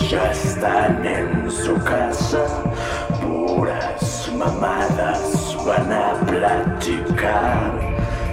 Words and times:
Ya 0.00 0.30
están 0.30 1.04
en 1.06 1.50
su 1.50 1.74
casa, 1.84 2.44
puras 3.20 4.30
mamadas 4.36 5.56
van 5.66 5.92
a 5.92 6.14
platicar. 6.26 7.80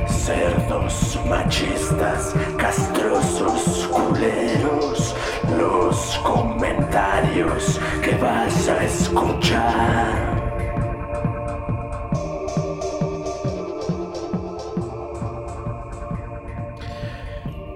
Cerdos 0.07 1.19
machistas, 1.27 2.33
castrosos 2.57 3.87
culeros, 3.87 5.15
los 5.57 6.17
comentarios 6.23 7.79
que 8.01 8.15
vas 8.15 8.67
a 8.69 8.83
escuchar. 8.83 10.39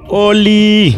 ¡Oli! 0.08 0.96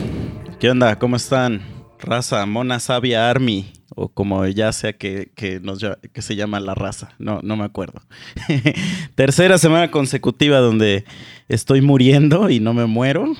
¿Qué 0.60 0.70
onda? 0.70 0.98
¿Cómo 0.98 1.16
están? 1.16 1.75
Raza, 2.06 2.46
Mona 2.46 2.80
Sabia 2.80 3.30
Army, 3.30 3.72
o 3.96 4.10
como 4.10 4.46
ya 4.46 4.72
sea 4.72 4.94
que, 4.94 5.32
que 5.36 5.60
nos, 5.60 5.86
que 6.14 6.22
se 6.22 6.36
llama 6.36 6.60
la 6.60 6.76
raza, 6.76 7.14
no, 7.20 7.42
no 7.44 7.58
me 7.58 7.64
acuerdo. 7.64 8.02
Tercera 9.16 9.58
semana 9.58 9.92
consecutiva 9.92 10.60
donde 10.60 11.06
estoy 11.48 11.82
muriendo 11.82 12.50
y 12.50 12.60
no 12.60 12.74
me 12.74 12.86
muero, 12.86 13.34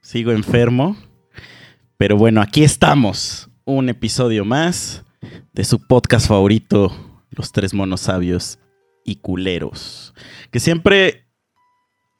sigo 0.00 0.32
enfermo, 0.32 0.96
pero 1.96 2.16
bueno, 2.16 2.40
aquí 2.40 2.64
estamos, 2.64 3.50
un 3.64 3.88
episodio 3.88 4.44
más 4.44 5.04
de 5.52 5.64
su 5.64 5.86
podcast 5.86 6.28
favorito, 6.28 6.92
Los 7.30 7.52
Tres 7.52 7.74
Monos 7.74 8.02
Sabios 8.02 8.58
y 9.04 9.16
Culeros, 9.16 10.14
que 10.50 10.60
siempre 10.60 11.26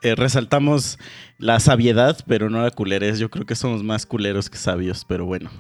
eh, 0.03 0.14
resaltamos 0.14 0.98
la 1.39 1.59
sabiedad, 1.59 2.19
pero 2.27 2.51
no 2.51 2.62
la 2.62 2.70
culerez. 2.70 3.19
Yo 3.19 3.31
creo 3.31 3.47
que 3.47 3.57
somos 3.57 3.83
más 3.83 4.07
culeros 4.07 4.51
que 4.51 4.59
sabios, 4.59 5.05
pero 5.05 5.27
bueno. 5.27 5.51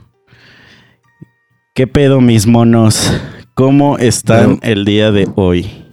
¿Qué 1.76 1.86
pedo, 1.86 2.22
mis 2.22 2.46
monos? 2.46 3.12
¿Cómo 3.52 3.98
están 3.98 4.60
el 4.62 4.86
día 4.86 5.12
de 5.12 5.28
hoy? 5.34 5.84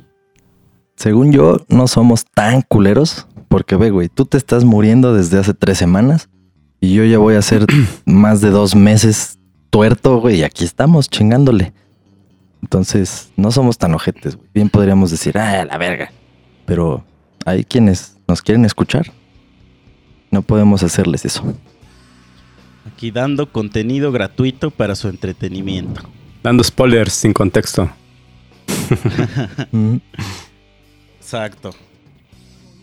Según 0.96 1.34
yo, 1.34 1.58
no 1.68 1.88
somos 1.88 2.24
tan 2.24 2.62
culeros. 2.62 3.28
Porque 3.50 3.76
ve, 3.76 3.92
güey, 3.92 4.08
tú 4.08 4.24
te 4.24 4.38
estás 4.38 4.64
muriendo 4.64 5.14
desde 5.14 5.40
hace 5.40 5.54
tres 5.54 5.78
semanas. 5.78 6.30
Y 6.80 6.94
yo 6.94 7.04
ya 7.04 7.18
voy 7.18 7.36
a 7.36 7.42
ser 7.42 7.66
más 8.06 8.40
de 8.40 8.52
dos 8.52 8.78
meses 8.78 9.40
tuerto, 9.72 10.22
güey. 10.22 10.38
Y 10.38 10.44
aquí 10.44 10.64
estamos 10.64 11.10
chingándole. 11.10 11.74
Entonces, 12.62 13.34
no 13.36 13.52
somos 13.52 13.78
tan 13.78 13.94
ojetes, 13.94 14.38
güey. 14.38 14.48
Bien 14.54 14.70
podríamos 14.70 15.12
decir, 15.12 15.38
ah, 15.38 15.66
la 15.66 15.78
verga. 15.78 16.14
Pero 16.66 17.04
hay 17.46 17.66
quienes 17.66 18.16
nos 18.26 18.42
quieren 18.42 18.64
escuchar. 18.64 19.12
No 20.32 20.44
podemos 20.44 20.82
hacerles 20.82 21.26
eso. 21.26 21.44
Aquí 22.94 23.10
dando 23.10 23.48
contenido 23.48 24.12
gratuito 24.12 24.70
para 24.70 24.94
su 24.96 25.08
entretenimiento. 25.10 26.02
Dando 26.44 26.64
spoilers 26.64 27.12
sin 27.14 27.34
contexto. 27.34 27.90
Mm, 29.72 29.96
Exacto. 31.20 31.72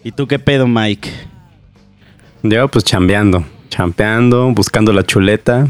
¿Y 0.03 0.11
tú 0.11 0.27
qué 0.27 0.41
pedo, 0.41 0.66
Mike? 0.66 1.11
Yo 2.42 2.66
pues 2.69 2.84
chambeando, 2.84 3.44
champeando, 3.69 4.50
buscando 4.50 4.92
la 4.92 5.05
chuleta 5.05 5.69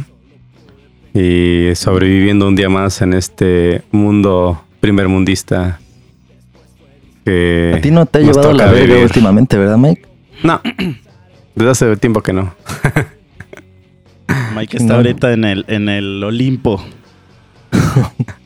y 1.13 1.73
sobreviviendo 1.75 2.49
un 2.49 2.57
día 2.57 2.71
más 2.71 3.03
en 3.03 3.13
este 3.13 3.83
mundo 3.91 4.65
primermundista. 4.81 5.81
Que 7.27 7.75
A 7.77 7.81
ti 7.83 7.91
no 7.91 8.07
te 8.07 8.21
ha 8.21 8.23
llevado 8.23 8.55
la 8.55 8.73
verga 8.73 9.03
últimamente, 9.03 9.59
¿verdad, 9.59 9.77
Mike? 9.77 10.07
No, 10.43 10.63
desde 11.55 11.71
hace 11.71 11.97
tiempo 11.99 12.23
que 12.23 12.33
no. 12.33 12.55
Mike 14.55 14.77
está 14.77 14.89
No. 14.89 14.95
ahorita 14.97 15.33
en 15.33 15.45
el, 15.45 15.65
en 15.69 15.89
el 15.89 16.23
Olimpo. 16.25 16.85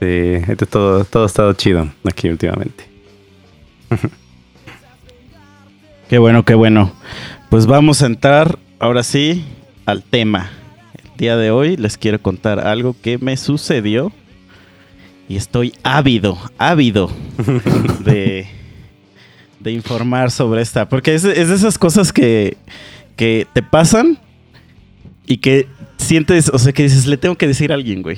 Sí, 0.00 0.06
este 0.48 0.64
todo, 0.64 1.04
todo 1.04 1.24
ha 1.24 1.26
estado 1.26 1.52
chido 1.52 1.86
aquí 2.08 2.30
últimamente. 2.30 2.84
Qué 6.08 6.16
bueno, 6.18 6.42
qué 6.44 6.54
bueno. 6.54 6.90
Pues 7.50 7.66
vamos 7.66 8.00
a 8.02 8.06
entrar 8.06 8.58
ahora 8.78 9.02
sí 9.02 9.44
al 9.84 10.02
tema. 10.02 10.48
El 10.94 11.16
día 11.18 11.36
de 11.36 11.50
hoy 11.50 11.76
les 11.76 11.98
quiero 11.98 12.18
contar 12.20 12.60
algo 12.66 12.96
que 13.02 13.18
me 13.18 13.36
sucedió 13.36 14.10
y 15.28 15.36
estoy 15.36 15.74
ávido, 15.82 16.38
ávido 16.56 17.10
de, 18.02 18.48
de 19.60 19.70
informar 19.72 20.30
sobre 20.30 20.62
esta. 20.62 20.88
Porque 20.88 21.14
es, 21.14 21.24
es 21.24 21.48
de 21.50 21.54
esas 21.54 21.76
cosas 21.76 22.10
que, 22.10 22.56
que 23.20 23.46
te 23.52 23.62
pasan 23.62 24.16
y 25.26 25.36
que 25.36 25.68
sientes, 25.98 26.48
o 26.48 26.58
sea, 26.58 26.72
que 26.72 26.84
dices, 26.84 27.06
le 27.06 27.18
tengo 27.18 27.34
que 27.36 27.46
decir 27.46 27.70
a 27.70 27.74
alguien, 27.74 28.00
güey. 28.00 28.16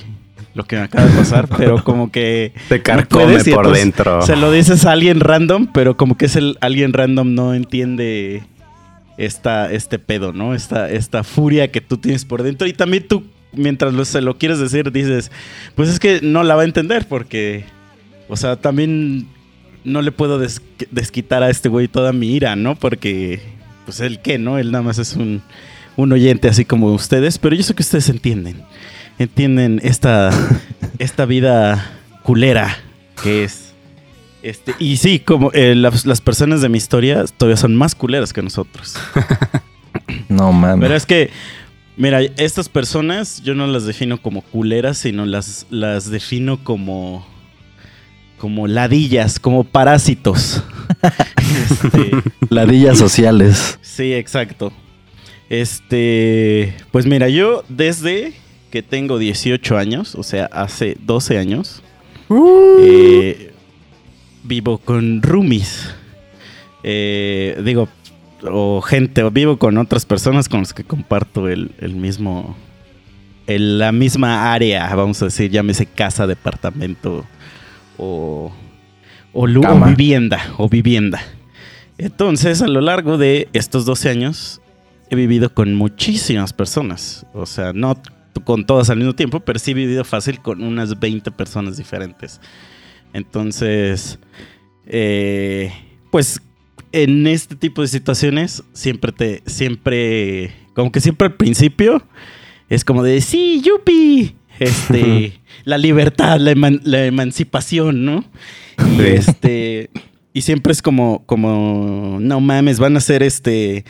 Lo 0.55 0.63
que 0.63 0.77
me 0.77 0.83
acaba 0.83 1.09
de 1.09 1.17
pasar, 1.19 1.49
pero 1.59 1.83
como 1.83 2.13
que 2.13 2.53
Te 2.69 2.77
no 2.79 2.83
carcome 2.85 3.25
puedes 3.25 3.49
y 3.49 3.51
por 3.51 3.65
entonces 3.67 3.85
dentro. 3.85 4.23
Se 4.23 4.37
lo 4.37 4.53
dices 4.53 4.87
a 4.87 4.93
alguien 4.93 5.19
random, 5.19 5.67
pero 5.75 5.97
como 5.97 6.17
que 6.17 6.27
es 6.27 6.37
el 6.37 6.57
alguien 6.61 6.93
random 6.93 7.35
no 7.35 7.53
entiende 7.53 8.45
esta, 9.19 9.73
este 9.73 9.99
pedo, 9.99 10.33
¿no? 10.33 10.55
Esta, 10.55 10.89
esta 10.89 11.25
furia 11.25 11.73
que 11.73 11.81
tú 11.81 11.97
tienes 11.97 12.25
por 12.25 12.45
dentro. 12.45 12.69
Y 12.69 12.73
también 12.73 13.09
tú, 13.09 13.25
mientras 13.53 13.93
lo, 13.95 14.05
se 14.05 14.21
lo 14.21 14.39
quieres 14.39 14.61
decir, 14.61 14.93
dices, 14.93 15.33
pues 15.75 15.89
es 15.89 15.99
que 15.99 16.21
no 16.23 16.45
la 16.45 16.55
va 16.55 16.63
a 16.63 16.67
entender 16.67 17.09
porque, 17.09 17.65
o 18.29 18.37
sea, 18.37 18.55
también 18.55 19.27
no 19.85 20.01
le 20.01 20.13
puedo 20.13 20.39
des- 20.39 20.63
desquitar 20.93 21.43
a 21.43 21.51
este 21.51 21.69
güey 21.69 21.89
toda 21.89 22.13
mi 22.13 22.37
ira, 22.37 22.55
¿no? 22.55 22.77
Porque, 22.77 23.41
pues 23.85 24.01
él 24.01 24.21
qué, 24.21 24.39
¿no? 24.39 24.59
Él 24.59 24.73
nada 24.73 24.83
más 24.83 24.99
es 24.99 25.15
un, 25.15 25.43
un 25.97 26.13
oyente 26.13 26.49
así 26.49 26.65
como 26.65 26.93
ustedes, 26.93 27.39
pero 27.39 27.55
yo 27.55 27.63
sé 27.63 27.75
que 27.75 27.83
ustedes 27.83 28.09
entienden. 28.09 28.63
Entienden 29.19 29.81
esta, 29.83 30.31
esta 30.99 31.25
vida 31.25 31.93
culera 32.23 32.77
que 33.23 33.45
es. 33.45 33.73
Este, 34.43 34.75
y 34.79 34.97
sí, 34.97 35.21
como 35.21 35.53
eh, 35.53 35.75
las, 35.77 36.05
las 36.05 36.21
personas 36.21 36.61
de 36.63 36.69
mi 36.69 36.77
historia 36.79 37.25
todavía 37.37 37.57
son 37.57 37.77
más 37.77 37.95
culeras 37.95 38.33
que 38.33 38.43
nosotros. 38.43 38.97
No 40.29 40.53
mames. 40.53 40.83
Pero 40.83 40.97
es 40.97 41.07
que, 41.07 41.31
mira, 41.97 42.21
estas 42.23 42.69
personas 42.69 43.43
yo 43.43 43.55
no 43.55 43.67
las 43.67 43.85
defino 43.85 44.21
como 44.21 44.43
culeras, 44.43 44.99
sino 44.99 45.27
las, 45.27 45.67
las 45.71 46.11
defino 46.11 46.65
como, 46.65 47.27
como 48.43 48.67
ladillas, 48.67 49.39
como 49.39 49.63
parásitos. 49.63 50.65
Este, 51.53 52.11
Ladillas 52.51 52.99
sociales. 52.99 53.79
sí, 53.83 54.13
exacto. 54.15 54.73
Este, 55.49 56.75
pues 56.91 57.07
mira, 57.07 57.29
yo 57.29 57.63
desde 57.69 58.33
que 58.73 58.83
tengo 58.83 59.19
18 59.19 59.77
años, 59.79 60.15
o 60.17 60.23
sea, 60.25 60.47
hace 60.47 60.97
12 61.05 61.39
años, 61.39 61.83
eh, 62.81 63.53
vivo 64.43 64.79
con 64.79 65.23
roomies. 65.23 65.91
Eh, 66.83 67.61
digo, 67.65 67.89
o 68.51 68.81
gente, 68.83 69.23
o 69.23 69.31
vivo 69.31 69.57
con 69.59 69.77
otras 69.79 70.05
personas 70.05 70.49
con 70.49 70.61
las 70.61 70.73
que 70.75 70.83
comparto 70.85 71.49
el, 71.49 71.71
el 71.81 71.95
mismo, 71.95 72.57
el- 73.47 73.79
la 73.79 73.93
misma 73.93 74.53
área, 74.53 74.93
vamos 74.95 75.21
a 75.23 75.27
decir, 75.27 75.51
llámese 75.51 75.87
casa, 75.87 76.27
departamento 76.27 77.25
o, 77.99 78.53
o, 79.33 79.45
o 79.45 79.85
vivienda, 79.87 80.55
o 80.59 80.69
vivienda. 80.69 81.23
Entonces, 81.99 82.63
a 82.63 82.69
lo 82.69 82.81
largo 82.81 83.19
de 83.19 83.49
estos 83.53 83.85
12 83.85 84.09
años, 84.09 84.61
he 85.11 85.17
vivido 85.17 85.53
con 85.53 85.75
muchísimas 85.75 86.53
personas. 86.53 87.27
O 87.35 87.47
sea, 87.47 87.73
no 87.73 88.01
con 88.45 88.65
todas 88.65 88.91
al 88.91 88.97
mismo 88.97 89.15
tiempo, 89.15 89.41
pero 89.41 89.59
sí 89.59 89.73
he 89.73 89.75
vivido 89.75 90.05
fácil 90.05 90.41
con 90.41 90.63
unas 90.63 90.99
20 90.99 91.31
personas 91.33 91.77
diferentes. 91.77 92.41
Entonces, 93.13 94.19
eh, 94.87 95.73
pues 96.11 96.41
en 96.93 97.27
este 97.27 97.57
tipo 97.57 97.83
de 97.83 97.89
situaciones 97.89 98.63
siempre 98.73 99.13
te, 99.13 99.43
siempre, 99.47 100.53
como 100.75 100.91
que 100.93 101.01
siempre 101.01 101.27
al 101.27 101.35
principio 101.35 102.03
es 102.69 102.85
como 102.85 103.03
de, 103.03 103.21
sí, 103.21 103.63
yupi, 103.63 104.35
este, 104.63 105.41
la 105.65 105.79
libertad, 105.79 106.39
la, 106.39 106.53
eman- 106.53 106.81
la 106.85 107.05
emancipación, 107.05 108.05
¿no? 108.05 108.25
Y 108.79 108.97
Sí. 108.97 109.03
este, 109.07 109.91
y 110.33 110.41
siempre 110.43 110.73
es 110.73 110.83
como, 110.83 111.25
como, 111.27 112.19
no 112.21 112.41
mames, 112.41 112.79
van 112.79 112.97
a 112.97 113.01
ser 113.01 113.23
este, 113.23 113.85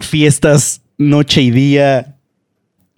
fiestas 0.00 0.82
noche 0.98 1.42
y 1.42 1.50
día. 1.50 2.16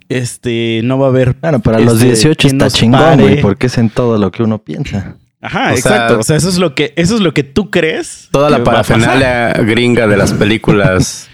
Este, 0.08 0.81
no 0.84 0.98
va 0.98 1.06
a 1.06 1.08
haber. 1.10 1.34
Bueno, 1.40 1.60
para 1.60 1.78
los 1.81 1.94
este, 1.94 2.06
18 2.08 2.36
quien 2.38 2.60
está 2.60 2.70
chingón, 2.70 3.20
güey, 3.20 3.40
porque 3.40 3.66
es 3.69 3.78
en 3.78 3.90
todo 3.90 4.19
lo 4.19 4.31
que 4.31 4.42
uno 4.42 4.58
piensa. 4.62 5.16
Ajá, 5.40 5.72
O 5.72 5.76
sea, 5.76 5.96
exacto. 5.96 6.19
o 6.20 6.22
sea, 6.22 6.36
eso 6.36 6.48
es 6.48 6.58
lo 6.58 6.75
que, 6.75 6.92
eso 6.96 7.14
es 7.16 7.20
lo 7.20 7.34
que 7.34 7.42
tú 7.42 7.70
crees. 7.70 8.28
Toda 8.31 8.48
que 8.48 8.58
la 8.58 8.64
parafernalia 8.64 9.52
gringa 9.64 10.06
de 10.06 10.16
las 10.16 10.32
películas 10.32 11.28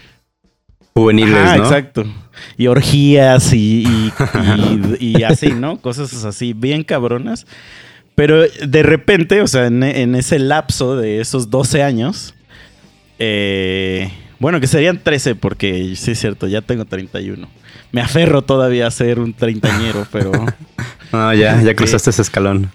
juveniles, 0.93 1.35
Ajá, 1.35 1.57
¿no? 1.57 1.63
exacto. 1.63 2.05
Y 2.57 2.67
orgías 2.67 3.53
y, 3.53 3.83
y- 3.87 4.13
y- 4.99 5.17
y 5.19 5.23
así, 5.23 5.51
¿no? 5.51 5.77
Cosas 5.81 6.23
así 6.25 6.53
bien 6.53 6.83
cabronas. 6.83 7.45
Pero 8.15 8.41
de 8.43 8.83
repente, 8.83 9.41
o 9.41 9.47
sea, 9.47 9.67
en, 9.67 9.83
en 9.83 10.15
ese 10.15 10.37
lapso 10.39 10.95
de 10.95 11.21
esos 11.21 11.49
12 11.49 11.81
años, 11.83 12.33
eh, 13.19 14.11
Bueno, 14.39 14.59
que 14.59 14.67
serían 14.67 14.99
13 15.01 15.35
porque 15.35 15.95
sí 15.95 16.11
es 16.11 16.19
cierto, 16.19 16.47
ya 16.47 16.61
tengo 16.61 16.85
31. 16.85 17.47
Me 17.91 18.01
aferro 18.01 18.41
todavía 18.41 18.87
a 18.87 18.91
ser 18.91 19.19
un 19.19 19.33
treintañero, 19.33 20.07
pero 20.11 20.31
No, 21.11 21.33
ya, 21.33 21.61
ya 21.61 21.75
cruzaste 21.75 22.09
ese 22.09 22.21
escalón. 22.21 22.71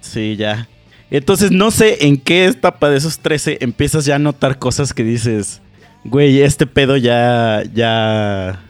sí, 0.00 0.36
ya. 0.36 0.68
Entonces 1.10 1.50
no 1.50 1.70
sé 1.70 2.06
en 2.06 2.18
qué 2.18 2.46
etapa 2.46 2.90
de 2.90 2.98
esos 2.98 3.18
13 3.18 3.58
empiezas 3.62 4.04
ya 4.04 4.16
a 4.16 4.18
notar 4.18 4.58
cosas 4.58 4.92
que 4.92 5.02
dices, 5.04 5.60
güey, 6.08 6.40
este 6.42 6.66
pedo 6.66 6.96
ya, 6.96 7.62
ya, 7.74 8.60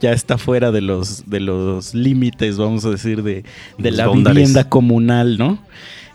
ya 0.00 0.12
está 0.12 0.38
fuera 0.38 0.70
de 0.70 0.80
los, 0.80 1.28
de 1.28 1.40
los 1.40 1.94
límites, 1.94 2.56
vamos 2.56 2.84
a 2.84 2.90
decir, 2.90 3.22
de, 3.22 3.44
de 3.78 3.90
la 3.90 4.04
vivienda 4.34 4.68
comunal, 4.68 5.38
¿no? 5.38 5.58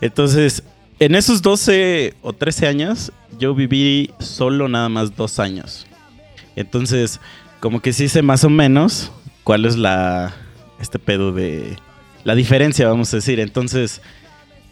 Entonces, 0.02 0.64
en 1.00 1.16
esos 1.16 1.42
12 1.42 2.14
o 2.22 2.34
13 2.34 2.68
años, 2.68 3.12
yo 3.40 3.56
viví 3.56 4.12
solo 4.20 4.68
nada 4.68 4.90
más 4.90 5.16
dos 5.16 5.40
años. 5.40 5.88
Entonces, 6.56 7.20
como 7.60 7.82
que 7.82 7.94
sí 7.94 8.08
sé 8.10 8.22
más 8.22 8.44
o 8.44 8.50
menos 8.50 9.12
cuál 9.44 9.66
es 9.66 9.76
la, 9.78 10.34
este 10.80 11.00
pedo 11.00 11.32
de, 11.32 11.76
la 12.24 12.36
diferencia, 12.36 12.88
vamos 12.88 13.14
a 13.14 13.18
decir. 13.18 13.40
Entonces, 13.40 14.02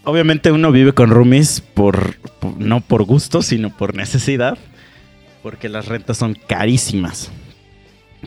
obviamente 0.03 0.51
uno 0.51 0.71
vive 0.71 0.93
con 0.93 1.09
roomies 1.09 1.61
por, 1.61 2.15
por- 2.39 2.57
no 2.57 2.81
por 2.81 3.03
gusto, 3.03 3.41
sino 3.41 3.75
por 3.75 3.95
necesidad, 3.95 4.57
porque 5.41 5.69
las 5.69 5.87
rentas 5.87 6.17
son 6.17 6.37
carísimas. 6.47 7.31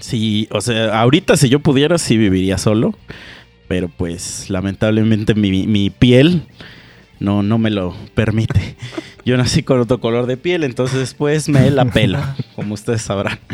Sí, 0.01 0.49
o 0.51 0.61
sea, 0.61 0.99
ahorita 1.01 1.37
si 1.37 1.49
yo 1.49 1.61
pudiera, 1.61 1.99
sí 1.99 2.17
viviría 2.17 2.59
solo, 2.59 2.95
pero 3.69 3.89
pues 3.89 4.51
lamentablemente 4.51 5.35
mi, 5.35 5.67
mi 5.67 5.91
piel 5.91 6.43
no, 7.21 7.43
no 7.43 7.59
me 7.59 7.71
lo 7.71 7.95
permite. 8.15 8.77
Yo 9.25 9.39
nací 9.39 9.63
con 9.63 9.81
otro 9.81 10.01
color 10.01 10.27
de 10.27 10.37
piel, 10.37 10.65
entonces 10.65 11.15
pues 11.15 11.49
me 11.49 11.71
la 11.71 11.87
pelo, 11.87 12.19
como 12.55 12.75
ustedes 12.75 13.03
sabrán. 13.03 13.39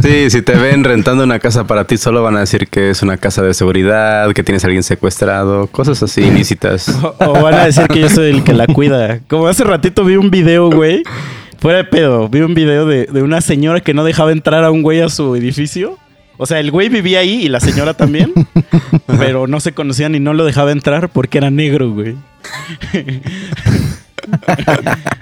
Sí, 0.00 0.30
si 0.30 0.42
te 0.42 0.54
ven 0.54 0.84
rentando 0.84 1.24
una 1.24 1.40
casa 1.40 1.66
para 1.66 1.88
ti, 1.88 1.96
solo 1.96 2.22
van 2.22 2.36
a 2.36 2.40
decir 2.40 2.68
que 2.68 2.90
es 2.90 3.02
una 3.02 3.16
casa 3.16 3.42
de 3.42 3.52
seguridad, 3.52 4.32
que 4.32 4.44
tienes 4.44 4.62
a 4.62 4.68
alguien 4.68 4.84
secuestrado, 4.84 5.66
cosas 5.66 6.00
así 6.04 6.20
ilícitas. 6.22 6.88
O, 7.02 7.16
o 7.18 7.42
van 7.42 7.54
a 7.54 7.64
decir 7.64 7.88
que 7.88 7.98
yo 7.98 8.08
soy 8.08 8.30
el 8.30 8.44
que 8.44 8.52
la 8.52 8.68
cuida. 8.68 9.18
Como 9.26 9.48
hace 9.48 9.64
ratito 9.64 10.04
vi 10.04 10.14
un 10.14 10.30
video, 10.30 10.70
güey. 10.70 11.02
Fuera 11.62 11.78
de 11.78 11.84
pedo, 11.84 12.28
vi 12.28 12.40
un 12.40 12.54
video 12.54 12.86
de, 12.86 13.06
de 13.06 13.22
una 13.22 13.40
señora 13.40 13.80
que 13.80 13.94
no 13.94 14.02
dejaba 14.02 14.32
entrar 14.32 14.64
a 14.64 14.72
un 14.72 14.82
güey 14.82 15.00
a 15.00 15.08
su 15.08 15.36
edificio. 15.36 15.96
O 16.36 16.44
sea, 16.44 16.58
el 16.58 16.72
güey 16.72 16.88
vivía 16.88 17.20
ahí 17.20 17.44
y 17.44 17.48
la 17.48 17.60
señora 17.60 17.94
también. 17.94 18.32
pero 19.06 19.46
no 19.46 19.60
se 19.60 19.70
conocían 19.70 20.16
y 20.16 20.18
no 20.18 20.34
lo 20.34 20.44
dejaba 20.44 20.72
entrar 20.72 21.10
porque 21.10 21.38
era 21.38 21.52
negro, 21.52 21.92
güey. 21.92 22.16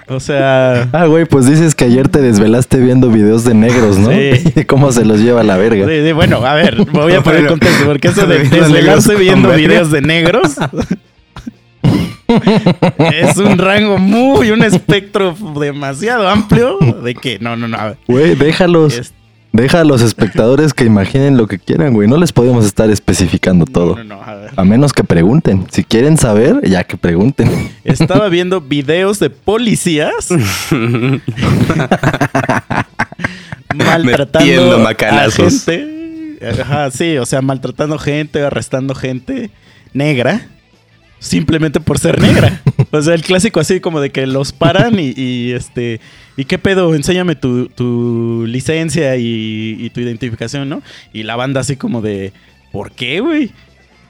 o 0.07 0.19
sea, 0.19 0.89
Ah, 0.93 1.05
güey, 1.05 1.25
pues 1.25 1.45
dices 1.45 1.75
que 1.75 1.85
ayer 1.85 2.09
te 2.09 2.23
desvelaste 2.23 2.79
viendo 2.79 3.11
videos 3.11 3.43
de 3.43 3.53
negros, 3.53 3.99
¿no? 3.99 4.09
Sí. 4.09 4.63
Cómo 4.65 4.91
se 4.91 5.05
los 5.05 5.19
lleva 5.19 5.41
a 5.41 5.43
la 5.43 5.57
verga. 5.57 5.85
Sí, 5.85 6.03
sí, 6.03 6.11
bueno, 6.11 6.43
a 6.43 6.55
ver, 6.55 6.75
voy 6.91 7.13
a 7.13 7.21
poner 7.21 7.45
contexto, 7.45 7.85
porque 7.85 8.07
eso 8.07 8.25
de 8.25 8.39
desvelarse 8.39 9.13
viendo 9.13 9.51
videos 9.51 9.91
de 9.91 10.01
negros 10.01 10.55
es 13.11 13.37
un 13.37 13.57
rango 13.57 13.97
muy, 13.97 14.51
un 14.51 14.63
espectro 14.63 15.35
demasiado 15.59 16.27
amplio 16.27 16.77
de 17.03 17.15
que, 17.15 17.39
no, 17.39 17.55
no, 17.55 17.67
no, 17.67 17.77
Güey, 18.07 18.35
déjalos. 18.35 18.97
es- 18.97 19.13
Deja 19.53 19.81
a 19.81 19.83
los 19.83 20.01
espectadores 20.01 20.73
que 20.73 20.85
imaginen 20.85 21.35
lo 21.35 21.45
que 21.45 21.59
quieran, 21.59 21.93
güey. 21.93 22.07
No 22.07 22.15
les 22.15 22.31
podemos 22.31 22.63
estar 22.65 22.89
especificando 22.89 23.65
todo. 23.65 23.97
no, 23.97 24.03
no, 24.05 24.15
no, 24.15 24.23
a 24.23 24.35
ver. 24.35 24.51
A 24.55 24.63
menos 24.63 24.93
que 24.93 25.03
pregunten. 25.03 25.67
Si 25.69 25.83
quieren 25.83 26.17
saber, 26.17 26.61
ya 26.69 26.85
que 26.85 26.95
pregunten. 26.95 27.69
Estaba 27.83 28.29
viendo 28.29 28.61
videos 28.61 29.19
de 29.19 29.29
policías 29.29 30.29
maltratando 33.73 34.47
Metiendo 34.47 34.87
a 34.87 35.29
gente. 35.31 36.37
Ajá, 36.61 36.89
sí, 36.91 37.17
o 37.17 37.25
sea, 37.25 37.41
maltratando 37.41 37.97
gente, 37.99 38.41
arrestando 38.43 38.95
gente 38.95 39.51
negra. 39.93 40.47
Simplemente 41.21 41.79
por 41.79 41.99
ser 41.99 42.19
negra. 42.19 42.61
O 42.93 43.01
sea, 43.01 43.13
el 43.13 43.21
clásico 43.21 43.61
así 43.61 43.79
como 43.79 44.01
de 44.01 44.09
que 44.09 44.27
los 44.27 44.51
paran 44.51 44.99
y, 44.99 45.13
y, 45.15 45.53
este. 45.53 46.01
¿Y 46.35 46.43
qué 46.43 46.57
pedo? 46.57 46.93
Enséñame 46.93 47.37
tu, 47.37 47.69
tu 47.69 48.43
licencia 48.45 49.15
y, 49.15 49.77
y 49.79 49.89
tu 49.91 50.01
identificación, 50.01 50.67
¿no? 50.67 50.81
Y 51.13 51.23
la 51.23 51.37
banda 51.37 51.61
así 51.61 51.77
como 51.77 52.01
de. 52.01 52.33
¿Por 52.73 52.91
qué, 52.91 53.21
güey? 53.21 53.51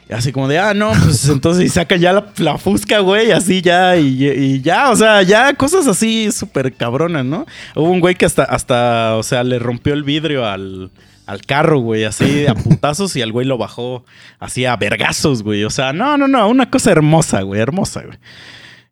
Así 0.10 0.32
como 0.32 0.48
de, 0.48 0.58
ah, 0.58 0.74
no, 0.74 0.94
pues 0.94 1.30
entonces 1.30 1.66
y 1.66 1.70
saca 1.70 1.96
ya 1.96 2.12
la, 2.12 2.34
la 2.38 2.58
fusca, 2.58 3.00
güey, 3.00 3.32
así 3.32 3.62
ya, 3.62 3.96
y, 3.98 4.26
y 4.26 4.62
ya, 4.62 4.90
o 4.90 4.96
sea, 4.96 5.22
ya 5.22 5.54
cosas 5.54 5.88
así 5.88 6.32
súper 6.32 6.74
cabronas, 6.74 7.24
¿no? 7.24 7.46
Hubo 7.76 7.90
un 7.92 8.00
güey 8.00 8.16
que 8.16 8.26
hasta, 8.26 8.44
hasta, 8.44 9.16
o 9.16 9.24
sea, 9.24 9.44
le 9.44 9.60
rompió 9.60 9.94
el 9.94 10.04
vidrio 10.04 10.46
al, 10.46 10.90
al 11.32 11.42
carro, 11.42 11.80
güey, 11.80 12.04
así 12.04 12.46
a 12.48 12.54
putazos 12.56 13.16
y 13.16 13.22
al 13.22 13.32
güey 13.32 13.46
lo 13.48 13.58
bajó 13.58 14.06
así 14.40 14.66
a 14.66 14.76
vergazos, 14.76 15.44
güey. 15.44 15.64
O 15.64 15.70
sea, 15.70 15.94
no, 15.94 16.18
no, 16.18 16.28
no, 16.28 16.48
una 16.50 16.70
cosa 16.70 16.92
hermosa, 16.92 17.42
güey, 17.42 17.62
hermosa, 17.62 18.04
güey. 18.06 18.18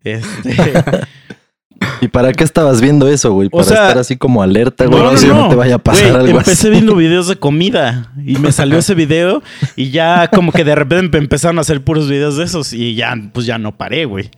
Este, 0.03 0.83
¿Y 2.01 2.07
para 2.09 2.33
qué 2.33 2.43
estabas 2.43 2.81
viendo 2.81 3.07
eso, 3.07 3.31
güey? 3.33 3.47
O 3.51 3.57
Para 3.57 3.63
sea, 3.63 3.81
estar 3.87 3.97
así 3.99 4.17
como 4.17 4.41
alerta, 4.41 4.85
güey. 4.85 5.01
que 5.17 5.27
no 5.27 5.49
te 5.49 5.55
vaya 5.55 5.75
a 5.75 5.77
pasar 5.79 6.11
Güey, 6.11 6.15
algo 6.25 6.39
empecé 6.39 6.67
así. 6.67 6.69
viendo 6.69 6.95
videos 6.95 7.27
de 7.27 7.37
comida 7.37 8.11
y 8.25 8.37
me 8.37 8.51
salió 8.51 8.77
ese 8.77 8.95
video 8.95 9.41
y 9.75 9.89
ya 9.91 10.29
como 10.29 10.51
que 10.51 10.63
de 10.63 10.75
repente 10.75 11.17
empezaron 11.17 11.57
a 11.57 11.61
hacer 11.61 11.83
puros 11.83 12.09
videos 12.09 12.37
de 12.37 12.43
esos 12.45 12.73
y 12.73 12.95
ya, 12.95 13.13
pues 13.33 13.45
ya 13.45 13.57
no 13.57 13.77
paré, 13.77 14.05
güey. 14.05 14.29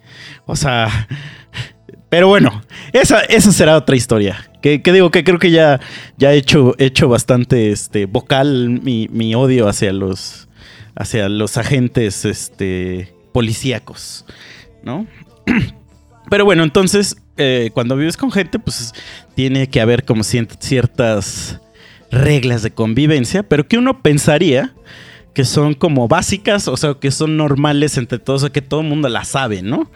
O 0.46 0.56
sea, 0.56 1.08
pero 2.10 2.28
bueno, 2.28 2.62
esa, 2.94 3.22
esa 3.22 3.52
será 3.52 3.76
otra 3.78 3.96
historia. 3.96 4.51
Que, 4.62 4.80
digo 4.80 5.10
que 5.12 5.24
creo 5.24 5.40
que 5.40 5.52
ya, 5.52 5.80
ya 6.18 6.34
he 6.34 6.38
hecho, 6.38 6.76
he 6.78 6.86
hecho 6.86 7.10
bastante 7.10 7.72
este, 7.72 8.06
vocal 8.06 8.70
mi, 8.70 9.08
mi 9.12 9.34
odio 9.34 9.68
hacia 9.68 9.92
los, 9.92 10.48
hacia 10.96 11.30
los 11.30 11.58
agentes 11.58 12.26
este, 12.26 13.14
policíacos, 13.34 14.26
¿no? 14.84 15.08
Pero 16.30 16.46
bueno, 16.46 16.64
entonces, 16.64 17.18
eh, 17.38 17.72
cuando 17.74 17.98
vives 17.98 18.16
con 18.16 18.32
gente, 18.32 18.60
pues 18.60 18.94
tiene 19.36 19.68
que 19.68 19.82
haber 19.82 20.06
como 20.06 20.24
ciertas 20.24 21.60
reglas 22.12 22.62
de 22.62 22.72
convivencia, 22.72 23.44
pero 23.44 23.68
que 23.68 23.78
uno 23.78 24.02
pensaría 24.02 24.74
que 25.34 25.46
son 25.46 25.74
como 25.74 26.08
básicas, 26.08 26.68
o 26.68 26.78
sea, 26.78 26.96
que 26.96 27.12
son 27.12 27.38
normales 27.38 27.98
entre 27.98 28.20
todos, 28.20 28.44
o 28.44 28.46
sea, 28.46 28.54
que 28.54 28.62
todo 28.62 28.82
el 28.82 28.88
mundo 28.88 29.10
las 29.10 29.30
sabe, 29.30 29.62
¿no? 29.62 29.90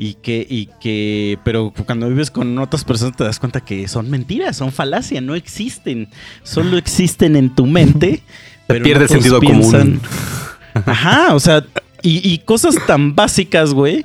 Y 0.00 0.14
que, 0.14 0.46
y 0.48 0.66
que, 0.80 1.38
pero 1.42 1.72
cuando 1.84 2.08
vives 2.08 2.30
con 2.30 2.56
otras 2.58 2.84
personas 2.84 3.16
te 3.16 3.24
das 3.24 3.40
cuenta 3.40 3.60
que 3.60 3.88
son 3.88 4.08
mentiras, 4.08 4.56
son 4.56 4.70
falacia, 4.70 5.20
no 5.20 5.34
existen, 5.34 6.08
solo 6.44 6.76
existen 6.78 7.34
en 7.34 7.52
tu 7.54 7.66
mente. 7.66 8.22
pero 8.68 8.84
pierde 8.84 9.04
el 9.04 9.10
sentido 9.10 9.40
común. 9.40 10.00
Ajá, 10.86 11.34
o 11.34 11.40
sea, 11.40 11.64
y, 12.02 12.32
y 12.32 12.38
cosas 12.38 12.76
tan 12.86 13.16
básicas, 13.16 13.74
güey, 13.74 14.04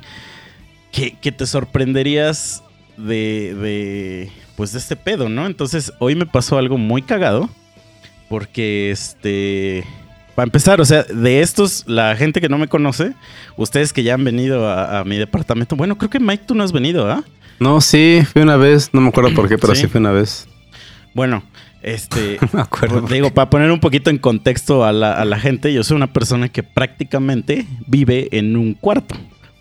que, 0.90 1.16
que 1.20 1.30
te 1.30 1.46
sorprenderías 1.46 2.64
de, 2.96 3.54
de, 3.54 4.32
pues, 4.56 4.72
de 4.72 4.78
este 4.78 4.96
pedo, 4.96 5.28
¿no? 5.28 5.46
Entonces, 5.46 5.92
hoy 6.00 6.14
me 6.14 6.26
pasó 6.26 6.58
algo 6.58 6.78
muy 6.78 7.02
cagado, 7.02 7.48
porque, 8.28 8.90
este, 8.90 9.84
para 10.34 10.46
empezar, 10.46 10.80
o 10.80 10.84
sea, 10.84 11.02
de 11.04 11.40
estos, 11.40 11.84
la 11.86 12.16
gente 12.16 12.40
que 12.40 12.48
no 12.48 12.58
me 12.58 12.68
conoce, 12.68 13.12
ustedes 13.56 13.92
que 13.92 14.02
ya 14.02 14.14
han 14.14 14.24
venido 14.24 14.68
a, 14.68 15.00
a 15.00 15.04
mi 15.04 15.16
departamento, 15.16 15.76
bueno, 15.76 15.96
creo 15.96 16.10
que 16.10 16.20
Mike, 16.20 16.44
tú 16.46 16.54
no 16.54 16.62
has 16.64 16.72
venido, 16.72 17.10
¿ah? 17.10 17.22
No, 17.60 17.80
sí, 17.80 18.22
fui 18.32 18.42
una 18.42 18.56
vez, 18.56 18.90
no 18.92 19.00
me 19.00 19.08
acuerdo 19.08 19.32
por 19.34 19.48
qué, 19.48 19.56
pero 19.58 19.74
Sí. 19.74 19.82
sí, 19.82 19.86
fui 19.86 20.00
una 20.00 20.10
vez. 20.12 20.48
Bueno, 21.14 21.44
este, 21.82 22.38
No 22.40 22.48
me 22.52 22.60
acuerdo. 22.62 23.00
Pues, 23.02 23.12
digo, 23.12 23.30
para 23.32 23.48
poner 23.50 23.70
un 23.70 23.78
poquito 23.80 24.10
en 24.10 24.18
contexto 24.18 24.84
a 24.84 24.92
la, 24.92 25.12
a 25.12 25.24
la 25.24 25.38
gente, 25.38 25.72
yo 25.72 25.84
soy 25.84 25.96
una 25.96 26.12
persona 26.12 26.48
que 26.48 26.62
prácticamente 26.62 27.66
vive 27.86 28.28
en 28.32 28.56
un 28.56 28.74
cuarto. 28.74 29.14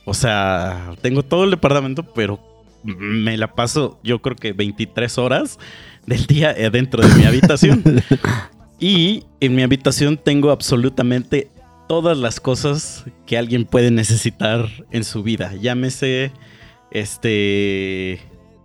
O 0.06 0.13
sea, 0.13 0.92
tengo 1.01 1.24
todo 1.24 1.44
el 1.44 1.51
departamento, 1.51 2.03
pero 2.13 2.39
me 2.84 3.38
la 3.38 3.53
paso, 3.53 4.00
yo 4.03 4.22
creo 4.22 4.36
que 4.36 4.51
23 4.53 5.18
horas 5.18 5.60
del 6.06 6.25
día 6.25 6.53
dentro 6.53 7.08
de 7.08 7.13
mi 7.15 7.25
habitación. 7.25 7.84
y 8.83 9.23
en 9.39 9.55
mi 9.55 9.63
habitación 9.63 10.17
tengo 10.17 10.51
absolutamente 10.51 11.47
todas 11.87 12.17
las 12.17 12.39
cosas 12.41 13.05
que 13.25 13.37
alguien 13.37 13.63
puede 13.65 13.91
necesitar 13.91 14.67
en 14.91 15.03
su 15.05 15.23
vida. 15.23 15.53
Llámese, 15.59 16.31
este... 16.91 18.19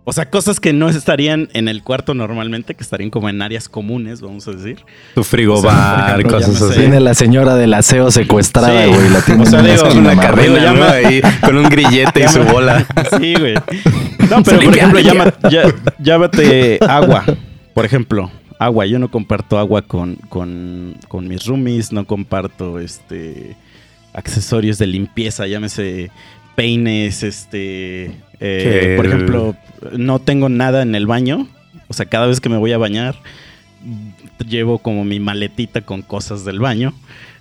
O 0.05 0.11
sea, 0.13 0.29
cosas 0.31 0.59
que 0.59 0.73
no 0.73 0.89
estarían 0.89 1.49
en 1.53 1.67
el 1.67 1.83
cuarto 1.83 2.15
normalmente, 2.15 2.73
que 2.73 2.81
estarían 2.81 3.11
como 3.11 3.29
en 3.29 3.43
áreas 3.43 3.69
comunes, 3.69 4.21
vamos 4.21 4.47
a 4.47 4.51
decir. 4.51 4.83
Tu 5.13 5.23
frigobar, 5.23 6.15
O 6.19 6.21
sea, 6.21 6.29
cosas 6.31 6.59
así. 6.63 6.79
Tiene 6.79 6.99
la 6.99 7.13
señora 7.13 7.53
del 7.55 7.73
aseo 7.75 8.09
secuestrada, 8.09 8.85
Sí. 8.85 8.89
güey. 8.91 9.09
La 9.09 9.21
tiene 9.21 9.43
O 9.43 9.45
sea, 9.45 9.59
en 9.59 9.65
una 9.65 9.73
digo, 9.75 9.99
una 9.99 10.15
carrera 10.19 10.63
llama- 10.63 10.79
¿no? 10.87 10.91
ahí 10.91 11.21
con 11.45 11.57
un 11.57 11.69
grillete 11.69 12.23
y 12.23 12.27
su 12.27 12.43
bola. 12.43 12.87
Sí, 13.19 13.35
güey. 13.39 13.53
No, 13.53 14.41
pero 14.43 14.59
por 14.63 14.75
ejemplo, 14.75 14.99
llama, 14.99 15.33
ya- 15.51 15.75
llámate 15.99 16.79
agua. 16.87 17.23
Por 17.75 17.85
ejemplo, 17.85 18.31
agua. 18.59 18.85
Yo 18.85 18.99
no 18.99 19.09
comparto 19.09 19.57
agua 19.57 19.81
con, 19.81 20.15
con, 20.29 20.97
con 21.07 21.27
mis 21.27 21.45
roomies, 21.45 21.91
no 21.91 22.05
comparto 22.05 22.79
este 22.79 23.55
accesorios 24.13 24.77
de 24.77 24.87
limpieza, 24.87 25.47
llámese 25.47 26.11
peines, 26.55 27.23
este. 27.23 28.11
eh, 28.39 28.93
por 28.97 29.05
ejemplo, 29.05 29.55
no 29.97 30.19
tengo 30.19 30.49
nada 30.49 30.81
en 30.81 30.93
el 30.93 31.07
baño. 31.07 31.47
O 31.87 31.93
sea, 31.93 32.05
cada 32.05 32.27
vez 32.27 32.41
que 32.41 32.49
me 32.49 32.57
voy 32.57 32.71
a 32.73 32.77
bañar, 32.77 33.15
llevo 34.47 34.79
como 34.79 35.03
mi 35.05 35.19
maletita 35.19 35.81
con 35.81 36.01
cosas 36.01 36.45
del 36.45 36.59
baño. 36.59 36.93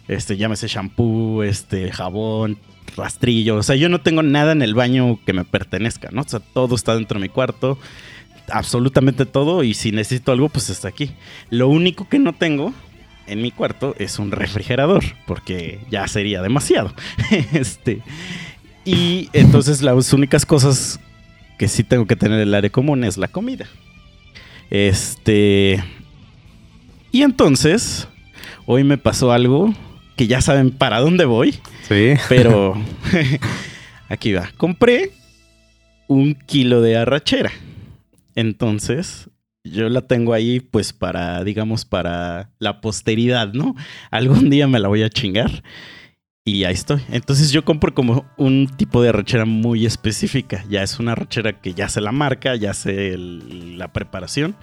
Este, 0.07 0.37
llámese 0.37 0.69
shampoo, 0.69 1.43
este, 1.43 1.91
jabón, 1.91 2.59
rastrillo. 2.97 3.57
O 3.57 3.63
sea, 3.63 3.77
yo 3.77 3.89
no 3.89 4.01
tengo 4.01 4.23
nada 4.23 4.53
en 4.53 4.63
el 4.63 4.75
baño 4.75 5.19
que 5.27 5.33
me 5.33 5.45
pertenezca, 5.45 6.09
¿no? 6.13 6.23
O 6.23 6.29
sea, 6.29 6.41
todo 6.41 6.75
está 6.77 6.95
dentro 6.95 7.19
de 7.19 7.27
mi 7.27 7.29
cuarto. 7.29 7.79
Absolutamente 8.51 9.27
todo. 9.27 9.63
Y 9.63 9.75
si 9.75 9.93
necesito 9.93 10.33
algo, 10.33 10.49
pues 10.49 10.71
está 10.71 10.89
aquí. 10.89 11.11
Lo 11.51 11.69
único 11.69 12.09
que 12.09 12.19
no 12.19 12.33
tengo 12.33 12.73
en 13.27 13.43
mi 13.43 13.51
cuarto 13.51 13.95
es 13.99 14.19
un 14.19 14.31
refrigerador. 14.31 15.05
Porque 15.27 15.81
ya 15.91 16.07
sería 16.09 16.43
demasiado. 16.43 16.95
este. 17.53 18.03
Y 18.85 19.29
entonces 19.33 19.83
las 19.83 20.13
únicas 20.13 20.47
cosas 20.47 21.01
que 21.59 21.69
sí 21.69 21.85
tengo 21.85 22.07
que 22.07 22.17
tener 22.17 22.41
en 22.41 22.49
el 22.49 22.55
área 22.55 22.71
común 22.71 23.05
es 23.05 23.17
la 23.17 23.29
comida. 23.29 23.67
Este. 24.71 25.83
Y 27.11 27.23
entonces, 27.23 28.07
hoy 28.67 28.85
me 28.85 28.99
pasó 28.99 29.33
algo 29.33 29.75
que 30.17 30.27
ya 30.27 30.41
saben 30.41 30.71
para 30.71 31.01
dónde 31.01 31.25
voy. 31.25 31.53
Sí. 31.89 32.15
Pero 32.29 32.75
aquí 34.09 34.33
va. 34.33 34.51
Compré 34.57 35.13
un 36.07 36.35
kilo 36.35 36.81
de 36.81 36.97
arrachera. 36.97 37.53
Entonces, 38.39 39.29
yo 39.65 39.89
la 39.89 40.03
tengo 40.03 40.33
ahí 40.33 40.61
pues 40.61 40.93
para, 40.93 41.43
digamos, 41.43 41.85
para 41.85 42.53
la 42.61 42.81
posteridad, 42.81 43.53
¿no? 43.53 43.75
Algún 44.13 44.49
día 44.49 44.69
me 44.69 44.79
la 44.79 44.87
voy 44.87 45.03
a 45.03 45.11
chingar. 45.11 45.65
Y 46.45 46.63
ahí 46.63 46.75
estoy. 46.75 47.03
Entonces 47.11 47.51
yo 47.51 47.65
compro 47.65 47.93
como 47.93 48.27
un 48.37 48.69
tipo 48.77 49.03
de 49.03 49.09
arrachera 49.09 49.45
muy 49.45 49.87
específica. 49.87 50.65
Ya 50.71 50.85
es 50.85 51.01
una 51.01 51.13
arrachera 51.13 51.61
que 51.61 51.75
ya 51.75 51.89
sé 51.89 52.01
la 52.01 52.13
marca, 52.13 52.55
ya 52.55 52.75
sé 52.75 53.17
la 53.19 53.93
preparación. 53.93 54.55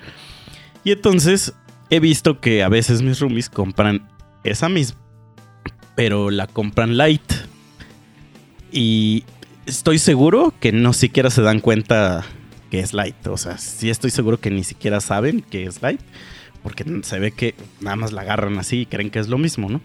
Y 0.86 0.92
entonces 0.92 1.54
he 1.90 2.00
visto 2.00 2.40
que 2.40 2.64
a 2.64 2.70
veces 2.70 3.02
mis 3.02 3.20
roomies 3.20 3.50
compran 3.50 4.08
esa 4.46 4.70
misma, 4.70 5.02
pero 5.96 6.32
la 6.32 6.48
compran 6.48 6.96
light. 6.96 7.30
Y 8.72 9.26
estoy 9.66 10.00
seguro 10.00 10.54
que 10.62 10.72
no 10.72 10.94
siquiera 10.94 11.30
se 11.30 11.42
dan 11.42 11.60
cuenta 11.60 12.24
que 12.76 12.82
es 12.82 12.94
light. 12.94 13.28
O 13.28 13.38
sea, 13.38 13.58
sí 13.58 13.90
estoy 13.90 14.12
seguro 14.12 14.38
que 14.38 14.52
ni 14.52 14.66
siquiera 14.66 15.00
saben 15.00 15.42
que 15.42 15.64
es 15.64 15.82
light. 15.82 16.02
Porque 16.62 16.84
se 17.04 17.20
ve 17.20 17.32
que 17.32 17.56
nada 17.80 17.96
más 17.96 18.12
la 18.12 18.22
agarran 18.22 18.58
así 18.60 18.82
y 18.82 18.86
creen 18.86 19.12
que 19.12 19.20
es 19.20 19.30
lo 19.30 19.38
mismo, 19.38 19.70
¿no? 19.70 19.80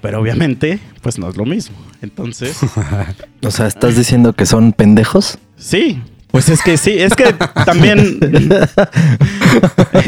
Pero 0.00 0.20
obviamente, 0.20 0.78
pues 1.02 1.18
no 1.18 1.28
es 1.28 1.36
lo 1.36 1.44
mismo. 1.44 1.76
Entonces, 2.00 2.58
O 3.42 3.50
sea, 3.50 3.66
¿estás 3.66 3.96
diciendo 3.96 4.32
que 4.32 4.46
son 4.46 4.72
pendejos? 4.72 5.38
sí. 5.56 6.00
Pues 6.30 6.48
es 6.48 6.62
que 6.62 6.76
sí, 6.76 6.90
es 6.98 7.14
que 7.14 7.32
también. 7.64 8.18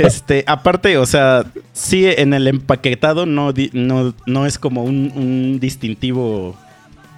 este, 0.02 0.42
aparte, 0.48 0.98
o 0.98 1.06
sea, 1.06 1.44
sí, 1.72 2.04
en 2.04 2.34
el 2.34 2.48
empaquetado 2.48 3.26
no, 3.26 3.54
no, 3.72 4.12
no 4.26 4.44
es 4.44 4.58
como 4.58 4.82
un, 4.82 5.12
un 5.14 5.60
distintivo 5.60 6.56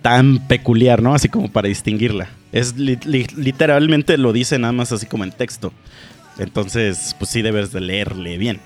tan 0.02 0.46
peculiar, 0.46 1.00
¿no? 1.00 1.14
Así 1.14 1.30
como 1.30 1.50
para 1.50 1.68
distinguirla. 1.68 2.28
Es 2.52 2.76
li- 2.76 2.98
li- 3.04 3.26
literalmente 3.36 4.16
lo 4.18 4.32
dice 4.32 4.58
nada 4.58 4.72
más 4.72 4.92
así 4.92 5.06
como 5.06 5.24
en 5.24 5.32
texto. 5.32 5.72
Entonces, 6.38 7.14
pues 7.18 7.30
sí 7.30 7.42
debes 7.42 7.72
de 7.72 7.80
leerle 7.80 8.38
bien. 8.38 8.60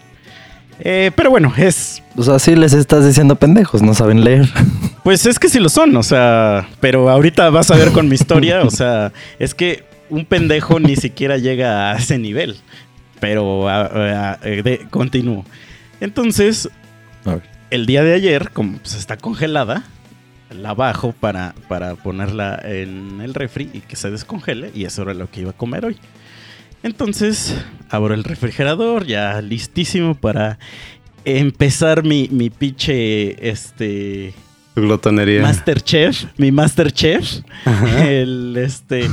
Eh, 0.81 1.11
pero 1.15 1.31
bueno, 1.31 1.53
es 1.57 2.03
O 2.17 2.23
sea, 2.23 2.39
sí 2.39 2.57
les 2.57 2.73
estás 2.73 3.07
diciendo 3.07 3.37
pendejos, 3.37 3.83
no 3.83 3.95
saben 3.95 4.25
leer. 4.25 4.49
Pues 5.03 5.27
es 5.27 5.41
que 5.41 5.49
sí 5.49 5.59
lo 5.59 5.69
son, 5.69 5.97
o 5.97 6.03
sea, 6.05 6.69
pero 6.79 7.11
ahorita 7.11 7.51
vas 7.51 7.73
a 7.73 7.77
ver 7.77 7.91
con 7.91 8.09
mi 8.09 8.15
historia, 8.15 8.63
o 8.63 8.71
sea, 8.71 9.13
es 9.41 9.53
que 9.53 9.83
un 10.11 10.25
pendejo 10.25 10.79
ni 10.79 10.95
siquiera 10.95 11.39
llega 11.39 11.91
a 11.91 11.97
ese 11.97 12.19
nivel. 12.19 12.57
Pero 13.19 13.69
a- 13.69 13.81
a- 13.87 14.33
a- 14.35 14.37
de- 14.39 14.87
continúo. 14.91 15.45
Entonces, 16.01 16.69
el 17.71 17.87
día 17.87 18.05
de 18.05 18.15
ayer, 18.15 18.51
como 18.53 18.79
pues, 18.79 18.95
está 18.95 19.17
congelada, 19.17 19.83
la 20.55 20.75
bajo 20.75 21.13
para, 21.13 21.55
para 21.69 21.95
ponerla 21.95 22.61
en 22.65 23.21
el 23.21 23.35
refri 23.35 23.71
y 23.73 23.81
que 23.81 23.97
se 23.97 24.11
descongele, 24.11 24.71
y 24.75 24.85
eso 24.85 25.03
era 25.03 25.15
lo 25.15 25.31
que 25.31 25.43
iba 25.43 25.51
a 25.51 25.57
comer 25.57 25.85
hoy. 25.85 25.97
Entonces, 26.83 27.55
abro 27.91 28.15
el 28.15 28.25
refrigerador, 28.25 29.07
ya 29.07 29.41
listísimo 29.41 30.15
para 30.15 30.59
empezar 31.25 32.03
mi, 32.03 32.29
mi 32.31 32.51
pinche, 32.51 33.49
este, 33.49 34.35
glotonería. 34.75 35.43
Masterchef, 35.43 36.25
mi 36.37 36.51
Masterchef, 36.51 37.41
el 38.01 38.57
este, 38.57 39.09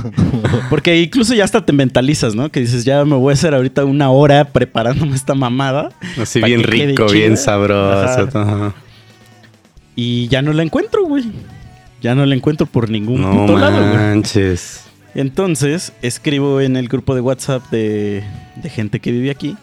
porque 0.69 1.00
incluso 1.00 1.34
ya 1.34 1.43
hasta 1.43 1.65
te 1.65 1.74
mentalizas, 1.74 2.34
¿no? 2.34 2.50
Que 2.50 2.62
dices, 2.62 2.86
ya 2.86 3.03
me 3.05 3.15
voy 3.15 3.31
a 3.31 3.34
hacer 3.34 3.53
ahorita 3.53 3.86
una 3.86 4.10
hora 4.10 4.46
preparándome 4.46 5.15
esta 5.15 5.36
mamada 5.36 5.89
Así 6.19 6.41
bien 6.41 6.63
rico, 6.63 7.08
bien 7.08 7.38
sabroso. 7.38 8.27
Ajá. 8.27 8.29
Ajá. 8.34 8.75
Y 10.01 10.29
ya 10.29 10.41
no 10.41 10.53
la 10.53 10.63
encuentro, 10.63 11.03
güey. 11.06 11.25
Ya 12.01 12.15
no 12.15 12.25
la 12.25 12.34
encuentro 12.34 12.65
por 12.65 12.89
ningún 12.89 13.20
No 13.22 13.32
puto 13.34 13.58
lado, 13.58 13.82
güey. 13.82 13.94
manches. 13.98 14.86
Entonces, 15.13 15.91
escribo 16.01 16.62
en 16.62 16.77
el 16.77 16.88
grupo 16.88 17.15
de 17.15 17.20
WhatsApp 17.22 17.70
de, 17.70 18.24
de 18.56 18.70
gente 18.70 19.01
que 19.01 19.12
vive 19.12 19.29
aquí 19.29 19.58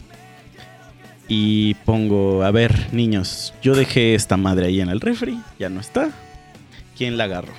y 1.28 1.73
pongo, 1.87 2.43
a 2.45 2.50
ver, 2.50 2.88
niños, 2.93 3.55
yo 3.62 3.75
dejé 3.75 4.14
esta 4.14 4.37
madre 4.37 4.66
ahí 4.66 4.81
en 4.83 4.90
el 4.90 5.00
refri, 5.00 5.40
ya 5.59 5.71
no 5.71 5.81
está. 5.81 6.11
¿Quién 6.99 7.16
la 7.16 7.25
agarró? 7.25 7.52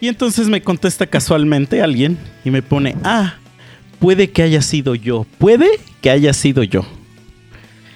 Y 0.00 0.08
entonces 0.08 0.48
me 0.48 0.62
contesta 0.62 1.06
casualmente 1.06 1.80
alguien 1.80 2.18
y 2.44 2.50
me 2.50 2.62
pone, 2.62 2.96
ah, 3.04 3.34
puede 4.00 4.30
que 4.30 4.42
haya 4.42 4.62
sido 4.62 4.96
yo, 4.96 5.26
puede 5.38 5.68
que 6.00 6.10
haya 6.10 6.32
sido 6.32 6.64
yo. 6.64 6.84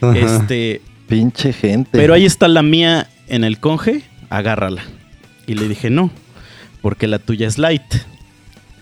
Ajá. 0.00 0.16
Este, 0.18 0.80
Pinche 1.08 1.52
gente. 1.52 1.90
pero 1.92 2.14
ahí 2.14 2.24
está 2.26 2.46
la 2.46 2.62
mía 2.62 3.08
en 3.28 3.44
el 3.44 3.58
conge, 3.58 4.02
agárrala. 4.30 4.82
Y 5.46 5.54
le 5.54 5.68
dije, 5.68 5.90
no, 5.90 6.10
porque 6.82 7.06
la 7.06 7.18
tuya 7.18 7.46
es 7.46 7.58
light. 7.58 7.82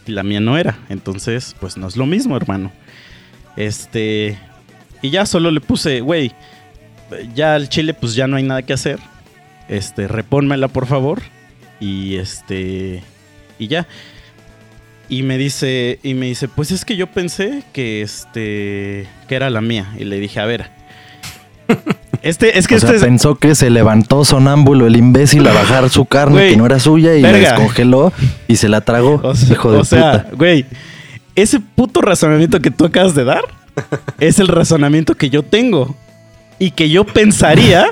Y 0.07 0.13
la 0.13 0.23
mía 0.23 0.41
no 0.41 0.59
era. 0.59 0.79
Entonces, 0.89 1.55
pues 1.61 1.77
no 1.77 1.87
es 1.87 1.97
lo 1.97 2.07
mismo, 2.07 2.37
hermano. 2.37 2.73
Este. 3.57 4.39
Y 5.01 5.11
ya 5.11 5.27
solo 5.27 5.51
le 5.51 5.61
puse, 5.61 6.01
güey, 6.01 6.33
ya 7.35 7.55
al 7.55 7.69
chile, 7.69 7.95
pues 7.95 8.15
ya 8.15 8.27
no 8.27 8.37
hay 8.37 8.43
nada 8.43 8.63
que 8.63 8.73
hacer. 8.73 8.99
Este, 9.69 10.09
repónmela, 10.09 10.69
por 10.69 10.87
favor. 10.87 11.23
Y 11.81 12.17
este. 12.17 13.03
Y 13.59 13.69
ya. 13.69 13.87
Y 15.09 15.23
me 15.23 15.37
dice, 15.37 15.99
y 16.03 16.15
me 16.15 16.27
dice, 16.27 16.49
pues 16.49 16.71
es 16.71 16.85
que 16.85 16.97
yo 16.97 17.07
pensé 17.07 17.63
que 17.73 18.03
este. 18.03 19.07
que 19.29 19.35
era 19.35 19.51
la 19.51 19.61
mía. 19.61 19.95
Y 19.99 20.05
le 20.05 20.19
dije, 20.19 20.41
a 20.41 20.47
ver. 20.47 20.71
Este, 22.23 22.59
es 22.59 22.69
que 22.69 22.77
o 22.77 22.81
sea, 22.81 22.91
este 22.91 22.97
es. 22.99 23.03
pensó 23.05 23.35
que 23.37 23.55
se 23.55 23.69
levantó 23.71 24.25
sonámbulo 24.25 24.87
el 24.87 24.97
imbécil 24.97 25.47
a 25.47 25.53
bajar 25.53 25.91
su 25.91 26.05
carne 26.05 26.35
Güey, 26.37 26.51
que 26.51 26.57
no 26.57 26.67
era 26.67 26.79
suya 26.79 27.17
y 27.17 27.23
la 27.23 27.33
descongeló 27.33 28.13
y 28.49 28.57
se 28.57 28.69
la 28.69 28.81
tragó. 28.83 29.21
O 29.25 29.35
sea, 29.35 29.53
hijo 29.53 29.73
de 29.73 29.79
o 29.79 29.85
sea, 29.85 30.23
puta. 30.25 30.37
güey, 30.37 30.65
ese 31.35 31.59
puto 31.61 32.01
razonamiento 32.01 32.61
que 32.61 32.71
tú 32.71 32.85
acabas 32.85 33.15
de 33.15 33.25
dar 33.25 33.43
es 34.21 34.39
el 34.39 34.49
razonamiento 34.49 35.15
que 35.17 35.31
yo 35.31 35.43
tengo. 35.43 35.97
Y 36.59 36.71
que 36.71 36.91
yo 36.91 37.05
pensaría 37.05 37.87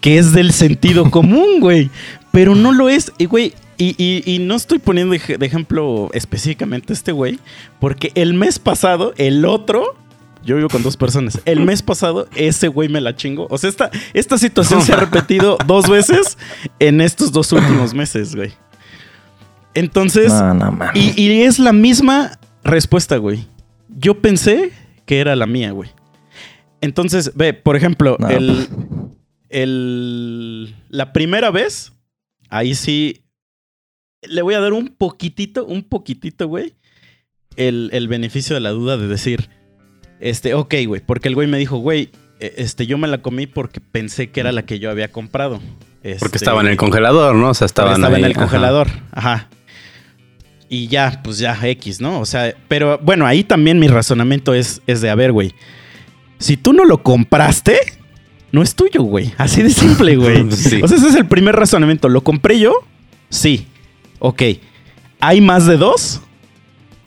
que 0.00 0.16
es 0.16 0.32
del 0.32 0.52
sentido 0.52 1.10
común, 1.10 1.60
güey. 1.60 1.90
Pero 2.32 2.54
no 2.54 2.72
lo 2.72 2.88
es. 2.88 3.12
Y, 3.18 3.26
güey, 3.26 3.52
y, 3.76 3.94
y- 4.02 4.22
y 4.24 4.38
no 4.38 4.54
estoy 4.54 4.78
poniendo 4.78 5.12
de 5.14 5.44
ejemplo 5.46 6.08
específicamente 6.14 6.94
este 6.94 7.12
güey. 7.12 7.38
Porque 7.78 8.10
el 8.14 8.32
mes 8.32 8.58
pasado, 8.58 9.12
el 9.18 9.44
otro. 9.44 9.96
Yo 10.44 10.56
vivo 10.56 10.68
con 10.68 10.82
dos 10.82 10.96
personas. 10.96 11.40
El 11.44 11.60
mes 11.60 11.82
pasado, 11.82 12.26
ese 12.34 12.68
güey 12.68 12.88
me 12.88 13.00
la 13.00 13.14
chingó. 13.14 13.46
O 13.50 13.58
sea, 13.58 13.68
esta, 13.68 13.90
esta 14.14 14.38
situación 14.38 14.80
se 14.82 14.92
ha 14.92 14.96
repetido 14.96 15.58
dos 15.66 15.88
veces 15.88 16.38
en 16.78 17.00
estos 17.00 17.30
dos 17.32 17.52
últimos 17.52 17.92
meses, 17.94 18.34
güey. 18.34 18.52
Entonces, 19.74 20.32
No, 20.32 20.54
no 20.54 20.78
y, 20.94 21.20
y 21.20 21.42
es 21.42 21.58
la 21.58 21.72
misma 21.72 22.38
respuesta, 22.64 23.18
güey. 23.18 23.46
Yo 23.88 24.20
pensé 24.20 24.72
que 25.06 25.20
era 25.20 25.36
la 25.36 25.46
mía, 25.46 25.72
güey. 25.72 25.90
Entonces, 26.80 27.32
ve, 27.34 27.52
por 27.52 27.76
ejemplo, 27.76 28.16
No, 28.18 28.28
el, 28.30 28.66
el- 29.50 30.74
la 30.88 31.12
primera 31.12 31.50
vez, 31.50 31.92
ahí 32.48 32.74
sí 32.74 33.22
le 34.22 34.42
voy 34.42 34.54
a 34.54 34.60
dar 34.60 34.72
un 34.72 34.88
poquitito, 34.88 35.64
un 35.66 35.82
poquitito, 35.82 36.46
güey, 36.48 36.74
el, 37.56 37.90
el 37.92 38.08
beneficio 38.08 38.54
de 38.54 38.60
la 38.60 38.70
duda 38.70 38.96
de 38.96 39.06
decir, 39.08 39.48
este, 40.20 40.54
ok, 40.54 40.74
güey, 40.86 41.00
porque 41.04 41.28
el 41.28 41.34
güey 41.34 41.48
me 41.48 41.58
dijo, 41.58 41.78
güey, 41.78 42.10
eh, 42.40 42.54
este, 42.58 42.86
yo 42.86 42.98
me 42.98 43.08
la 43.08 43.18
comí 43.18 43.46
porque 43.46 43.80
pensé 43.80 44.30
que 44.30 44.40
era 44.40 44.52
la 44.52 44.62
que 44.62 44.78
yo 44.78 44.90
había 44.90 45.10
comprado. 45.10 45.60
Porque 46.02 46.10
Este, 46.10 46.36
estaba 46.38 46.60
en 46.62 46.68
el 46.68 46.76
congelador, 46.76 47.34
¿no? 47.34 47.50
O 47.50 47.54
sea, 47.54 47.66
estaban 47.66 47.94
estaba 47.96 48.18
en 48.18 48.24
el 48.24 48.32
ajá. 48.32 48.40
congelador. 48.40 48.88
Ajá. 49.12 49.48
Y 50.68 50.86
ya, 50.86 51.20
pues 51.22 51.38
ya, 51.38 51.58
X, 51.62 52.00
¿no? 52.00 52.20
O 52.20 52.26
sea, 52.26 52.54
pero 52.68 52.98
bueno, 53.02 53.26
ahí 53.26 53.42
también 53.44 53.78
mi 53.78 53.88
razonamiento 53.88 54.54
es, 54.54 54.80
es 54.86 55.00
de, 55.00 55.10
a 55.10 55.14
ver, 55.14 55.32
güey. 55.32 55.52
Si 56.38 56.56
tú 56.56 56.72
no 56.72 56.84
lo 56.84 57.02
compraste, 57.02 57.78
no 58.52 58.62
es 58.62 58.74
tuyo, 58.74 59.02
güey. 59.02 59.34
Así 59.36 59.62
de 59.62 59.70
simple, 59.70 60.16
güey. 60.16 60.50
Sí. 60.52 60.80
O 60.82 60.88
sea, 60.88 60.96
ese 60.96 61.08
es 61.08 61.16
el 61.16 61.26
primer 61.26 61.56
razonamiento. 61.56 62.08
¿Lo 62.08 62.22
compré 62.22 62.58
yo? 62.58 62.72
Sí. 63.28 63.66
Ok. 64.20 64.42
¿Hay 65.18 65.40
más 65.40 65.66
de 65.66 65.76
dos? 65.76 66.20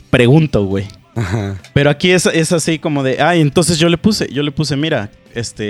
Pregunto, 0.10 0.66
güey. 0.66 0.86
Pero 1.74 1.90
aquí 1.90 2.12
es, 2.12 2.26
es 2.26 2.52
así 2.52 2.80
como 2.80 3.04
de, 3.04 3.22
ay, 3.22 3.42
entonces 3.42 3.78
yo 3.78 3.88
le 3.90 3.98
puse, 3.98 4.28
yo 4.32 4.42
le 4.44 4.52
puse, 4.52 4.76
mira, 4.76 5.12
este, 5.36 5.66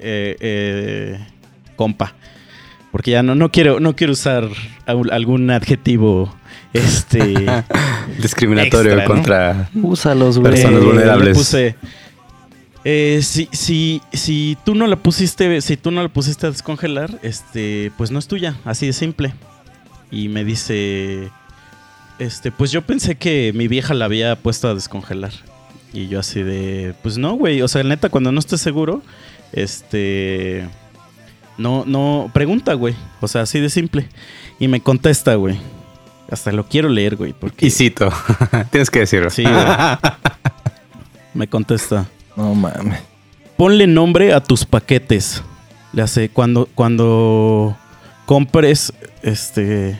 eh, 0.00 0.36
eh, 0.40 1.18
compa. 1.76 2.14
Porque 2.90 3.10
ya 3.12 3.22
no, 3.22 3.34
no 3.34 3.50
quiero, 3.52 3.80
no 3.80 3.94
quiero 3.94 4.14
usar 4.14 4.48
al- 4.86 5.10
algún 5.12 5.50
adjetivo, 5.50 6.34
este, 6.72 7.34
Discriminatorio 8.22 8.92
Extra, 8.92 9.06
¿no? 9.08 9.14
contra. 9.14 9.70
Úsalos, 9.74 10.38
güey. 10.38 10.52
Personas 10.54 10.82
Eh, 10.82 10.84
vulnerables. 10.84 11.28
Le 11.28 11.34
puse. 11.34 11.76
eh, 12.84 13.20
si, 13.22 13.48
si, 13.52 14.00
si 14.12 14.56
tú 14.64 14.74
no 14.74 14.86
la 14.86 14.96
pusiste, 14.96 15.60
si 15.60 15.76
tú 15.76 15.90
no 15.90 16.02
la 16.02 16.08
pusiste 16.08 16.46
a 16.46 16.50
descongelar, 16.50 17.18
este, 17.22 17.92
pues 17.98 18.10
no 18.10 18.18
es 18.18 18.26
tuya, 18.26 18.56
así 18.64 18.86
de 18.86 18.92
simple. 18.94 19.34
Y 20.10 20.28
me 20.28 20.42
dice, 20.44 21.28
este, 22.18 22.50
pues 22.50 22.70
yo 22.70 22.82
pensé 22.82 23.16
que 23.16 23.52
mi 23.54 23.68
vieja 23.68 23.94
la 23.94 24.06
había 24.06 24.36
puesto 24.36 24.68
a 24.68 24.74
descongelar. 24.74 25.32
Y 25.92 26.08
yo 26.08 26.20
así 26.20 26.42
de, 26.42 26.94
pues 27.02 27.16
no, 27.18 27.34
güey, 27.34 27.62
o 27.62 27.68
sea, 27.68 27.82
neta, 27.82 28.08
cuando 28.10 28.30
no 28.30 28.40
estés 28.40 28.60
seguro, 28.60 29.02
este, 29.52 30.68
no, 31.56 31.84
no, 31.86 32.30
pregunta, 32.34 32.74
güey, 32.74 32.94
o 33.20 33.28
sea, 33.28 33.42
así 33.42 33.58
de 33.60 33.70
simple. 33.70 34.08
Y 34.58 34.68
me 34.68 34.80
contesta, 34.80 35.34
güey. 35.34 35.58
Hasta 36.30 36.52
lo 36.52 36.68
quiero 36.68 36.90
leer, 36.90 37.16
güey, 37.16 37.32
porque... 37.32 37.66
Y 37.66 37.70
cito. 37.70 38.12
Tienes 38.70 38.90
que 38.90 38.98
decirlo. 39.00 39.30
Sí, 39.30 39.44
güey. 39.44 39.64
Me 41.32 41.46
contesta. 41.48 42.06
No 42.36 42.54
mames. 42.54 43.00
Ponle 43.56 43.86
nombre 43.86 44.34
a 44.34 44.40
tus 44.40 44.64
paquetes. 44.64 45.42
Le 45.92 46.02
hace 46.02 46.28
cuando 46.28 46.68
cuando 46.74 47.76
compres 48.26 48.92
este 49.22 49.98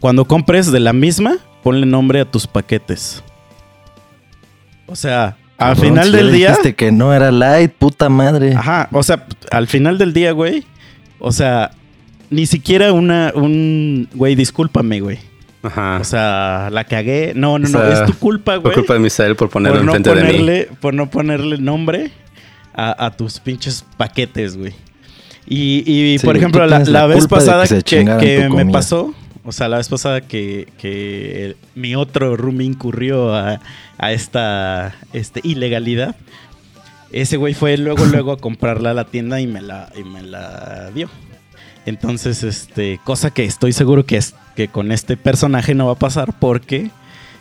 cuando 0.00 0.24
compres 0.24 0.72
de 0.72 0.80
la 0.80 0.92
misma, 0.92 1.36
ponle 1.62 1.86
nombre 1.86 2.20
a 2.20 2.24
tus 2.24 2.46
paquetes. 2.46 3.22
O 4.86 4.96
sea, 4.96 5.36
al 5.58 5.76
final 5.76 6.06
si 6.06 6.16
del 6.16 6.26
le 6.28 6.32
día, 6.32 6.48
Dijiste 6.48 6.74
que 6.74 6.90
no 6.90 7.12
era 7.14 7.30
light, 7.30 7.72
puta 7.72 8.08
madre. 8.08 8.54
ajá, 8.54 8.88
o 8.92 9.02
sea, 9.02 9.26
al 9.50 9.66
final 9.66 9.98
del 9.98 10.12
día, 10.12 10.32
güey, 10.32 10.64
o 11.18 11.32
sea, 11.32 11.70
ni 12.30 12.46
siquiera 12.46 12.92
una 12.92 13.32
un 13.34 14.08
güey, 14.14 14.34
discúlpame, 14.34 15.00
güey. 15.00 15.18
Ajá. 15.62 15.98
O 16.00 16.04
sea, 16.04 16.70
la 16.72 16.84
cagué. 16.84 17.32
No, 17.36 17.58
no, 17.58 17.68
O 17.68 17.70
no, 17.70 17.82
es 17.84 18.06
tu 18.06 18.14
culpa, 18.14 18.56
güey. 18.56 18.72
culpa 18.74 18.94
de 18.94 19.00
Misael 19.00 19.36
por 19.36 19.50
ponerlo 19.50 19.78
por 19.78 19.84
no 19.84 19.94
enfrente 19.94 20.10
de 20.14 20.24
mí. 20.24 20.38
ponerle, 20.38 20.68
por 20.80 20.94
no 20.94 21.10
ponerle 21.10 21.58
nombre 21.58 22.10
a, 22.72 23.04
a 23.04 23.10
tus 23.10 23.38
pinches 23.40 23.84
paquetes, 23.98 24.56
güey. 24.56 24.72
Y, 25.46 25.82
y, 25.84 26.18
Sí, 26.18 26.24
por 26.24 26.36
ejemplo, 26.36 26.64
la, 26.66 26.78
la 26.78 26.84
la 26.84 27.06
vez 27.06 27.26
pasada 27.26 27.66
que 27.66 27.82
que, 27.82 28.48
me 28.48 28.64
pasó, 28.66 29.12
o 29.44 29.52
sea, 29.52 29.68
la 29.68 29.78
vez 29.78 29.88
pasada 29.88 30.20
que, 30.20 30.68
que 30.78 31.56
mi 31.74 31.94
otro 31.94 32.36
roomie 32.36 32.66
incurrió 32.66 33.34
a, 33.34 33.60
a 33.98 34.12
esta 34.12 34.94
este, 35.12 35.40
ilegalidad, 35.42 36.16
ese 37.12 37.36
güey 37.36 37.54
fue 37.54 37.76
luego, 37.76 38.04
luego 38.12 38.32
a 38.32 38.36
comprarla 38.38 38.90
a 38.90 38.94
la 38.94 39.04
tienda 39.04 39.40
y 39.40 39.46
me 39.46 39.62
la, 39.62 39.90
y 39.96 40.04
me 40.04 40.22
la 40.22 40.90
dio. 40.94 41.08
Entonces, 41.86 42.42
este, 42.42 43.00
cosa 43.04 43.30
que 43.30 43.44
estoy 43.44 43.72
seguro 43.72 44.04
que, 44.04 44.16
es, 44.16 44.34
que 44.54 44.68
con 44.68 44.92
este 44.92 45.16
personaje 45.16 45.74
no 45.74 45.86
va 45.86 45.92
a 45.92 45.98
pasar 45.98 46.38
porque 46.38 46.90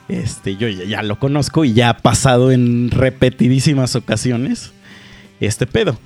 este, 0.07 0.55
yo 0.55 0.69
ya, 0.69 0.85
ya 0.85 1.03
lo 1.03 1.19
conozco 1.19 1.65
y 1.65 1.73
ya 1.73 1.89
ha 1.89 1.97
pasado 1.97 2.51
en 2.51 2.89
repetidísimas 2.91 3.95
ocasiones 3.95 4.71
este 5.39 5.67
pedo. 5.67 5.97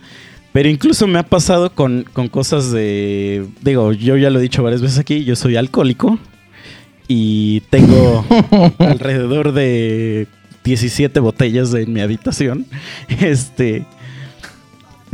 Pero 0.53 0.69
incluso 0.69 1.07
me 1.07 1.17
ha 1.17 1.23
pasado 1.23 1.73
con, 1.73 2.05
con 2.13 2.29
cosas 2.29 2.71
de... 2.71 3.45
Digo, 3.61 3.91
yo 3.91 4.15
ya 4.17 4.29
lo 4.29 4.37
he 4.37 4.41
dicho 4.41 4.61
varias 4.61 4.83
veces 4.83 4.99
aquí, 4.99 5.25
yo 5.25 5.35
soy 5.35 5.55
alcohólico 5.55 6.19
y 7.07 7.61
tengo 7.71 8.23
alrededor 8.77 9.51
de 9.51 10.27
17 10.63 11.19
botellas 11.19 11.73
en 11.73 11.91
mi 11.91 11.99
habitación. 12.01 12.67
Este... 13.19 13.83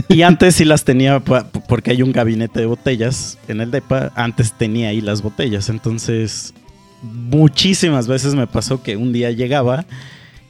Y 0.08 0.22
antes 0.22 0.56
sí 0.56 0.66
las 0.66 0.86
tenía 0.86 1.20
porque 1.20 1.92
hay 1.92 2.02
un 2.02 2.14
gabinete 2.14 2.62
de 2.62 2.66
botellas 2.66 3.38
en 3.48 3.60
el 3.60 3.70
DEPA. 3.70 4.14
Antes 4.16 4.54
tenía 4.58 4.90
ahí 4.90 5.02
las 5.02 5.22
botellas. 5.22 5.68
Entonces, 5.68 6.54
muchísimas 7.02 8.08
veces 8.08 8.34
me 8.34 8.48
pasó 8.48 8.82
que 8.82 8.96
un 8.96 9.12
día 9.12 9.32
llegaba 9.32 9.86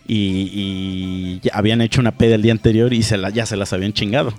y, 0.07 1.39
y 1.41 1.41
habían 1.51 1.81
hecho 1.81 1.99
una 1.99 2.11
peda 2.11 2.35
el 2.35 2.43
día 2.43 2.51
anterior 2.51 2.93
y 2.93 3.01
se 3.01 3.17
la, 3.17 3.31
ya 3.31 3.47
se 3.47 3.57
las 3.57 3.73
habían 3.73 3.91
chingado. 3.91 4.33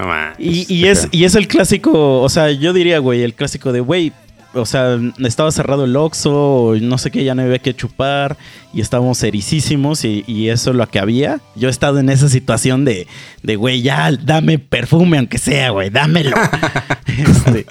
No 0.00 0.06
más. 0.06 0.38
Y, 0.38 0.72
y 0.72 0.86
es, 0.86 1.08
y 1.10 1.24
es 1.24 1.34
el 1.34 1.48
clásico, 1.48 2.20
o 2.20 2.28
sea, 2.28 2.50
yo 2.50 2.72
diría, 2.72 2.98
güey, 2.98 3.22
el 3.22 3.34
clásico 3.34 3.72
de, 3.72 3.80
güey, 3.80 4.12
o 4.52 4.64
sea, 4.66 4.98
estaba 5.24 5.50
cerrado 5.52 5.84
el 5.84 5.96
Oxxo, 5.96 6.74
no 6.80 6.98
sé 6.98 7.10
qué, 7.10 7.24
ya 7.24 7.34
no 7.34 7.42
había 7.42 7.58
que 7.58 7.74
chupar, 7.74 8.36
y 8.72 8.80
estábamos 8.80 9.22
ericísimos, 9.22 10.04
y, 10.04 10.24
y 10.26 10.48
eso 10.48 10.70
es 10.70 10.76
lo 10.76 10.86
que 10.88 10.98
había. 10.98 11.40
Yo 11.54 11.68
he 11.68 11.70
estado 11.70 11.98
en 11.98 12.08
esa 12.10 12.28
situación 12.28 12.84
de, 12.84 13.06
de 13.42 13.56
güey, 13.56 13.82
ya, 13.82 14.10
dame 14.12 14.58
perfume, 14.58 15.18
aunque 15.18 15.38
sea, 15.38 15.70
güey, 15.70 15.90
dámelo. 15.90 16.36
Este, 17.06 17.64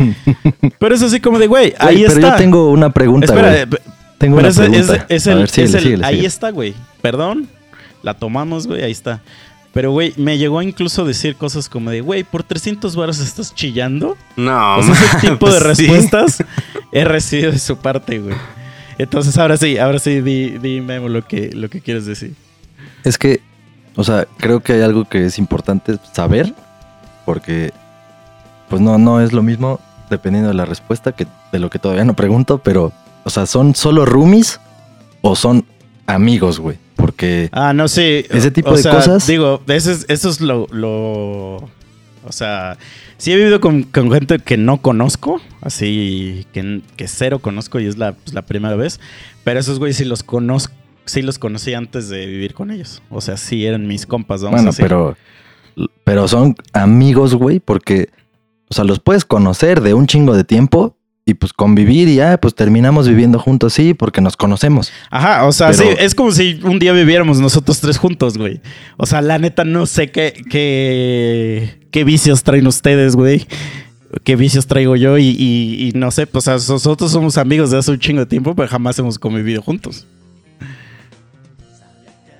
pero 0.79 0.95
es 0.95 1.03
así 1.03 1.19
como 1.19 1.38
de, 1.38 1.45
güey, 1.47 1.73
ahí 1.77 1.97
Güey, 1.97 2.07
pero 2.07 2.19
está. 2.19 2.29
yo 2.31 2.35
tengo 2.38 2.71
una 2.71 2.89
pregunta, 2.91 3.25
Espera, 3.27 3.65
güey. 3.65 3.81
Tengo 4.17 4.38
pero 4.38 4.47
una 4.47 4.49
es, 4.49 4.57
pregunta. 4.57 5.05
es 5.09 5.27
A 5.27 5.31
el, 5.33 5.38
ver, 5.39 5.49
síguele, 5.49 5.67
es 5.69 5.75
el- 5.75 5.81
síguele, 5.83 6.05
ahí 6.05 6.11
síguele. 6.13 6.27
está, 6.27 6.49
güey. 6.49 6.73
Perdón, 7.01 7.47
la 8.01 8.15
tomamos, 8.15 8.65
güey, 8.65 8.81
ahí 8.83 8.91
está. 8.91 9.21
Pero, 9.75 9.91
güey, 9.91 10.13
me 10.15 10.38
llegó 10.38 10.59
a 10.59 10.63
incluso 10.63 11.03
decir 11.03 11.35
cosas 11.35 11.67
como 11.67 11.89
de, 11.89 11.99
güey, 11.99 12.23
por 12.23 12.43
300 12.43 12.95
varos 12.95 13.19
estás 13.19 13.53
chillando. 13.53 14.15
No, 14.38 14.77
O 14.77 14.81
sea, 14.81 14.93
ese 14.93 15.27
tipo 15.27 15.51
de 15.51 15.59
pues 15.59 15.77
sí. 15.77 15.88
respuestas 15.88 16.38
he 16.93 17.03
recibido 17.03 17.51
de 17.51 17.59
su 17.59 17.75
parte, 17.75 18.19
güey. 18.19 18.38
Entonces, 18.97 19.38
ahora 19.38 19.57
sí, 19.57 19.77
ahora 19.77 19.99
sí, 19.99 20.21
di, 20.21 20.51
di 20.59 20.79
Memo, 20.79 21.09
lo 21.09 21.27
que, 21.27 21.49
lo 21.51 21.69
que 21.69 21.81
quieres 21.81 22.05
decir. 22.05 22.35
Es 23.03 23.17
que, 23.17 23.41
o 23.97 24.05
sea, 24.05 24.25
creo 24.38 24.61
que 24.61 24.71
hay 24.71 24.81
algo 24.81 25.03
que 25.03 25.25
es 25.25 25.38
importante 25.39 25.97
saber, 26.13 26.55
porque, 27.25 27.73
pues 28.69 28.81
no, 28.81 28.97
no 28.97 29.19
es 29.19 29.33
lo 29.33 29.43
mismo 29.43 29.81
dependiendo 30.09 30.47
de 30.47 30.55
la 30.55 30.63
respuesta 30.63 31.11
que 31.11 31.27
de 31.51 31.59
lo 31.59 31.69
que 31.69 31.79
todavía 31.79 32.05
no 32.05 32.15
pregunto, 32.15 32.59
pero, 32.59 32.93
o 33.25 33.29
sea, 33.29 33.45
¿son 33.45 33.75
solo 33.75 34.05
roomies 34.05 34.61
o 35.21 35.35
son 35.35 35.65
amigos, 36.07 36.61
güey? 36.61 36.77
Porque, 36.95 37.49
Ah, 37.51 37.73
no, 37.73 37.88
sí. 37.88 38.25
Ese 38.29 38.51
tipo 38.51 38.71
o 38.71 38.75
de 38.77 38.84
sea, 38.84 38.93
cosas. 38.93 39.25
Digo, 39.27 39.62
eso 39.67 39.91
es, 39.91 40.05
eso 40.10 40.29
es 40.29 40.41
lo, 40.41 40.67
lo- 40.71 41.58
O 42.27 42.31
sea, 42.31 42.77
sí 43.17 43.31
he 43.31 43.36
vivido 43.36 43.60
con, 43.62 43.84
con 43.84 44.12
gente 44.12 44.39
que 44.39 44.58
no 44.58 44.81
conozco, 44.81 45.39
así 45.62 46.47
que, 46.53 46.81
que 46.95 47.08
cero 47.08 47.39
conozco 47.39 47.79
y 47.79 47.86
es 47.86 47.97
la, 47.97 48.13
pues, 48.13 48.34
la 48.34 48.41
primera 48.43 48.75
vez. 48.75 48.99
Pero 49.43 49.60
esos 49.60 49.77
güeyes 49.79 49.97
sí 49.97 50.05
los 50.05 50.23
conozco. 50.23 50.73
Sí 51.08 51.21
los 51.21 51.38
conocí 51.38 51.75
antes 51.75 52.10
de 52.10 52.25
vivir 52.25 52.55
con 52.55 52.71
ellos. 52.71 53.03
O 53.12 53.21
sea, 53.21 53.38
sí 53.38 53.63
eran 53.65 53.86
mis 53.88 54.08
compas, 54.08 54.41
vamos 54.41 54.55
a 54.62 54.63
bueno, 54.63 54.71
decir. 54.71 54.86
pero, 54.86 55.15
pero 56.03 56.27
son 56.27 56.55
amigos, 56.73 57.36
güey, 57.36 57.60
porque, 57.60 58.10
o 58.69 58.73
sea, 58.73 58.86
los 58.86 58.99
puedes 58.99 59.23
conocer 59.23 59.81
de 59.81 59.93
un 59.93 60.08
chingo 60.08 60.36
de 60.36 60.43
tiempo 60.43 60.97
y 61.27 61.33
pues 61.33 61.53
convivir 61.53 62.07
y 62.07 62.15
ya, 62.17 62.38
pues 62.39 62.53
terminamos 62.53 63.07
viviendo 63.07 63.39
juntos, 63.39 63.73
sí, 63.73 63.95
porque 63.95 64.21
nos 64.21 64.38
conocemos. 64.38 64.91
Ajá, 65.09 65.45
o 65.45 65.51
sea, 65.51 65.71
Pero- 65.71 65.81
sí, 65.81 65.88
es 65.99 66.13
como 66.13 66.31
si 66.31 66.59
un 66.63 66.77
día 66.77 66.93
viviéramos 66.93 67.39
nosotros 67.39 67.79
tres 67.79 67.97
juntos, 67.97 68.38
güey. 68.38 68.61
O 68.97 69.07
sea, 69.07 69.21
la 69.21 69.39
neta 69.39 69.63
no 69.65 69.88
sé 69.88 70.11
qué, 70.11 70.33
qué, 70.51 71.79
qué 71.91 72.03
vicios 72.03 72.43
traen 72.43 72.67
ustedes, 72.67 73.15
güey. 73.15 73.47
Qué 74.23 74.35
vicios 74.35 74.67
traigo 74.67 74.95
yo 74.95 75.17
y, 75.17 75.25
y- 75.29 75.89
y 75.89 75.91
no 75.97 76.09
sé, 76.11 76.25
pues 76.27 76.47
o 76.47 76.59
sea, 76.59 76.73
nosotros 76.73 77.11
somos 77.11 77.38
amigos 77.38 77.71
de 77.71 77.79
hace 77.79 77.91
un 77.91 77.99
chingo 77.99 78.19
de 78.21 78.25
tiempo, 78.27 78.55
pero 78.55 78.67
jamás 78.69 78.97
hemos 78.99 79.17
convivido 79.19 79.61
juntos. 79.61 80.05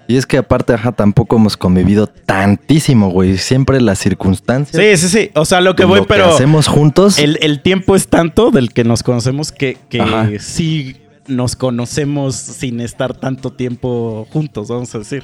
Y 0.08 0.18
es 0.18 0.26
que 0.26 0.38
aparte, 0.38 0.74
ajá, 0.74 0.92
tampoco 0.92 1.36
hemos 1.38 1.58
convivido 1.58 2.08
tantísimo, 2.08 3.10
güey. 3.10 3.38
Siempre 3.38 3.82
las 3.82 4.00
circunstancias. 4.00 4.82
Sí, 5.00 5.08
sí, 5.08 5.10
sí. 5.10 5.32
O 5.36 5.46
sea, 5.46 5.62
lo 5.62 5.76
que 5.76 5.84
lo 5.84 5.90
voy, 5.90 6.02
que 6.02 6.08
pero 6.08 6.28
hacemos 6.34 6.68
juntos. 6.68 7.18
el, 7.20 7.38
el 7.42 7.62
tiempo 7.62 7.96
es 7.96 8.08
tanto 8.08 8.52
del 8.52 8.72
que 8.72 8.84
nos 8.84 9.02
conocemos 9.04 9.52
que, 9.52 9.78
que 9.90 10.02
Ajá. 10.02 10.30
sí 10.40 10.98
nos 11.28 11.56
conocemos 11.56 12.36
sin 12.36 12.82
estar 12.82 13.16
tanto 13.16 13.52
tiempo 13.52 14.28
juntos, 14.32 14.68
vamos 14.68 14.94
a 14.94 15.00
decir. 15.00 15.24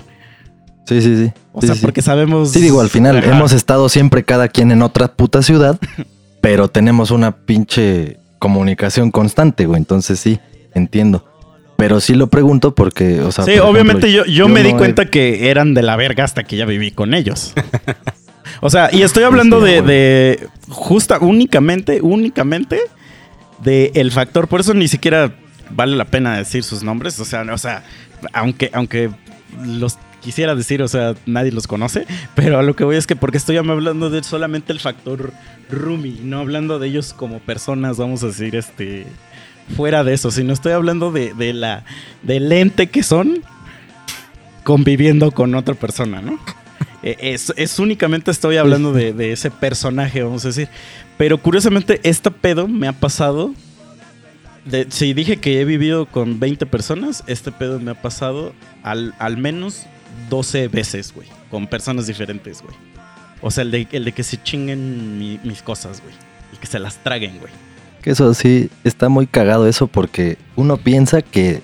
Sí, 0.88 1.00
sí, 1.02 1.16
sí. 1.26 1.32
O 1.54 1.62
Sí, 1.62 1.68
sea, 1.68 1.76
sí. 1.76 1.82
porque 1.82 2.02
sabemos... 2.02 2.50
Sí, 2.52 2.60
digo, 2.60 2.82
al 2.82 2.90
final 2.90 3.18
Ajá. 3.18 3.32
hemos 3.32 3.54
estado 3.54 3.88
siempre 3.88 4.24
cada 4.24 4.48
quien 4.48 4.72
en 4.72 4.82
otra 4.82 5.10
puta 5.14 5.44
ciudad, 5.44 5.80
pero 6.42 6.70
tenemos 6.70 7.12
una 7.12 7.32
pinche 7.38 8.18
comunicación 8.40 9.12
constante, 9.12 9.68
güey. 9.68 9.78
Entonces 9.78 10.20
sí, 10.20 10.40
entiendo. 10.74 11.24
Pero 11.82 12.00
sí 12.00 12.14
lo 12.14 12.28
pregunto 12.28 12.76
porque, 12.76 13.22
o 13.22 13.32
sea. 13.32 13.44
Sí, 13.44 13.52
ejemplo, 13.52 13.72
obviamente 13.72 14.12
yo, 14.12 14.24
yo, 14.26 14.48
me 14.48 14.62
di 14.62 14.70
he- 14.70 14.78
cuenta 14.78 15.06
que 15.10 15.50
eran 15.50 15.74
de 15.74 15.82
la 15.82 15.96
verga 15.96 16.24
hasta 16.24 16.44
que 16.44 16.56
ya 16.56 16.66
viví 16.66 16.92
con 16.92 17.16
ellos. 17.16 17.54
o 18.62 18.70
sea, 18.70 18.90
y 18.94 19.02
estoy 19.02 19.24
hablando 19.24 19.66
Sí, 19.66 19.72
de, 19.72 19.82
de 19.82 20.48
justa, 20.70 21.18
únicamente, 21.20 22.00
únicamente 22.02 22.80
de 23.64 23.92
el 23.96 24.12
factor. 24.12 24.48
Por 24.48 24.60
eso 24.60 24.76
ni 24.76 24.88
siquiera 24.88 25.34
vale 25.72 25.96
la 25.96 26.06
pena 26.06 26.38
decir 26.38 26.64
sus 26.64 26.84
nombres. 26.84 27.20
O 27.20 27.26
sea, 27.26 27.42
o 27.52 27.58
sea, 27.58 27.84
aunque, 28.32 28.70
aunque 28.74 29.10
los 29.66 29.98
quisiera 30.22 30.54
decir, 30.54 30.84
o 30.84 30.88
sea, 30.88 31.16
nadie 31.26 31.52
los 31.52 31.66
conoce, 31.66 32.06
pero 32.36 32.60
a 32.60 32.62
lo 32.62 32.76
que 32.76 32.84
voy 32.84 32.96
es 32.96 33.08
que 33.08 33.16
porque 33.16 33.38
estoy 33.38 33.58
hablando 33.58 34.12
de 34.12 34.22
solamente 34.24 34.72
el 34.72 34.80
factor 34.80 35.34
Rumi, 35.72 36.20
no 36.24 36.38
hablando 36.38 36.78
de 36.78 36.90
ellos 36.90 37.14
como 37.16 37.40
personas, 37.40 37.98
vamos 37.98 38.22
a 38.24 38.28
decir, 38.28 38.56
este, 38.56 39.08
fuera 39.76 40.04
de 40.04 40.14
eso, 40.14 40.32
sino 40.32 40.54
estoy 40.54 40.74
hablando 40.74 41.12
de, 41.12 41.34
de 41.34 41.54
la, 41.54 41.84
del 42.24 42.52
ente 42.52 42.88
que 42.88 43.04
son 43.04 43.42
conviviendo 44.64 45.32
con 45.32 45.56
otra 45.56 45.76
persona, 45.76 46.22
¿no? 46.22 46.40
Eh, 47.04 47.18
Es, 47.34 47.52
es 47.58 47.80
únicamente 47.80 48.30
estoy 48.30 48.58
hablando 48.58 48.94
de, 48.94 49.12
de 49.12 49.32
ese 49.32 49.50
personaje, 49.50 50.22
vamos 50.22 50.46
a 50.46 50.50
decir. 50.50 50.68
Pero 51.18 51.40
curiosamente, 51.40 52.00
este 52.04 52.30
pedo 52.30 52.68
me 52.68 52.88
ha 52.88 52.94
pasado. 52.94 53.56
De, 54.66 54.86
si 54.92 55.16
dije 55.16 55.38
que 55.38 55.60
he 55.60 55.66
vivido 55.66 56.06
con 56.06 56.40
20 56.40 56.68
personas, 56.68 57.24
este 57.26 57.52
pedo 57.52 57.80
me 57.80 57.90
ha 57.90 58.00
pasado 58.00 58.54
al, 58.84 59.16
al 59.18 59.38
menos 59.38 59.88
12 60.30 60.68
veces, 60.68 61.12
güey. 61.16 61.28
Con 61.50 61.66
personas 61.66 62.06
diferentes, 62.06 62.62
güey. 62.62 62.76
O 63.42 63.50
sea, 63.50 63.64
el 63.64 63.72
de, 63.72 63.88
el 63.94 64.06
de 64.06 64.12
que 64.12 64.22
se 64.22 64.38
chinguen 64.44 65.18
mi- 65.18 65.40
mis 65.44 65.64
cosas, 65.64 66.04
güey. 66.04 66.14
El 66.54 66.60
que 66.60 66.68
se 66.68 66.78
las 66.78 66.98
traguen, 66.98 67.40
güey. 67.40 67.52
Que 68.02 68.12
eso 68.12 68.34
sí, 68.34 68.70
está 68.84 69.10
muy 69.10 69.28
cagado 69.28 69.68
eso 69.68 69.88
porque 69.88 70.38
uno 70.56 70.78
piensa 70.78 71.22
que 71.22 71.62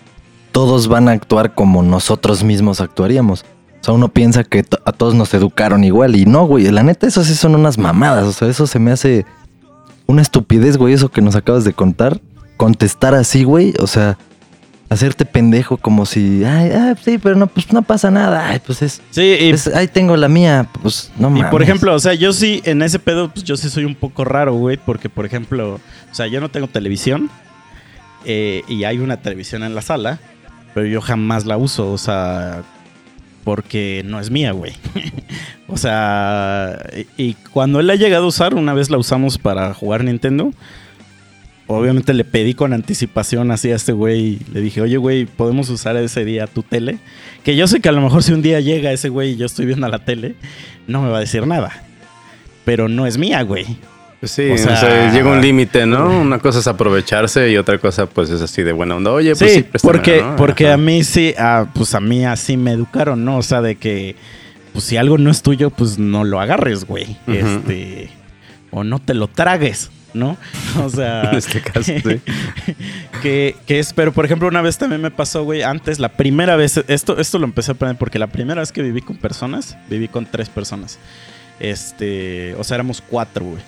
todos 0.52 0.88
van 0.88 1.08
a 1.08 1.12
actuar 1.12 1.54
como 1.54 1.84
nosotros 1.84 2.44
mismos 2.44 2.82
actuaríamos. 2.82 3.46
O 3.82 3.84
sea, 3.84 3.94
uno 3.94 4.10
piensa 4.10 4.44
que 4.44 4.66
a 4.86 4.92
todos 4.92 5.14
nos 5.16 5.34
educaron 5.34 5.84
igual 5.84 6.16
y 6.16 6.26
no, 6.26 6.46
güey. 6.46 6.70
La 6.72 6.84
neta, 6.84 7.08
eso 7.08 7.24
sí 7.24 7.36
son 7.36 7.56
unas 7.56 7.78
mamadas. 7.78 8.26
O 8.26 8.34
sea, 8.34 8.48
eso 8.48 8.68
se 8.68 8.80
me 8.80 8.92
hace 8.92 9.26
una 10.08 10.22
estupidez, 10.22 10.78
güey, 10.78 10.94
eso 10.94 11.10
que 11.10 11.22
nos 11.22 11.36
acabas 11.36 11.64
de 11.64 11.74
contar. 11.74 12.20
Contestar 12.58 13.14
así, 13.14 13.44
güey. 13.44 13.74
O 13.80 13.88
sea, 13.88 14.18
hacerte 14.90 15.26
pendejo 15.26 15.78
como 15.78 16.06
si, 16.06 16.44
ay, 16.46 16.72
ah, 16.74 16.96
sí, 17.04 17.18
pero 17.18 17.36
no, 17.36 17.48
pues 17.48 17.72
no 17.74 17.82
pasa 17.82 18.10
nada. 18.10 18.48
Ay, 18.50 18.60
pues 18.66 18.82
es, 18.82 19.02
Sí, 19.12 19.36
y, 19.40 19.50
es- 19.50 19.68
ahí 19.68 19.88
tengo 19.88 20.16
la 20.16 20.28
mía. 20.30 20.68
Pues 20.82 21.12
no 21.18 21.28
y 21.30 21.32
mames. 21.32 21.52
por 21.52 21.62
ejemplo, 21.62 21.94
o 21.94 22.00
sea, 22.00 22.14
yo 22.14 22.32
sí, 22.34 22.62
en 22.66 22.82
ese 22.82 23.00
pedo, 23.00 23.30
pues 23.32 23.44
yo 23.44 23.58
sí 23.58 23.70
soy 23.70 23.84
un 23.86 23.96
poco 23.96 24.24
raro, 24.24 24.54
güey. 24.54 24.78
Porque, 24.78 25.10
por 25.10 25.26
ejemplo, 25.26 25.76
o 26.12 26.16
sea, 26.16 26.28
yo 26.28 26.40
no 26.40 26.50
tengo 26.50 26.68
televisión. 26.68 27.30
eh, 28.26 28.64
y 28.68 28.84
hay 28.84 29.00
una 29.00 29.18
televisión 29.18 29.64
en 29.64 29.74
la 29.76 29.82
sala. 29.82 30.20
Pero 30.74 30.86
yo 30.88 31.02
jamás 31.02 31.46
la 31.46 31.58
uso, 31.58 31.92
o 31.92 31.98
sea, 31.98 32.64
porque 33.44 34.04
no 34.06 34.20
es 34.20 34.30
mía, 34.32 34.52
güey. 34.52 34.74
o 35.68 35.78
sea, 35.78 36.78
y, 37.18 37.24
y 37.30 37.34
cuando 37.52 37.80
él 37.80 37.90
ha 37.90 37.96
llegado 37.96 38.26
a 38.26 38.28
usar, 38.28 38.54
una 38.54 38.74
vez 38.74 38.90
la 38.90 38.98
usamos 38.98 39.38
para 39.38 39.74
jugar 39.74 40.04
Nintendo. 40.04 40.52
Obviamente 41.70 42.14
le 42.14 42.24
pedí 42.24 42.54
con 42.54 42.72
anticipación 42.72 43.52
así 43.52 43.72
a 43.72 43.76
este 43.76 43.92
güey. 43.92 44.40
Le 44.54 44.62
dije, 44.62 44.80
oye, 44.82 44.96
güey, 44.98 45.26
¿podemos 45.26 45.70
usar 45.70 45.98
ese 45.98 46.24
día 46.24 46.48
tu 46.48 46.64
tele? 46.64 46.98
Que 47.44 47.58
yo 47.58 47.68
sé 47.68 47.82
que 47.82 47.90
a 47.90 47.92
lo 47.92 48.02
mejor 48.02 48.24
si 48.24 48.32
un 48.32 48.42
día 48.42 48.62
llega 48.62 48.92
ese 48.94 49.10
güey 49.10 49.32
y 49.32 49.36
yo 49.36 49.46
estoy 49.46 49.66
viendo 49.66 49.88
la 49.90 50.00
tele, 50.06 50.36
no 50.88 51.02
me 51.02 51.10
va 51.10 51.18
a 51.18 51.20
decir 51.22 51.46
nada. 51.46 51.84
Pero 52.64 52.88
no 52.88 53.06
es 53.06 53.18
mía, 53.18 53.42
güey. 53.42 53.66
Pues 54.22 54.32
sí, 54.32 54.50
O 54.50 54.54
o 54.54 54.58
sea- 54.58 54.78
sea, 54.78 55.12
llega 55.12 55.30
un 55.30 55.42
límite, 55.42 55.86
¿no? 55.86 56.22
Una 56.22 56.40
cosa 56.40 56.60
es 56.60 56.68
aprovecharse 56.68 57.52
y 57.52 57.58
otra 57.58 57.78
cosa 57.78 58.06
pues 58.08 58.30
es 58.30 58.42
así 58.42 58.64
de 58.64 58.72
buena 58.72 58.96
onda. 58.96 59.12
Oye, 59.12 59.36
pues 59.36 59.54
sí, 59.54 59.66
porque, 59.84 60.22
¿no? 60.22 60.36
porque 60.38 60.72
a 60.72 60.78
mí 60.78 61.04
sí, 61.04 61.34
ah, 61.38 61.68
pues 61.74 61.94
a 61.94 62.00
mí 62.00 62.26
así 62.26 62.56
me 62.58 62.72
educaron, 62.72 63.24
¿no? 63.26 63.38
O 63.38 63.44
sea, 63.44 63.62
de 63.62 63.76
que, 63.76 64.16
pues 64.74 64.86
si 64.86 64.98
algo 64.98 65.18
no 65.18 65.30
es 65.30 65.42
tuyo, 65.44 65.70
pues 65.70 66.00
no 66.00 66.24
lo 66.24 66.40
agarres, 66.40 66.86
güey. 66.86 67.18
Este, 67.28 68.10
o 68.72 68.84
no 68.84 69.00
te 69.00 69.14
lo 69.14 69.28
tragues, 69.28 69.92
¿no? 70.14 70.38
O 70.84 70.90
sea, 70.90 71.32
En 71.32 71.38
este 71.38 71.62
caso, 71.62 71.84
sí. 71.84 72.02
que, 73.22 73.56
que 73.66 73.80
es, 73.80 73.94
pero 73.94 74.12
por 74.12 74.26
ejemplo, 74.26 74.48
una 74.48 74.62
vez 74.62 74.78
también 74.78 75.02
me 75.02 75.12
pasó, 75.12 75.44
güey, 75.44 75.64
antes, 75.64 76.00
la 76.00 76.10
primera 76.10 76.56
vez, 76.56 76.84
esto, 76.88 77.18
esto 77.18 77.40
lo 77.40 77.46
empecé 77.46 77.72
a 77.72 77.74
aprender 77.74 77.98
porque 77.98 78.20
la 78.20 78.28
primera 78.28 78.62
vez 78.62 78.72
que 78.72 78.82
viví 78.82 79.02
con 79.02 79.18
personas, 79.18 79.78
viví 79.90 80.08
con 80.08 80.26
tres 80.26 80.50
personas. 80.50 81.00
Este, 81.60 82.54
o 82.56 82.64
sea, 82.64 82.76
éramos 82.76 83.02
cuatro, 83.02 83.46
güey. 83.46 83.62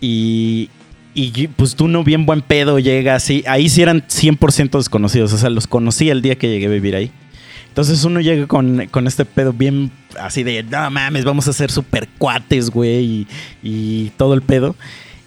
Y, 0.00 0.70
y 1.14 1.48
pues 1.48 1.74
tú 1.74 1.88
no 1.88 2.04
bien 2.04 2.26
buen 2.26 2.42
pedo 2.42 2.78
llegas 2.78 3.28
y 3.30 3.42
ahí 3.46 3.68
sí 3.68 3.82
eran 3.82 4.02
100% 4.02 4.76
desconocidos, 4.76 5.32
o 5.32 5.38
sea, 5.38 5.50
los 5.50 5.66
conocí 5.66 6.10
el 6.10 6.22
día 6.22 6.36
que 6.36 6.48
llegué 6.48 6.66
a 6.66 6.70
vivir 6.70 6.94
ahí. 6.94 7.10
Entonces 7.68 8.04
uno 8.04 8.20
llega 8.20 8.46
con, 8.46 8.86
con 8.90 9.06
este 9.06 9.24
pedo 9.24 9.52
bien 9.52 9.90
así 10.18 10.42
de, 10.42 10.62
no 10.62 10.90
mames, 10.90 11.24
vamos 11.24 11.48
a 11.48 11.52
ser 11.52 11.70
super 11.70 12.08
cuates, 12.18 12.70
güey, 12.70 13.04
y, 13.04 13.26
y 13.62 14.10
todo 14.16 14.34
el 14.34 14.42
pedo. 14.42 14.74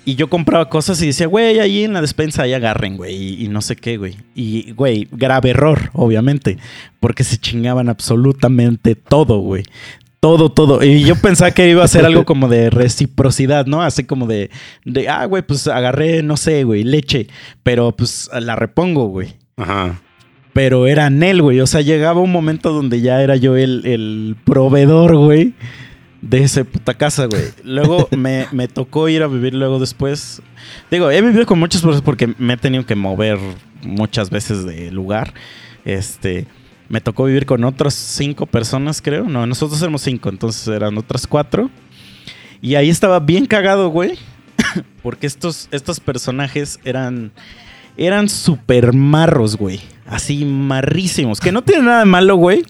Y 0.03 0.15
yo 0.15 0.29
compraba 0.29 0.67
cosas 0.67 1.01
y 1.01 1.07
decía, 1.07 1.27
güey, 1.27 1.59
ahí 1.59 1.83
en 1.83 1.93
la 1.93 2.01
despensa 2.01 2.43
ahí 2.43 2.53
agarren, 2.53 2.97
güey, 2.97 3.15
y, 3.15 3.45
y 3.45 3.47
no 3.49 3.61
sé 3.61 3.75
qué, 3.75 3.97
güey. 3.97 4.17
Y, 4.33 4.71
güey, 4.71 5.07
grave 5.11 5.51
error, 5.51 5.91
obviamente, 5.93 6.57
porque 6.99 7.23
se 7.23 7.37
chingaban 7.37 7.87
absolutamente 7.87 8.95
todo, 8.95 9.39
güey. 9.39 9.63
Todo, 10.21 10.51
todo. 10.51 10.83
Y 10.83 11.03
yo 11.03 11.15
pensaba 11.15 11.49
que 11.49 11.67
iba 11.67 11.83
a 11.83 11.87
ser 11.87 12.05
algo 12.05 12.25
como 12.25 12.47
de 12.47 12.69
reciprocidad, 12.69 13.65
¿no? 13.65 13.81
Así 13.81 14.03
como 14.03 14.27
de, 14.27 14.51
de 14.85 15.09
ah, 15.09 15.25
güey, 15.25 15.41
pues 15.41 15.67
agarré, 15.67 16.21
no 16.21 16.37
sé, 16.37 16.63
güey, 16.63 16.83
leche, 16.83 17.27
pero 17.63 17.91
pues 17.91 18.29
la 18.39 18.55
repongo, 18.55 19.07
güey. 19.07 19.33
Ajá. 19.57 19.99
Pero 20.53 20.85
era 20.85 21.09
Nel, 21.09 21.41
güey. 21.41 21.59
O 21.59 21.65
sea, 21.65 21.81
llegaba 21.81 22.21
un 22.21 22.31
momento 22.31 22.71
donde 22.71 23.01
ya 23.01 23.23
era 23.23 23.35
yo 23.35 23.57
el, 23.57 23.83
el 23.85 24.35
proveedor, 24.45 25.15
güey, 25.17 25.53
de 26.21 26.43
esa 26.43 26.63
puta 26.63 26.93
casa, 26.93 27.25
güey. 27.25 27.43
Luego 27.63 28.07
me, 28.17 28.47
me 28.51 28.67
tocó 28.67 29.09
ir 29.09 29.23
a 29.23 29.27
vivir 29.27 29.53
luego 29.53 29.79
después. 29.79 30.41
Digo, 30.89 31.09
he 31.11 31.21
vivido 31.21 31.45
con 31.45 31.59
muchas 31.59 31.81
personas 31.81 32.03
porque 32.03 32.33
me 32.37 32.53
he 32.53 32.57
tenido 32.57 32.85
que 32.85 32.95
mover 32.95 33.39
muchas 33.83 34.29
veces 34.29 34.65
de 34.65 34.91
lugar. 34.91 35.33
Este. 35.83 36.47
Me 36.89 36.99
tocó 36.99 37.23
vivir 37.23 37.45
con 37.45 37.63
otras 37.63 37.93
cinco 37.93 38.45
personas, 38.45 39.01
creo. 39.01 39.23
No, 39.23 39.47
nosotros 39.47 39.81
éramos 39.81 40.01
cinco, 40.01 40.27
entonces 40.27 40.67
eran 40.67 40.97
otras 40.97 41.25
cuatro. 41.25 41.69
Y 42.61 42.75
ahí 42.75 42.89
estaba 42.89 43.19
bien 43.19 43.45
cagado, 43.45 43.89
güey. 43.89 44.17
Porque 45.01 45.25
estos, 45.25 45.67
estos 45.71 45.99
personajes 45.99 46.79
eran. 46.83 47.31
Eran 47.97 48.29
super 48.29 48.93
marros, 48.93 49.57
güey. 49.57 49.81
Así 50.05 50.45
marrísimos. 50.45 51.39
Que 51.39 51.51
no 51.51 51.61
tiene 51.61 51.83
nada 51.83 51.99
de 51.99 52.05
malo, 52.05 52.35
güey. 52.35 52.65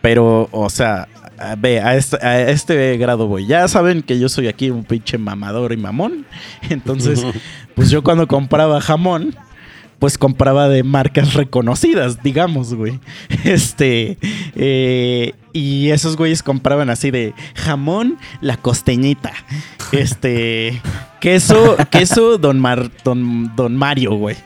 Pero, 0.00 0.48
o 0.50 0.70
sea, 0.70 1.08
a- 1.40 1.56
ve, 1.56 1.80
a 1.80 1.96
este, 1.96 2.24
a 2.24 2.50
este 2.50 2.96
grado, 2.96 3.26
güey. 3.26 3.46
Ya 3.46 3.66
saben 3.68 4.02
que 4.02 4.18
yo 4.18 4.28
soy 4.28 4.48
aquí 4.48 4.70
un 4.70 4.84
pinche 4.84 5.18
mamador 5.18 5.72
y 5.72 5.76
mamón. 5.76 6.26
Entonces, 6.70 7.24
pues 7.74 7.90
yo 7.90 8.02
cuando 8.02 8.26
compraba 8.28 8.80
jamón, 8.80 9.34
pues 10.00 10.16
compraba 10.16 10.68
de 10.68 10.82
marcas 10.82 11.34
reconocidas, 11.34 12.20
digamos, 12.24 12.74
güey. 12.74 12.98
Este, 13.44 14.18
eh, 14.56 15.34
y 15.52 15.90
esos 15.90 16.16
güeyes 16.16 16.42
compraban 16.42 16.90
así 16.90 17.10
de 17.10 17.34
jamón, 17.54 18.16
la 18.40 18.56
costeñita. 18.56 19.32
Este, 19.92 20.80
queso, 21.20 21.76
queso, 21.90 22.38
don, 22.38 22.58
Mar, 22.58 22.90
don, 23.04 23.54
don 23.56 23.76
Mario, 23.76 24.14
güey. 24.14 24.36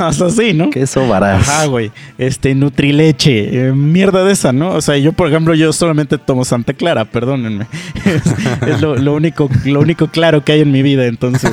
o 0.00 0.12
sea, 0.12 0.30
sí, 0.30 0.52
¿no? 0.52 0.70
Queso 0.70 1.06
varaz. 1.06 1.48
Ajá, 1.48 1.66
güey. 1.66 1.92
Este, 2.18 2.54
Nutrileche. 2.54 3.68
eh, 3.68 3.72
mierda 3.72 4.24
de 4.24 4.32
esa, 4.32 4.52
¿no? 4.52 4.70
O 4.70 4.80
sea, 4.80 4.96
yo, 4.98 5.12
por 5.12 5.28
ejemplo, 5.28 5.54
yo 5.54 5.72
solamente 5.72 6.18
tomo 6.18 6.44
Santa 6.44 6.72
Clara, 6.74 7.04
perdónenme. 7.04 7.66
Es, 8.04 8.68
es 8.68 8.80
lo, 8.80 8.96
lo 8.96 9.14
único, 9.14 9.48
lo 9.64 9.80
único 9.80 10.08
claro 10.08 10.44
que 10.44 10.52
hay 10.52 10.60
en 10.60 10.72
mi 10.72 10.82
vida, 10.82 11.06
entonces. 11.06 11.52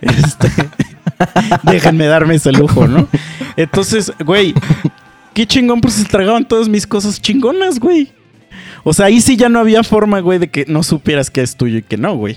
Este. 0.00 0.50
déjenme 1.64 2.06
darme 2.06 2.34
ese 2.36 2.52
lujo, 2.52 2.86
¿no? 2.86 3.08
Entonces, 3.56 4.12
güey, 4.24 4.54
qué 5.32 5.46
chingón, 5.46 5.80
pues 5.80 5.94
se 5.94 6.04
tragaban 6.04 6.46
todas 6.46 6.68
mis 6.68 6.86
cosas 6.86 7.20
chingonas, 7.20 7.78
güey. 7.78 8.12
O 8.82 8.92
sea, 8.92 9.06
ahí 9.06 9.20
sí 9.20 9.36
ya 9.36 9.48
no 9.48 9.58
había 9.60 9.82
forma, 9.82 10.20
güey, 10.20 10.38
de 10.38 10.48
que 10.48 10.64
no 10.68 10.82
supieras 10.82 11.30
que 11.30 11.40
es 11.42 11.56
tuyo 11.56 11.78
y 11.78 11.82
que 11.82 11.96
no, 11.96 12.14
güey. 12.16 12.36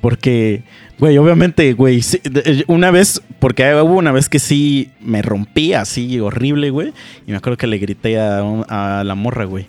Porque, 0.00 0.64
güey, 0.98 1.16
obviamente, 1.18 1.72
güey, 1.72 2.02
de- 2.24 2.64
una 2.66 2.90
vez, 2.90 3.22
porque 3.38 3.72
hubo 3.74 3.94
una 3.96 4.12
vez 4.12 4.28
que 4.28 4.38
sí 4.38 4.90
me 5.00 5.22
rompí 5.22 5.72
así 5.72 6.18
horrible, 6.20 6.70
güey. 6.70 6.92
Y 7.26 7.30
me 7.30 7.36
acuerdo 7.36 7.56
que 7.56 7.66
le 7.66 7.78
grité 7.78 8.18
a, 8.20 8.40
a 8.68 9.04
la 9.04 9.14
morra, 9.14 9.44
güey. 9.44 9.66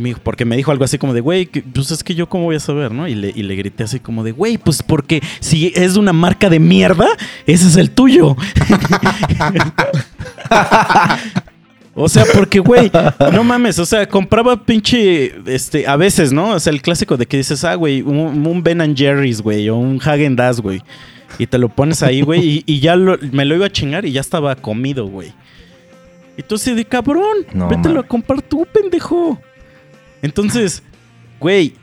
Y 0.00 0.02
me 0.02 0.08
dijo, 0.10 0.20
porque 0.24 0.44
me 0.46 0.56
dijo 0.56 0.70
algo 0.72 0.82
así 0.84 0.96
como 0.98 1.12
de, 1.12 1.20
güey, 1.20 1.46
pues 1.46 1.90
es 1.90 2.02
que 2.02 2.14
yo 2.14 2.26
cómo 2.28 2.44
voy 2.44 2.56
a 2.56 2.60
saber, 2.60 2.90
¿no? 2.92 3.06
Y 3.06 3.14
le, 3.14 3.32
y 3.36 3.42
le 3.42 3.54
grité 3.54 3.84
así 3.84 4.00
como 4.00 4.24
de, 4.24 4.32
güey, 4.32 4.56
pues 4.56 4.82
porque 4.82 5.22
si 5.40 5.72
es 5.76 5.96
una 5.96 6.12
marca 6.14 6.48
de 6.48 6.58
mierda, 6.58 7.06
ese 7.46 7.68
es 7.68 7.76
el 7.76 7.90
tuyo. 7.90 8.34
O 11.94 12.08
sea, 12.08 12.24
porque, 12.32 12.60
güey, 12.60 12.90
no 13.32 13.42
mames, 13.44 13.78
o 13.78 13.84
sea, 13.84 14.08
compraba 14.08 14.64
pinche, 14.64 15.34
este, 15.46 15.86
a 15.88 15.96
veces, 15.96 16.32
¿no? 16.32 16.50
O 16.50 16.60
sea, 16.60 16.72
el 16.72 16.80
clásico 16.80 17.16
de 17.16 17.26
que 17.26 17.36
dices, 17.36 17.64
ah, 17.64 17.74
güey, 17.74 18.00
un, 18.00 18.46
un 18.46 18.62
Ben 18.62 18.80
and 18.80 18.96
Jerry's, 18.96 19.42
güey, 19.42 19.68
o 19.68 19.76
un 19.76 20.00
Hagen 20.02 20.36
Dazs, 20.36 20.60
güey. 20.60 20.80
Y 21.38 21.46
te 21.46 21.58
lo 21.58 21.68
pones 21.68 22.02
ahí, 22.02 22.22
güey, 22.22 22.40
y, 22.40 22.62
y 22.64 22.80
ya 22.80 22.94
lo- 22.96 23.18
me 23.32 23.44
lo 23.44 23.56
iba 23.56 23.66
a 23.66 23.70
chingar 23.72 24.06
y 24.06 24.12
ya 24.12 24.20
estaba 24.20 24.54
comido, 24.56 25.06
güey. 25.08 25.32
Y 26.36 26.42
tú 26.42 26.54
así 26.54 26.72
de 26.74 26.84
cabrón, 26.84 27.38
No, 27.52 27.68
vételo 27.68 28.00
a 28.00 28.02
comprar 28.04 28.40
tú, 28.40 28.66
pendejo. 28.72 29.38
Entonces, 30.22 30.82
güey, 31.38 31.74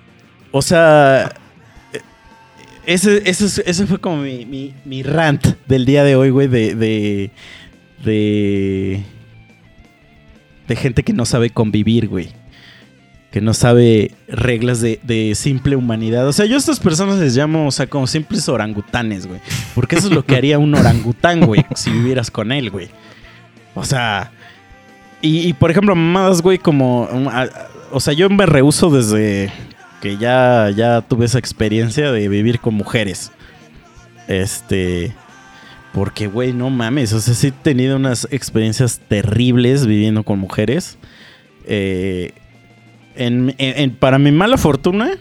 o 0.52 0.62
sea, 0.62 1.34
eh, 1.94 2.00
ese, 2.86 3.30
ese, 3.30 3.46
es- 3.46 3.64
ese 3.66 3.88
fue 3.88 4.00
como 4.00 4.18
mi, 4.18 4.46
mi, 4.46 4.74
mi 4.86 5.04
rant 5.04 5.46
del 5.68 5.86
día 5.86 6.04
de 6.04 6.16
hoy, 6.16 6.30
güey, 6.30 6.48
de, 6.48 6.76
de, 6.76 7.32
de, 8.04 9.04
gente 10.76 11.04
que 11.04 11.14
no 11.14 11.26
sabe 11.26 11.50
convivir, 11.50 12.08
güey. 12.08 12.30
Que 13.32 13.42
no 13.42 13.54
sabe 13.54 14.12
reglas 14.28 14.82
de, 14.82 15.34
simple 15.36 15.76
humanidad. 15.76 16.28
O 16.28 16.34
sea, 16.34 16.46
yo 16.46 16.56
a 16.56 16.60
estas 16.60 16.80
personas 16.80 17.20
les 17.20 17.36
llamo, 17.36 17.68
o 17.68 17.72
sea, 17.72 17.88
como 17.88 18.08
simples 18.08 18.48
orangutanes, 18.48 19.28
güey. 19.28 19.42
Porque 19.76 19.98
eso 19.98 20.08
es 20.08 20.14
lo 20.14 20.26
que 20.26 20.36
haría 20.36 20.60
un 20.60 20.74
orangután, 20.74 21.42
güey, 21.42 21.66
si 21.76 21.92
vivieras 21.92 22.32
con 22.32 22.52
él, 22.52 22.72
güey. 22.72 22.90
O 23.76 23.84
sea, 23.84 24.32
y, 25.22 25.52
por 25.54 25.72
ejemplo, 25.72 25.96
mamadas, 25.96 26.42
güey, 26.42 26.58
como. 26.58 27.04
um, 27.12 27.28
o 27.92 28.00
sea, 28.00 28.14
yo 28.14 28.30
me 28.30 28.46
rehuso 28.46 28.90
desde 28.90 29.52
que 30.02 30.18
ya, 30.18 30.70
ya 30.76 31.02
tuve 31.02 31.26
esa 31.26 31.40
experiencia 31.40 32.12
de 32.12 32.28
vivir 32.30 32.60
con 32.60 32.74
mujeres. 32.74 33.32
Este. 34.28 35.14
Porque, 35.94 36.28
güey, 36.28 36.54
no 36.54 36.70
mames. 36.70 37.14
O 37.14 37.20
sea, 37.20 37.34
sí 37.34 37.48
he 37.48 37.52
tenido 37.52 37.96
unas 37.96 38.28
experiencias 38.32 39.00
terribles 39.08 39.86
viviendo 39.88 40.24
con 40.24 40.38
mujeres. 40.40 40.98
Eh, 41.66 42.32
en- 43.16 43.96
para 44.00 44.20
mi 44.20 44.32
mala 44.32 44.58
fortuna, 44.58 45.12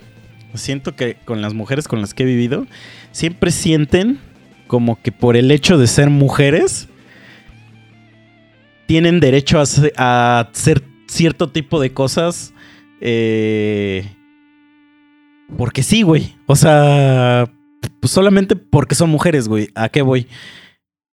siento 0.55 0.95
que 0.95 1.17
con 1.25 1.41
las 1.41 1.55
mujeres 1.55 1.89
con 1.89 2.01
las 2.03 2.13
que 2.13 2.25
he 2.25 2.27
vivido, 2.27 2.67
siempre 3.13 3.51
sienten 3.51 4.19
como 4.67 5.01
que 5.01 5.13
por 5.13 5.37
el 5.37 5.51
hecho 5.51 5.79
de 5.79 5.87
ser 5.87 6.11
mujeres, 6.11 6.89
tienen 8.87 9.21
derecho 9.21 9.59
a, 9.61 9.65
a 9.97 10.41
hacer 10.53 10.83
cierto 11.09 11.49
tipo 11.51 11.81
de 11.81 11.93
cosas. 11.93 12.53
Eh, 13.01 14.07
porque 15.57 15.83
sí, 15.83 16.03
güey. 16.03 16.37
O 16.47 16.57
sea, 16.57 17.51
pues 18.01 18.13
solamente 18.13 18.57
porque 18.57 18.95
son 18.95 19.11
mujeres, 19.11 19.49
güey. 19.49 19.69
¿A 19.75 19.89
qué 19.89 20.03
voy? 20.03 20.29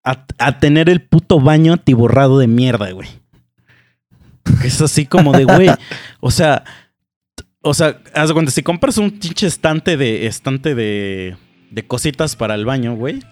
A, 0.04 0.58
tener 0.58 0.88
el 0.88 1.00
puto 1.02 1.38
baño 1.38 1.74
atiborrado 1.74 2.38
de 2.38 2.48
mierda, 2.48 2.90
güey. 2.90 3.08
Es 4.64 4.80
así 4.80 5.06
como 5.06 5.32
de, 5.32 5.44
güey. 5.44 5.68
O 6.20 6.30
sea, 6.30 6.64
o 7.62 7.74
sea, 7.74 8.00
haz 8.14 8.32
cuenta, 8.32 8.50
si 8.50 8.62
compras 8.62 8.98
un 8.98 9.12
pinche 9.12 9.46
estante 9.46 9.96
de 9.96 10.26
estante 10.26 10.74
de, 10.74 11.36
de 11.70 11.86
cositas 11.86 12.34
para 12.34 12.56
el 12.56 12.64
baño, 12.64 12.94
güey, 12.96 13.22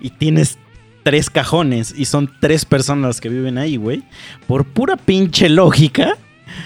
y 0.00 0.10
tienes 0.10 0.58
tres 1.02 1.30
cajones 1.30 1.94
y 1.96 2.04
son 2.04 2.30
tres 2.40 2.66
personas 2.66 3.20
que 3.20 3.30
viven 3.30 3.56
ahí, 3.56 3.76
güey, 3.76 4.02
por 4.46 4.66
pura 4.66 4.96
pinche 4.96 5.48
lógica, 5.48 6.18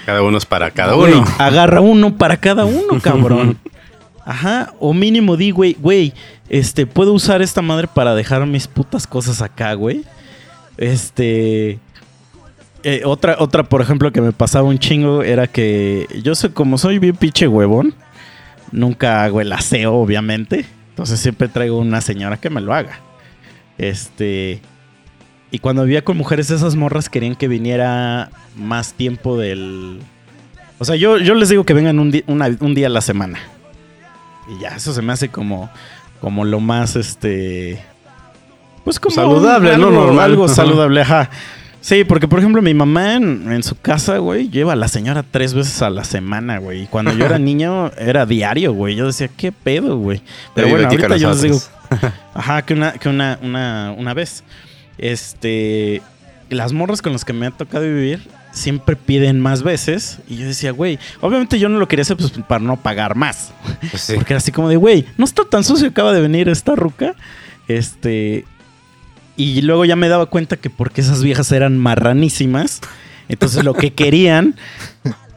Cada 0.06 0.22
uno 0.22 0.38
es 0.38 0.46
para 0.46 0.70
cada 0.70 0.94
güey, 0.94 1.14
uno. 1.14 1.24
agarra 1.38 1.80
uno 1.82 2.16
para 2.16 2.36
cada 2.36 2.64
uno, 2.64 3.00
cabrón. 3.00 3.58
Ajá, 4.24 4.72
o 4.80 4.94
mínimo 4.94 5.36
di, 5.36 5.50
güey, 5.50 5.76
güey, 5.78 6.14
este, 6.48 6.86
puedo 6.86 7.12
usar 7.12 7.42
esta 7.42 7.60
madre 7.62 7.88
para 7.92 8.14
dejar 8.14 8.46
mis 8.46 8.66
putas 8.66 9.06
cosas 9.06 9.42
acá, 9.42 9.74
güey. 9.74 10.04
Este, 10.78 11.78
eh, 12.82 13.02
otra, 13.04 13.36
otra, 13.38 13.64
por 13.64 13.80
ejemplo, 13.80 14.12
que 14.12 14.20
me 14.20 14.32
pasaba 14.32 14.68
un 14.68 14.78
chingo 14.78 15.22
era 15.22 15.46
que 15.46 16.06
yo 16.22 16.34
sé, 16.34 16.52
como 16.52 16.78
soy 16.78 16.98
bien 16.98 17.16
pinche 17.16 17.48
huevón, 17.48 17.94
nunca 18.72 19.24
hago 19.24 19.40
el 19.40 19.52
aseo, 19.52 19.94
obviamente. 19.94 20.66
Entonces 20.90 21.18
siempre 21.18 21.48
traigo 21.48 21.78
una 21.78 22.00
señora 22.00 22.36
que 22.36 22.50
me 22.50 22.60
lo 22.60 22.72
haga. 22.74 23.00
Este. 23.78 24.60
Y 25.54 25.60
cuando 25.60 25.84
vivía 25.84 26.02
con 26.02 26.16
mujeres, 26.16 26.50
esas 26.50 26.74
morras 26.74 27.08
querían 27.08 27.36
que 27.36 27.46
viniera 27.46 28.28
más 28.56 28.94
tiempo 28.94 29.38
del. 29.38 30.00
O 30.80 30.84
sea, 30.84 30.96
yo, 30.96 31.16
yo 31.18 31.36
les 31.36 31.48
digo 31.48 31.62
que 31.62 31.74
vengan 31.74 32.00
un, 32.00 32.12
una- 32.26 32.56
un 32.58 32.74
día 32.74 32.88
a 32.88 32.90
la 32.90 33.00
semana. 33.00 33.38
Y 34.48 34.60
ya, 34.60 34.70
eso 34.70 34.92
se 34.92 35.00
me 35.00 35.12
hace 35.12 35.28
como, 35.28 35.70
como 36.20 36.44
lo 36.44 36.58
más, 36.58 36.96
este... 36.96 37.80
Pues 38.82 38.98
como... 38.98 39.14
Saludable, 39.14 39.78
¿no? 39.78 39.92
Normal. 39.92 40.24
Algo 40.24 40.48
saludable, 40.48 41.02
ajá. 41.02 41.30
Sí, 41.80 42.02
porque 42.02 42.26
por 42.26 42.40
ejemplo 42.40 42.60
mi 42.60 42.74
mamá 42.74 43.14
en, 43.14 43.52
en 43.52 43.62
su 43.62 43.76
casa, 43.78 44.18
güey, 44.18 44.50
lleva 44.50 44.72
a 44.72 44.76
la 44.76 44.88
señora 44.88 45.22
tres 45.22 45.54
veces 45.54 45.82
a 45.82 45.88
la 45.90 46.02
semana, 46.02 46.58
güey. 46.58 46.82
Y 46.82 46.86
cuando 46.88 47.12
yo 47.12 47.26
era 47.26 47.38
niño 47.50 47.92
era 47.96 48.26
diario, 48.26 48.72
güey. 48.72 48.96
Yo 48.96 49.06
decía, 49.06 49.28
¿qué 49.28 49.52
pedo, 49.52 49.98
güey? 49.98 50.20
Pero 50.52 50.66
bueno, 50.68 50.88
ahorita 50.88 51.16
yo 51.16 51.28
les 51.30 51.42
digo. 51.42 51.60
Ajá, 52.34 52.62
que 52.62 52.74
una, 52.74 52.92
que 52.94 53.08
una, 53.08 53.38
una, 53.40 53.94
una 53.96 54.14
vez. 54.14 54.42
Este. 54.98 56.02
Las 56.50 56.72
morras 56.72 57.02
con 57.02 57.12
las 57.12 57.24
que 57.24 57.32
me 57.32 57.46
ha 57.46 57.50
tocado 57.50 57.84
vivir 57.84 58.20
siempre 58.52 58.96
piden 58.96 59.40
más 59.40 59.62
veces. 59.62 60.18
Y 60.28 60.36
yo 60.36 60.46
decía, 60.46 60.70
güey, 60.70 60.98
obviamente 61.20 61.58
yo 61.58 61.68
no 61.68 61.78
lo 61.78 61.88
quería 61.88 62.02
hacer 62.02 62.16
pues, 62.16 62.32
para 62.48 62.64
no 62.64 62.76
pagar 62.76 63.16
más. 63.16 63.52
Pues 63.90 64.02
sí. 64.02 64.12
Porque 64.16 64.32
era 64.32 64.38
así 64.38 64.52
como 64.52 64.68
de, 64.68 64.76
güey, 64.76 65.06
no 65.18 65.24
está 65.24 65.44
tan 65.44 65.64
sucio, 65.64 65.88
acaba 65.88 66.12
de 66.12 66.20
venir 66.20 66.48
esta 66.48 66.74
ruca. 66.74 67.14
Este. 67.68 68.44
Y 69.36 69.62
luego 69.62 69.84
ya 69.84 69.96
me 69.96 70.08
daba 70.08 70.26
cuenta 70.26 70.56
que 70.56 70.70
porque 70.70 71.00
esas 71.00 71.22
viejas 71.22 71.50
eran 71.50 71.76
marranísimas. 71.76 72.80
Entonces 73.28 73.64
lo 73.64 73.74
que 73.74 73.92
querían 73.94 74.54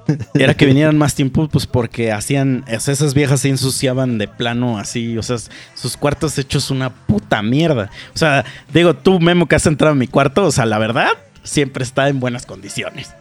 era 0.34 0.54
que 0.54 0.66
vinieran 0.66 0.98
más 0.98 1.16
tiempo, 1.16 1.48
pues 1.48 1.68
porque 1.68 2.12
hacían. 2.12 2.66
o 2.76 2.80
sea, 2.80 2.94
esas 2.94 3.14
viejas 3.14 3.42
se 3.42 3.50
ensuciaban 3.50 4.18
de 4.18 4.28
plano 4.28 4.78
así. 4.78 5.18
O 5.18 5.24
sea, 5.24 5.38
sus 5.74 5.98
cuartos 5.98 6.38
hechos 6.38 6.72
una 6.72 6.90
puta 6.90 7.42
mierda. 7.42 7.90
O 8.14 8.18
sea, 8.18 8.46
digo, 8.74 8.94
tú, 8.96 9.20
Memo, 9.20 9.48
que 9.48 9.56
has 9.56 9.66
entrado 9.66 9.94
en 9.94 10.00
mi 10.00 10.08
cuarto, 10.08 10.46
o 10.46 10.52
sea, 10.52 10.66
la 10.66 10.78
verdad, 10.78 11.10
siempre 11.44 11.84
está 11.84 12.10
en 12.10 12.20
buenas 12.20 12.46
condiciones. 12.46 13.14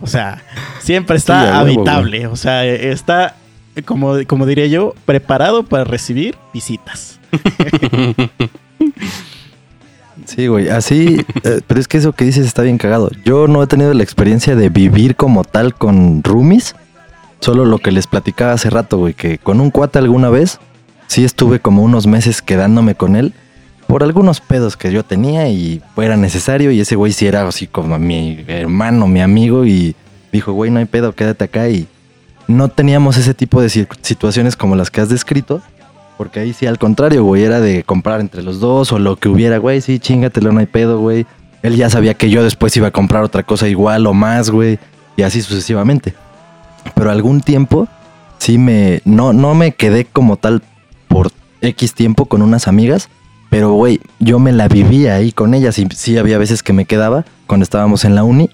O 0.00 0.06
sea, 0.06 0.42
siempre 0.80 1.16
está 1.16 1.42
Sí, 1.42 1.48
a 1.48 1.62
huevo, 1.62 1.80
habitable. 1.80 2.26
O 2.26 2.36
sea, 2.36 2.66
está, 2.66 3.36
como, 3.84 4.14
como 4.26 4.46
diría 4.46 4.66
yo, 4.66 4.94
preparado 5.04 5.64
para 5.64 5.84
recibir 5.84 6.36
visitas. 6.52 7.18
Sí, 10.28 10.46
güey, 10.46 10.68
así, 10.68 11.24
eh, 11.44 11.60
pero 11.66 11.80
es 11.80 11.88
que 11.88 11.96
eso 11.96 12.12
que 12.12 12.26
dices 12.26 12.46
está 12.46 12.60
bien 12.60 12.76
cagado. 12.76 13.10
Yo 13.24 13.48
no 13.48 13.62
he 13.62 13.66
tenido 13.66 13.94
la 13.94 14.02
experiencia 14.02 14.54
de 14.54 14.68
vivir 14.68 15.16
como 15.16 15.42
tal 15.42 15.74
con 15.74 16.22
roomies, 16.22 16.76
solo 17.40 17.64
lo 17.64 17.78
que 17.78 17.92
les 17.92 18.06
platicaba 18.06 18.52
hace 18.52 18.68
rato, 18.68 18.98
güey, 18.98 19.14
que 19.14 19.38
con 19.38 19.58
un 19.58 19.70
cuate 19.70 19.98
alguna 19.98 20.28
vez, 20.28 20.60
sí 21.06 21.24
estuve 21.24 21.60
como 21.60 21.82
unos 21.82 22.06
meses 22.06 22.42
quedándome 22.42 22.94
con 22.94 23.16
él 23.16 23.32
por 23.86 24.02
algunos 24.02 24.42
pedos 24.42 24.76
que 24.76 24.92
yo 24.92 25.02
tenía 25.02 25.48
y 25.48 25.80
era 25.96 26.18
necesario 26.18 26.70
y 26.70 26.80
ese 26.80 26.94
güey 26.94 27.12
sí 27.12 27.26
era 27.26 27.48
así 27.48 27.66
como 27.66 27.98
mi 27.98 28.44
hermano, 28.46 29.06
mi 29.06 29.22
amigo 29.22 29.64
y 29.64 29.96
dijo, 30.30 30.52
güey, 30.52 30.70
no 30.70 30.78
hay 30.78 30.84
pedo, 30.84 31.14
quédate 31.14 31.44
acá 31.44 31.70
y 31.70 31.88
no 32.48 32.68
teníamos 32.68 33.16
ese 33.16 33.32
tipo 33.32 33.62
de 33.62 33.70
situaciones 33.70 34.56
como 34.56 34.76
las 34.76 34.90
que 34.90 35.00
has 35.00 35.08
descrito. 35.08 35.62
Porque 36.18 36.40
ahí 36.40 36.52
sí, 36.52 36.66
al 36.66 36.78
contrario, 36.78 37.24
güey, 37.24 37.44
era 37.44 37.60
de 37.60 37.84
comprar 37.84 38.20
entre 38.20 38.42
los 38.42 38.60
dos 38.60 38.92
o 38.92 38.98
lo 38.98 39.16
que 39.16 39.30
hubiera, 39.30 39.56
güey, 39.56 39.80
sí, 39.80 39.98
chingatelo, 39.98 40.52
no 40.52 40.60
hay 40.60 40.66
pedo, 40.66 40.98
güey. 40.98 41.24
Él 41.62 41.76
ya 41.76 41.88
sabía 41.88 42.14
que 42.14 42.28
yo 42.28 42.42
después 42.42 42.76
iba 42.76 42.88
a 42.88 42.90
comprar 42.90 43.22
otra 43.24 43.44
cosa 43.44 43.68
igual 43.68 44.06
o 44.06 44.12
más, 44.12 44.50
güey, 44.50 44.78
y 45.16 45.22
así 45.22 45.40
sucesivamente. 45.40 46.12
Pero 46.94 47.10
algún 47.10 47.40
tiempo 47.40 47.88
sí 48.38 48.58
me, 48.58 49.00
no, 49.06 49.32
no 49.32 49.54
me 49.54 49.72
quedé 49.72 50.04
como 50.04 50.36
tal 50.36 50.62
por 51.08 51.30
X 51.62 51.94
tiempo 51.94 52.26
con 52.26 52.42
unas 52.42 52.68
amigas, 52.68 53.08
pero, 53.50 53.72
güey, 53.72 54.00
yo 54.18 54.38
me 54.38 54.52
la 54.52 54.68
vivía 54.68 55.14
ahí 55.14 55.32
con 55.32 55.54
ellas 55.54 55.78
y 55.78 55.86
sí 55.94 56.18
había 56.18 56.38
veces 56.38 56.62
que 56.62 56.72
me 56.72 56.84
quedaba 56.84 57.24
cuando 57.46 57.64
estábamos 57.64 58.04
en 58.04 58.14
la 58.14 58.24
uni. 58.24 58.50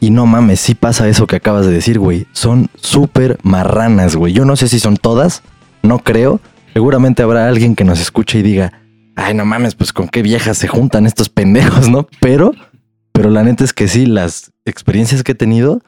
Y 0.00 0.10
no 0.10 0.26
mames, 0.26 0.60
sí 0.60 0.74
pasa 0.74 1.08
eso 1.08 1.26
que 1.26 1.36
acabas 1.36 1.64
de 1.64 1.72
decir, 1.72 1.98
güey. 1.98 2.26
Son 2.32 2.68
súper 2.76 3.38
marranas, 3.42 4.14
güey. 4.14 4.34
Yo 4.34 4.44
no 4.44 4.56
sé 4.56 4.68
si 4.68 4.78
son 4.78 4.98
todas, 4.98 5.42
no 5.82 6.00
creo. 6.00 6.40
Seguramente 6.76 7.22
habrá 7.22 7.48
alguien 7.48 7.74
que 7.74 7.84
nos 7.84 7.98
escuche 8.02 8.40
y 8.40 8.42
diga, 8.42 8.70
ay, 9.16 9.32
no 9.32 9.46
mames, 9.46 9.74
pues 9.74 9.94
con 9.94 10.08
qué 10.08 10.20
viejas 10.20 10.58
se 10.58 10.68
juntan 10.68 11.06
estos 11.06 11.30
pendejos, 11.30 11.88
¿no? 11.88 12.06
Pero, 12.20 12.52
pero 13.12 13.30
la 13.30 13.42
neta 13.42 13.64
es 13.64 13.72
que 13.72 13.88
sí, 13.88 14.04
las 14.04 14.52
experiencias 14.66 15.22
que 15.22 15.32
he 15.32 15.34
tenido, 15.34 15.80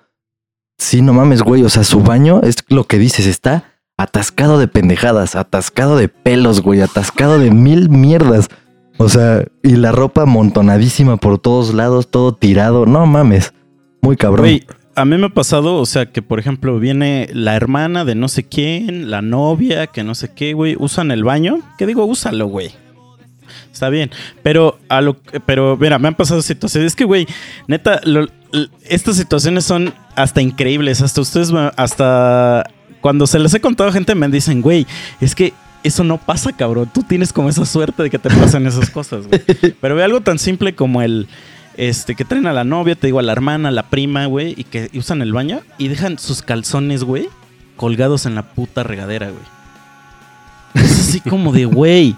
sí, 0.78 1.02
no 1.02 1.12
mames, 1.12 1.42
güey. 1.42 1.62
O 1.62 1.68
sea, 1.68 1.84
su 1.84 2.00
baño 2.00 2.40
es 2.42 2.56
lo 2.68 2.84
que 2.84 2.96
dices, 2.96 3.26
está 3.26 3.64
atascado 3.98 4.58
de 4.58 4.66
pendejadas, 4.66 5.36
atascado 5.36 5.98
de 5.98 6.08
pelos, 6.08 6.62
güey, 6.62 6.80
atascado 6.80 7.38
de 7.38 7.50
mil 7.50 7.90
mierdas. 7.90 8.48
O 8.96 9.10
sea, 9.10 9.44
y 9.62 9.76
la 9.76 9.92
ropa 9.92 10.22
amontonadísima 10.22 11.18
por 11.18 11.38
todos 11.38 11.74
lados, 11.74 12.10
todo 12.10 12.34
tirado. 12.34 12.86
No 12.86 13.04
mames. 13.04 13.52
Muy 14.00 14.16
cabrón. 14.16 14.60
A 14.98 15.04
mí 15.04 15.16
me 15.18 15.26
ha 15.26 15.30
pasado, 15.30 15.76
o 15.76 15.86
sea, 15.86 16.06
que 16.06 16.22
por 16.22 16.38
ejemplo 16.38 16.78
viene 16.78 17.28
la 17.32 17.54
hermana 17.56 18.04
de 18.04 18.14
no 18.14 18.28
sé 18.28 18.44
quién, 18.44 19.10
la 19.10 19.22
novia, 19.22 19.86
que 19.86 20.04
no 20.04 20.14
sé 20.14 20.30
qué, 20.34 20.52
güey, 20.52 20.76
usan 20.78 21.10
el 21.10 21.24
baño. 21.24 21.60
¿Qué 21.78 21.86
digo? 21.86 22.04
Úsalo, 22.04 22.46
güey. 22.46 22.70
Está 23.72 23.88
bien. 23.88 24.10
Pero 24.42 24.78
a 24.88 25.00
lo 25.00 25.16
pero 25.46 25.76
mira, 25.76 25.98
me 25.98 26.08
han 26.08 26.14
pasado 26.14 26.42
situaciones. 26.42 26.88
Es 26.92 26.96
que, 26.96 27.04
güey, 27.04 27.26
neta, 27.66 28.00
lo- 28.04 28.28
estas 28.88 29.16
situaciones 29.16 29.64
son 29.64 29.92
hasta 30.16 30.40
increíbles. 30.42 31.00
Hasta 31.00 31.20
ustedes, 31.20 31.52
hasta 31.76 32.64
cuando 33.00 33.26
se 33.26 33.38
les 33.38 33.54
he 33.54 33.60
contado 33.60 33.90
a 33.90 33.92
gente, 33.92 34.14
me 34.14 34.28
dicen, 34.28 34.60
güey, 34.62 34.86
es 35.20 35.34
que 35.34 35.52
eso 35.84 36.02
no 36.02 36.18
pasa, 36.18 36.52
cabrón. 36.52 36.90
Tú 36.92 37.02
tienes 37.04 37.32
como 37.32 37.48
esa 37.48 37.64
suerte 37.64 38.02
de 38.02 38.10
que 38.10 38.18
te 38.18 38.28
pasen 38.30 38.66
esas 38.66 38.90
cosas, 38.90 39.26
güey. 39.28 39.40
Pero 39.80 39.94
ve 39.94 40.02
algo 40.04 40.20
tan 40.20 40.38
simple 40.38 40.74
como 40.74 41.02
el. 41.02 41.28
Este, 41.78 42.14
que 42.16 42.24
traen 42.24 42.46
a 42.48 42.52
la 42.52 42.64
novia, 42.64 42.96
te 42.96 43.06
digo, 43.06 43.20
a 43.20 43.22
la 43.22 43.30
hermana, 43.32 43.68
a 43.68 43.72
la 43.72 43.84
prima, 43.84 44.26
güey, 44.26 44.52
y 44.56 44.64
que 44.64 44.90
usan 44.94 45.22
el 45.22 45.32
baño 45.32 45.60
y 45.78 45.86
dejan 45.88 46.18
sus 46.18 46.42
calzones, 46.42 47.04
güey, 47.04 47.28
colgados 47.76 48.26
en 48.26 48.34
la 48.34 48.42
puta 48.42 48.82
regadera, 48.82 49.30
güey. 49.30 49.44
Es 50.74 51.00
así 51.00 51.20
como 51.20 51.52
de, 51.52 51.64
güey, 51.64 52.14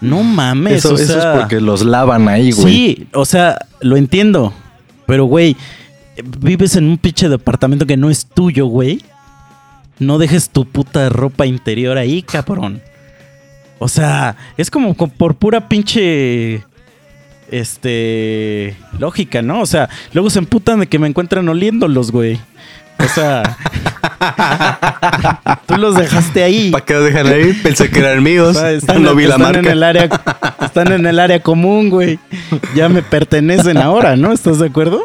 no 0.00 0.22
mames, 0.22 0.78
eso, 0.84 0.94
o 0.94 0.96
eso 0.98 1.20
sea, 1.20 1.34
es 1.34 1.38
porque 1.40 1.60
los 1.60 1.84
lavan 1.84 2.28
ahí, 2.28 2.50
güey. 2.52 2.66
Sí, 2.74 3.06
o 3.14 3.24
sea, 3.24 3.58
lo 3.80 3.96
entiendo. 3.96 4.52
Pero, 5.06 5.24
güey, 5.26 5.56
vives 6.40 6.74
en 6.76 6.84
un 6.88 6.98
pinche 6.98 7.28
departamento 7.28 7.86
que 7.86 7.96
no 7.96 8.10
es 8.10 8.26
tuyo, 8.26 8.66
güey. 8.66 9.00
No 10.00 10.18
dejes 10.18 10.50
tu 10.50 10.64
puta 10.66 11.08
ropa 11.08 11.46
interior 11.46 11.96
ahí, 11.96 12.22
cabrón. 12.22 12.82
O 13.78 13.88
sea, 13.88 14.36
es 14.56 14.68
como 14.70 14.94
co- 14.96 15.06
por 15.08 15.36
pura 15.36 15.68
pinche. 15.68 16.64
Este, 17.50 18.76
lógica, 18.98 19.42
¿no? 19.42 19.60
O 19.60 19.66
sea, 19.66 19.88
luego 20.12 20.30
se 20.30 20.38
emputan 20.38 20.80
de 20.80 20.86
que 20.86 20.98
me 20.98 21.06
encuentran 21.06 21.48
oliéndolos, 21.48 22.10
güey. 22.10 22.38
O 22.98 23.08
sea, 23.08 23.56
tú 25.66 25.76
los 25.76 25.96
dejaste 25.96 26.42
ahí. 26.42 26.70
¿Para 26.70 26.84
qué 26.84 26.94
los 26.94 27.04
dejan 27.04 27.26
ahí? 27.26 27.52
Pensé 27.62 27.90
que 27.90 27.98
eran 27.98 28.22
míos. 28.22 28.56
O 28.56 28.60
sea, 28.60 28.72
están, 28.72 29.02
no 29.02 29.14
vi 29.14 29.24
la 29.24 29.36
están 29.36 29.42
marca. 29.42 29.58
En 29.60 29.66
el 29.66 29.82
área, 29.82 30.08
están 30.60 30.92
en 30.92 31.06
el 31.06 31.18
área 31.18 31.40
común, 31.40 31.90
güey. 31.90 32.18
Ya 32.74 32.88
me 32.88 33.02
pertenecen 33.02 33.76
ahora, 33.76 34.16
¿no? 34.16 34.32
¿Estás 34.32 34.58
de 34.58 34.66
acuerdo? 34.66 35.04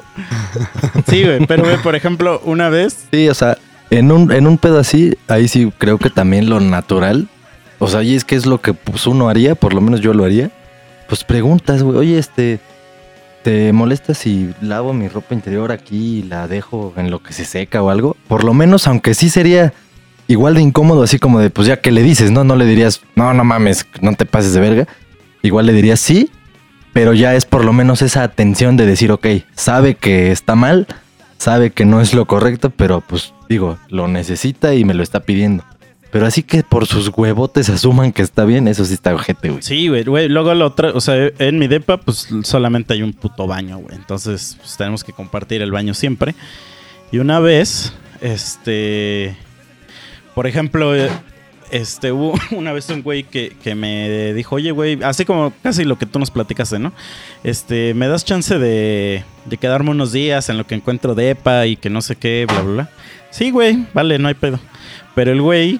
Sí, 1.10 1.24
güey. 1.24 1.46
Pero, 1.46 1.64
güey, 1.64 1.78
por 1.78 1.96
ejemplo, 1.96 2.42
una 2.46 2.70
vez. 2.70 3.06
Sí, 3.12 3.28
o 3.28 3.34
sea, 3.34 3.58
en 3.90 4.12
un, 4.12 4.32
en 4.32 4.48
un 4.48 4.58
pedo 4.58 4.80
así, 4.80 5.18
ahí 5.28 5.48
sí 5.48 5.72
creo 5.78 5.98
que 5.98 6.10
también 6.10 6.50
lo 6.50 6.60
natural. 6.60 7.28
O 7.80 7.88
sea, 7.88 8.04
y 8.04 8.16
es 8.16 8.24
que 8.24 8.36
es 8.36 8.46
lo 8.46 8.62
que 8.62 8.74
pues, 8.74 9.06
uno 9.08 9.28
haría, 9.28 9.56
por 9.56 9.74
lo 9.74 9.82
menos 9.82 10.00
yo 10.02 10.14
lo 10.14 10.24
haría. 10.24 10.52
Pues 11.12 11.26
preguntas, 11.26 11.84
güey, 11.84 11.98
oye, 11.98 12.18
este, 12.18 12.62
¿te 13.44 13.74
molesta 13.74 14.14
si 14.14 14.54
lavo 14.62 14.94
mi 14.94 15.10
ropa 15.10 15.34
interior 15.34 15.74
aquí 15.74 16.20
y 16.20 16.24
la 16.24 16.48
dejo 16.48 16.94
en 16.96 17.12
lo 17.12 17.22
que 17.22 17.34
se 17.34 17.44
seca 17.44 17.84
o 17.84 17.90
algo? 17.90 18.16
Por 18.30 18.46
lo 18.46 18.54
menos, 18.54 18.88
aunque 18.88 19.14
sí 19.14 19.30
sería 19.30 19.74
igual 20.30 20.54
de 20.56 20.62
incómodo, 20.62 21.04
así 21.04 21.20
como 21.20 21.42
de, 21.42 21.50
pues 21.50 21.68
ya 21.68 21.82
que 21.82 21.92
le 21.92 22.02
dices, 22.02 22.32
¿no? 22.32 22.46
No 22.46 22.56
le 22.56 22.66
dirías, 22.66 23.02
no, 23.18 23.34
no 23.34 23.44
mames, 23.44 23.86
no 24.00 24.14
te 24.14 24.26
pases 24.26 24.54
de 24.54 24.62
verga. 24.62 24.88
Igual 25.42 25.66
le 25.66 25.74
dirías 25.74 26.00
sí, 26.00 26.32
pero 26.94 27.12
ya 27.12 27.36
es 27.36 27.44
por 27.44 27.66
lo 27.66 27.74
menos 27.74 28.02
esa 28.02 28.24
atención 28.24 28.78
de 28.78 28.86
decir, 28.86 29.12
ok, 29.12 29.28
sabe 29.54 29.96
que 29.96 30.32
está 30.32 30.56
mal, 30.56 30.88
sabe 31.38 31.72
que 31.72 31.84
no 31.84 32.00
es 32.00 32.14
lo 32.14 32.26
correcto, 32.26 32.70
pero 32.70 33.02
pues 33.02 33.34
digo, 33.50 33.78
lo 33.90 34.08
necesita 34.08 34.76
y 34.76 34.86
me 34.86 34.94
lo 34.94 35.04
está 35.04 35.20
pidiendo. 35.20 35.66
Pero 36.12 36.26
así 36.26 36.44
que 36.44 36.62
por 36.64 36.86
sus 36.86 37.08
huevotes 37.08 37.70
asuman 37.70 38.12
que 38.12 38.22
está 38.22 38.44
bien, 38.44 38.68
eso 38.68 38.84
sí 38.84 38.94
está 38.94 39.14
ojete, 39.14 39.50
güey. 39.50 39.64
Sí, 39.64 39.88
güey, 39.88 40.04
güey. 40.04 40.28
Luego 40.28 40.54
lo 40.54 40.68
otro, 40.68 40.92
o 40.94 41.00
sea, 41.00 41.32
en 41.40 41.58
mi 41.58 41.68
depa, 41.68 41.98
pues 41.98 42.28
solamente 42.44 42.94
hay 42.94 43.02
un 43.02 43.14
puto 43.14 43.48
baño, 43.48 43.78
güey. 43.78 43.96
Entonces, 43.96 44.58
pues, 44.60 44.76
tenemos 44.76 45.06
que 45.06 45.14
compartir 45.14 45.62
el 45.62 45.72
baño 45.72 45.94
siempre. 45.94 46.36
Y 47.12 47.20
una 47.20 47.40
vez, 47.40 47.94
este. 48.20 49.38
Por 50.36 50.48
ejemplo, 50.48 50.94
eh, 50.96 51.10
este, 51.72 52.12
hubo 52.12 52.34
una 52.52 52.74
vez 52.74 52.90
un 52.90 53.04
güey 53.04 53.24
que, 53.24 53.56
que 53.64 53.74
me 53.74 54.34
dijo, 54.34 54.56
oye, 54.56 54.72
güey, 54.72 55.02
así 55.04 55.24
como 55.24 55.54
casi 55.64 55.86
lo 55.86 55.98
que 55.98 56.06
tú 56.06 56.20
nos 56.20 56.30
platicaste, 56.30 56.78
¿no? 56.78 56.92
Este, 57.46 57.94
¿me 57.94 58.10
das 58.10 58.26
chance 58.26 58.60
de, 58.60 59.24
de 59.46 59.58
quedarme 59.58 59.92
unos 59.92 60.12
días 60.12 60.50
en 60.50 60.58
lo 60.58 60.68
que 60.68 60.76
encuentro 60.76 61.16
depa 61.16 61.68
y 61.68 61.78
que 61.78 61.90
no 61.90 62.02
sé 62.02 62.18
qué, 62.18 62.46
bla, 62.50 62.62
bla, 62.62 62.74
bla? 62.74 62.90
Sí, 63.30 63.50
güey, 63.50 63.86
vale, 63.94 64.20
no 64.20 64.28
hay 64.28 64.34
pedo. 64.34 64.60
Pero 65.16 65.32
el 65.32 65.42
güey 65.42 65.80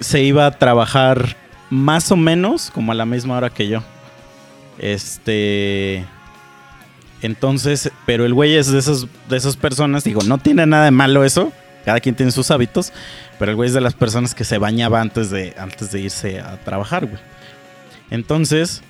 se 0.00 0.22
iba 0.22 0.46
a 0.46 0.58
trabajar 0.58 1.36
más 1.70 2.10
o 2.10 2.16
menos 2.16 2.70
como 2.70 2.92
a 2.92 2.94
la 2.94 3.06
misma 3.06 3.36
hora 3.36 3.50
que 3.50 3.68
yo. 3.68 3.82
Este. 4.78 6.04
Entonces, 7.22 7.90
pero 8.06 8.26
el 8.26 8.34
güey 8.34 8.54
es 8.54 8.70
de 8.70 8.78
esas, 8.78 9.06
de 9.28 9.36
esas 9.36 9.56
personas, 9.56 10.04
digo, 10.04 10.22
no 10.22 10.38
tiene 10.38 10.66
nada 10.66 10.84
de 10.84 10.90
malo 10.90 11.24
eso. 11.24 11.52
Cada 11.84 12.00
quien 12.00 12.14
tiene 12.14 12.32
sus 12.32 12.50
hábitos. 12.50 12.92
Pero 13.38 13.50
el 13.50 13.56
güey 13.56 13.68
es 13.68 13.74
de 13.74 13.80
las 13.80 13.94
personas 13.94 14.34
que 14.34 14.44
se 14.44 14.58
bañaba 14.58 15.00
antes 15.00 15.30
de, 15.30 15.54
antes 15.58 15.90
de 15.90 16.00
irse 16.00 16.40
a 16.40 16.56
trabajar, 16.64 17.06
güey. 17.06 17.20
Entonces, 18.10 18.82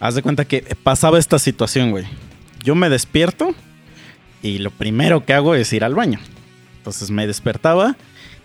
haz 0.00 0.14
de 0.14 0.22
cuenta 0.22 0.44
que 0.44 0.62
pasaba 0.82 1.18
esta 1.18 1.38
situación, 1.38 1.90
güey. 1.90 2.06
Yo 2.62 2.74
me 2.74 2.88
despierto 2.88 3.54
y 4.42 4.58
lo 4.58 4.70
primero 4.70 5.24
que 5.24 5.34
hago 5.34 5.54
es 5.54 5.72
ir 5.72 5.84
al 5.84 5.94
baño. 5.94 6.20
Entonces 6.78 7.10
me 7.10 7.26
despertaba, 7.26 7.96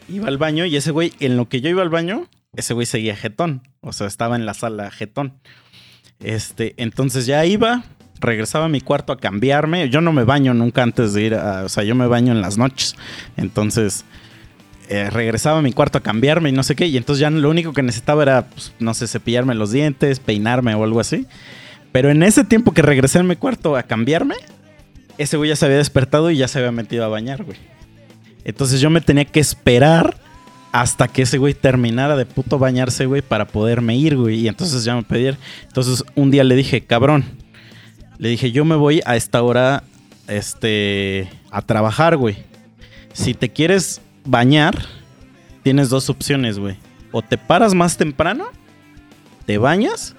iba 0.09 0.27
al 0.27 0.37
baño 0.37 0.65
y 0.65 0.75
ese 0.75 0.91
güey, 0.91 1.13
en 1.19 1.37
lo 1.37 1.49
que 1.49 1.61
yo 1.61 1.69
iba 1.69 1.81
al 1.81 1.89
baño, 1.89 2.27
ese 2.55 2.73
güey 2.73 2.85
seguía 2.85 3.15
jetón. 3.15 3.67
O 3.81 3.93
sea, 3.93 4.07
estaba 4.07 4.35
en 4.35 4.45
la 4.45 4.53
sala 4.53 4.91
jetón. 4.91 5.33
Este, 6.19 6.73
entonces 6.77 7.25
ya 7.25 7.45
iba, 7.45 7.83
regresaba 8.19 8.65
a 8.65 8.69
mi 8.69 8.81
cuarto 8.81 9.11
a 9.13 9.17
cambiarme. 9.17 9.89
Yo 9.89 10.01
no 10.01 10.13
me 10.13 10.23
baño 10.23 10.53
nunca 10.53 10.83
antes 10.83 11.13
de 11.13 11.23
ir 11.23 11.35
a. 11.35 11.63
O 11.63 11.69
sea, 11.69 11.83
yo 11.83 11.95
me 11.95 12.07
baño 12.07 12.31
en 12.31 12.41
las 12.41 12.57
noches. 12.57 12.95
Entonces. 13.37 14.05
eh, 14.89 15.09
regresaba 15.09 15.59
a 15.59 15.61
mi 15.61 15.71
cuarto 15.71 15.97
a 15.97 16.01
cambiarme 16.01 16.49
y 16.49 16.51
no 16.51 16.61
sé 16.61 16.75
qué. 16.75 16.85
Y 16.87 16.97
entonces 16.97 17.21
ya 17.21 17.29
lo 17.29 17.49
único 17.49 17.73
que 17.73 17.81
necesitaba 17.81 18.23
era, 18.23 18.47
pues, 18.47 18.73
no 18.79 18.93
sé, 18.93 19.07
cepillarme 19.07 19.55
los 19.55 19.71
dientes, 19.71 20.19
peinarme 20.19 20.75
o 20.75 20.83
algo 20.83 20.99
así. 20.99 21.25
Pero 21.91 22.09
en 22.09 22.21
ese 22.21 22.43
tiempo 22.43 22.73
que 22.73 22.81
regresé 22.81 23.19
a 23.19 23.23
mi 23.23 23.35
cuarto 23.35 23.75
a 23.75 23.83
cambiarme, 23.83 24.35
ese 25.17 25.37
güey 25.37 25.49
ya 25.49 25.55
se 25.55 25.65
había 25.65 25.77
despertado 25.77 26.31
y 26.31 26.37
ya 26.37 26.47
se 26.47 26.59
había 26.59 26.71
metido 26.71 27.05
a 27.05 27.07
bañar, 27.07 27.43
güey. 27.43 27.57
Entonces 28.43 28.81
yo 28.81 28.89
me 28.89 29.01
tenía 29.01 29.25
que 29.25 29.39
esperar 29.39 30.17
hasta 30.71 31.07
que 31.07 31.21
ese 31.21 31.37
güey 31.37 31.53
terminara 31.53 32.15
de 32.15 32.25
puto 32.25 32.57
bañarse, 32.57 33.05
güey, 33.05 33.21
para 33.21 33.45
poderme 33.45 33.95
ir, 33.95 34.17
güey. 34.17 34.39
Y 34.39 34.47
entonces 34.47 34.83
ya 34.83 34.95
me 34.95 35.03
pedí. 35.03 35.37
Entonces 35.67 36.03
un 36.15 36.31
día 36.31 36.43
le 36.43 36.55
dije, 36.55 36.81
cabrón. 36.81 37.23
Le 38.17 38.29
dije, 38.29 38.51
yo 38.51 38.65
me 38.65 38.75
voy 38.75 39.01
a 39.05 39.15
esta 39.15 39.41
hora, 39.41 39.83
este, 40.27 41.29
a 41.51 41.61
trabajar, 41.61 42.17
güey. 42.17 42.37
Si 43.13 43.33
te 43.33 43.49
quieres 43.49 44.01
bañar, 44.25 44.75
tienes 45.61 45.89
dos 45.89 46.09
opciones, 46.09 46.57
güey. 46.57 46.77
O 47.11 47.21
te 47.21 47.37
paras 47.37 47.73
más 47.73 47.97
temprano, 47.97 48.45
te 49.45 49.57
bañas, 49.57 50.15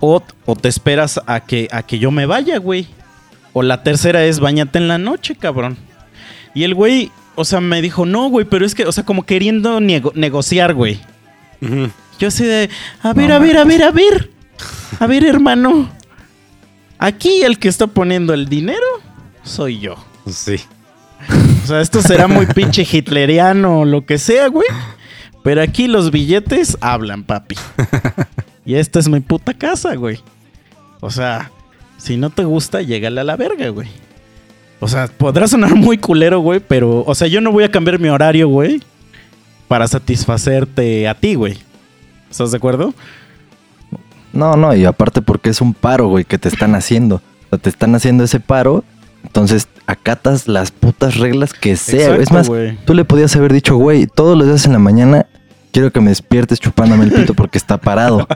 o, 0.00 0.22
o 0.46 0.56
te 0.56 0.68
esperas 0.68 1.20
a 1.26 1.40
que, 1.40 1.68
a 1.70 1.82
que 1.82 1.98
yo 1.98 2.10
me 2.10 2.26
vaya, 2.26 2.58
güey. 2.58 2.86
O 3.52 3.62
la 3.62 3.82
tercera 3.82 4.24
es 4.24 4.40
bañate 4.40 4.78
en 4.78 4.88
la 4.88 4.98
noche, 4.98 5.36
cabrón. 5.36 5.76
Y 6.54 6.64
el 6.64 6.74
güey, 6.74 7.10
o 7.34 7.44
sea, 7.44 7.60
me 7.60 7.80
dijo, 7.82 8.04
no, 8.06 8.28
güey, 8.28 8.44
pero 8.44 8.64
es 8.66 8.74
que, 8.74 8.84
o 8.84 8.92
sea, 8.92 9.04
como 9.04 9.24
queriendo 9.24 9.80
nego- 9.80 10.12
negociar, 10.14 10.74
güey. 10.74 11.00
Yo 12.18 12.28
así 12.28 12.44
de, 12.44 12.68
a 13.02 13.12
ver, 13.12 13.28
No 13.28 13.34
a 13.36 13.38
ver, 13.38 13.56
a 13.56 13.64
ver, 13.64 13.82
a 13.84 13.90
ver. 13.90 14.30
A 15.00 15.06
ver, 15.06 15.24
hermano. 15.24 15.88
Aquí 16.98 17.42
el 17.42 17.58
que 17.58 17.68
está 17.68 17.86
poniendo 17.86 18.34
el 18.34 18.48
dinero 18.48 18.86
soy 19.42 19.80
yo. 19.80 19.96
Sí. 20.30 20.56
O 21.62 21.66
sea, 21.66 21.80
esto 21.80 22.02
será 22.02 22.26
muy 22.28 22.46
pinche 22.46 22.86
hitleriano 22.90 23.80
o 23.80 23.84
lo 23.84 24.04
que 24.06 24.18
sea, 24.18 24.48
güey. 24.48 24.66
Pero 25.44 25.62
aquí 25.62 25.88
los 25.88 26.10
billetes 26.10 26.76
hablan, 26.80 27.24
papi. 27.24 27.56
Y 28.64 28.76
esta 28.76 29.00
es 29.00 29.08
mi 29.08 29.18
puta 29.18 29.54
casa, 29.54 29.96
güey. 29.96 30.20
O 31.00 31.10
sea, 31.10 31.50
si 31.96 32.16
no 32.16 32.30
te 32.30 32.44
gusta, 32.44 32.80
llégale 32.80 33.20
a 33.20 33.24
la 33.24 33.34
verga, 33.36 33.68
güey. 33.70 33.88
O 34.82 34.88
sea, 34.88 35.06
podrá 35.06 35.46
sonar 35.46 35.76
muy 35.76 35.96
culero, 35.96 36.40
güey, 36.40 36.58
pero, 36.58 37.04
o 37.06 37.14
sea, 37.14 37.28
yo 37.28 37.40
no 37.40 37.52
voy 37.52 37.62
a 37.62 37.70
cambiar 37.70 38.00
mi 38.00 38.08
horario, 38.08 38.48
güey, 38.48 38.82
para 39.68 39.86
satisfacerte 39.86 41.06
a 41.06 41.14
ti, 41.14 41.36
güey. 41.36 41.56
¿Estás 42.28 42.50
de 42.50 42.56
acuerdo? 42.56 42.92
No, 44.32 44.56
no, 44.56 44.74
y 44.74 44.84
aparte 44.84 45.22
porque 45.22 45.50
es 45.50 45.60
un 45.60 45.72
paro, 45.72 46.08
güey, 46.08 46.24
que 46.24 46.36
te 46.36 46.48
están 46.48 46.74
haciendo. 46.74 47.22
O 47.46 47.48
sea, 47.50 47.58
te 47.58 47.70
están 47.70 47.94
haciendo 47.94 48.24
ese 48.24 48.40
paro, 48.40 48.82
entonces 49.22 49.68
acatas 49.86 50.48
las 50.48 50.72
putas 50.72 51.16
reglas 51.16 51.54
que 51.54 51.76
sea. 51.76 52.16
es 52.16 52.32
más, 52.32 52.50
tú 52.84 52.94
le 52.94 53.04
podías 53.04 53.36
haber 53.36 53.52
dicho, 53.52 53.76
güey, 53.76 54.08
todos 54.08 54.36
los 54.36 54.48
días 54.48 54.66
en 54.66 54.72
la 54.72 54.80
mañana 54.80 55.26
quiero 55.72 55.90
que 55.90 56.00
me 56.00 56.10
despiertes 56.10 56.60
chupándome 56.60 57.04
el 57.04 57.12
pito 57.14 57.34
porque 57.34 57.58
está 57.58 57.78
parado. 57.78 58.28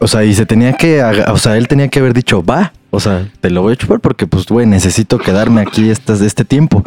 O 0.00 0.08
sea, 0.08 0.24
y 0.24 0.34
se 0.34 0.46
tenía 0.46 0.72
que, 0.72 1.02
o 1.02 1.38
sea, 1.38 1.56
él 1.56 1.68
tenía 1.68 1.88
que 1.88 2.00
haber 2.00 2.14
dicho, 2.14 2.42
va, 2.42 2.72
o 2.90 3.00
sea, 3.00 3.28
te 3.40 3.50
lo 3.50 3.62
voy 3.62 3.74
a 3.74 3.76
chupar 3.76 4.00
porque, 4.00 4.26
pues, 4.26 4.46
güey, 4.46 4.66
necesito 4.66 5.18
quedarme 5.18 5.60
aquí 5.60 5.90
estas, 5.90 6.20
este 6.20 6.44
tiempo. 6.44 6.84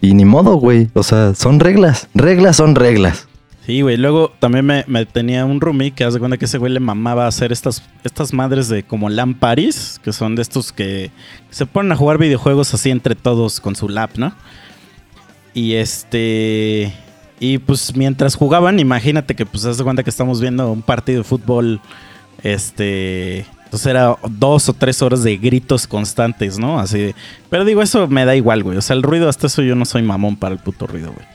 Y 0.00 0.14
ni 0.14 0.24
modo, 0.24 0.56
güey. 0.56 0.88
O 0.94 1.02
sea, 1.02 1.34
son 1.34 1.60
reglas. 1.60 2.08
Reglas 2.14 2.56
son 2.56 2.74
reglas. 2.74 3.28
Sí, 3.66 3.82
güey. 3.82 3.96
Luego 3.96 4.32
también 4.38 4.64
me, 4.64 4.84
me 4.86 5.06
tenía 5.06 5.44
un 5.44 5.60
roomie 5.60 5.92
que 5.92 6.04
hace 6.04 6.18
cuenta 6.18 6.38
que 6.38 6.46
ese 6.46 6.58
güey 6.58 6.72
le 6.72 6.80
mamaba 6.80 7.26
hacer 7.26 7.52
estas, 7.52 7.82
estas 8.04 8.32
madres 8.32 8.68
de 8.68 8.82
como 8.82 9.08
LAN 9.10 9.34
Paris, 9.34 10.00
que 10.02 10.12
son 10.12 10.36
de 10.36 10.42
estos 10.42 10.72
que 10.72 11.10
se 11.50 11.66
ponen 11.66 11.92
a 11.92 11.96
jugar 11.96 12.18
videojuegos 12.18 12.74
así 12.74 12.90
entre 12.90 13.14
todos 13.14 13.60
con 13.60 13.76
su 13.76 13.88
lap, 13.88 14.10
¿no? 14.16 14.34
Y 15.54 15.74
este. 15.74 16.92
Y 17.40 17.58
pues 17.58 17.96
mientras 17.96 18.34
jugaban, 18.34 18.78
imagínate 18.78 19.34
que 19.34 19.46
pues 19.46 19.64
hace 19.64 19.82
cuenta 19.82 20.04
que 20.04 20.10
estamos 20.10 20.40
viendo 20.40 20.70
un 20.70 20.82
partido 20.82 21.18
de 21.18 21.24
fútbol. 21.24 21.80
Este. 22.42 23.46
Entonces 23.64 23.86
era 23.86 24.16
dos 24.28 24.68
o 24.68 24.74
tres 24.74 25.00
horas 25.00 25.22
de 25.22 25.36
gritos 25.38 25.86
constantes, 25.86 26.58
¿no? 26.58 26.78
Así 26.78 26.98
de. 26.98 27.14
Pero 27.48 27.64
digo, 27.64 27.80
eso 27.80 28.06
me 28.08 28.26
da 28.26 28.36
igual, 28.36 28.62
güey. 28.62 28.76
O 28.76 28.82
sea, 28.82 28.94
el 28.94 29.02
ruido, 29.02 29.28
hasta 29.28 29.46
eso 29.46 29.62
yo 29.62 29.74
no 29.74 29.86
soy 29.86 30.02
mamón 30.02 30.36
para 30.36 30.54
el 30.54 30.60
puto 30.60 30.86
ruido, 30.86 31.12
güey. 31.12 31.26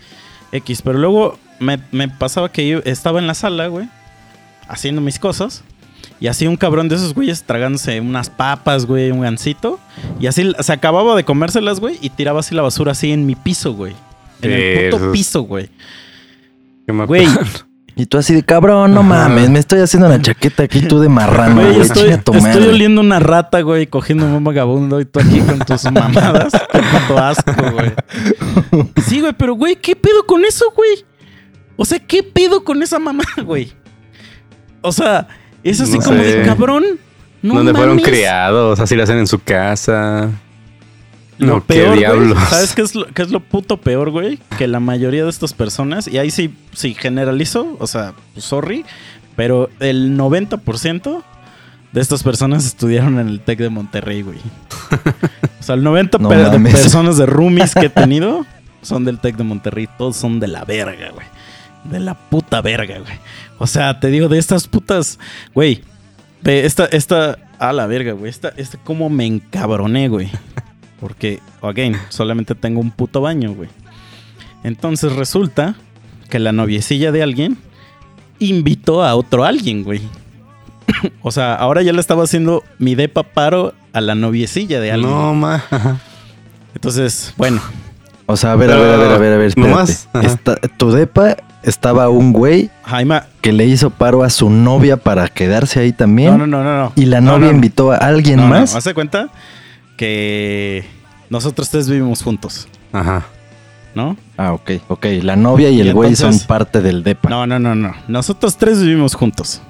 X, 0.51 0.83
pero 0.83 0.99
luego 0.99 1.39
me, 1.59 1.79
me 1.91 2.07
pasaba 2.07 2.51
que 2.51 2.67
yo 2.67 2.79
estaba 2.85 3.19
en 3.19 3.27
la 3.27 3.33
sala, 3.33 3.67
güey, 3.67 3.89
haciendo 4.67 5.01
mis 5.01 5.17
cosas. 5.17 5.63
Y 6.19 6.27
así 6.27 6.47
un 6.47 6.55
cabrón 6.55 6.87
de 6.87 6.95
esos 6.95 7.13
güeyes 7.13 7.43
tragándose 7.43 7.99
unas 7.99 8.29
papas, 8.29 8.85
güey, 8.85 9.11
un 9.11 9.21
gansito. 9.21 9.79
Y 10.19 10.27
así 10.27 10.53
se 10.59 10.73
acababa 10.73 11.15
de 11.15 11.23
comérselas, 11.23 11.79
güey, 11.79 11.97
y 12.01 12.09
tiraba 12.09 12.41
así 12.41 12.53
la 12.53 12.61
basura 12.61 12.91
así 12.91 13.11
en 13.11 13.25
mi 13.25 13.35
piso, 13.35 13.73
güey. 13.73 13.93
En 14.41 14.51
el 14.51 14.89
puto 14.89 15.11
piso, 15.11 15.41
güey. 15.41 15.69
¿Qué 16.85 16.93
me 16.93 17.05
Güey, 17.05 17.27
Y 17.95 18.05
tú 18.07 18.17
así 18.17 18.33
de 18.35 18.43
cabrón, 18.43 18.93
no 18.93 19.03
mames, 19.03 19.49
me 19.49 19.59
estoy 19.59 19.79
haciendo 19.79 20.07
una 20.07 20.21
chaqueta 20.21 20.63
aquí 20.63 20.81
tú 20.81 20.99
de 20.99 21.07
marrano, 21.09 21.61
güey, 21.61 21.79
estoy, 21.81 22.09
estoy 22.09 22.63
oliendo 22.67 23.01
una 23.01 23.19
rata, 23.19 23.61
güey, 23.61 23.87
cogiendo 23.87 24.25
un 24.25 24.43
vagabundo 24.43 24.99
y 24.99 25.05
tú 25.05 25.19
aquí 25.19 25.39
con 25.39 25.59
tus 25.59 25.83
mamadas. 25.91 26.53
Qué 26.71 26.79
puto 26.79 27.17
asco, 27.17 27.53
güey. 27.71 27.93
Sí, 29.07 29.21
güey, 29.21 29.33
pero, 29.37 29.53
güey, 29.55 29.77
¿qué 29.77 29.95
pedo 29.95 30.25
con 30.25 30.43
eso, 30.45 30.65
güey? 30.75 31.05
O 31.77 31.85
sea, 31.85 31.99
¿qué 31.99 32.21
pedo 32.23 32.63
con 32.63 32.81
esa 32.83 32.99
mamá, 32.99 33.23
güey? 33.45 33.71
O 34.81 34.91
sea, 34.91 35.27
es 35.63 35.79
así 35.81 35.97
No 35.97 36.03
como 36.03 36.17
sé. 36.21 36.37
de 36.39 36.45
cabrón. 36.45 36.83
No 37.41 37.55
donde 37.55 37.73
fueron 37.73 37.99
criados, 37.99 38.79
así 38.79 38.95
lo 38.95 39.03
hacen 39.03 39.19
en 39.19 39.27
su 39.27 39.39
casa. 39.39 40.29
Lo 41.37 41.47
No, 41.55 41.59
qué 41.65 41.73
peor, 41.73 41.87
güey, 41.89 41.99
diablos. 41.99 42.37
¿Sabes 42.49 42.73
qué 42.73 42.81
es, 42.81 42.95
lo, 42.95 43.05
qué 43.07 43.21
es 43.21 43.31
lo 43.31 43.39
puto 43.41 43.77
peor, 43.77 44.09
güey? 44.09 44.39
Que 44.57 44.67
la 44.67 44.79
mayoría 44.79 45.23
de 45.23 45.29
estas 45.29 45.53
personas, 45.53 46.07
y 46.07 46.17
ahí 46.17 46.31
sí, 46.31 46.53
sí 46.73 46.93
generalizo, 46.93 47.75
o 47.79 47.87
sea, 47.87 48.13
sorry, 48.37 48.85
pero 49.35 49.69
el 49.79 50.17
90% 50.17 51.23
de 51.91 52.01
estas 52.01 52.23
personas 52.23 52.65
estudiaron 52.65 53.19
en 53.19 53.27
el 53.27 53.39
TEC 53.41 53.59
de 53.59 53.69
Monterrey, 53.69 54.21
güey. 54.21 54.39
O 55.59 55.63
sea, 55.65 55.73
el 55.75 55.83
90% 55.83 56.19
No 56.19 56.29
pe- 56.29 56.35
de 56.37 56.59
personas 56.71 57.17
de 57.17 57.25
roomies 57.25 57.73
que 57.73 57.87
he 57.87 57.89
tenido 57.89 58.45
son 58.83 59.03
del 59.03 59.17
TEC 59.19 59.35
de 59.35 59.43
Monterrey. 59.43 59.89
Todos 59.97 60.15
son 60.15 60.39
de 60.39 60.47
la 60.47 60.63
verga, 60.63 61.09
güey. 61.11 61.25
De 61.85 61.99
la 61.99 62.13
puta 62.13 62.61
verga, 62.61 62.99
güey. 62.99 63.13
O 63.57 63.65
sea, 63.65 63.99
te 63.99 64.09
digo, 64.09 64.27
de 64.29 64.37
estas 64.37 64.67
putas, 64.67 65.17
güey. 65.55 65.83
De 66.43 66.67
esta, 66.67 66.85
esta, 66.85 67.39
a 67.57 67.73
la 67.73 67.87
verga, 67.87 68.11
güey. 68.11 68.29
Esta, 68.29 68.49
esta, 68.57 68.77
cómo 68.83 69.09
me 69.09 69.25
encabroné, 69.25 70.07
güey. 70.07 70.29
Porque, 71.05 71.39
again, 71.61 71.95
solamente 72.09 72.55
tengo 72.55 72.81
un 72.81 72.89
puto 72.89 73.21
baño, 73.21 73.53
güey. 73.53 73.69
Entonces 74.63 75.13
resulta 75.13 75.75
que 76.31 76.39
la 76.39 76.51
noviecilla 76.51 77.11
de 77.11 77.21
alguien 77.21 77.59
invitó 78.39 79.03
a 79.03 79.13
otro 79.13 79.45
alguien, 79.45 79.83
güey. 79.83 80.01
o 81.21 81.29
sea, 81.31 81.53
ahora 81.53 81.83
ya 81.83 81.93
le 81.93 82.01
estaba 82.01 82.23
haciendo 82.23 82.63
mi 82.79 82.95
depa 82.95 83.21
paro 83.21 83.75
a 83.93 84.01
la 84.01 84.15
noviecilla 84.15 84.79
de 84.79 84.91
alguien. 84.93 85.11
No, 85.11 85.35
ma. 85.35 85.63
Entonces, 86.73 87.35
bueno, 87.37 87.61
O 88.25 88.35
sea, 88.35 88.53
a 88.53 88.55
ver, 88.55 88.71
a 88.71 88.77
ver, 88.77 88.89
a 88.95 88.97
ver, 88.97 89.11
a 89.11 89.17
ver, 89.19 89.33
a 89.33 89.37
ver. 89.37 89.55
Nomás. 89.59 90.09
Esta- 90.23 90.55
tu 90.77 90.89
depa 90.91 91.37
estaba 91.61 92.09
un 92.09 92.33
güey 92.33 92.71
Jaime. 92.83 93.21
que 93.41 93.51
le 93.53 93.65
hizo 93.67 93.91
paro 93.91 94.23
a 94.23 94.31
su 94.31 94.49
novia 94.49 94.97
para 94.97 95.27
quedarse 95.27 95.79
ahí 95.81 95.91
también. 95.93 96.31
No, 96.31 96.47
no, 96.47 96.47
no, 96.47 96.63
no. 96.63 96.77
no. 96.85 96.91
Y 96.95 97.05
la 97.05 97.21
No, 97.21 97.33
novia 97.33 97.45
no, 97.45 97.51
no. 97.51 97.55
invitó 97.57 97.91
a 97.91 97.97
alguien 97.97 98.37
No, 98.37 98.43
no, 98.43 98.49
más. 98.49 98.75
Haz 98.75 98.83
de 98.85 98.95
cuenta 98.95 99.29
que 99.95 100.83
nosotros 101.29 101.69
tres 101.69 101.89
vivimos 101.89 102.21
juntos, 102.21 102.67
Ajá. 102.91 103.25
¿no? 103.93 104.17
Ah, 104.37 104.53
ok, 104.53 104.71
ok. 104.87 105.05
La 105.21 105.35
novia 105.35 105.69
y 105.69 105.81
el 105.81 105.93
güey 105.93 106.15
son 106.15 106.37
parte 106.39 106.81
del 106.81 107.03
depa. 107.03 107.29
No, 107.29 107.47
no, 107.47 107.59
no, 107.59 107.75
no. 107.75 107.93
Nosotros 108.07 108.57
tres 108.57 108.81
vivimos 108.81 109.15
juntos. 109.15 109.61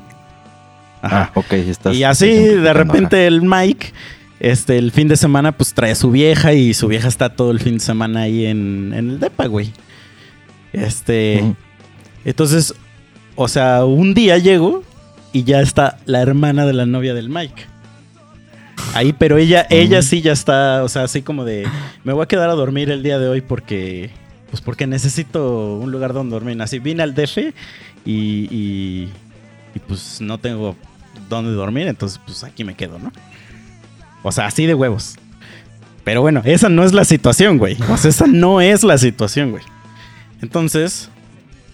Ajá. 1.01 1.32
Ah, 1.36 1.39
ok, 1.39 1.53
estás. 1.53 1.95
y 1.95 2.03
así 2.03 2.30
estás 2.30 2.64
de 2.64 2.74
repente 2.74 3.28
el 3.28 3.43
Mike, 3.43 3.93
este, 4.39 4.78
el 4.78 4.91
fin 4.91 5.08
de 5.08 5.18
semana, 5.18 5.51
pues 5.51 5.74
trae 5.74 5.91
a 5.91 5.95
su 5.95 6.10
vieja 6.12 6.53
y 6.53 6.74
su 6.74 6.88
vieja 6.88 7.08
está 7.08 7.30
todo 7.30 7.51
el 7.51 7.60
fin 7.60 7.76
de 7.76 7.80
semana 7.80 8.22
ahí 8.22 8.45
en, 8.45 8.91
en 8.95 9.10
el 9.12 9.20
depa, 9.20 9.45
güey. 9.45 9.72
Este, 10.74 11.56
entonces, 12.26 12.74
o 13.36 13.47
sea, 13.47 13.86
un 13.86 14.14
día 14.14 14.38
llego 14.38 14.84
y 15.32 15.43
ya 15.43 15.62
está 15.62 15.99
la 16.06 16.22
hermana 16.22 16.66
de 16.66 16.74
la 16.74 16.86
novia 16.86 17.14
del 17.14 17.30
Mike. 17.30 17.66
Ahí, 18.96 19.12
pero 19.12 19.38
ella, 19.38 19.68
ella 19.70 20.02
sí 20.02 20.22
ya 20.22 20.32
está, 20.32 20.84
o 20.84 20.89
sea, 20.89 21.04
así 21.04 21.22
como 21.22 21.43
de, 21.43 21.68
me 22.06 22.14
voy 22.14 22.24
a 22.24 22.28
quedar 22.28 22.50
a 22.50 22.54
dormir 22.54 22.89
el 22.89 23.04
día 23.04 23.20
de 23.20 23.28
hoy 23.28 23.41
porque, 23.41 24.10
pues 24.50 24.62
porque 24.62 24.88
necesito 24.88 25.76
un 25.76 25.91
lugar 25.91 26.14
donde 26.14 26.34
dormir. 26.34 26.62
Así 26.62 26.80
vine 26.80 27.04
al 27.04 27.14
DF 27.14 27.38
y, 27.38 28.12
y, 28.14 29.10
y, 29.76 29.80
pues 29.86 30.22
no 30.22 30.38
tengo 30.38 30.78
dónde 31.28 31.52
dormir, 31.52 31.88
entonces 31.88 32.22
pues 32.26 32.46
aquí 32.46 32.64
me 32.64 32.76
quedo, 32.76 32.98
¿no? 32.98 33.12
O 34.24 34.32
sea, 34.32 34.46
así 34.46 34.66
de 34.66 34.74
huevos. 34.74 35.18
Pero 36.06 36.22
bueno, 36.22 36.41
esa 36.46 36.70
no 36.70 36.86
es 36.86 36.93
la 36.93 37.04
situación, 37.04 37.58
güey. 37.58 37.78
O 37.89 37.98
sea, 37.98 38.10
esa 38.10 38.28
no 38.28 38.62
es 38.62 38.84
la 38.84 38.98
situación, 38.98 39.52
güey. 39.52 39.64
Entonces, 40.41 41.10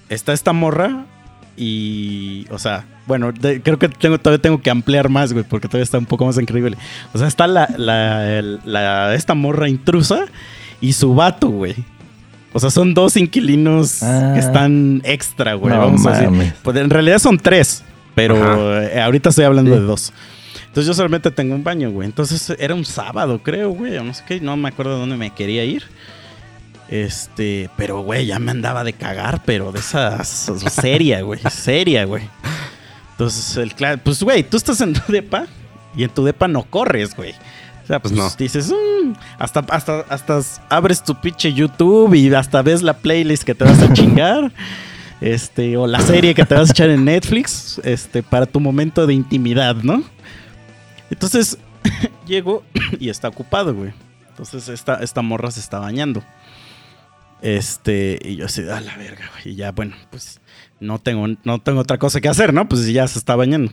está 0.10 0.34
esta 0.34 0.54
morra 0.54 1.06
y, 1.56 2.48
o 2.50 2.58
sea, 2.58 2.86
bueno, 3.12 3.34
de- 3.34 3.62
creo 3.62 3.78
que 3.78 3.89
tengo, 3.89 4.18
todavía 4.18 4.41
tengo 4.41 4.62
que 4.62 4.70
ampliar 4.70 5.09
más, 5.09 5.34
güey, 5.34 5.43
porque 5.43 5.68
todavía 5.68 5.84
está 5.84 5.97
un 5.97 6.05
poco 6.05 6.26
más 6.26 6.38
increíble. 6.38 6.78
O 7.14 7.18
sea, 7.18 7.28
está 7.28 7.45
la, 7.45 7.68
la- 7.78 8.38
el- 8.39 8.62
la- 8.64 9.14
esta 9.16 9.34
morra 9.34 9.68
intrusa 9.68 10.26
y 10.80 10.93
su 10.93 11.14
vato, 11.14 11.49
güey. 11.49 11.76
O 12.53 12.59
sea, 12.62 12.70
son 12.70 12.93
dos 12.93 13.18
inquilinos 13.18 14.01
Ah. 14.01 14.32
que 14.34 14.39
están 14.39 15.01
extra, 15.03 15.55
güey. 15.55 15.74
No 15.74 15.80
vamos 15.82 16.05
a 16.05 16.12
decir. 16.22 16.53
Pues 16.64 16.78
en 16.78 16.89
realidad 16.89 17.20
son 17.20 17.38
tres, 17.38 17.84
pero 18.16 18.36
Ajá. 18.41 18.84
eh, 18.86 19.01
ahorita 19.01 19.28
estoy 19.30 19.43
hablando 19.43 19.74
Sí. 19.74 19.80
de 19.82 19.86
dos. 19.86 20.14
Entonces 20.68 20.88
yo 20.88 20.93
solamente 20.93 21.32
tengo 21.32 21.53
un 21.53 21.66
baño, 21.66 21.91
güey. 21.91 22.05
Entonces 22.07 22.55
era 22.57 22.74
un 22.76 22.86
sábado, 22.86 23.41
creo, 23.43 23.72
güey. 23.72 24.01
No 24.01 24.14
sé 24.14 24.24
qué, 24.26 24.39
no 24.39 24.55
me 24.55 24.70
acuerdo 24.70 24.97
dónde 24.97 25.18
me 25.18 25.32
quería 25.32 25.66
ir. 25.66 25.84
Este, 26.89 27.70
pero, 27.78 28.01
güey, 28.01 28.26
ya 28.26 28.38
me 28.39 28.51
andaba 28.51 28.84
de 28.84 28.91
cagar, 28.91 29.41
pero 29.45 29.72
de 29.72 29.80
esa 29.80 30.22
seria, 30.26 31.22
güey. 31.22 31.39
Seria, 31.49 32.03
güey. 32.05 32.24
Entonces, 33.22 33.58
el 33.58 34.00
pues, 34.00 34.24
güey, 34.24 34.42
tú 34.42 34.58
estás 34.58 34.82
en 34.82 34.94
tu 34.94 35.12
depa 35.12 35.46
y 35.96 36.04
en 36.04 36.10
tu 36.10 36.24
depa 36.24 36.48
no 36.48 36.64
corres, 36.64 37.16
güey. 37.16 37.34
O 37.84 37.88
sea, 37.88 38.00
pues, 38.02 38.14
Pues 38.14 38.32
no. 38.32 38.36
dices, 38.38 38.72
"Mm", 38.72 39.14
hasta, 39.38 39.60
hasta, 39.70 40.00
hasta 40.10 40.42
abres 40.70 41.04
tu 41.04 41.14
pinche 41.22 41.54
YouTube 41.54 42.16
y 42.16 42.34
hasta 42.34 42.64
ves 42.64 42.82
la 42.82 42.94
playlist 42.98 43.44
que 43.44 43.54
te 43.54 43.64
vas 43.64 43.80
a 43.82 43.94
chingar. 43.94 44.52
Este, 45.22 45.78
o 45.78 45.86
la 45.86 46.00
serie 46.00 46.34
que 46.34 46.44
te 46.46 46.56
vas 46.56 46.70
a 46.70 46.72
echar 46.72 46.90
en 46.90 47.06
Netflix, 47.06 47.80
este, 47.84 48.24
para 48.24 48.48
tu 48.48 48.60
momento 48.60 49.06
de 49.06 49.14
intimidad, 49.14 49.76
¿no? 49.76 50.02
Entonces, 51.12 51.60
llego 52.26 52.64
y 53.00 53.10
está 53.10 53.28
ocupado, 53.28 53.76
güey. 53.76 53.94
Entonces, 54.30 54.68
esta, 54.68 54.96
esta 54.96 55.22
morra 55.22 55.52
se 55.52 55.60
está 55.60 55.78
bañando. 55.78 56.24
Este, 57.44 58.18
y 58.24 58.38
yo 58.38 58.48
así, 58.48 58.62
a 58.68 58.82
la 58.82 58.98
verga, 58.98 59.30
güey. 59.34 59.54
Y 59.54 59.56
ya, 59.58 59.72
bueno, 59.72 59.96
pues 60.10 60.42
no 60.82 61.00
tengo, 61.00 61.28
no 61.44 61.60
tengo 61.60 61.80
otra 61.80 61.98
cosa 61.98 62.20
que 62.20 62.28
hacer, 62.28 62.54
¿no? 62.54 62.68
Pues 62.68 62.86
ya 62.88 63.08
se 63.08 63.18
está 63.20 63.36
bañando. 63.38 63.72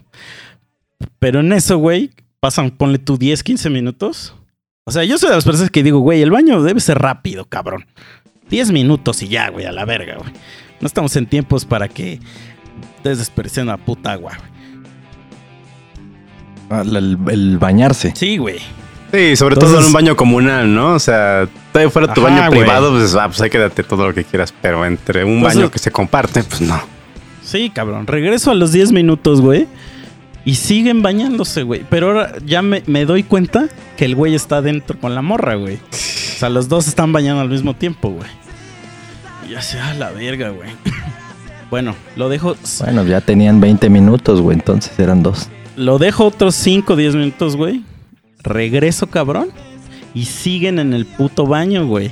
Pero 1.18 1.40
en 1.40 1.52
eso, 1.52 1.78
güey, 1.78 2.10
pasan, 2.40 2.70
ponle 2.70 2.98
tú 2.98 3.18
10, 3.18 3.42
15 3.42 3.70
minutos. 3.70 4.34
O 4.84 4.90
sea, 4.92 5.04
yo 5.04 5.18
soy 5.18 5.30
de 5.30 5.34
las 5.36 5.44
personas 5.44 5.70
que 5.70 5.82
digo, 5.82 5.98
güey, 5.98 6.22
el 6.22 6.30
baño 6.30 6.62
debe 6.62 6.80
ser 6.80 6.98
rápido, 6.98 7.44
cabrón. 7.44 7.84
10 8.50 8.70
minutos 8.72 9.22
y 9.22 9.28
ya, 9.28 9.50
güey, 9.50 9.66
a 9.66 9.72
la 9.72 9.84
verga, 9.84 10.16
güey. 10.18 10.32
No 10.80 10.86
estamos 10.86 11.14
en 11.16 11.26
tiempos 11.26 11.64
para 11.64 11.88
que 11.88 12.20
estés 12.96 13.18
desperdiciando 13.18 13.72
la 13.72 13.78
puta 13.78 14.12
agua, 14.12 14.32
güey. 14.38 14.50
Ah, 16.70 16.82
el, 16.84 17.18
el 17.30 17.58
bañarse. 17.58 18.12
Sí, 18.14 18.36
güey. 18.36 18.58
Sí, 19.12 19.36
sobre 19.36 19.56
todo 19.56 19.78
en 19.78 19.86
un 19.86 19.92
baño 19.92 20.14
comunal, 20.16 20.74
¿no? 20.74 20.92
O 20.94 20.98
sea, 20.98 21.48
todavía 21.72 21.90
fuera 21.90 22.12
tu 22.12 22.26
Ajá, 22.26 22.40
baño 22.40 22.50
privado, 22.50 22.90
pues, 22.90 23.14
ah, 23.14 23.26
pues 23.28 23.40
ahí 23.40 23.48
quédate 23.48 23.82
todo 23.82 24.06
lo 24.08 24.12
que 24.14 24.22
quieras. 24.24 24.52
Pero 24.60 24.84
entre 24.84 25.24
un 25.24 25.36
Entonces- 25.38 25.56
baño 25.58 25.70
que 25.70 25.78
se 25.78 25.90
comparte, 25.90 26.42
pues 26.42 26.60
no. 26.60 26.78
Sí, 27.48 27.70
cabrón. 27.70 28.06
Regreso 28.06 28.50
a 28.50 28.54
los 28.54 28.72
10 28.72 28.92
minutos, 28.92 29.40
güey. 29.40 29.66
Y 30.44 30.56
siguen 30.56 31.00
bañándose, 31.02 31.62
güey. 31.62 31.82
Pero 31.88 32.08
ahora 32.08 32.34
ya 32.44 32.60
me, 32.60 32.82
me 32.86 33.06
doy 33.06 33.22
cuenta 33.22 33.68
que 33.96 34.04
el 34.04 34.14
güey 34.14 34.34
está 34.34 34.60
dentro 34.60 34.98
con 35.00 35.14
la 35.14 35.22
morra, 35.22 35.54
güey. 35.54 35.76
O 35.76 36.38
sea, 36.38 36.50
los 36.50 36.68
dos 36.68 36.86
están 36.88 37.10
bañando 37.12 37.40
al 37.40 37.48
mismo 37.48 37.74
tiempo, 37.74 38.10
güey. 38.10 38.28
Ya 39.50 39.62
sea 39.62 39.94
la 39.94 40.10
verga, 40.10 40.50
güey. 40.50 40.70
Bueno, 41.70 41.94
lo 42.16 42.30
dejo, 42.30 42.56
Bueno, 42.80 43.04
ya 43.04 43.20
tenían 43.20 43.60
20 43.60 43.90
minutos, 43.90 44.40
güey. 44.40 44.56
Entonces 44.56 44.98
eran 44.98 45.22
dos. 45.22 45.48
lo 45.76 45.98
dejo 45.98 46.24
otros 46.26 46.54
5 46.54 46.94
o 46.94 46.96
10 46.96 47.14
minutos, 47.16 47.56
güey. 47.56 47.82
Regreso, 48.42 49.06
cabrón. 49.08 49.48
Y 50.14 50.24
siguen 50.24 50.78
en 50.78 50.94
el 50.94 51.04
puto 51.04 51.46
baño, 51.46 51.86
güey. 51.86 52.10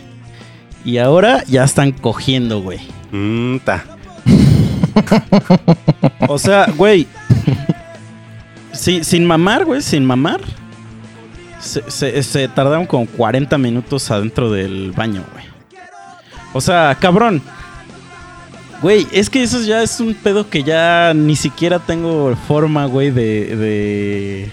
Y 0.85 0.99
ahora 0.99 1.43
ya 1.45 1.65
están 1.65 1.93
cogiendo, 1.93 2.61
güey. 2.61 2.81
Mm, 3.13 3.59
ta. 3.65 3.96
O 6.29 6.39
sea, 6.39 6.67
güey. 6.77 7.07
sí, 8.73 9.05
sin 9.05 9.25
mamar, 9.25 9.65
güey, 9.65 9.83
sin 9.83 10.05
mamar. 10.05 10.41
Se, 11.61 12.49
tardaron 12.49 12.87
como 12.87 13.07
40 13.07 13.59
minutos 13.59 14.11
adentro 14.11 14.51
del 14.51 14.93
baño, 14.93 15.25
güey. 15.33 15.45
O 16.53 16.61
sea, 16.61 16.97
cabrón. 17.01 17.43
Güey, 18.83 19.07
es 19.11 19.31
que 19.31 19.43
eso 19.43 19.63
ya 19.63 19.83
es 19.83 20.01
un 20.01 20.15
pedo 20.15 20.49
que 20.49 20.63
ya 20.63 21.13
ni 21.15 21.35
siquiera 21.35 21.79
tengo 21.79 22.37
forma, 22.47 22.85
güey, 22.85 23.11
de, 23.11 23.57
de. 23.57 24.51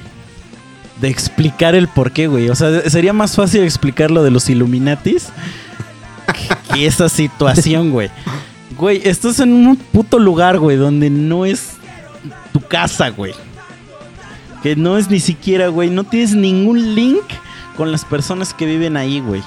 de 1.01 1.07
explicar 1.09 1.75
el 1.75 1.87
por 1.87 2.11
qué, 2.11 2.27
güey. 2.27 2.49
O 2.49 2.55
sea, 2.55 2.89
sería 2.89 3.13
más 3.13 3.35
fácil 3.35 3.63
explicar 3.63 4.11
lo 4.11 4.23
de 4.23 4.31
los 4.31 4.49
Illuminatis 4.49 5.29
que 6.73 6.85
esa 6.85 7.09
situación, 7.09 7.91
güey. 7.91 8.09
Güey, 8.77 9.01
estás 9.07 9.39
en 9.39 9.53
un 9.53 9.75
puto 9.75 10.19
lugar, 10.19 10.57
güey, 10.59 10.77
donde 10.77 11.09
no 11.09 11.45
es 11.45 11.73
tu 12.51 12.59
casa, 12.61 13.09
güey. 13.09 13.33
Que 14.61 14.75
no 14.75 14.97
es 14.97 15.09
ni 15.09 15.19
siquiera, 15.19 15.67
güey, 15.67 15.89
no 15.89 16.03
tienes 16.03 16.33
ningún 16.35 16.95
link 16.95 17.23
con 17.75 17.91
las 17.91 18.05
personas 18.05 18.53
que 18.53 18.65
viven 18.65 18.95
ahí, 18.97 19.19
güey. 19.19 19.41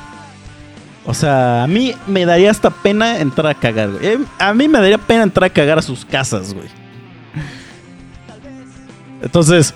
O 1.07 1.15
sea, 1.15 1.63
a 1.63 1.67
mí 1.67 1.95
me 2.07 2.27
daría 2.27 2.51
hasta 2.51 2.71
pena 2.71 3.19
entrar 3.21 3.47
a 3.47 3.55
cagar, 3.55 3.91
güey. 3.93 4.05
Eh, 4.07 4.19
A 4.39 4.53
mí 4.53 4.69
me 4.69 4.79
daría 4.79 4.99
pena 4.99 5.23
entrar 5.23 5.45
a 5.45 5.53
cagar 5.53 5.79
a 5.79 5.83
sus 5.83 6.05
casas, 6.05 6.53
güey. 6.53 6.67
Entonces, 9.23 9.73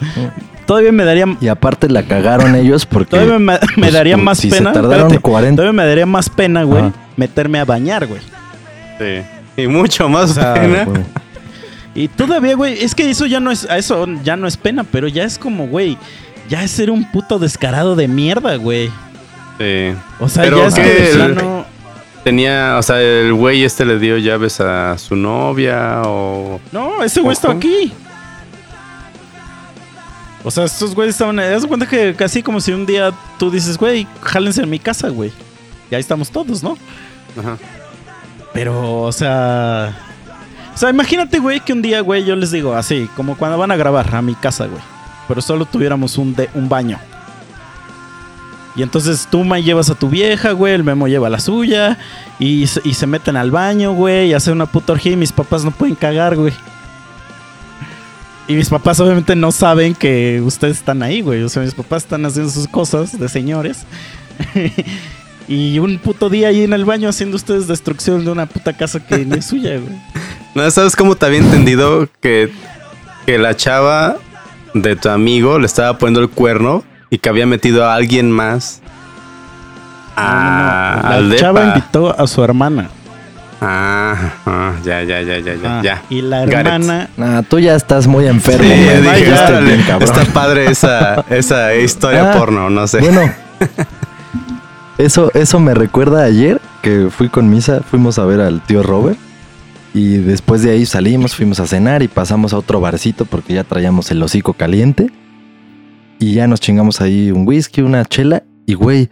todavía 0.67 0.93
me 0.93 1.05
daría, 1.05 1.27
Y 1.41 1.49
aparte 1.49 1.89
la 1.89 2.03
cagaron 2.03 2.55
ellos 2.55 2.85
porque. 2.85 3.11
todavía 3.11 3.39
me, 3.39 3.53
me 3.55 3.59
pues, 3.77 3.93
daría 3.93 4.17
pues, 4.17 4.25
más 4.25 4.39
si 4.39 4.51
pena. 4.51 4.71
Se 4.71 4.75
tardaron 4.75 5.07
espérate, 5.07 5.19
40. 5.21 5.57
todavía 5.57 5.73
me 5.73 5.87
daría 5.87 6.07
más 6.07 6.29
pena, 6.29 6.65
güey, 6.65 6.93
meterme 7.17 7.59
a 7.61 7.65
bañar, 7.65 8.07
güey. 8.07 8.21
Sí. 8.99 9.23
Y 9.57 9.67
mucho 9.67 10.09
más 10.09 10.31
O 10.31 10.35
sea, 10.35 10.55
pena. 10.55 10.85
güey. 10.85 11.03
Y 11.95 12.09
todavía, 12.09 12.55
güey, 12.55 12.83
es 12.83 12.95
que 12.95 13.11
eso 13.11 13.27
ya 13.27 13.41
no 13.41 13.51
es, 13.51 13.69
a 13.69 13.77
eso 13.77 14.07
ya 14.23 14.37
no 14.37 14.47
es 14.47 14.57
pena, 14.57 14.85
pero 14.85 15.09
ya 15.09 15.25
es 15.25 15.39
como, 15.39 15.67
güey, 15.67 15.99
ya 16.49 16.63
es 16.63 16.71
ser 16.71 16.91
un 16.91 17.11
puto 17.11 17.39
descarado 17.39 17.97
de 17.97 18.07
mierda, 18.09 18.57
güey. 18.57 18.89
Sí. 19.59 19.93
O 20.21 20.29
sea, 20.29 20.45
Pero 20.45 20.59
ya 20.59 20.67
es 20.69 20.75
que 20.75 21.11
El- 21.11 21.17
plano- 21.17 21.67
Tenía, 22.25 22.77
o 22.79 22.83
sea, 22.83 23.01
el 23.01 23.33
güey 23.33 23.65
este 23.65 23.85
le 23.87 23.99
dio 23.99 24.19
llaves 24.19 24.61
a 24.61 24.97
su 24.99 25.17
novia 25.17 26.03
o... 26.05 26.61
No, 26.71 27.03
ese 27.03 27.21
güey 27.23 27.33
está 27.33 27.51
aquí. 27.51 27.93
O 30.45 30.51
sea, 30.51 30.65
estos 30.65 30.95
güeyes 30.95 31.15
estaban. 31.15 31.39
Haz 31.41 31.67
cuenta 31.67 31.87
que 31.87 32.15
casi 32.15 32.43
como 32.43 32.61
si 32.61 32.73
un 32.73 32.87
día 32.87 33.11
tú 33.39 33.51
dices, 33.51 33.77
güey, 33.77 34.07
jálense 34.23 34.63
en 34.63 34.71
mi 34.71 34.79
casa, 34.79 35.09
güey. 35.09 35.33
Y 35.91 35.95
ahí 35.95 36.01
estamos 36.01 36.31
todos, 36.31 36.63
¿no? 36.63 36.77
Ajá. 37.39 37.57
Pero, 38.53 39.03
o 39.03 39.13
sea. 39.13 39.97
O 40.75 40.79
sea, 40.79 40.91
imagínate, 40.91 41.39
güey, 41.39 41.61
que 41.61 41.73
un 41.73 41.83
día, 41.83 42.01
güey, 42.01 42.25
yo 42.25 42.37
les 42.37 42.51
digo 42.51 42.75
así, 42.75 43.09
como 43.17 43.37
cuando 43.37 43.59
van 43.59 43.71
a 43.71 43.77
grabar 43.77 44.15
a 44.15 44.23
mi 44.23 44.35
casa, 44.35 44.67
güey. 44.67 44.83
Pero 45.29 45.43
solo 45.43 45.67
tuviéramos 45.67 46.17
un, 46.19 46.35
de, 46.35 46.49
un 46.55 46.69
baño. 46.69 46.99
Y 48.77 48.83
entonces 48.83 49.29
tú 49.31 49.45
me 49.45 49.63
llevas 49.63 49.91
a 49.91 49.95
tu 49.95 50.09
vieja, 50.09 50.53
güey, 50.53 50.75
el 50.75 50.85
Memo 50.85 51.09
lleva 51.09 51.29
la 51.29 51.41
suya. 51.41 51.99
Y, 52.39 52.63
y 52.63 52.95
se 52.95 53.07
meten 53.07 53.37
al 53.37 53.51
baño, 53.51 53.93
güey, 53.93 54.29
y 54.29 54.35
hacen 54.35 54.55
una 54.55 54.67
puta 54.67 54.93
orgía 54.93 55.13
y 55.13 55.17
mis 55.17 55.33
papás 55.33 55.65
no 55.65 55.71
pueden 55.71 55.97
cagar, 55.97 56.37
güey. 56.37 56.55
Y 58.51 58.55
mis 58.55 58.69
papás 58.69 58.99
obviamente 58.99 59.37
no 59.37 59.53
saben 59.53 59.95
que 59.95 60.41
ustedes 60.45 60.79
están 60.79 61.03
ahí, 61.05 61.21
güey. 61.21 61.43
O 61.43 61.49
sea, 61.49 61.63
mis 61.63 61.75
papás 61.75 62.03
están 62.03 62.25
haciendo 62.27 62.51
sus 62.51 62.67
cosas 62.67 63.17
de 63.17 63.29
señores. 63.29 63.85
y 65.51 65.79
un 65.81 65.99
puto 65.99 66.31
día 66.31 66.49
ahí 66.49 66.63
en 66.63 66.73
el 66.73 66.85
baño 66.85 67.09
haciendo 67.09 67.37
ustedes 67.37 67.67
destrucción 67.67 68.25
de 68.25 68.31
una 68.31 68.47
puta 68.47 68.73
casa 68.73 69.01
que 69.05 69.19
ni 69.27 69.39
es 69.39 69.47
suya, 69.47 69.73
güey. 69.73 70.01
No, 70.55 70.71
¿sabes 70.71 70.95
cómo 70.97 71.17
te 71.17 71.27
había 71.27 71.41
entendido 71.41 72.09
que, 72.21 72.51
que 73.27 73.37
la 73.39 73.55
chava 73.57 74.17
de 74.75 74.95
tu 74.97 75.09
amigo 75.11 75.59
le 75.59 75.67
estaba 75.67 75.99
poniendo 75.99 76.21
el 76.21 76.31
cuerno 76.31 76.85
y 77.11 77.19
que 77.19 77.29
había 77.29 77.45
metido 77.47 77.85
a 77.85 77.95
alguien 77.95 78.31
más 78.31 78.81
No, 80.17 80.23
no, 80.23 80.29
no. 80.29 80.37
a- 80.37 80.41
La 80.47 81.01
Ah, 81.03 81.15
al 81.17 81.37
chava 81.37 81.61
depa? 81.61 81.77
invitó 81.79 82.19
a 82.21 82.27
su 82.27 82.43
hermana. 82.45 82.89
Ah, 83.63 84.15
ah, 84.47 84.73
ya, 84.85 85.03
ya, 85.03 85.21
ya, 85.21 85.39
ya, 85.39 85.55
ya, 85.55 85.79
Ah, 85.79 85.83
ya. 85.83 86.03
Y 86.09 86.23
la 86.23 86.45
hermana. 86.45 87.09
Nah, 87.19 87.43
tú 87.43 87.59
ya 87.59 87.75
estás 87.75 88.07
muy 88.07 88.27
enfermo, 88.27 88.65
Sí, 88.65 88.85
güey. 88.85 89.03
dije, 89.03 89.21
Ya 89.27 89.35
estás 89.35 89.51
órale, 89.51 89.67
bien, 89.75 89.83
cabrón. 89.87 90.09
está 90.19 90.33
padre 90.33 90.71
esa, 90.71 91.25
esa 91.29 91.75
historia 91.75 92.31
Ah, 92.33 92.39
porno, 92.39 92.71
no 92.71 92.87
sé. 92.87 93.01
Bueno, 93.01 93.31
eso, 95.05 95.31
eso 95.35 95.61
me 95.61 95.75
recuerda 95.75 96.25
ayer 96.25 96.61
que 96.83 97.09
fui 97.11 97.29
con 97.29 97.51
Misa, 97.51 97.81
fuimos 97.81 98.19
a 98.19 98.25
ver 98.25 98.41
al 98.41 98.61
tío 98.65 98.83
Robert. 98.83 99.19
Y 99.93 100.19
después 100.19 100.63
de 100.63 100.71
ahí 100.71 100.87
salimos, 100.87 101.35
fuimos 101.35 101.59
a 101.59 101.67
cenar 101.67 102.03
y 102.03 102.09
pasamos 102.09 102.53
a 102.53 102.59
otro 102.59 102.81
barcito 102.81 103.25
porque 103.25 103.55
ya 103.55 103.65
traíamos 103.65 104.11
el 104.11 104.23
hocico 104.23 104.53
caliente. 104.53 105.11
Y 106.21 106.35
ya 106.35 106.47
nos 106.47 106.61
chingamos 106.61 107.01
ahí 107.01 107.33
un 107.33 107.47
whisky, 107.47 107.81
una 107.81 108.05
chela. 108.05 108.45
Y 108.67 108.75
güey, 108.75 109.11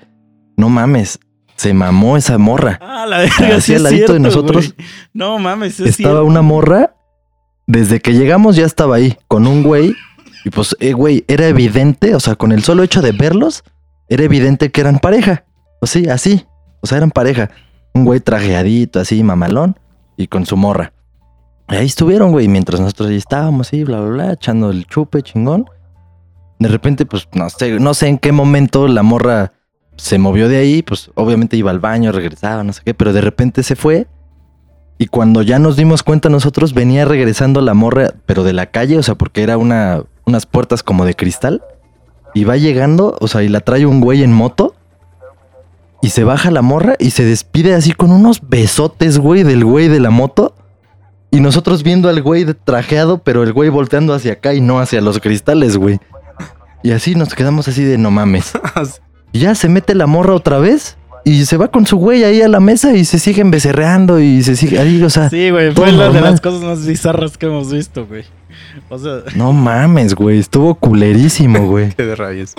no 0.57 0.68
mames, 0.68 1.18
se 1.57 1.74
mamó 1.74 2.16
esa 2.16 2.39
morra. 2.39 2.78
Ah, 2.80 3.07
la 3.09 3.18
verga, 3.18 3.57
Así 3.57 3.74
sí 3.74 3.74
al 3.74 3.82
de 3.84 4.20
nosotros. 4.20 4.74
güey. 4.74 4.89
No 5.12 5.39
mames, 5.39 5.80
es 5.80 5.89
estaba 5.89 6.16
cierto. 6.16 6.24
una 6.26 6.43
morra. 6.43 6.95
Desde 7.66 8.01
que 8.01 8.12
llegamos 8.14 8.57
ya 8.57 8.64
estaba 8.64 8.97
ahí 8.97 9.16
con 9.26 9.47
un 9.47 9.62
güey. 9.64 9.97
Y 10.45 10.51
pues, 10.51 10.76
eh, 10.78 10.93
güey, 10.93 11.24
era 11.26 11.49
evidente, 11.49 12.14
o 12.14 12.20
sea, 12.20 12.36
con 12.36 12.53
el 12.53 12.62
solo 12.62 12.84
hecho 12.84 13.03
de 13.03 13.12
verlos, 13.12 13.64
era 14.09 14.22
evidente 14.22 14.70
que 14.70 14.80
eran 14.80 15.01
pareja. 15.01 15.45
O 15.81 15.87
sí, 15.87 16.09
así. 16.09 16.47
O 16.81 16.87
sea, 16.87 16.99
eran 16.99 17.11
pareja. 17.11 17.51
Un 17.95 18.05
güey 18.05 18.20
trajeadito, 18.20 19.01
así, 19.01 19.22
mamalón, 19.22 19.79
y 20.16 20.29
con 20.29 20.47
su 20.47 20.57
morra. 20.57 20.93
Y 21.70 21.76
ahí 21.76 21.87
estuvieron, 21.87 22.33
güey, 22.33 22.49
mientras 22.49 22.81
nosotros 22.81 23.09
ahí 23.09 23.16
estábamos, 23.16 23.68
así, 23.68 23.85
bla, 23.85 24.01
bla, 24.01 24.11
bla, 24.11 24.33
echando 24.33 24.70
el 24.70 24.87
chupe 24.87 25.22
chingón. 25.22 25.66
De 26.59 26.68
repente, 26.68 27.07
pues, 27.07 27.29
no 27.35 27.51
sé, 27.51 27.79
no 27.79 27.95
sé 27.95 28.09
en 28.09 28.18
qué 28.18 28.33
momento 28.33 28.89
la 28.89 29.03
morra 29.03 29.53
se 29.97 30.18
movió 30.18 30.49
de 30.49 30.59
ahí, 30.59 30.83
pues, 30.83 31.11
obviamente 31.14 31.57
iba 31.57 31.70
al 31.70 31.81
baño, 31.81 32.12
regresaba, 32.12 32.62
no 32.64 32.72
sé 32.72 32.83
qué, 32.85 32.95
pero 32.95 33.12
de 33.12 33.20
repente 33.20 33.62
se 33.62 33.76
fue. 33.76 34.07
Y 34.97 35.07
cuando 35.07 35.43
ya 35.43 35.59
nos 35.59 35.76
dimos 35.76 36.03
cuenta 36.03 36.29
nosotros, 36.29 36.74
venía 36.74 37.05
regresando 37.05 37.61
la 37.61 37.74
morra, 37.74 38.14
pero 38.26 38.43
de 38.43 38.53
la 38.53 38.66
calle, 38.66 38.99
o 38.99 39.03
sea, 39.03 39.14
porque 39.14 39.43
era 39.43 39.57
una, 39.57 40.03
unas 40.26 40.47
puertas 40.47 40.83
como 40.83 41.05
de 41.05 41.14
cristal. 41.14 41.62
Y 42.35 42.45
va 42.45 42.57
llegando, 42.57 43.16
o 43.20 43.29
sea, 43.29 43.43
y 43.43 43.49
la 43.49 43.61
trae 43.61 43.87
un 43.87 44.01
güey 44.01 44.22
en 44.22 44.33
moto. 44.33 44.74
Y 46.01 46.11
se 46.11 46.25
baja 46.25 46.51
la 46.51 46.63
morra 46.63 46.95
y 46.99 47.11
se 47.11 47.25
despide 47.25 47.75
así 47.75 47.93
con 47.93 48.13
unos 48.13 48.41
besotes, 48.49 49.19
güey, 49.19 49.43
del 49.43 49.65
güey 49.65 49.89
de 49.89 50.01
la 50.01 50.11
moto. 50.11 50.55
Y 51.31 51.41
nosotros 51.41 51.83
viendo 51.83 52.09
al 52.09 52.23
güey 52.23 52.45
de- 52.45 52.55
trajeado, 52.55 53.19
pero 53.19 53.43
el 53.43 53.53
güey 53.53 53.69
volteando 53.69 54.15
hacia 54.15 54.33
acá 54.35 54.55
y 54.55 54.61
no 54.61 54.79
hacia 54.79 55.01
los 55.01 55.19
cristales, 55.21 55.77
güey. 55.77 55.99
Y 56.83 56.93
así 56.93 57.15
nos 57.15 57.35
quedamos 57.35 57.67
así 57.69 57.83
de 57.85 57.99
no 57.99 58.11
mames. 58.11 58.53
Y 59.33 59.41
ya 59.41 59.55
se 59.55 59.69
mete 59.69 59.95
la 59.95 60.07
morra 60.07 60.33
otra 60.35 60.59
vez 60.59 60.97
y 61.23 61.45
se 61.45 61.59
va 61.59 61.69
con 61.69 61.85
su 61.85 61.99
güey 61.99 62.25
ahí 62.25 62.41
a 62.41 62.49
la 62.49 62.61
mesa 62.61 62.97
y 62.97 63.05
se 63.05 63.19
siguen 63.19 63.51
becerreando 63.51 64.21
y 64.21 64.43
se 64.43 64.57
sigue 64.57 64.79
ahí, 64.79 65.03
o 65.03 65.11
sea, 65.11 65.29
Sí, 65.29 65.51
güey, 65.51 65.75
fue 65.75 65.93
una 65.93 66.09
de 66.09 66.21
las 66.23 66.41
cosas 66.41 66.63
más 66.63 66.87
bizarras 66.87 67.37
que 67.37 67.45
hemos 67.45 67.71
visto, 67.71 68.07
güey. 68.07 68.25
O 68.89 68.99
sea, 68.99 69.19
no 69.37 69.53
mames, 69.53 70.15
güey, 70.15 70.39
estuvo 70.39 70.75
culerísimo, 70.77 71.67
güey. 71.69 71.91
Qué 71.93 72.05
de. 72.07 72.55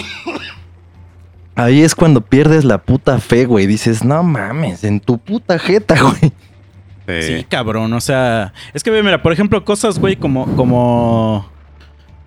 Ahí 1.63 1.81
es 1.81 1.95
cuando 1.95 2.21
pierdes 2.21 2.63
la 2.65 2.77
puta 2.79 3.19
fe, 3.19 3.45
güey. 3.45 3.67
Dices, 3.67 4.03
no 4.03 4.23
mames, 4.23 4.83
en 4.83 4.99
tu 4.99 5.17
puta 5.17 5.59
jeta, 5.59 5.95
güey. 6.01 7.21
sí, 7.21 7.43
cabrón, 7.49 7.91
o 7.93 8.01
sea, 8.01 8.53
es 8.73 8.83
que, 8.83 8.91
mira, 9.03 9.21
por 9.21 9.33
ejemplo, 9.33 9.63
cosas, 9.65 9.97
güey, 9.99 10.15
como, 10.15 10.55
como, 10.55 11.49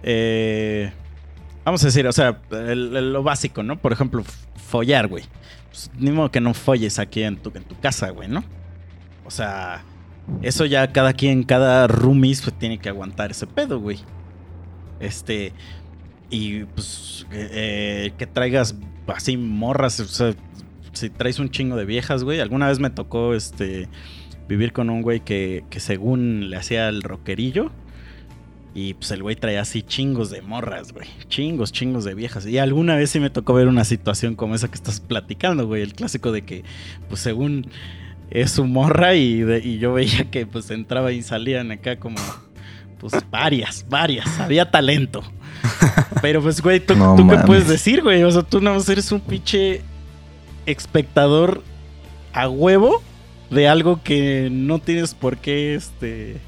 eh, 0.03 0.93
vamos 1.65 1.83
a 1.83 1.87
decir, 1.87 2.07
o 2.07 2.13
sea, 2.13 2.41
el- 2.51 2.97
el- 2.97 3.13
lo 3.13 3.23
básico, 3.23 3.63
¿no? 3.63 3.79
Por 3.79 3.93
ejemplo, 3.93 4.25
follar, 4.69 5.07
güey. 5.09 5.25
Pues, 5.71 5.91
ni 5.99 6.11
modo 6.11 6.31
que 6.31 6.41
no 6.41 6.53
folles 6.55 6.99
aquí 6.99 7.23
en 7.23 7.37
tu, 7.37 7.53
en 7.55 7.63
tu 7.65 7.79
casa, 7.79 8.11
güey, 8.11 8.29
¿no? 8.29 8.43
O 9.25 9.31
sea, 9.31 9.83
eso 10.43 10.67
ya 10.67 10.93
cada 10.93 11.13
quien, 11.13 11.45
cada 11.45 11.87
roomies, 11.87 12.43
pues 12.43 12.59
tiene 12.59 12.79
que 12.79 12.89
aguantar 12.89 13.31
ese 13.31 13.47
pedo, 13.47 13.79
güey. 13.81 14.01
Este, 15.01 15.53
y 16.31 16.65
pues, 16.65 17.27
eh, 17.33 17.49
eh, 17.53 18.13
que 18.19 18.27
traigas 18.27 18.75
así 19.07 19.37
morras, 19.37 20.01
o 20.01 20.07
sea, 20.07 20.35
si 20.93 21.11
traes 21.11 21.39
un 21.39 21.51
chingo 21.51 21.77
de 21.77 21.85
viejas, 21.85 22.25
güey. 22.25 22.41
Alguna 22.41 22.69
vez 22.69 22.79
me 22.79 22.91
tocó, 22.91 23.35
este, 23.35 23.89
vivir 24.49 24.73
con 24.73 24.91
un 24.91 25.03
güey 25.03 25.21
que, 25.21 25.65
que 25.71 25.81
según 25.81 26.51
le 26.51 26.57
hacía 26.57 26.89
el 26.89 27.03
rockerillo. 27.03 27.71
Y 28.75 28.95
pues 28.95 29.11
el 29.11 29.23
güey 29.23 29.37
traía 29.37 29.61
así 29.61 29.83
chingos 29.83 30.31
de 30.31 30.41
morras, 30.41 30.93
güey. 30.93 31.07
Chingos, 31.29 31.73
chingos 31.73 32.05
de 32.05 32.15
viejas. 32.15 32.47
Y 32.47 32.59
alguna 32.59 32.97
vez 32.97 33.11
sí 33.11 33.21
me 33.21 33.29
tocó 33.29 33.53
ver 33.53 33.69
una 33.69 33.85
situación 33.85 34.35
como 34.35 34.55
esa 34.55 34.69
que 34.69 34.77
estás 34.77 35.01
platicando, 35.01 35.67
güey. 35.67 35.83
El 35.83 35.93
clásico 35.93 36.33
de 36.33 36.43
que, 36.43 36.65
pues 37.09 37.21
según 37.21 37.67
es 38.31 38.53
su 38.53 38.65
morra 38.65 39.15
y, 39.15 39.43
y 39.63 39.79
yo 39.79 39.93
veía 39.93 40.31
que 40.31 40.47
pues 40.47 40.71
entraba 40.71 41.13
y 41.13 41.23
salían 41.23 41.71
acá 41.71 41.99
como, 41.99 42.17
pues 42.99 43.13
varias, 43.31 43.85
varias. 43.91 44.41
Había 44.41 44.71
talento. 44.71 45.23
Pero 46.23 46.43
pues, 46.43 46.61
güey, 46.63 46.81
¿tú, 46.81 46.95
No 46.95 47.15
¿tú 47.17 47.27
qué 47.29 47.39
puedes 47.39 47.69
decir, 47.69 48.03
güey? 48.03 48.23
O 48.23 48.31
sea, 48.31 48.43
tú 48.43 48.61
nada 48.61 48.77
más 48.77 48.89
eres 48.89 49.11
un 49.13 49.21
pinche 49.21 49.83
espectador 50.67 51.63
a 52.33 52.49
huevo 52.49 53.03
de 53.51 53.69
algo 53.69 54.01
que 54.03 54.49
no 54.51 54.79
tienes 54.79 55.15
por 55.15 55.37
qué, 55.39 55.75
este... 55.75 56.39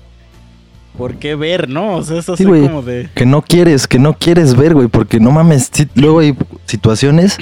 Por 0.97 1.17
qué 1.17 1.35
ver, 1.35 1.69
¿no? 1.69 1.97
O 1.97 2.03
sea, 2.05 2.19
es 2.21 2.29
así 2.29 2.45
Sí, 2.45 2.49
como 2.49 2.81
de... 2.83 3.09
Que 3.17 3.27
no 3.27 3.43
quieres, 3.43 3.89
que 3.89 3.99
no 3.99 4.15
quieres 4.17 4.55
ver, 4.55 4.75
güey, 4.75 4.87
porque 4.87 5.19
no 5.19 5.33
mames. 5.33 5.69
luego 5.97 6.21
hay 6.21 6.37
situaciones. 6.67 7.37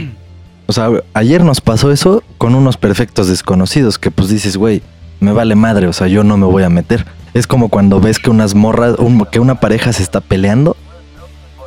O 0.66 0.72
sea, 0.72 0.88
ayer 1.12 1.44
nos 1.44 1.60
pasó 1.60 1.92
eso 1.92 2.22
con 2.38 2.54
unos 2.54 2.78
perfectos 2.78 3.28
desconocidos 3.28 3.98
que 3.98 4.10
pues 4.10 4.30
dices, 4.30 4.56
güey, 4.56 4.80
me 5.20 5.32
vale 5.32 5.54
madre, 5.54 5.86
o 5.86 5.92
sea, 5.92 6.08
yo 6.08 6.24
no 6.24 6.38
me 6.38 6.46
voy 6.46 6.62
a 6.62 6.70
meter. 6.70 7.04
Es 7.34 7.46
como 7.46 7.68
cuando 7.68 8.00
ves 8.00 8.18
que 8.18 8.30
unas 8.30 8.54
morras, 8.54 8.94
un- 8.98 9.26
que 9.26 9.38
una 9.38 9.60
pareja 9.60 9.92
se 9.92 10.02
está 10.02 10.22
peleando. 10.22 10.74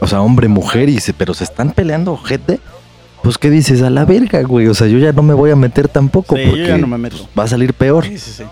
O 0.05 0.07
sea, 0.07 0.21
hombre, 0.21 0.47
mujer, 0.47 0.87
y 0.87 0.99
se, 0.99 1.13
pero 1.13 1.33
se 1.33 1.43
están 1.43 1.71
peleando, 1.71 2.11
ojete. 2.13 2.59
Pues, 3.23 3.39
¿qué 3.39 3.49
dices? 3.49 3.81
A 3.81 3.89
la 3.89 4.05
verga, 4.05 4.43
güey. 4.43 4.67
O 4.67 4.75
sea, 4.75 4.85
yo 4.85 4.99
ya 4.99 5.11
no 5.13 5.23
me 5.23 5.33
voy 5.33 5.49
a 5.49 5.55
meter 5.55 5.87
tampoco 5.87 6.35
Sí, 6.35 6.43
yo 6.43 6.49
porque 6.51 6.67
ya 6.67 6.77
no 6.77 6.85
me 6.85 6.99
meto. 6.99 7.27
va 7.37 7.45
a 7.45 7.47
salir 7.47 7.73
peor. 7.73 8.05
Sí, 8.05 8.19
sí, 8.19 8.31
sí. 8.37 8.43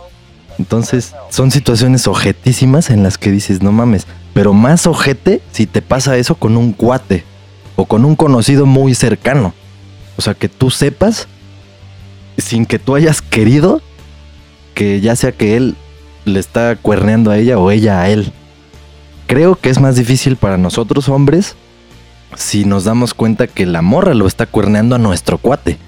Entonces, 0.58 1.14
son 1.30 1.52
situaciones 1.52 2.08
ojetísimas 2.08 2.90
en 2.90 3.04
las 3.04 3.20
que 3.20 3.30
dices, 3.30 3.62
no 3.62 3.72
mames, 3.72 4.08
pero 4.34 4.52
más 4.54 4.88
ojete 4.88 5.44
si 5.52 5.68
te 5.68 5.84
pasa 5.84 6.18
eso 6.18 6.34
con 6.34 6.58
un 6.58 6.74
cuate 6.74 7.24
o 7.76 7.86
con 7.86 8.04
un 8.04 8.16
conocido 8.16 8.66
muy 8.66 8.96
cercano. 8.96 9.54
O 10.18 10.24
sea, 10.24 10.34
que 10.34 10.50
tú 10.50 10.72
sepas, 10.72 11.28
sin 12.40 12.66
que 12.66 12.80
tú 12.80 12.96
hayas 12.96 13.22
querido, 13.22 13.80
que 14.74 15.02
ya 15.02 15.16
sea 15.16 15.32
que 15.32 15.56
él 15.56 15.76
le 16.26 16.40
está 16.40 16.78
cuerneando 16.78 17.30
a 17.30 17.38
ella 17.38 17.60
o 17.60 17.70
ella 17.70 18.02
a 18.02 18.10
él. 18.10 18.34
Creo 19.34 19.56
que 19.56 19.72
es 19.72 19.80
más 19.82 19.96
difícil 19.96 20.36
para 20.36 20.60
nosotros 20.60 21.10
hombres 21.10 21.56
si 22.36 22.66
nos 22.66 22.84
damos 22.84 23.16
cuenta 23.16 23.48
que 23.48 23.66
la 23.66 23.82
morra 23.82 24.14
lo 24.14 24.28
está 24.28 24.46
cuerneando 24.46 24.94
a 24.94 25.00
nuestro 25.00 25.40
cuate. 25.40 25.80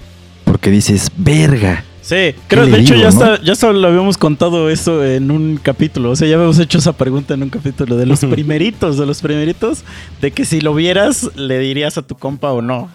Porque 0.44 0.68
dices, 0.68 1.12
verga, 1.16 1.84
Sí, 2.00 2.34
creo, 2.48 2.66
de 2.66 2.80
hecho 2.80 2.94
digo, 2.94 3.08
ya, 3.08 3.16
no? 3.16 3.24
está, 3.34 3.44
ya 3.44 3.54
solo 3.54 3.78
lo 3.78 3.86
habíamos 3.86 4.18
contado 4.18 4.68
eso 4.68 5.04
en 5.04 5.30
un 5.30 5.60
capítulo. 5.62 6.10
O 6.10 6.16
sea, 6.16 6.26
ya 6.26 6.34
habíamos 6.34 6.58
hecho 6.58 6.78
esa 6.78 6.94
pregunta 6.94 7.34
en 7.34 7.44
un 7.44 7.50
capítulo 7.50 7.96
de 7.96 8.06
los 8.06 8.18
primeritos, 8.24 8.98
de 8.98 9.06
los 9.06 9.22
primeritos, 9.22 9.84
de 10.20 10.32
que 10.32 10.44
si 10.44 10.60
lo 10.60 10.74
vieras, 10.74 11.30
le 11.36 11.60
dirías 11.60 11.98
a 11.98 12.02
tu 12.02 12.16
compa 12.16 12.50
o 12.50 12.62
no. 12.62 12.90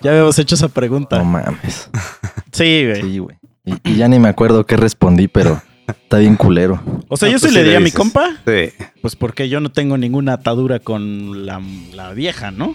Ya 0.00 0.12
habíamos 0.12 0.38
hecho 0.38 0.54
esa 0.54 0.68
pregunta. 0.68 1.18
No 1.18 1.26
mames. 1.26 1.90
sí, 2.50 2.86
güey. 2.86 3.02
Sí, 3.02 3.18
güey. 3.18 3.36
Y, 3.66 3.90
y 3.90 3.96
ya 3.96 4.08
ni 4.08 4.18
me 4.18 4.28
acuerdo 4.28 4.64
qué 4.64 4.78
respondí, 4.78 5.28
pero 5.28 5.60
está 5.88 6.18
bien 6.18 6.36
culero. 6.36 6.82
O 7.08 7.16
sea, 7.16 7.28
yo 7.28 7.38
pues 7.38 7.50
sí 7.50 7.56
le 7.56 7.62
diría 7.62 7.78
a 7.78 7.80
mi 7.80 7.90
compa, 7.90 8.30
Sí. 8.46 8.70
pues 9.02 9.16
porque 9.16 9.48
yo 9.48 9.60
no 9.60 9.70
tengo 9.70 9.98
ninguna 9.98 10.34
atadura 10.34 10.78
con 10.80 11.46
la, 11.46 11.60
la 11.92 12.12
vieja, 12.12 12.50
¿no? 12.50 12.74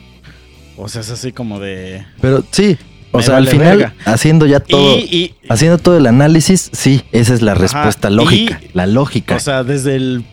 O 0.77 0.87
sea, 0.87 1.01
es 1.01 1.09
así 1.09 1.31
como 1.31 1.59
de... 1.59 2.05
Pero 2.21 2.43
sí, 2.51 2.77
o 3.11 3.17
Me 3.17 3.23
sea, 3.23 3.33
vale 3.35 3.47
al 3.49 3.51
final, 3.57 3.77
verga. 3.77 3.95
haciendo 4.05 4.45
ya 4.45 4.59
todo, 4.59 4.97
Y, 4.97 5.01
y- 5.01 5.35
haciendo 5.49 5.77
todo 5.77 5.97
el 5.97 6.07
análisis, 6.07 6.69
sí, 6.73 7.01
esa 7.11 7.33
es 7.33 7.41
la 7.41 7.53
respuesta 7.55 8.09
lógica. 8.09 8.61
la 8.73 8.87
lógica. 8.87 9.35
O 9.35 9.39
sea, 9.39 9.63
desde 9.63 9.95
el 9.95 10.23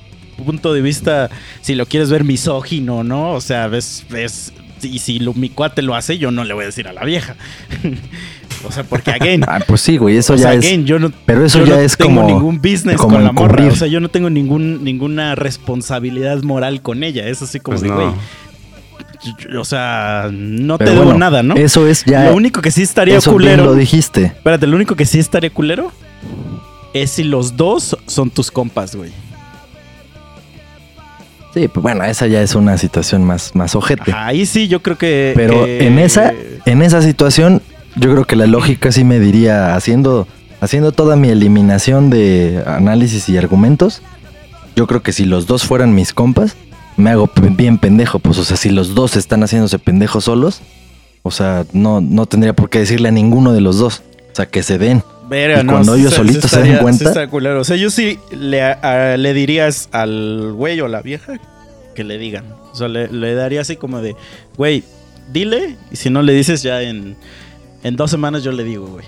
punto 0.44 0.72
de 0.74 0.82
vista, 0.82 1.30
si 1.62 1.74
lo 1.74 1.86
quieres 1.86 2.10
ver 2.10 2.22
misógino, 2.24 3.02
¿no? 3.02 3.32
O 3.32 3.40
sea, 3.40 3.66
ves, 3.68 4.04
ves, 4.10 4.52
y 4.82 4.98
si 4.98 5.18
lo- 5.18 5.32
mi 5.34 5.48
cuate 5.48 5.80
lo 5.82 5.94
hace, 5.94 6.18
yo 6.18 6.30
no 6.30 6.44
le 6.44 6.52
voy 6.54 6.64
a 6.64 6.66
decir 6.66 6.86
a 6.86 6.92
la 6.92 7.04
vieja. 7.04 7.34
o 8.64 8.72
sea, 8.72 8.84
porque 8.84 9.10
again, 9.10 9.44
ah, 9.46 9.60
pues 9.66 9.80
sí, 9.80 9.96
güey, 9.96 10.16
eso 10.16 10.34
o 10.34 10.36
ya 10.36 10.42
sea, 10.44 10.54
es. 10.54 10.64
again, 10.64 10.84
yo 10.86 10.98
no, 10.98 11.10
pero 11.24 11.44
eso 11.44 11.58
yo 11.60 11.66
ya 11.66 11.74
no 11.76 11.80
es 11.80 11.96
tengo 11.96 12.20
como- 12.22 12.26
ningún 12.28 12.56
business 12.58 12.96
como 12.96 13.14
con 13.16 13.24
la 13.24 13.32
morra. 13.32 13.66
O 13.66 13.74
sea, 13.76 13.88
yo 13.88 14.00
no 14.00 14.08
tengo 14.08 14.30
ningún, 14.30 14.82
ninguna 14.84 15.34
responsabilidad 15.34 16.42
moral 16.42 16.82
con 16.82 17.02
ella. 17.04 17.26
Es 17.28 17.42
así 17.42 17.60
como 17.60 17.78
Pues 17.78 17.82
de, 17.82 17.88
no. 17.88 17.94
güey. 17.96 19.56
O 19.58 19.64
sea, 19.64 20.28
no 20.30 20.78
pero 20.78 20.90
te 20.90 20.94
debo 20.94 21.04
bueno, 21.06 21.18
nada, 21.18 21.42
¿no? 21.42 21.54
Eso 21.56 21.86
es 21.86 22.04
ya. 22.04 22.26
Lo 22.30 22.36
único 22.36 22.60
que 22.62 22.70
sí 22.70 22.82
estaría 22.82 23.16
eso 23.18 23.30
bien 23.30 23.52
culero. 23.52 23.64
lo 23.64 23.74
dijiste. 23.74 24.24
Espérate, 24.26 24.66
lo 24.66 24.76
único 24.76 24.94
que 24.94 25.04
sí 25.06 25.18
estaría 25.18 25.50
culero 25.50 25.90
es 26.92 27.10
si 27.10 27.24
los 27.24 27.56
dos 27.56 27.96
son 28.06 28.30
tus 28.30 28.50
compas, 28.50 28.94
güey. 28.94 29.10
Sí, 31.54 31.68
pues 31.68 31.82
bueno, 31.82 32.04
esa 32.04 32.26
ya 32.26 32.42
es 32.42 32.54
una 32.54 32.76
situación 32.76 33.24
más, 33.24 33.54
más 33.54 33.74
ojete. 33.74 34.12
Ahí 34.14 34.44
sí, 34.44 34.68
yo 34.68 34.82
creo 34.82 34.98
que. 34.98 35.32
Pero 35.34 35.64
que- 35.64 35.86
en 35.86 35.98
esa, 35.98 36.34
en 36.66 36.82
esa 36.82 37.00
situación, 37.00 37.62
yo 37.96 38.10
creo 38.12 38.24
que 38.24 38.36
la 38.36 38.46
lógica 38.46 38.92
sí 38.92 39.04
me 39.04 39.18
diría, 39.18 39.74
haciendo, 39.74 40.26
haciendo 40.60 40.92
toda 40.92 41.16
mi 41.16 41.28
eliminación 41.28 42.10
de 42.10 42.62
análisis 42.66 43.28
y 43.28 43.36
argumentos, 43.36 44.02
yo 44.74 44.86
creo 44.86 45.02
que 45.02 45.12
si 45.12 45.24
los 45.24 45.46
dos 45.46 45.64
fueran 45.64 45.94
mis 45.94 46.12
compas, 46.12 46.56
me 46.96 47.10
hago 47.10 47.30
bien 47.52 47.78
pendejo. 47.78 48.18
Pues, 48.18 48.38
o 48.38 48.44
sea, 48.44 48.56
si 48.56 48.70
los 48.70 48.94
dos 48.94 49.16
están 49.16 49.42
haciéndose 49.42 49.78
pendejos 49.78 50.24
solos, 50.24 50.60
o 51.22 51.30
sea, 51.30 51.64
no, 51.72 52.00
no 52.00 52.26
tendría 52.26 52.54
por 52.54 52.70
qué 52.70 52.80
decirle 52.80 53.08
a 53.08 53.12
ninguno 53.12 53.52
de 53.52 53.60
los 53.60 53.78
dos. 53.78 54.02
O 54.32 54.36
sea, 54.36 54.46
que 54.46 54.62
se 54.62 54.78
den. 54.78 55.02
Y 55.30 55.64
no, 55.64 55.72
cuando 55.72 55.94
ellos 55.96 56.10
sí 56.10 56.16
solitos 56.18 56.50
se 56.50 56.56
estaría- 56.58 56.80
cuenta- 56.80 56.98
sí 57.04 57.04
estaría 57.06 57.30
culero. 57.30 57.60
O 57.60 57.64
sea, 57.64 57.76
yo 57.76 57.90
sí 57.90 58.18
le, 58.30 58.62
a- 58.62 59.16
le 59.16 59.32
dirías 59.34 59.88
al 59.92 60.52
güey 60.52 60.80
o 60.80 60.86
a 60.86 60.88
la 60.88 61.00
vieja 61.02 61.34
que 61.94 62.04
le 62.04 62.18
digan. 62.18 62.44
O 62.72 62.76
sea, 62.76 62.88
le, 62.88 63.08
le 63.08 63.34
daría 63.34 63.62
así 63.62 63.76
como 63.76 64.00
de, 64.02 64.14
güey, 64.56 64.84
dile. 65.32 65.76
Y 65.90 65.96
si 65.96 66.10
no 66.10 66.22
le 66.22 66.32
dices, 66.34 66.62
ya 66.62 66.82
en, 66.82 67.16
en 67.82 67.96
dos 67.96 68.10
semanas 68.10 68.42
yo 68.42 68.52
le 68.52 68.64
digo, 68.64 68.86
güey. 68.86 69.04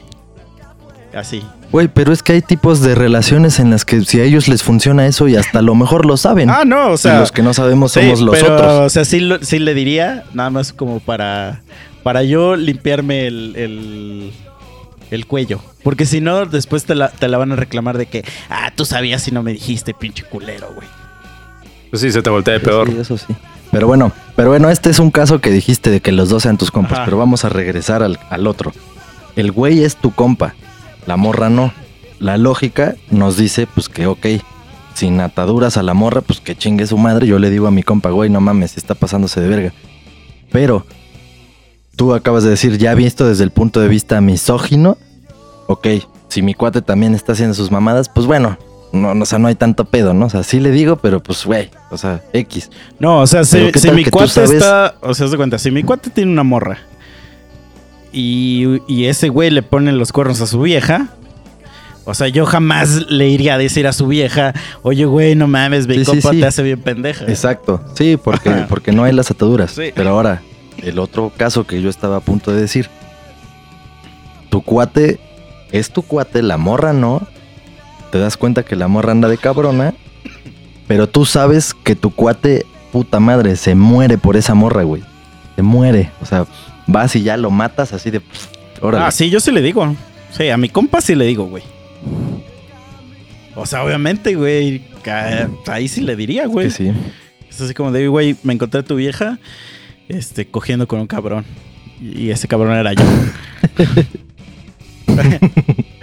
Así. 1.14 1.42
Güey, 1.72 1.88
pero 1.88 2.12
es 2.12 2.22
que 2.22 2.34
hay 2.34 2.42
tipos 2.42 2.80
de 2.82 2.94
relaciones 2.94 3.58
en 3.60 3.70
las 3.70 3.84
que 3.84 4.02
si 4.04 4.20
a 4.20 4.24
ellos 4.24 4.46
les 4.46 4.62
funciona 4.62 5.06
eso 5.06 5.26
y 5.26 5.36
hasta 5.36 5.60
a 5.60 5.62
lo 5.62 5.74
mejor 5.74 6.04
lo 6.06 6.16
saben. 6.16 6.50
Ah, 6.58 6.64
no, 6.66 6.88
o 6.88 6.94
y 6.94 6.98
sea. 6.98 7.20
los 7.20 7.32
que 7.32 7.42
no 7.42 7.54
sabemos 7.54 7.92
sí, 7.92 8.00
somos 8.00 8.20
los 8.20 8.38
pero, 8.38 8.54
otros. 8.54 8.72
O 8.86 8.88
sea, 8.90 9.04
sí, 9.04 9.20
lo- 9.20 9.42
sí 9.42 9.58
le 9.58 9.74
diría, 9.74 10.24
nada 10.34 10.50
más 10.50 10.72
como 10.72 11.00
para, 11.00 11.62
para 12.02 12.22
yo 12.24 12.56
limpiarme 12.56 13.26
el, 13.26 13.54
el, 13.56 14.32
el 15.10 15.26
cuello. 15.26 15.60
Porque 15.82 16.04
si 16.04 16.20
no, 16.20 16.44
después 16.44 16.84
te 16.84 16.94
la, 16.94 17.08
te 17.08 17.26
la 17.28 17.38
van 17.38 17.52
a 17.52 17.56
reclamar 17.56 17.96
de 17.96 18.06
que, 18.06 18.24
ah, 18.50 18.70
tú 18.74 18.84
sabías 18.84 19.22
si 19.22 19.30
no 19.30 19.42
me 19.42 19.52
dijiste, 19.52 19.94
pinche 19.94 20.24
culero, 20.24 20.68
güey. 20.74 20.86
Pues 21.90 22.02
sí, 22.02 22.12
se 22.12 22.20
te 22.20 22.28
voltea 22.28 22.54
de 22.54 22.60
Pues 22.60 22.70
peor. 22.70 22.90
Sí, 22.90 22.96
eso 23.00 23.16
sí. 23.16 23.34
Pero 23.70 23.86
bueno, 23.86 24.12
pero 24.34 24.50
bueno, 24.50 24.70
este 24.70 24.90
es 24.90 24.98
un 24.98 25.10
caso 25.10 25.40
que 25.40 25.50
dijiste 25.50 25.90
de 25.90 26.00
que 26.00 26.12
los 26.12 26.28
dos 26.28 26.44
sean 26.44 26.56
tus 26.58 26.70
compas, 26.70 26.94
Ajá. 26.94 27.04
pero 27.04 27.18
vamos 27.18 27.44
a 27.44 27.48
regresar 27.48 28.02
al, 28.02 28.18
al 28.30 28.46
otro. 28.46 28.72
El 29.36 29.52
güey 29.52 29.84
es 29.84 29.96
tu 29.96 30.12
compa, 30.12 30.54
la 31.06 31.16
morra 31.16 31.50
no. 31.50 31.72
La 32.18 32.36
lógica 32.36 32.96
nos 33.10 33.36
dice, 33.36 33.66
pues 33.66 33.88
que 33.88 34.06
ok, 34.06 34.26
sin 34.94 35.20
ataduras 35.20 35.76
a 35.76 35.82
la 35.82 35.94
morra, 35.94 36.20
pues 36.22 36.40
que 36.40 36.56
chingue 36.56 36.86
su 36.86 36.98
madre. 36.98 37.26
Yo 37.26 37.38
le 37.38 37.50
digo 37.50 37.66
a 37.66 37.70
mi 37.70 37.82
compa, 37.84 38.10
güey, 38.10 38.30
no 38.30 38.40
mames, 38.40 38.76
está 38.76 38.94
pasándose 38.94 39.40
de 39.40 39.48
verga. 39.48 39.72
Pero 40.50 40.84
tú 41.94 42.14
acabas 42.14 42.42
de 42.42 42.50
decir, 42.50 42.78
ya 42.78 42.94
visto 42.94 43.28
desde 43.28 43.44
el 43.44 43.50
punto 43.50 43.80
de 43.80 43.88
vista 43.88 44.20
misógino, 44.20 44.96
ok, 45.68 45.86
si 46.28 46.42
mi 46.42 46.54
cuate 46.54 46.82
también 46.82 47.14
está 47.14 47.32
haciendo 47.32 47.54
sus 47.54 47.70
mamadas, 47.70 48.08
pues 48.08 48.26
bueno, 48.26 48.58
no, 48.92 49.14
no, 49.14 49.22
o 49.22 49.26
sea, 49.26 49.38
no 49.38 49.48
hay 49.48 49.54
tanto 49.54 49.84
pedo, 49.84 50.14
¿no? 50.14 50.26
O 50.26 50.30
sea, 50.30 50.42
sí 50.42 50.60
le 50.60 50.70
digo, 50.70 50.96
pero 50.96 51.22
pues, 51.22 51.44
güey, 51.44 51.70
o 51.90 51.98
sea, 51.98 52.22
X. 52.32 52.70
No, 52.98 53.20
o 53.20 53.26
sea, 53.26 53.44
si, 53.44 53.56
Pero 53.58 53.72
¿qué 53.72 53.78
si 53.78 53.90
mi 53.90 54.04
cuate 54.04 54.28
sabes? 54.32 54.50
está. 54.52 54.94
O 55.00 55.14
sea, 55.14 55.26
haz 55.26 55.30
de 55.30 55.36
cuenta, 55.36 55.58
si 55.58 55.70
mi 55.70 55.82
cuate 55.82 56.10
tiene 56.10 56.30
una 56.32 56.42
morra 56.42 56.78
y, 58.12 58.80
y 58.86 59.06
ese 59.06 59.28
güey 59.28 59.50
le 59.50 59.62
pone 59.62 59.92
los 59.92 60.12
cuernos 60.12 60.40
a 60.40 60.46
su 60.46 60.60
vieja. 60.60 61.08
O 62.04 62.14
sea, 62.14 62.28
yo 62.28 62.46
jamás 62.46 63.10
le 63.10 63.28
iría 63.28 63.54
a 63.56 63.58
decir 63.58 63.86
a 63.86 63.92
su 63.92 64.06
vieja, 64.06 64.54
oye, 64.82 65.04
güey, 65.04 65.34
no 65.34 65.46
mames, 65.46 65.86
mi 65.86 65.96
Sí, 65.98 66.04
compa 66.06 66.30
sí. 66.30 66.40
te 66.40 66.46
hace 66.46 66.62
bien 66.62 66.80
pendeja. 66.80 67.26
Exacto, 67.26 67.84
sí, 67.94 68.16
porque, 68.16 68.48
Ajá. 68.48 68.66
porque 68.66 68.92
no 68.92 69.04
hay 69.04 69.12
las 69.12 69.30
ataduras. 69.30 69.74
Pero 69.94 70.08
ahora, 70.08 70.40
el 70.78 70.98
otro 70.98 71.30
caso 71.36 71.66
que 71.66 71.82
yo 71.82 71.90
estaba 71.90 72.16
a 72.16 72.20
punto 72.20 72.50
de 72.50 72.62
decir, 72.62 72.88
tu 74.48 74.62
cuate 74.62 75.20
es 75.70 75.90
tu 75.90 76.00
cuate, 76.00 76.40
la 76.42 76.56
morra 76.56 76.94
no, 76.94 77.26
te 78.10 78.18
das 78.18 78.36
cuenta 78.36 78.62
que 78.64 78.76
la 78.76 78.88
morra 78.88 79.12
anda 79.12 79.28
de 79.28 79.38
cabrona, 79.38 79.94
pero 80.86 81.08
tú 81.08 81.24
sabes 81.24 81.74
que 81.74 81.94
tu 81.94 82.10
cuate, 82.10 82.66
puta 82.92 83.20
madre, 83.20 83.56
se 83.56 83.74
muere 83.74 84.18
por 84.18 84.36
esa 84.36 84.54
morra, 84.54 84.82
güey. 84.82 85.02
Se 85.56 85.62
muere, 85.62 86.10
o 86.20 86.26
sea, 86.26 86.46
vas 86.86 87.14
y 87.16 87.22
ya 87.22 87.36
lo 87.36 87.50
matas 87.50 87.92
así 87.92 88.10
de... 88.10 88.20
pff, 88.20 88.46
Órale. 88.80 89.04
Ah, 89.04 89.10
sí, 89.10 89.28
yo 89.28 89.40
sí 89.40 89.50
le 89.50 89.60
digo. 89.60 89.94
Sí, 90.30 90.48
a 90.48 90.56
mi 90.56 90.68
compa 90.68 91.00
sí 91.00 91.14
le 91.14 91.24
digo, 91.24 91.46
güey. 91.46 91.62
O 93.56 93.66
sea, 93.66 93.82
obviamente, 93.82 94.36
güey. 94.36 94.82
Ahí 95.66 95.88
sí 95.88 96.00
le 96.00 96.14
diría, 96.14 96.46
güey. 96.46 96.68
que 96.68 96.72
sí. 96.72 96.92
Es 97.50 97.60
así 97.60 97.74
como 97.74 97.90
de, 97.90 98.06
güey, 98.06 98.36
me 98.44 98.52
encontré 98.52 98.80
a 98.80 98.84
tu 98.84 98.94
vieja 98.94 99.38
este, 100.08 100.46
cogiendo 100.46 100.86
con 100.86 101.00
un 101.00 101.06
cabrón. 101.06 101.44
Y 102.00 102.30
ese 102.30 102.46
cabrón 102.46 102.76
era 102.76 102.92
yo. 102.92 103.04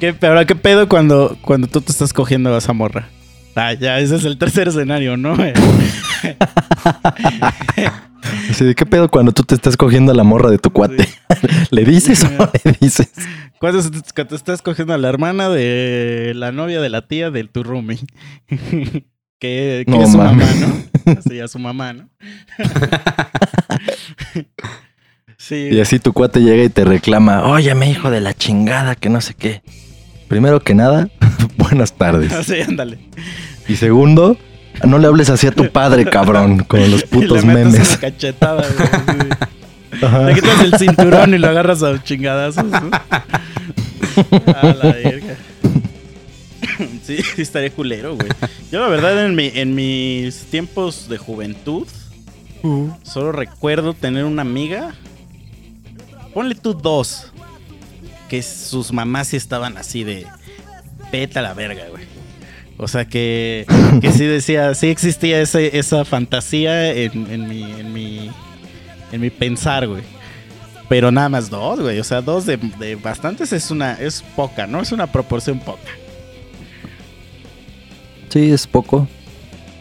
¿Qué, 0.00 0.14
pero 0.14 0.44
qué 0.46 0.54
pedo 0.54 0.88
cuando, 0.88 1.36
cuando 1.42 1.66
tú 1.66 1.80
te 1.80 1.90
estás 1.92 2.12
cogiendo 2.12 2.54
a 2.54 2.58
esa 2.58 2.72
morra? 2.72 3.08
Ah, 3.56 3.72
ya, 3.72 3.98
ese 3.98 4.16
es 4.16 4.24
el 4.24 4.38
tercer 4.38 4.68
escenario, 4.68 5.16
¿no? 5.16 5.34
Así 8.50 8.64
de 8.64 8.74
qué 8.74 8.86
pedo 8.86 9.08
cuando 9.08 9.32
tú 9.32 9.42
te 9.42 9.54
estás 9.56 9.76
cogiendo 9.76 10.12
a 10.12 10.14
la 10.14 10.22
morra 10.24 10.50
de 10.50 10.58
tu 10.58 10.70
cuate. 10.70 11.08
¿Le 11.70 11.84
dices 11.84 12.22
o 12.24 12.30
no 12.30 12.50
le 12.64 12.76
dices? 12.80 13.10
Cuando 13.58 13.82
te- 13.82 14.34
estás 14.36 14.62
cogiendo 14.62 14.94
a 14.94 14.98
la 14.98 15.08
hermana 15.08 15.48
de 15.48 16.32
la 16.36 16.52
novia 16.52 16.80
de 16.80 16.88
la 16.90 17.06
tía 17.08 17.30
del 17.30 17.50
tu 17.50 17.64
roomie. 17.64 17.98
que, 18.48 19.04
que 19.38 19.84
No 19.86 20.02
es 20.02 20.12
su 20.12 20.18
mamá, 20.18 20.44
¿no? 20.60 21.12
Así 21.18 21.40
a 21.40 21.48
su 21.48 21.58
mamá, 21.58 21.92
¿no? 21.92 22.08
sí. 25.36 25.68
Y 25.72 25.80
así 25.80 25.98
tu 25.98 26.12
cuate 26.12 26.40
llega 26.40 26.62
y 26.64 26.68
te 26.68 26.84
reclama, 26.84 27.44
óyeme 27.48 27.90
hijo 27.90 28.10
de 28.10 28.20
la 28.20 28.34
chingada, 28.34 28.94
que 28.94 29.08
no 29.08 29.20
sé 29.20 29.34
qué. 29.34 29.62
Primero 30.28 30.60
que 30.60 30.74
nada, 30.74 31.08
buenas 31.56 31.92
tardes. 31.94 32.32
Así, 32.32 32.60
ándale. 32.60 32.98
Y 33.66 33.76
segundo, 33.76 34.36
no 34.84 34.98
le 34.98 35.06
hables 35.06 35.30
así 35.30 35.46
a 35.46 35.52
tu 35.52 35.70
padre, 35.70 36.04
cabrón, 36.04 36.60
con 36.64 36.90
los 36.90 37.02
putos 37.04 37.44
le 37.44 37.54
metes 37.54 37.72
memes. 37.72 37.88
una 37.90 37.98
cachetada, 37.98 38.66
güey. 38.76 39.28
Ajá. 40.02 40.22
Le 40.22 40.34
quitas 40.34 40.60
el 40.60 40.78
cinturón 40.78 41.34
y 41.34 41.38
lo 41.38 41.48
agarras 41.48 41.82
a 41.82 42.02
chingadazos, 42.02 42.64
¿no? 42.64 42.90
A 44.56 44.66
la 44.66 44.92
verga. 44.92 45.36
Sí, 47.04 47.18
sí 47.36 47.42
estaría 47.42 47.70
culero, 47.70 48.16
güey. 48.16 48.28
Yo 48.72 48.80
la 48.80 48.88
verdad 48.88 49.24
en, 49.24 49.34
mi, 49.36 49.50
en 49.54 49.74
mis 49.74 50.42
tiempos 50.44 51.08
de 51.08 51.18
juventud 51.18 51.86
solo 53.02 53.32
recuerdo 53.32 53.94
tener 53.94 54.24
una 54.24 54.42
amiga. 54.42 54.94
Ponle 56.34 56.54
tú 56.54 56.74
dos. 56.74 57.32
Que 58.28 58.42
sus 58.42 58.92
mamás 58.92 59.28
sí 59.28 59.36
estaban 59.36 59.76
así 59.76 60.04
de... 60.04 60.26
Vete 61.10 61.38
a 61.38 61.42
la 61.42 61.54
verga, 61.54 61.84
güey. 61.90 62.04
O 62.76 62.86
sea 62.86 63.06
que, 63.06 63.66
que 64.00 64.12
sí 64.12 64.24
decía, 64.24 64.74
sí 64.74 64.88
existía 64.88 65.40
ese, 65.40 65.78
esa 65.78 66.04
fantasía 66.04 66.92
en, 66.92 67.30
en 67.30 67.48
mi, 67.48 67.62
en 67.62 67.92
mi 67.92 68.30
en 69.12 69.20
mi 69.20 69.30
pensar, 69.30 69.86
güey. 69.86 70.02
Pero 70.88 71.10
nada 71.10 71.28
más 71.28 71.50
dos, 71.50 71.80
güey. 71.80 71.98
O 71.98 72.04
sea, 72.04 72.22
dos 72.22 72.46
de, 72.46 72.56
de 72.56 72.96
bastantes 72.96 73.52
es 73.52 73.70
una, 73.70 73.94
es 73.94 74.22
poca, 74.36 74.66
¿no? 74.66 74.80
Es 74.80 74.92
una 74.92 75.06
proporción 75.06 75.60
poca. 75.60 75.90
Sí, 78.28 78.50
es 78.50 78.66
poco, 78.66 79.08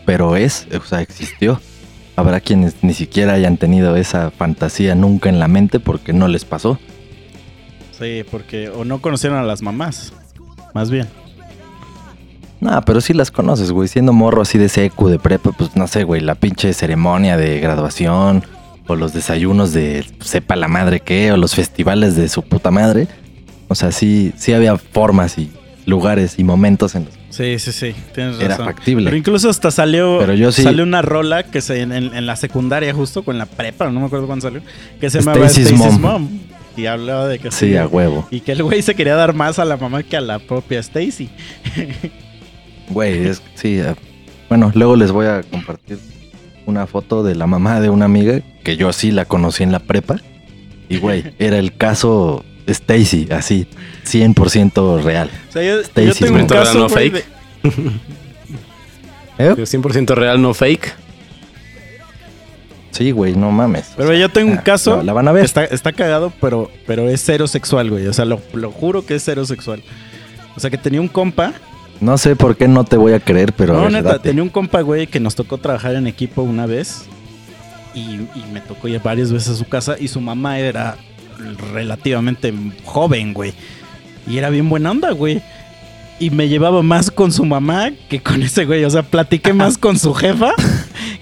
pero 0.05 0.35
es, 0.35 0.67
o 0.73 0.85
sea, 0.85 1.01
existió. 1.01 1.61
Habrá 2.15 2.39
quienes 2.39 2.75
ni 2.81 2.93
siquiera 2.93 3.33
hayan 3.33 3.57
tenido 3.57 3.95
esa 3.95 4.31
fantasía 4.31 4.95
nunca 4.95 5.29
en 5.29 5.39
la 5.39 5.47
mente 5.47 5.79
porque 5.79 6.13
no 6.13 6.27
les 6.27 6.45
pasó. 6.45 6.79
Sí, 7.99 8.23
porque 8.29 8.69
o 8.69 8.85
no 8.85 9.01
conocieron 9.01 9.39
a 9.39 9.43
las 9.43 9.61
mamás, 9.61 10.13
más 10.73 10.89
bien. 10.91 11.07
No, 12.59 12.81
pero 12.81 13.01
sí 13.01 13.13
las 13.13 13.29
conoces, 13.31 13.71
güey. 13.71 13.87
Siendo 13.87 14.13
morro 14.13 14.41
así 14.41 14.57
de 14.57 14.67
secu, 14.69 15.09
de 15.09 15.19
prepa, 15.19 15.51
pues 15.51 15.75
no 15.75 15.87
sé, 15.87 16.03
güey. 16.03 16.21
La 16.21 16.35
pinche 16.35 16.73
ceremonia 16.73 17.37
de 17.37 17.59
graduación. 17.59 18.43
O 18.89 18.95
los 18.95 19.13
desayunos 19.13 19.73
de 19.73 20.05
sepa 20.21 20.55
la 20.55 20.67
madre 20.67 21.01
qué. 21.01 21.31
O 21.31 21.37
los 21.37 21.53
festivales 21.53 22.15
de 22.15 22.29
su 22.29 22.41
puta 22.41 22.71
madre. 22.71 23.07
O 23.67 23.75
sea, 23.75 23.91
sí, 23.91 24.33
sí 24.37 24.53
había 24.53 24.77
formas 24.77 25.37
y 25.37 25.51
lugares 25.85 26.39
y 26.39 26.43
momentos 26.43 26.95
en 26.95 27.05
los 27.05 27.13
Sí, 27.29 27.59
sí, 27.59 27.71
sí, 27.71 27.93
tienes 28.15 28.39
era 28.39 28.57
razón. 28.57 28.65
factible. 28.65 29.05
Pero 29.05 29.17
incluso 29.17 29.49
hasta 29.49 29.69
salió, 29.69 30.17
Pero 30.19 30.33
yo 30.33 30.51
sí- 30.51 30.63
salió 30.63 30.83
una 30.83 31.01
rola 31.03 31.43
que 31.43 31.61
se 31.61 31.81
en, 31.81 31.91
en- 31.91 32.15
en 32.15 32.25
la 32.25 32.35
secundaria 32.35 32.91
justo, 32.93 33.23
con 33.23 33.37
la 33.37 33.45
prepa, 33.45 33.91
no 33.91 33.99
me 33.99 34.05
acuerdo 34.07 34.25
cuándo 34.25 34.47
salió, 34.47 34.61
que 34.99 35.09
se 35.11 35.19
llamaba 35.19 35.45
Mom. 35.75 36.01
Mom. 36.01 36.29
Y 36.77 36.85
hablaba 36.85 37.27
de 37.27 37.39
que 37.39 37.51
Sí, 37.51 37.75
a 37.75 37.87
huevo. 37.87 38.27
Y 38.31 38.39
que 38.41 38.51
el 38.53 38.63
güey 38.63 38.81
se 38.81 38.93
quería 38.95 39.15
dar 39.15 39.33
más 39.33 39.57
a 39.59 39.65
la 39.65 39.75
mamá 39.77 40.03
que 40.03 40.15
a 40.15 40.21
la 40.21 40.39
propia 40.39 40.79
Stacy. 40.79 41.29
Güey, 42.89 43.27
es 43.27 43.41
sí. 43.55 43.79
eh, 43.79 43.95
Bueno, 44.47 44.71
luego 44.75 44.95
les 44.95 45.11
voy 45.11 45.25
a 45.25 45.41
compartir 45.43 45.97
una 46.65 46.85
foto 46.87 47.23
de 47.23 47.35
la 47.35 47.47
mamá 47.47 47.81
de 47.81 47.89
una 47.89 48.05
amiga 48.05 48.41
que 48.63 48.77
yo 48.77 48.93
sí 48.93 49.11
la 49.11 49.25
conocí 49.25 49.63
en 49.63 49.71
la 49.71 49.79
prepa. 49.79 50.17
Y 50.87 50.97
güey, 50.99 51.23
era 51.39 51.57
el 51.57 51.75
caso 51.75 52.45
Stacy, 52.67 53.27
así, 53.31 53.67
100% 54.05 55.01
real. 55.01 55.29
O 55.49 55.51
sea, 55.51 55.63
yo, 55.63 55.79
Stacy 55.81 56.07
yo 56.07 56.13
tengo 56.27 56.39
un 56.39 56.47
caso, 56.47 56.77
No 56.79 56.89
fake. 56.89 57.25
¿Eh? 59.39 59.53
100% 59.55 60.15
real, 60.15 60.41
no 60.41 60.53
fake. 60.53 60.93
Sí, 62.97 63.11
güey, 63.11 63.35
no 63.35 63.51
mames. 63.51 63.91
Pero 63.95 64.13
yo 64.13 64.29
tengo 64.29 64.51
un 64.51 64.57
caso. 64.57 64.97
la- 64.97 65.03
la 65.03 65.13
van 65.13 65.27
a 65.27 65.31
ver. 65.31 65.45
Está, 65.45 65.63
está 65.65 65.91
cagado, 65.93 66.33
pero, 66.41 66.71
pero 66.85 67.09
es 67.09 67.21
cero 67.23 67.47
sexual, 67.47 67.89
güey. 67.91 68.07
O 68.07 68.13
sea, 68.13 68.25
lo, 68.25 68.41
lo 68.53 68.71
juro 68.71 69.05
que 69.05 69.15
es 69.15 69.23
cero 69.23 69.45
sexual. 69.45 69.83
O 70.55 70.59
sea, 70.59 70.69
que 70.69 70.77
tenía 70.77 70.99
un 71.01 71.07
compa. 71.07 71.53
No 71.99 72.17
sé 72.17 72.35
por 72.35 72.55
qué 72.57 72.67
no 72.67 72.83
te 72.83 72.97
voy 72.97 73.13
a 73.13 73.19
creer, 73.19 73.53
pero. 73.53 73.73
no, 73.73 73.81
ver, 73.83 73.91
neta, 73.91 74.09
date. 74.09 74.29
tenía 74.29 74.43
un 74.43 74.49
compa, 74.49 74.81
güey, 74.81 75.07
que 75.07 75.19
nos 75.19 75.35
tocó 75.35 75.57
trabajar 75.57 75.95
en 75.95 76.07
equipo 76.07 76.41
una 76.41 76.65
vez. 76.65 77.05
Y, 77.93 77.99
y 78.35 78.43
me 78.53 78.61
tocó 78.61 78.87
ir 78.87 79.01
varias 79.01 79.31
veces 79.31 79.49
a 79.49 79.55
su 79.55 79.65
casa. 79.65 79.95
Y 79.99 80.07
su 80.07 80.21
mamá 80.21 80.59
era 80.59 80.97
relativamente 81.73 82.53
joven, 82.83 83.33
güey. 83.33 83.53
Y 84.27 84.37
era 84.37 84.49
bien 84.49 84.69
buena 84.69 84.91
onda, 84.91 85.11
güey. 85.11 85.41
Y 86.19 86.31
me 86.31 86.47
llevaba 86.49 86.81
más 86.81 87.11
con 87.11 87.31
su 87.31 87.45
mamá 87.45 87.91
que 88.09 88.21
con 88.21 88.41
ese 88.41 88.65
güey. 88.65 88.83
O 88.85 88.89
sea, 88.89 89.03
platiqué 89.03 89.53
más 89.53 89.77
con 89.77 89.99
su 89.99 90.13
jefa 90.15 90.51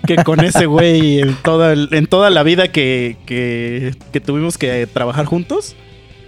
que 0.08 0.16
con 0.18 0.40
ese 0.40 0.68
güey 0.68 1.20
en 1.20 1.36
toda, 1.44 1.74
el- 1.74 1.90
en 1.92 2.08
toda 2.08 2.30
la 2.30 2.44
vida 2.44 2.70
que, 2.72 3.18
que, 3.26 3.94
que 4.14 4.20
tuvimos 4.22 4.58
que 4.58 4.88
trabajar 4.88 5.26
juntos. 5.26 5.76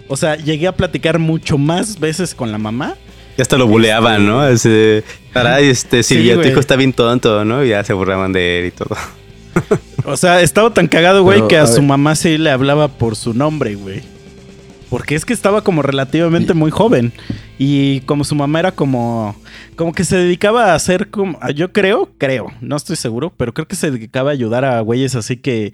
O 0.08 0.16
sea, 0.16 0.36
llegué 0.36 0.66
a 0.66 0.72
platicar 0.72 1.18
mucho 1.18 1.56
más 1.58 1.98
veces 1.98 2.34
con 2.34 2.52
la 2.52 2.58
mamá. 2.58 2.94
Ya 3.38 3.42
hasta 3.42 3.56
lo 3.56 3.66
buleaban, 3.66 4.26
¿no? 4.26 4.46
Ese, 4.46 5.04
caray, 5.32 5.68
este, 5.68 6.02
Sí, 6.02 6.16
Silvia, 6.16 6.34
tu 6.40 6.48
hijo 6.48 6.60
está 6.60 6.76
bien 6.76 6.92
tonto, 6.92 7.44
¿no? 7.44 7.64
Y 7.64 7.68
ya 7.68 7.84
se 7.84 7.92
burlaban 7.94 8.32
de 8.32 8.58
él 8.60 8.66
y 8.66 8.70
todo. 8.72 8.96
O 10.04 10.16
sea, 10.16 10.40
estaba 10.42 10.72
tan 10.74 10.88
cagado, 10.88 11.22
güey, 11.22 11.38
Pero, 11.38 11.48
que 11.48 11.56
a, 11.58 11.62
a 11.62 11.66
su 11.66 11.76
ver. 11.80 11.84
mamá 11.84 12.14
sí 12.16 12.36
le 12.38 12.50
hablaba 12.50 12.88
por 12.88 13.16
su 13.16 13.34
nombre, 13.34 13.74
güey. 13.76 14.02
Porque 14.90 15.14
es 15.14 15.24
que 15.24 15.32
estaba 15.32 15.62
como 15.62 15.82
relativamente 15.82 16.52
muy 16.54 16.70
joven. 16.70 17.12
Y 17.58 18.00
como 18.02 18.24
su 18.24 18.34
mamá 18.34 18.60
era 18.60 18.72
como. 18.72 19.34
Como 19.76 19.92
que 19.92 20.04
se 20.04 20.16
dedicaba 20.16 20.72
a 20.72 20.74
hacer 20.74 21.08
como. 21.10 21.38
Yo 21.54 21.72
creo, 21.72 22.10
creo, 22.18 22.52
no 22.60 22.76
estoy 22.76 22.96
seguro, 22.96 23.32
pero 23.36 23.52
creo 23.52 23.66
que 23.66 23.76
se 23.76 23.90
dedicaba 23.90 24.30
a 24.30 24.32
ayudar 24.32 24.64
a 24.64 24.80
güeyes 24.80 25.14
así 25.16 25.36
que. 25.38 25.72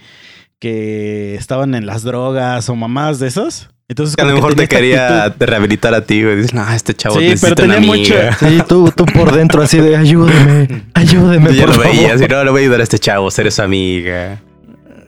que 0.58 1.34
estaban 1.34 1.74
en 1.74 1.84
las 1.86 2.02
drogas 2.02 2.68
o 2.68 2.74
mamás 2.76 3.18
de 3.18 3.28
esas. 3.28 3.68
Entonces, 3.86 4.16
Que 4.16 4.22
a 4.22 4.24
lo 4.24 4.30
que 4.30 4.36
mejor 4.36 4.54
te 4.54 4.66
quería 4.66 5.24
actitud. 5.24 5.44
rehabilitar 5.46 5.92
a 5.92 6.06
ti, 6.06 6.22
güey. 6.22 6.36
Dices, 6.36 6.54
no, 6.54 6.66
este 6.72 6.94
chavo 6.94 7.16
Sí, 7.18 7.28
necesita 7.28 7.54
pero 7.54 7.64
una 7.66 7.74
tenía 7.74 7.92
amiga. 7.92 8.36
Sí, 8.38 8.62
tú, 8.66 8.90
tú 8.96 9.04
por 9.04 9.30
dentro 9.34 9.60
así 9.60 9.78
de 9.78 9.94
ayúdeme, 9.94 10.84
ayúdeme, 10.94 11.50
Tú 11.50 11.54
ya 11.54 11.66
por 11.66 11.76
lo 11.76 11.82
favor. 11.82 11.96
veías 11.98 12.22
y 12.22 12.24
no, 12.26 12.44
le 12.44 12.50
voy 12.50 12.60
a 12.60 12.62
ayudar 12.62 12.80
a 12.80 12.82
este 12.82 12.98
chavo, 12.98 13.30
ser 13.30 13.52
su 13.52 13.60
amiga. 13.60 14.40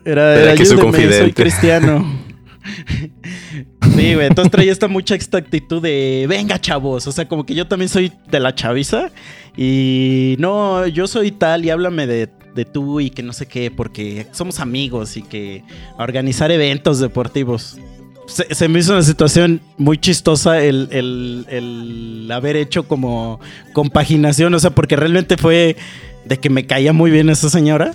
Era, 0.04 0.34
Era 0.34 0.42
era 0.42 0.52
aquí 0.52 0.66
su 0.66 0.74
ayúdeme, 0.74 0.92
soy 0.92 1.00
confidente. 1.08 1.42
cristiano. 1.42 2.20
sí, 3.82 4.14
güey. 4.14 4.26
Entonces 4.26 4.50
traía 4.50 4.72
esta 4.72 4.88
mucha 4.88 5.14
esta 5.14 5.38
actitud 5.38 5.82
de 5.82 6.26
venga, 6.28 6.60
chavos. 6.60 7.06
O 7.06 7.12
sea, 7.12 7.26
como 7.28 7.44
que 7.46 7.54
yo 7.54 7.66
también 7.66 7.88
soy 7.88 8.12
de 8.30 8.40
la 8.40 8.54
chaviza. 8.54 9.10
Y 9.56 10.36
no, 10.38 10.86
yo 10.86 11.06
soy 11.06 11.30
tal 11.30 11.64
y 11.64 11.70
háblame 11.70 12.06
de, 12.06 12.28
de 12.54 12.64
tú 12.64 13.00
y 13.00 13.10
que 13.10 13.22
no 13.22 13.32
sé 13.32 13.46
qué, 13.46 13.70
porque 13.70 14.26
somos 14.32 14.60
amigos 14.60 15.16
y 15.16 15.22
que 15.22 15.64
organizar 15.98 16.50
eventos 16.50 16.98
deportivos. 16.98 17.78
Se, 18.26 18.54
se 18.54 18.68
me 18.68 18.80
hizo 18.80 18.92
una 18.92 19.02
situación 19.02 19.60
muy 19.78 19.98
chistosa 19.98 20.60
el, 20.62 20.88
el- 20.90 21.46
el 21.48 22.30
haber 22.32 22.56
hecho 22.56 22.82
como 22.88 23.38
compaginación, 23.72 24.52
o 24.52 24.58
sea, 24.58 24.70
porque 24.70 24.96
realmente 24.96 25.36
fue 25.36 25.76
de 26.24 26.36
que 26.38 26.50
me 26.50 26.66
caía 26.66 26.92
muy 26.92 27.10
bien 27.12 27.28
esa 27.30 27.48
señora 27.48 27.92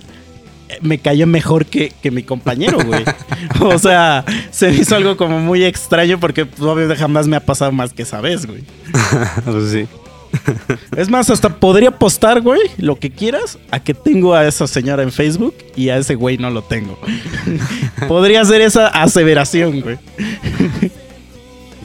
me 0.80 0.98
caía 0.98 1.26
mejor 1.26 1.66
que, 1.66 1.92
que 2.02 2.10
mi 2.10 2.22
compañero, 2.22 2.78
güey. 2.84 3.04
o 3.60 3.78
sea, 3.78 4.24
se 4.50 4.70
me 4.70 4.76
hizo 4.76 4.96
algo 4.96 5.16
como 5.16 5.40
muy 5.40 5.64
extraño 5.64 6.18
porque 6.18 6.46
pues, 6.46 6.60
obviamente 6.62 6.96
jamás 6.96 7.26
me 7.26 7.36
ha 7.36 7.44
pasado 7.44 7.72
más 7.72 7.92
que 7.92 8.02
esa 8.02 8.20
vez, 8.20 8.46
güey. 8.46 8.64
pues 9.44 9.70
sí. 9.70 9.86
Es 10.96 11.08
más, 11.08 11.30
hasta 11.30 11.48
podría 11.48 11.90
apostar, 11.90 12.40
güey, 12.40 12.60
lo 12.78 12.96
que 12.96 13.10
quieras, 13.10 13.58
a 13.70 13.80
que 13.80 13.94
tengo 13.94 14.34
a 14.34 14.46
esa 14.46 14.66
señora 14.66 15.02
en 15.02 15.12
Facebook 15.12 15.54
y 15.76 15.88
a 15.88 15.98
ese 15.98 16.14
güey 16.14 16.38
no 16.38 16.50
lo 16.50 16.62
tengo. 16.62 16.98
podría 18.08 18.40
hacer 18.40 18.60
esa 18.60 18.88
aseveración, 18.88 19.80
güey. 19.80 19.98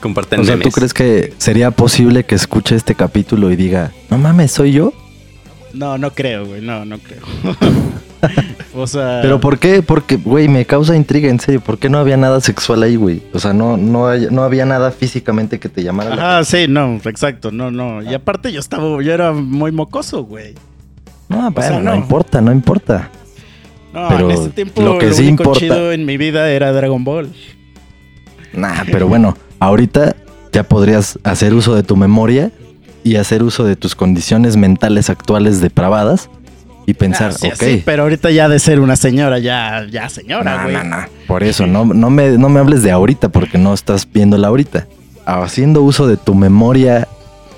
Comparten 0.00 0.40
O 0.40 0.44
sea, 0.44 0.58
¿tú 0.58 0.70
crees 0.70 0.94
que 0.94 1.34
sería 1.38 1.70
posible 1.70 2.24
que 2.24 2.36
escuche 2.36 2.76
este 2.76 2.94
capítulo 2.94 3.50
y 3.50 3.56
diga, 3.56 3.92
no 4.10 4.18
mames, 4.18 4.52
soy 4.52 4.72
yo? 4.72 4.92
No, 5.72 5.98
no 5.98 6.14
creo, 6.14 6.46
güey, 6.46 6.62
no, 6.62 6.84
no 6.84 6.98
creo. 6.98 7.22
o 8.74 8.86
sea... 8.86 9.20
¿Pero 9.22 9.40
por 9.40 9.58
qué? 9.58 9.82
Porque, 9.82 10.16
güey, 10.16 10.48
me 10.48 10.64
causa 10.64 10.96
intriga, 10.96 11.28
en 11.28 11.40
serio. 11.40 11.60
¿Por 11.60 11.78
qué 11.78 11.88
no 11.88 11.98
había 11.98 12.16
nada 12.16 12.40
sexual 12.40 12.82
ahí, 12.82 12.96
güey? 12.96 13.22
O 13.32 13.38
sea, 13.38 13.52
no, 13.52 13.76
no, 13.76 14.08
hay- 14.08 14.28
no 14.30 14.42
había 14.42 14.64
nada 14.66 14.90
físicamente 14.90 15.58
que 15.58 15.68
te 15.68 15.82
llamara 15.82 16.10
la 16.14 16.36
Ajá, 16.36 16.44
sí, 16.44 16.66
no, 16.68 16.96
exacto, 17.04 17.50
no, 17.50 17.70
no. 17.70 18.02
Y 18.02 18.14
aparte 18.14 18.52
yo 18.52 18.60
estaba, 18.60 19.02
yo 19.02 19.12
era 19.12 19.32
muy 19.32 19.72
mocoso, 19.72 20.24
güey. 20.24 20.54
No, 21.28 21.52
sea, 21.56 21.78
no. 21.80 21.90
no. 21.90 21.96
importa, 21.96 22.40
no 22.40 22.52
importa. 22.52 23.10
No, 23.92 24.08
Pero 24.08 24.30
en 24.30 24.36
ese 24.38 24.50
tiempo 24.50 24.82
lo 24.82 24.94
lo, 24.94 24.98
que 24.98 25.12
sí 25.12 25.22
único 25.22 25.42
importa- 25.44 25.60
chido 25.60 25.92
en 25.92 26.04
mi 26.06 26.16
vida 26.16 26.50
era 26.50 26.72
Dragon 26.72 27.04
Ball. 27.04 27.30
Nah, 28.52 28.84
pero 28.90 29.08
bueno, 29.08 29.36
ahorita 29.60 30.16
ya 30.52 30.62
podrías 30.62 31.18
hacer 31.22 31.54
uso 31.54 31.74
de 31.74 31.82
tu 31.82 31.96
memoria 31.96 32.50
y 33.04 33.16
hacer 33.16 33.42
uso 33.42 33.64
de 33.64 33.76
tus 33.76 33.94
condiciones 33.94 34.56
mentales 34.56 35.10
actuales 35.10 35.60
depravadas 35.60 36.30
y 36.88 36.94
pensar, 36.94 37.32
Ah, 37.34 37.36
sí, 37.38 37.48
ok. 37.48 37.54
sí, 37.58 37.82
pero 37.84 38.04
ahorita 38.04 38.30
ya 38.30 38.48
de 38.48 38.58
ser 38.58 38.80
una 38.80 38.96
señora, 38.96 39.38
ya, 39.38 39.84
ya 39.90 40.08
señora, 40.08 40.56
No, 40.56 40.62
güey. 40.62 40.74
no, 40.74 40.84
no. 40.84 40.96
Por 41.26 41.42
eso, 41.42 41.66
no, 41.66 41.84
no, 41.84 42.08
me, 42.08 42.30
no 42.38 42.48
me 42.48 42.60
hables 42.60 42.82
de 42.82 42.90
ahorita 42.90 43.28
porque 43.28 43.58
no 43.58 43.74
estás 43.74 44.10
viéndola 44.10 44.48
ahorita. 44.48 44.86
Haciendo 45.26 45.82
uso 45.82 46.06
de 46.06 46.16
tu 46.16 46.34
memoria 46.34 47.06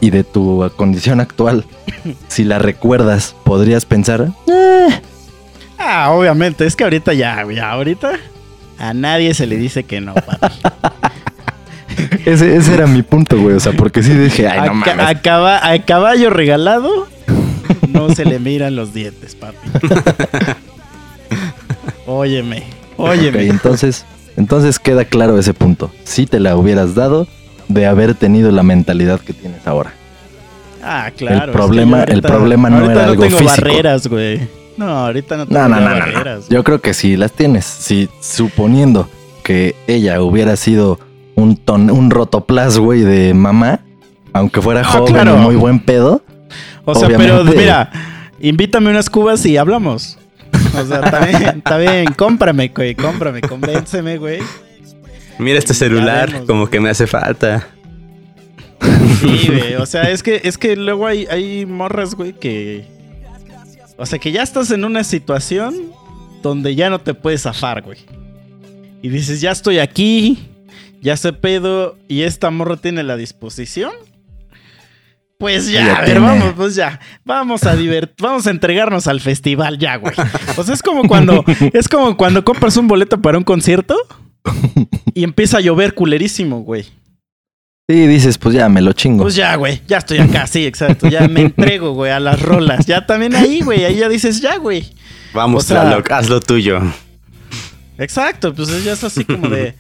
y 0.01 0.11
de 0.11 0.25
tu 0.25 0.69
condición 0.77 1.21
actual, 1.21 1.65
si 2.29 2.43
la 2.43 2.59
recuerdas, 2.59 3.37
podrías 3.45 3.85
pensar, 3.87 4.29
"Eh, 4.49 4.89
Ah, 5.79 6.11
obviamente, 6.11 6.67
es 6.67 6.75
que 6.75 6.83
ahorita 6.85 7.13
ya, 7.15 7.47
ya, 7.55 7.71
ahorita 7.71 8.11
a 8.81 8.93
nadie 8.95 9.33
se 9.35 9.47
le 9.47 9.57
dice 9.59 9.85
que 9.85 10.01
no, 10.01 10.13
papi. 10.15 10.55
ese, 12.27 12.57
ese 12.57 12.75
era 12.75 12.87
mi 12.87 13.03
punto, 13.03 13.39
güey. 13.41 13.57
O 13.57 13.61
sea, 13.61 13.73
porque 13.73 14.03
sí 14.03 14.13
dije, 14.13 14.49
ay, 14.49 14.61
no 14.61 14.71
a, 14.71 14.75
mames. 14.75 15.07
a 15.07 15.15
caba- 15.23 15.71
a 15.71 15.79
caballo 15.85 16.31
regalado 16.31 17.07
no 17.89 18.15
se 18.15 18.25
le 18.25 18.39
miran 18.39 18.77
los 18.77 18.95
dientes, 18.95 19.35
papi. 19.35 19.57
Óyeme, 22.07 22.65
óyeme. 22.97 23.47
entonces, 23.47 24.05
entonces 24.37 24.79
queda 24.79 25.05
claro 25.05 25.39
ese 25.39 25.55
punto. 25.55 25.91
Si 26.05 26.27
te 26.27 26.41
la 26.41 26.57
hubieras 26.57 26.95
dado 26.95 27.29
de 27.69 27.87
haber 27.87 28.15
tenido 28.15 28.51
la 28.51 28.63
mentalidad 28.63 29.21
que 29.21 29.33
tienes 29.33 29.67
ahora. 29.67 29.93
Ah, 30.83 31.11
claro. 31.17 31.53
el 31.53 31.53
problema- 31.53 32.05
el 32.05 32.23
problema 32.23 32.71
no 32.71 32.91
era 32.91 33.05
algo 33.05 33.23
tengo 33.23 33.39
físico. 33.39 33.63
barreras, 33.69 34.07
güey. 34.09 34.41
No, 34.77 34.89
ahorita 34.89 35.37
no 35.37 35.47
tengo 35.47 35.61
No, 35.61 35.69
no, 35.69 35.77
no, 35.77 35.81
no, 35.83 35.91
no. 35.95 35.99
barreras. 36.01 36.49
Yo 36.49 36.65
creo 36.65 36.81
que 36.81 36.95
sí 36.95 37.17
las 37.17 37.33
tienes. 37.33 37.65
Si 37.67 38.09
suponiendo 38.21 39.09
que 39.45 39.77
ella 39.87 40.21
hubiera 40.23 40.57
sido 40.57 40.99
un 41.37 41.57
ton, 41.57 41.91
un 41.91 42.11
rotoplas, 42.11 42.79
güey, 42.79 43.03
de 43.03 43.35
mamá, 43.35 43.81
aunque 44.33 44.61
fuera 44.63 44.83
joven 44.85 45.13
claro. 45.13 45.37
y 45.37 45.41
muy 45.41 45.57
buen 45.57 45.81
pedo, 45.81 46.23
O 46.91 46.95
sea, 46.95 47.09
pero 47.17 47.45
mira, 47.45 47.91
invítame 48.41 48.91
unas 48.91 49.11
cubas 49.11 49.45
y 49.47 49.57
hablamos. 49.57 50.19
O 50.53 50.87
sea, 50.87 51.01
está 51.01 51.27
bien, 51.27 51.59
está 51.59 51.79
bien, 51.79 52.13
cómprame, 52.15 52.69
güey, 52.69 52.95
cómprame, 52.95 53.41
convénceme, 53.41 54.19
güey. 54.19 54.41
Mira 55.39 55.59
este 55.59 55.75
celular, 55.75 56.31
vemos, 56.31 56.47
como 56.47 56.71
que 56.71 56.81
me 56.81 56.91
hace 56.91 57.07
falta. 57.07 57.69
Sí, 59.21 59.49
güey, 59.49 59.75
o 59.75 59.87
sea, 59.87 60.11
es 60.11 60.23
que, 60.23 60.41
es 60.45 60.59
que 60.59 60.77
luego 60.77 61.07
hay, 61.07 61.27
hay 61.31 61.67
morras, 61.67 62.15
güey, 62.15 62.33
que... 62.33 62.85
O 63.97 64.07
sea, 64.07 64.19
que 64.19 64.33
ya 64.33 64.43
estás 64.43 64.71
en 64.71 64.85
una 64.85 65.05
situación 65.05 65.75
donde 66.43 66.75
ya 66.75 66.89
no 66.89 67.01
te 67.01 67.13
puedes 67.15 67.43
zafar, 67.43 67.83
güey. 67.83 67.99
Y 69.03 69.09
dices, 69.09 69.41
ya 69.41 69.51
estoy 69.51 69.79
aquí, 69.79 70.49
ya 71.03 71.17
se 71.17 71.33
pedo 71.33 71.97
y 72.09 72.23
esta 72.23 72.51
morra 72.51 72.77
tiene 72.77 73.03
la 73.03 73.17
disposición. 73.17 73.93
Pues 75.41 75.69
ya, 75.73 75.97
a 75.97 76.01
ver, 76.03 76.21
vamos, 76.21 76.53
pues 76.55 76.75
ya. 76.75 77.01
Vamos 77.25 77.65
a 77.65 77.75
divert, 77.75 78.13
vamos 78.21 78.47
a 78.47 78.51
entregarnos 78.51 79.07
al 79.07 79.21
festival 79.21 79.79
ya, 79.79 79.97
güey. 79.97 80.13
O 80.59 80.63
sea, 80.63 80.75
es 80.75 80.83
como 80.83 81.09
cuando, 81.09 81.43
es 81.73 81.89
como 81.89 82.15
cuando 82.19 82.45
compras 82.45 82.77
un 82.77 82.87
boleto 82.87 83.21
para 83.23 83.39
un 83.39 83.45
concierto 83.45 83.97
y 85.15 85.25
empieza 85.25 85.57
a 85.57 85.61
llover 85.63 85.95
culerísimo, 85.95 86.61
güey. 86.61 86.85
Sí, 87.89 88.07
dices, 88.07 88.37
pues 88.37 88.55
ya 88.55 88.69
me 88.69 88.83
lo 88.83 88.93
chingo. 88.93 89.23
Pues 89.25 89.35
ya, 89.35 89.55
güey, 89.57 89.81
ya 89.89 89.97
estoy 89.99 90.19
acá, 90.19 90.47
sí, 90.47 90.67
exacto. 90.67 91.09
Ya 91.09 91.27
me 91.27 91.41
entrego, 91.41 91.93
güey, 91.95 92.13
a 92.13 92.21
las 92.21 92.41
rolas. 92.43 92.85
Ya 92.87 93.07
también 93.07 93.35
ahí, 93.35 93.63
güey, 93.63 93.85
ahí 93.85 93.97
ya 93.97 94.09
dices, 94.11 94.43
ya, 94.43 94.59
güey. 94.59 94.93
Vamos, 95.33 95.65
O 95.65 95.67
sea- 95.69 95.81
Tlaloc, 95.85 96.11
haz 96.13 96.29
lo 96.29 96.41
tuyo. 96.41 96.81
Exacto, 97.97 98.55
pues 98.55 98.85
ya 98.85 98.93
es 98.93 99.03
así 99.05 99.25
como 99.25 99.49
de. 99.49 99.75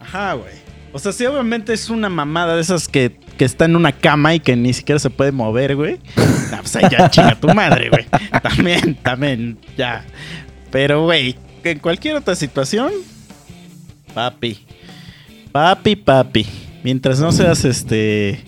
Ajá, 0.00 0.34
güey. 0.34 0.52
O 0.92 0.98
sea, 0.98 1.12
sí, 1.12 1.26
obviamente 1.26 1.72
es 1.72 1.90
una 1.90 2.08
mamada 2.08 2.56
de 2.56 2.62
esas 2.62 2.88
que, 2.88 3.18
que 3.36 3.44
está 3.44 3.66
en 3.66 3.76
una 3.76 3.92
cama 3.92 4.34
y 4.34 4.40
que 4.40 4.56
ni 4.56 4.72
siquiera 4.72 4.98
se 4.98 5.10
puede 5.10 5.32
mover, 5.32 5.76
güey. 5.76 5.98
Pues 6.58 6.76
ahí 6.76 6.84
ya 6.90 7.08
chinga 7.08 7.38
tu 7.38 7.48
madre, 7.48 7.88
güey. 7.88 8.06
También, 8.42 8.94
también, 8.96 9.58
ya. 9.76 10.04
Pero, 10.70 11.04
güey, 11.04 11.36
en 11.64 11.78
cualquier 11.78 12.16
otra 12.16 12.34
situación, 12.34 12.90
papi. 14.12 14.66
Papi, 15.52 15.96
papi. 15.96 16.46
Mientras 16.82 17.20
no 17.20 17.32
seas 17.32 17.64
este 17.64 18.42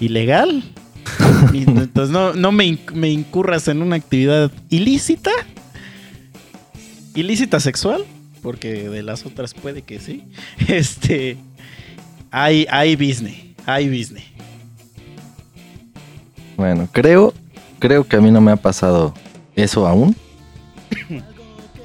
ilegal, 0.00 0.62
mientras 1.52 2.10
no, 2.10 2.34
no 2.34 2.52
me, 2.52 2.78
me 2.94 3.10
incurras 3.10 3.68
en 3.68 3.82
una 3.82 3.96
actividad 3.96 4.50
ilícita, 4.70 5.30
ilícita 7.14 7.60
sexual, 7.60 8.04
porque 8.42 8.88
de 8.88 9.02
las 9.02 9.26
otras 9.26 9.54
puede 9.54 9.82
que 9.82 9.98
sí. 9.98 10.24
Este, 10.68 11.36
hay, 12.30 12.66
hay 12.70 12.96
business, 12.96 13.36
hay 13.66 13.88
business. 13.88 14.24
Bueno, 16.56 16.88
creo, 16.92 17.34
creo 17.78 18.04
que 18.04 18.16
a 18.16 18.20
mí 18.20 18.30
no 18.30 18.40
me 18.40 18.52
ha 18.52 18.56
pasado 18.56 19.14
eso 19.54 19.86
aún. 19.86 20.16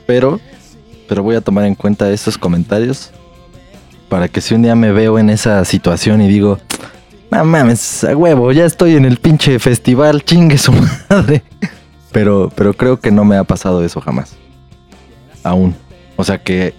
Pero, 0.07 0.41
pero 1.07 1.23
voy 1.23 1.35
a 1.35 1.41
tomar 1.41 1.63
en 1.63 1.73
cuenta 1.73 2.11
estos 2.11 2.37
comentarios 2.37 3.11
para 4.09 4.27
que 4.27 4.41
si 4.41 4.53
un 4.53 4.61
día 4.61 4.75
me 4.75 4.91
veo 4.91 5.17
en 5.17 5.29
esa 5.29 5.63
situación 5.63 6.21
y 6.21 6.27
digo, 6.27 6.59
no 7.31 7.45
mames, 7.45 8.03
a 8.03 8.13
huevo, 8.17 8.51
ya 8.51 8.65
estoy 8.65 8.97
en 8.97 9.05
el 9.05 9.19
pinche 9.19 9.57
festival, 9.57 10.25
chingue 10.25 10.57
su 10.57 10.73
madre. 11.09 11.43
Pero, 12.11 12.51
pero 12.53 12.73
creo 12.73 12.99
que 12.99 13.09
no 13.09 13.23
me 13.23 13.37
ha 13.37 13.45
pasado 13.45 13.85
eso 13.85 14.01
jamás. 14.01 14.35
Aún. 15.43 15.73
O 16.17 16.25
sea 16.25 16.43
que, 16.43 16.73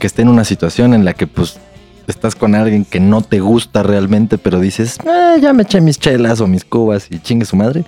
que 0.00 0.08
esté 0.08 0.22
en 0.22 0.30
una 0.30 0.42
situación 0.42 0.92
en 0.92 1.04
la 1.04 1.14
que 1.14 1.28
pues 1.28 1.60
estás 2.06 2.34
con 2.34 2.54
alguien 2.54 2.84
que 2.84 3.00
no 3.00 3.22
te 3.22 3.40
gusta 3.40 3.82
realmente, 3.82 4.38
pero 4.38 4.60
dices, 4.60 4.98
"Ah, 5.06 5.36
ya 5.40 5.52
me 5.52 5.62
eché 5.62 5.80
mis 5.80 5.98
chelas 5.98 6.40
o 6.40 6.46
mis 6.46 6.64
cubas 6.64 7.06
y 7.10 7.18
chingue 7.18 7.46
su 7.46 7.56
madre. 7.56 7.84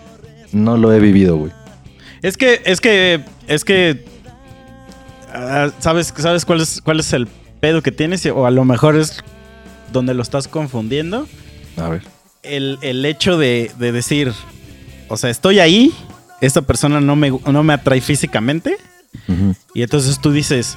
No 0.53 0.77
lo 0.77 0.93
he 0.93 1.01
vivido, 1.01 1.37
güey. 1.37 1.53
Es 2.23 2.37
que, 2.37 2.63
es 2.65 2.81
que, 2.81 3.23
es 3.47 3.65
que, 3.65 4.05
ah, 5.33 5.71
¿sabes, 5.79 6.13
sabes 6.17 6.45
cuál 6.45 6.61
es, 6.61 6.81
cuál 6.83 7.01
es 7.01 7.13
el 7.13 7.27
pedo 7.61 7.83
que 7.83 7.93
tienes? 7.93 8.25
O 8.27 8.47
a 8.47 8.51
lo 8.51 8.65
mejor 8.65 8.97
es 8.97 9.23
donde 9.93 10.15
lo 10.15 10.23
estás 10.23 10.49
confundiendo. 10.49 11.27
A 11.77 11.89
ver. 11.89 12.03
El, 12.43 12.79
el 12.83 13.05
hecho 13.05 13.39
de, 13.39 13.71
de 13.79 13.93
decir, 13.93 14.33
o 15.09 15.17
sea, 15.17 15.31
estoy 15.31 15.59
ahí, 15.59 15.93
esta 16.41 16.63
persona 16.63 17.01
no 17.01 17.17
me, 17.17 17.31
no 17.31 17.63
me 17.63 17.73
atrae 17.75 18.01
físicamente. 18.01 18.77
Y 19.75 19.83
entonces 19.83 20.21
tú 20.21 20.31
dices, 20.31 20.77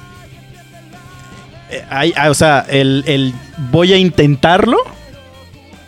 hay- 1.90 2.12
ah, 2.16 2.30
o 2.30 2.34
sea, 2.34 2.64
el, 2.68 3.04
el 3.06 3.34
voy 3.70 3.92
a 3.92 3.96
intentarlo 3.98 4.76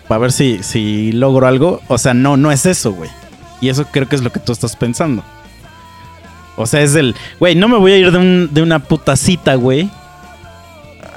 para 0.09 0.19
ver 0.21 0.33
si, 0.33 0.63
si 0.63 1.13
logro 1.13 1.47
algo. 1.47 1.81
O 1.89 1.99
sea, 1.99 2.15
no, 2.15 2.37
no 2.37 2.51
es 2.53 2.67
eso, 2.67 2.93
güey. 2.93 3.11
Y 3.61 3.69
eso 3.69 3.87
creo 3.87 4.09
que 4.09 4.17
es 4.17 4.23
lo 4.23 4.31
que 4.33 4.41
tú 4.41 4.53
estás 4.53 4.77
pensando. 4.77 5.23
O 6.57 6.67
sea, 6.67 6.83
es 6.83 6.95
el, 6.95 7.15
güey, 7.41 7.55
no 7.55 7.69
me 7.69 7.79
voy 7.79 7.93
a 7.93 7.97
ir 7.99 8.13
de, 8.13 8.19
un- 8.19 8.49
de 8.53 8.63
una 8.63 8.79
puta 8.81 9.17
cita, 9.17 9.55
güey. 9.55 9.89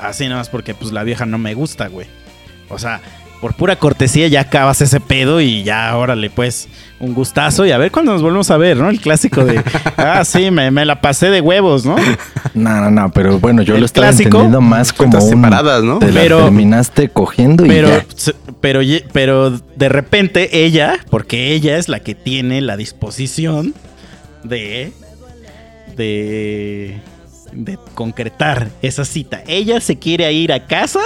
Así 0.02 0.26
nada 0.26 0.38
más 0.42 0.50
porque 0.50 0.74
pues 0.74 0.92
la 0.92 1.04
vieja 1.04 1.26
no 1.26 1.38
me 1.38 1.54
gusta, 1.56 1.88
güey. 1.88 2.08
O 2.70 2.78
sea, 2.80 3.02
por 3.42 3.54
pura 3.56 3.76
cortesía 3.78 4.28
ya 4.28 4.42
acabas 4.42 4.82
ese 4.82 5.00
pedo 5.00 5.40
y 5.42 5.64
ya, 5.64 5.96
órale, 5.98 6.30
pues, 6.30 6.68
un 7.00 7.14
gustazo 7.14 7.66
y 7.66 7.72
a 7.72 7.78
ver 7.78 7.92
cuándo 7.92 8.14
nos 8.14 8.22
volvemos 8.22 8.50
a 8.50 8.58
ver, 8.58 8.78
¿no? 8.78 8.90
El 8.90 9.00
clásico 9.02 9.44
de, 9.46 9.62
ah, 9.98 10.24
sí, 10.26 10.50
me, 10.52 10.72
me 10.72 10.86
la 10.86 11.02
pasé 11.02 11.30
de 11.30 11.42
huevos, 11.42 11.86
¿no? 11.86 11.96
No, 12.54 12.82
no, 12.82 12.90
no, 12.90 13.12
pero 13.12 13.40
bueno, 13.40 13.62
yo 13.62 13.76
El 13.76 13.82
lo 13.82 13.86
estaba 13.86 14.08
clásico, 14.08 14.30
entendiendo 14.38 14.62
más 14.62 14.94
como 14.94 15.18
un... 15.20 15.30
separadas, 15.30 15.84
¿no? 15.84 16.00
Te 16.00 16.12
la 16.12 16.22
Pero- 16.22 16.44
terminaste 16.44 17.10
cogiendo 17.10 17.66
y 17.66 17.70
Pero, 17.70 17.88
ya. 17.90 18.06
pero, 18.62 18.80
pero 19.12 19.52
de 19.52 19.90
repente 19.90 20.64
ella, 20.66 20.98
porque 21.10 21.54
ella 21.54 21.78
es 21.78 21.90
la 21.90 22.00
que 22.00 22.16
tiene 22.16 22.62
la 22.62 22.78
disposición 22.78 23.74
de, 24.44 24.92
de, 25.96 27.00
de 27.54 27.78
concretar 27.94 28.70
esa 28.82 29.06
cita. 29.06 29.44
Ella 29.48 29.80
se 29.82 29.98
quiere 29.98 30.32
ir 30.34 30.52
a 30.54 30.66
casa 30.66 31.00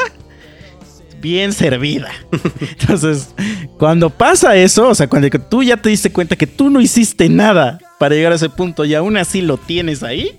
bien 1.19 1.53
servida. 1.53 2.11
Entonces, 2.79 3.33
cuando 3.77 4.09
pasa 4.09 4.55
eso, 4.55 4.89
o 4.89 4.95
sea, 4.95 5.07
cuando 5.07 5.29
tú 5.29 5.63
ya 5.63 5.77
te 5.77 5.89
diste 5.89 6.11
cuenta 6.11 6.35
que 6.35 6.47
tú 6.47 6.69
no 6.69 6.81
hiciste 6.81 7.29
nada 7.29 7.79
para 7.97 8.15
llegar 8.15 8.31
a 8.31 8.35
ese 8.35 8.49
punto 8.49 8.85
y 8.85 8.95
aún 8.95 9.17
así 9.17 9.41
lo 9.41 9.57
tienes 9.57 10.03
ahí, 10.03 10.37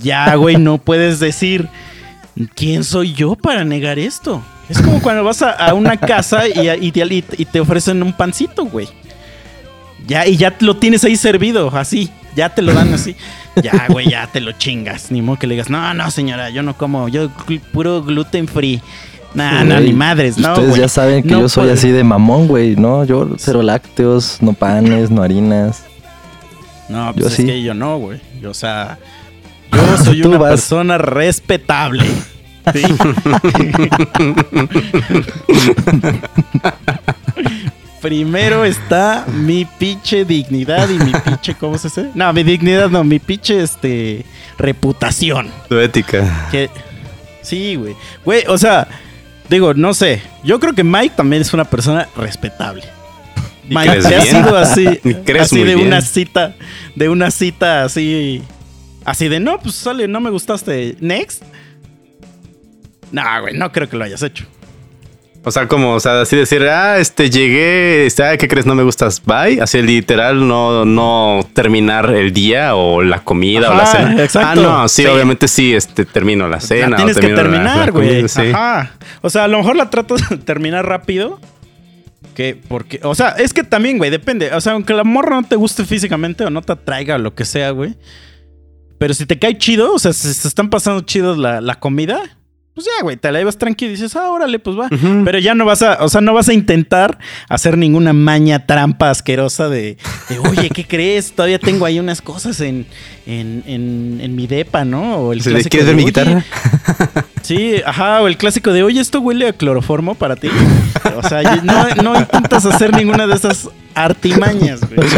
ya, 0.00 0.34
güey, 0.34 0.56
no 0.56 0.78
puedes 0.78 1.20
decir, 1.20 1.68
¿quién 2.54 2.84
soy 2.84 3.12
yo 3.12 3.36
para 3.36 3.64
negar 3.64 3.98
esto? 3.98 4.42
Es 4.68 4.80
como 4.80 5.02
cuando 5.02 5.24
vas 5.24 5.42
a, 5.42 5.74
una 5.74 5.96
casa 5.96 6.48
y, 6.48 6.80
y 6.80 7.44
te, 7.44 7.60
ofrecen 7.60 8.02
un 8.02 8.12
pancito, 8.12 8.64
güey. 8.64 8.88
Ya, 10.06 10.26
y 10.26 10.36
ya 10.36 10.56
lo 10.60 10.76
tienes 10.76 11.04
ahí 11.04 11.16
servido, 11.16 11.70
así. 11.76 12.10
Ya 12.34 12.48
te 12.48 12.62
lo 12.62 12.72
dan 12.72 12.94
así. 12.94 13.14
Ya, 13.62 13.86
güey, 13.88 14.08
ya 14.08 14.26
te 14.26 14.40
lo 14.40 14.52
chingas. 14.52 15.10
Ni 15.10 15.20
modo 15.20 15.38
que 15.38 15.46
le 15.46 15.54
digas, 15.54 15.68
no, 15.68 15.92
no, 15.92 16.10
señora, 16.10 16.48
yo 16.50 16.62
no 16.62 16.76
como, 16.76 17.08
yo 17.08 17.30
puro 17.72 18.02
gluten 18.02 18.48
free. 18.48 18.80
Nah, 19.34 19.64
no, 19.64 19.80
ni 19.80 19.92
madres, 19.92 20.36
no, 20.38 20.52
Ustedes 20.52 20.76
ya 20.76 20.88
saben 20.88 21.22
que 21.22 21.30
No 21.30 21.40
yo 21.40 21.48
soy 21.48 21.62
puede- 21.64 21.74
así 21.74 21.90
de 21.90 22.04
mamón, 22.04 22.48
güey, 22.48 22.76
¿no? 22.76 23.04
Yo 23.04 23.28
cero 23.38 23.62
lácteos, 23.62 24.38
no 24.42 24.52
panes, 24.52 25.10
no 25.10 25.22
harinas. 25.22 25.84
No, 26.88 27.14
Yo 27.14 27.22
pues 27.22 27.34
sí. 27.34 27.42
es 27.42 27.48
que 27.48 27.62
yo 27.62 27.72
no, 27.74 27.98
güey. 27.98 28.20
Yo, 28.42 28.50
O 28.50 28.54
sea, 28.54 28.98
yo 29.72 29.96
soy 30.04 30.20
Tú 30.20 30.28
una 30.30 30.38
vas. 30.38 30.50
persona 30.50 30.98
respetable. 30.98 32.04
Sí. 32.72 32.80
Primero 38.00 38.64
está 38.64 39.24
mi 39.32 39.64
pinche 39.64 40.24
dignidad 40.24 40.88
y 40.88 40.98
mi 40.98 41.12
pinche, 41.12 41.54
¿cómo 41.54 41.78
se 41.78 41.88
dice? 41.88 42.10
No, 42.14 42.32
mi 42.32 42.42
dignidad 42.42 42.90
no, 42.90 43.04
mi 43.04 43.20
pinche, 43.20 43.62
este, 43.62 44.24
reputación. 44.58 45.48
Tu 45.68 45.78
ética. 45.78 46.48
Que, 46.50 46.68
sí, 47.42 47.76
güey. 47.76 47.94
Güey, 48.24 48.44
o 48.48 48.58
sea, 48.58 48.88
digo, 49.48 49.74
no 49.74 49.94
sé. 49.94 50.22
Yo 50.44 50.58
creo 50.60 50.74
que 50.74 50.84
Mike 50.84 51.14
también 51.16 51.42
es 51.42 51.52
una 51.52 51.64
persona 51.64 52.08
respetable. 52.16 52.84
¿Y 53.68 53.74
Mike, 53.74 54.00
te 54.00 54.14
ha 54.16 54.22
sido 54.22 54.56
así, 54.56 55.00
¿Y 55.04 55.14
crees 55.14 55.44
así 55.44 55.62
de 55.62 55.74
bien? 55.76 55.86
una 55.86 56.00
cita, 56.00 56.54
de 56.94 57.08
una 57.08 57.30
cita 57.30 57.84
así, 57.84 58.42
así 59.04 59.28
de, 59.28 59.40
no, 59.40 59.58
pues 59.58 59.76
sale, 59.76 60.08
no 60.08 60.20
me 60.20 60.30
gustaste, 60.30 60.96
next. 61.00 61.42
No, 63.12 63.22
güey, 63.42 63.56
no 63.56 63.70
creo 63.72 63.88
que 63.88 63.96
lo 63.96 64.04
hayas 64.04 64.22
hecho. 64.22 64.46
O 65.44 65.50
sea, 65.50 65.66
como, 65.66 65.94
o 65.94 66.00
sea, 66.00 66.20
así 66.20 66.36
decir, 66.36 66.62
ah, 66.68 66.98
este, 66.98 67.28
llegué, 67.28 68.06
este, 68.06 68.22
ah, 68.24 68.36
¿qué 68.36 68.46
crees? 68.46 68.64
No 68.64 68.76
me 68.76 68.84
gustas, 68.84 69.20
bye. 69.24 69.60
Así 69.60 69.82
literal, 69.82 70.46
no, 70.46 70.84
no 70.84 71.40
terminar 71.52 72.10
el 72.14 72.32
día 72.32 72.76
o 72.76 73.02
la 73.02 73.24
comida 73.24 73.70
o 73.72 73.74
la 73.74 73.86
cena. 73.86 74.22
exacto. 74.22 74.48
Ah, 74.50 74.54
no, 74.54 74.88
sí, 74.88 75.02
Sí. 75.02 75.08
obviamente 75.08 75.48
sí, 75.48 75.74
este, 75.74 76.04
termino 76.04 76.46
la 76.48 76.60
cena. 76.60 76.90
la 76.90 76.94
o 76.94 76.98
tienes 76.98 77.18
que 77.18 77.28
terminar, 77.30 77.90
güey. 77.90 78.28
sí. 78.28 78.50
Ajá. 78.54 78.92
O 79.20 79.30
sea, 79.30 79.44
a 79.44 79.48
lo 79.48 79.58
mejor 79.58 79.74
la 79.74 79.90
trato 79.90 80.14
de 80.16 80.36
terminar 80.44 80.86
rápido. 80.86 81.40
Que, 82.36 82.56
porque, 82.68 83.00
o 83.02 83.14
sea, 83.16 83.30
es 83.30 83.52
que 83.52 83.64
también, 83.64 83.98
güey, 83.98 84.10
depende. 84.12 84.54
O 84.54 84.60
sea, 84.60 84.74
aunque 84.74 84.94
la 84.94 85.04
morra 85.04 85.40
no 85.40 85.46
te 85.46 85.56
guste 85.56 85.84
físicamente 85.84 86.44
o 86.44 86.50
no 86.50 86.62
te 86.62 86.72
atraiga 86.72 87.16
o 87.16 87.18
lo 87.18 87.34
que 87.34 87.44
sea, 87.44 87.70
güey. 87.72 87.94
Pero 88.96 89.12
si 89.12 89.26
te 89.26 89.38
cae 89.40 89.58
chido, 89.58 89.92
o 89.92 89.98
sea, 89.98 90.12
si 90.12 90.32
se 90.32 90.46
están 90.46 90.70
pasando 90.70 91.00
chidos 91.02 91.36
la, 91.36 91.60
la 91.60 91.74
comida, 91.74 92.20
pues 92.74 92.86
ya, 92.86 93.02
güey, 93.02 93.16
te 93.18 93.30
la 93.30 93.38
llevas 93.38 93.58
tranquilo 93.58 93.90
y 93.90 93.94
dices, 93.96 94.16
ah, 94.16 94.30
órale, 94.30 94.58
pues 94.58 94.78
va. 94.78 94.88
Pero 95.24 95.38
ya 95.38 95.54
no 95.54 95.64
vas 95.66 95.82
a, 95.82 96.02
o 96.02 96.08
sea, 96.08 96.20
no 96.22 96.32
vas 96.32 96.48
a 96.48 96.54
intentar 96.54 97.18
hacer 97.48 97.76
ninguna 97.76 98.12
maña 98.14 98.66
trampa 98.66 99.10
asquerosa 99.10 99.68
de, 99.68 99.98
de, 100.28 100.38
oye, 100.38 100.70
¿qué 100.70 100.86
crees? 100.86 101.32
Todavía 101.32 101.58
tengo 101.58 101.84
ahí 101.84 102.00
unas 102.00 102.22
cosas 102.22 102.60
en, 102.60 102.86
en, 103.26 103.62
en, 103.66 104.20
en 104.22 104.34
mi 104.34 104.46
depa, 104.46 104.84
¿no? 104.86 105.16
O 105.16 105.32
el 105.34 105.42
¿Quieres 105.42 105.68
ver 105.70 105.84
de, 105.84 105.92
mi 105.94 106.02
"Oye, 106.02 106.06
guitarra? 106.06 106.44
Sí, 107.42 107.74
ajá, 107.84 108.22
o 108.22 108.28
el 108.28 108.36
clásico 108.36 108.72
de, 108.72 108.84
oye, 108.84 109.00
esto 109.00 109.20
huele 109.20 109.48
a 109.48 109.52
cloroformo 109.52 110.14
para 110.14 110.36
ti. 110.36 110.48
O 111.16 111.28
sea, 111.28 111.42
no, 111.64 111.88
no 112.02 112.16
intentas 112.16 112.64
hacer 112.66 112.94
ninguna 112.94 113.26
de 113.26 113.34
esas 113.34 113.68
artimañas, 113.94 114.80
güey. 114.88 115.08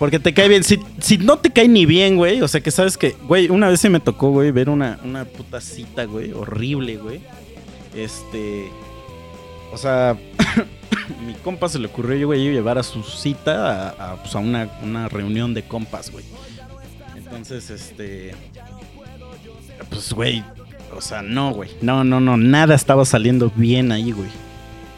Porque 0.00 0.18
te 0.18 0.32
cae 0.32 0.48
bien. 0.48 0.64
Si, 0.64 0.80
si 0.98 1.18
no 1.18 1.38
te 1.38 1.50
cae 1.50 1.68
ni 1.68 1.84
bien, 1.84 2.16
güey, 2.16 2.40
o 2.40 2.48
sea, 2.48 2.62
que 2.62 2.70
sabes 2.70 2.96
que, 2.96 3.14
güey, 3.28 3.50
una 3.50 3.68
vez 3.68 3.80
se 3.80 3.90
me 3.90 4.00
tocó, 4.00 4.30
güey, 4.30 4.50
ver 4.50 4.70
una, 4.70 4.98
una 5.04 5.26
puta 5.26 5.60
cita, 5.60 6.04
güey, 6.04 6.32
horrible, 6.32 6.96
güey. 6.96 7.20
Este. 7.94 8.70
O 9.70 9.76
sea, 9.76 10.16
mi 11.26 11.34
compa 11.34 11.68
se 11.68 11.78
le 11.78 11.88
ocurrió, 11.88 12.28
güey, 12.28 12.50
llevar 12.50 12.78
a 12.78 12.82
su 12.82 13.02
cita 13.02 13.90
a, 13.90 14.12
a, 14.12 14.16
pues, 14.22 14.34
a 14.34 14.38
una, 14.38 14.70
una 14.82 15.06
reunión 15.10 15.52
de 15.52 15.64
compas, 15.64 16.10
güey. 16.10 16.24
Entonces, 17.14 17.68
este. 17.68 18.34
Pues, 19.90 20.14
güey. 20.14 20.42
O 20.96 21.02
sea, 21.02 21.20
no, 21.20 21.52
güey. 21.52 21.68
No, 21.82 22.04
no, 22.04 22.20
no. 22.20 22.38
Nada 22.38 22.74
estaba 22.74 23.04
saliendo 23.04 23.52
bien 23.54 23.92
ahí, 23.92 24.12
güey. 24.12 24.30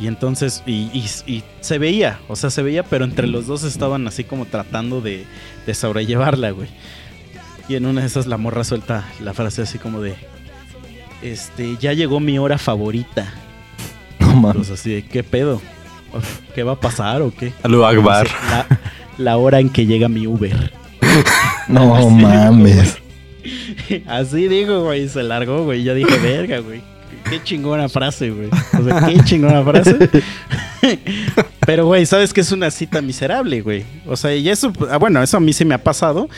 Y 0.02 0.08
entonces, 0.08 0.64
y, 0.66 0.90
y- 0.92 1.04
y 1.32 1.44
se 1.60 1.78
veía, 1.78 2.18
o 2.28 2.34
sea, 2.34 2.50
se 2.50 2.62
veía, 2.62 2.82
pero 2.82 3.04
entre 3.04 3.28
los 3.28 3.46
dos 3.46 3.62
estaban 3.62 4.06
así 4.08 4.24
como 4.24 4.46
tratando 4.46 5.00
de, 5.00 5.24
de 5.64 5.74
sobrellevarla, 5.74 6.50
güey. 6.50 6.68
Y 7.68 7.76
en 7.76 7.86
una 7.86 8.00
de 8.00 8.08
esas 8.08 8.26
la 8.26 8.36
morra 8.36 8.64
suelta 8.64 9.04
la 9.20 9.32
frase 9.32 9.62
así 9.62 9.78
como 9.78 10.00
de, 10.00 10.16
este, 11.22 11.76
ya 11.80 11.92
llegó 11.92 12.18
mi 12.18 12.36
hora 12.38 12.58
favorita. 12.58 13.32
No 14.18 14.34
mames. 14.34 14.56
Pues 14.68 14.70
así 14.80 14.90
de, 14.92 15.04
¿qué 15.04 15.22
pedo? 15.22 15.62
¿Qué 16.54 16.64
va 16.64 16.72
a 16.72 16.80
pasar 16.80 17.22
o 17.22 17.32
qué? 17.32 17.52
Aló 17.62 17.86
Akbar. 17.86 18.28
La, 18.50 18.66
la 19.18 19.36
hora 19.36 19.60
en 19.60 19.70
que 19.70 19.86
llega 19.86 20.08
mi 20.08 20.26
Uber. 20.26 20.72
No 21.68 21.94
Así 21.94 22.06
mames. 22.10 22.98
digo. 23.44 24.04
Así 24.10 24.48
digo, 24.48 24.82
güey, 24.82 25.08
se 25.08 25.22
largó, 25.22 25.62
güey. 25.64 25.84
Yo 25.84 25.94
dije, 25.94 26.18
verga, 26.18 26.58
güey. 26.58 26.82
Qué 27.32 27.42
chingona 27.42 27.88
frase, 27.88 28.28
güey. 28.28 28.50
O 28.78 28.84
sea, 28.84 29.06
qué 29.06 29.24
chingona 29.24 29.62
frase. 29.64 29.96
Pero, 31.66 31.86
güey, 31.86 32.04
sabes 32.04 32.30
que 32.34 32.42
es 32.42 32.52
una 32.52 32.70
cita 32.70 33.00
miserable, 33.00 33.62
güey. 33.62 33.84
O 34.06 34.18
sea, 34.18 34.34
y 34.36 34.50
eso, 34.50 34.70
ah, 34.90 34.98
bueno, 34.98 35.22
eso 35.22 35.38
a 35.38 35.40
mí 35.40 35.54
sí 35.54 35.64
me 35.64 35.74
ha 35.74 35.82
pasado. 35.82 36.28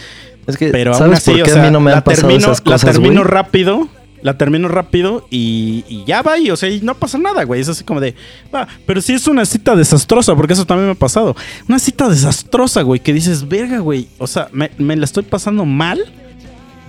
Es 0.47 0.57
que, 0.57 0.68
Pero 0.68 0.92
aún 0.92 1.01
¿sabes 1.01 1.18
así, 1.18 1.32
por 1.32 1.40
o 1.40 1.45
qué 1.47 1.51
sea, 1.51 1.62
a 1.62 1.66
mí 1.66 1.72
no 1.72 1.80
me 1.80 1.90
la 1.90 1.97
han 1.97 2.05
pasado 2.05 2.28
termino, 2.28 2.53
esas 2.53 2.64
la 2.64 2.78
termino 2.78 3.22
güey? 3.22 3.24
rápido. 3.24 3.88
La 4.22 4.38
termino 4.38 4.68
rápido 4.68 5.26
y, 5.30 5.84
y 5.88 6.05
ya 6.07 6.22
va 6.22 6.38
y, 6.38 6.51
o 6.51 6.57
sea, 6.57 6.70
y 6.70 6.80
no 6.80 6.95
pasa 6.95 7.18
nada, 7.18 7.42
güey. 7.42 7.61
Es 7.61 7.68
así 7.68 7.82
como 7.82 8.01
de, 8.01 8.14
va, 8.55 8.68
pero 8.86 9.03
sí 9.03 9.14
es 9.14 9.26
una 9.26 9.45
cita 9.45 9.74
desastrosa, 9.74 10.36
porque 10.36 10.53
eso 10.53 10.64
también 10.64 10.86
me 10.86 10.92
ha 10.92 10.95
pasado. 10.95 11.34
Una 11.68 11.80
cita 11.80 12.09
desastrosa, 12.09 12.82
güey, 12.82 13.01
que 13.01 13.12
dices, 13.12 13.49
verga, 13.49 13.80
güey. 13.80 14.07
O 14.18 14.28
sea, 14.28 14.49
me, 14.53 14.70
me 14.78 14.95
la 14.95 15.07
estoy 15.07 15.24
pasando 15.24 15.64
mal. 15.64 16.01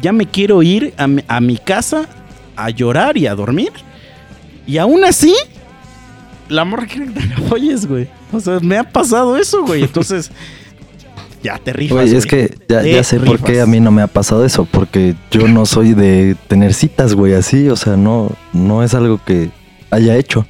Ya 0.04 0.12
me 0.12 0.28
quiero 0.28 0.62
ir 0.62 0.94
a 0.96 1.08
mi, 1.08 1.24
a 1.28 1.42
mi 1.42 1.58
casa 1.58 2.08
a 2.56 2.70
llorar 2.70 3.18
y 3.18 3.26
a 3.26 3.34
dormir. 3.36 3.72
Y 4.68 4.78
aún 4.78 5.04
así, 5.04 5.34
la 6.50 6.66
morra 6.66 6.88
quiere 6.88 7.14
que 7.14 7.20
te 7.20 7.28
la 7.28 7.38
folles, 7.48 7.86
güey. 7.86 8.08
O 8.32 8.40
sea, 8.40 8.60
me 8.60 8.78
ha 8.78 8.84
pasado 8.84 9.38
eso, 9.38 9.64
güey. 9.64 9.84
Entonces, 9.84 10.32
ya 11.44 11.58
te 11.60 11.74
rifas. 11.74 11.96
Güey, 11.96 12.16
es 12.16 12.26
que 12.26 12.56
ya, 12.68 13.04
sé 13.04 13.20
por 13.20 13.40
qué 13.40 13.62
a 13.62 13.66
mí 13.66 13.80
no 13.80 13.92
me 13.92 14.02
ha 14.02 14.08
pasado 14.08 14.46
eso, 14.46 14.66
porque 14.66 15.16
yo 15.32 15.48
no 15.48 15.66
soy 15.66 15.94
de 15.94 16.36
tener 16.48 16.74
citas, 16.74 17.14
güey, 17.14 17.34
así, 17.34 17.70
o 17.70 17.76
sea, 17.76 17.96
no, 17.96 18.32
no 18.54 18.84
es 18.84 18.94
algo 18.94 19.22
que 19.24 19.50
haya 19.92 20.18
hecho. 20.18 20.46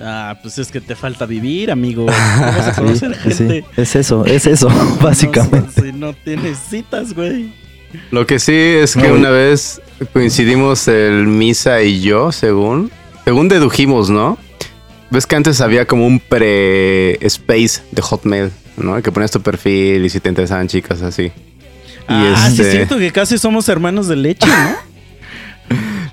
Ah, 0.00 0.36
pues 0.42 0.58
es 0.58 0.70
que 0.70 0.80
te 0.80 0.94
falta 0.94 1.24
vivir, 1.26 1.70
amigo. 1.70 2.06
Vamos 2.40 2.66
a 2.66 2.74
conocer 2.74 3.16
sí, 3.22 3.30
sí, 3.30 3.36
gente. 3.36 3.64
es 3.76 3.96
eso, 3.96 4.26
es 4.26 4.46
eso, 4.46 4.68
básicamente. 5.00 5.80
No, 5.80 5.82
si 5.82 5.92
no 5.92 6.12
tienes 6.12 6.58
citas, 6.58 7.14
güey. 7.14 7.52
Lo 8.10 8.26
que 8.26 8.38
sí 8.38 8.52
es 8.52 8.94
que 8.94 9.08
No, 9.08 9.14
una 9.14 9.30
vez 9.30 9.80
coincidimos 10.12 10.86
el 10.88 11.26
Misa 11.26 11.82
y 11.82 12.00
yo, 12.00 12.32
según. 12.32 12.90
Según 13.26 13.48
dedujimos, 13.48 14.08
¿no? 14.08 14.38
Ves 15.10 15.26
que 15.26 15.34
antes 15.36 15.60
había 15.60 15.84
como 15.84 16.06
un 16.06 16.20
pre-space 16.20 17.82
de 17.90 18.00
Hotmail, 18.02 18.52
¿no? 18.76 19.02
Que 19.02 19.10
ponías 19.10 19.32
tu 19.32 19.40
perfil 19.42 20.04
y 20.04 20.08
si 20.08 20.20
te 20.20 20.28
interesaban 20.28 20.68
chicas 20.68 21.02
así. 21.02 21.32
ah, 22.06 22.46
sí 22.46 22.52
este- 22.52 22.62
es 22.62 22.70
cierto 22.72 22.98
que 22.98 23.10
casi 23.10 23.36
somos 23.36 23.68
hermanos 23.68 24.06
de 24.06 24.14
leche, 24.16 24.46
¿no? 24.46 24.76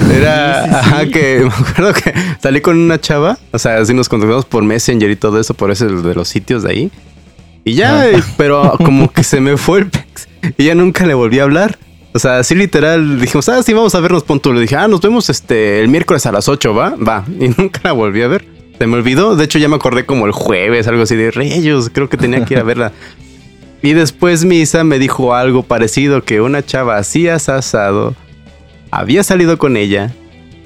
Era, 0.11 0.63
Sí, 0.63 0.69
sí, 0.69 0.75
ajá, 0.75 1.03
sí. 1.03 1.11
que 1.11 1.39
me 1.43 1.47
acuerdo 1.69 1.93
que 1.93 2.13
salí 2.41 2.61
con 2.61 2.77
una 2.79 2.99
chava, 2.99 3.37
o 3.51 3.59
sea, 3.59 3.77
así 3.77 3.93
nos 3.93 4.09
contactamos 4.09 4.45
por 4.45 4.63
Messenger 4.63 5.09
y 5.11 5.15
todo 5.15 5.39
eso, 5.39 5.53
por 5.53 5.69
eso 5.71 5.85
de 5.87 6.15
los 6.15 6.27
sitios 6.27 6.63
de 6.63 6.71
ahí. 6.71 6.91
Y 7.63 7.75
ya, 7.75 8.01
Ah. 8.11 8.21
pero 8.37 8.73
como 8.83 9.11
que 9.11 9.23
se 9.23 9.39
me 9.39 9.55
fue 9.57 9.79
el 9.79 9.87
pex 9.91 10.27
y 10.57 10.65
ya 10.65 10.73
nunca 10.75 11.05
le 11.05 11.13
volví 11.13 11.37
a 11.39 11.43
hablar. 11.43 11.77
O 12.13 12.19
sea, 12.19 12.39
así 12.39 12.53
literal, 12.53 13.19
dijimos, 13.19 13.49
ah, 13.49 13.63
sí, 13.63 13.73
vamos 13.73 13.95
a 13.95 13.99
vernos, 13.99 14.23
punto. 14.23 14.53
Le 14.53 14.61
dije, 14.61 14.75
ah, 14.75 14.87
nos 14.87 15.01
vemos 15.01 15.29
este 15.29 15.79
el 15.79 15.87
miércoles 15.87 16.25
a 16.25 16.31
las 16.31 16.47
8, 16.47 16.73
¿va? 16.73 16.95
Va. 16.95 17.25
Y 17.39 17.49
nunca 17.49 17.81
la 17.83 17.91
volví 17.91 18.21
a 18.21 18.27
ver. 18.27 18.45
Se 18.77 18.87
me 18.87 18.95
olvidó. 18.95 19.35
De 19.35 19.45
hecho, 19.45 19.59
ya 19.59 19.67
me 19.67 19.75
acordé 19.75 20.05
como 20.05 20.25
el 20.25 20.31
jueves, 20.31 20.87
algo 20.87 21.03
así 21.03 21.15
de 21.15 21.31
reyes. 21.31 21.89
Creo 21.91 22.09
que 22.09 22.17
tenía 22.17 22.45
que 22.45 22.53
ir 22.53 22.59
a 22.59 22.63
verla. 22.63 22.91
Y 23.81 23.93
después 23.93 24.45
Misa 24.45 24.83
me 24.83 24.97
dijo 24.97 25.35
algo 25.35 25.63
parecido, 25.63 26.23
que 26.23 26.39
una 26.39 26.65
chava 26.65 26.97
así 26.97 27.27
asado 27.27 28.15
había 28.91 29.23
salido 29.23 29.57
con 29.57 29.75
ella, 29.75 30.13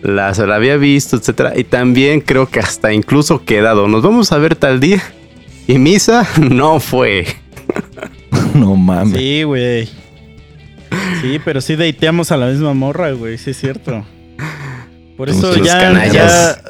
la, 0.04 0.34
se 0.34 0.46
la 0.46 0.56
había 0.56 0.78
visto, 0.78 1.16
etcétera, 1.16 1.54
y 1.58 1.64
también 1.64 2.22
creo 2.22 2.48
que 2.48 2.60
hasta 2.60 2.94
incluso 2.94 3.44
quedado. 3.44 3.88
Nos 3.88 4.04
vamos 4.04 4.32
a 4.32 4.38
ver 4.38 4.56
tal 4.56 4.80
día. 4.80 5.02
Y 5.66 5.80
Misa 5.80 6.28
no 6.40 6.80
fue. 6.80 7.26
No 8.54 8.76
mames. 8.76 9.20
Sí, 9.20 9.44
güey. 9.44 9.88
Sí, 11.22 11.40
pero 11.44 11.62
sí 11.62 11.76
dateamos 11.76 12.32
a 12.32 12.38
la 12.38 12.48
misma 12.48 12.74
morra, 12.74 13.12
güey. 13.12 13.38
Sí, 13.38 13.52
es 13.52 13.58
cierto. 13.60 14.06
Por 15.18 15.30
eso 15.30 15.56
ya, 15.64 16.06
ya- 16.12 16.62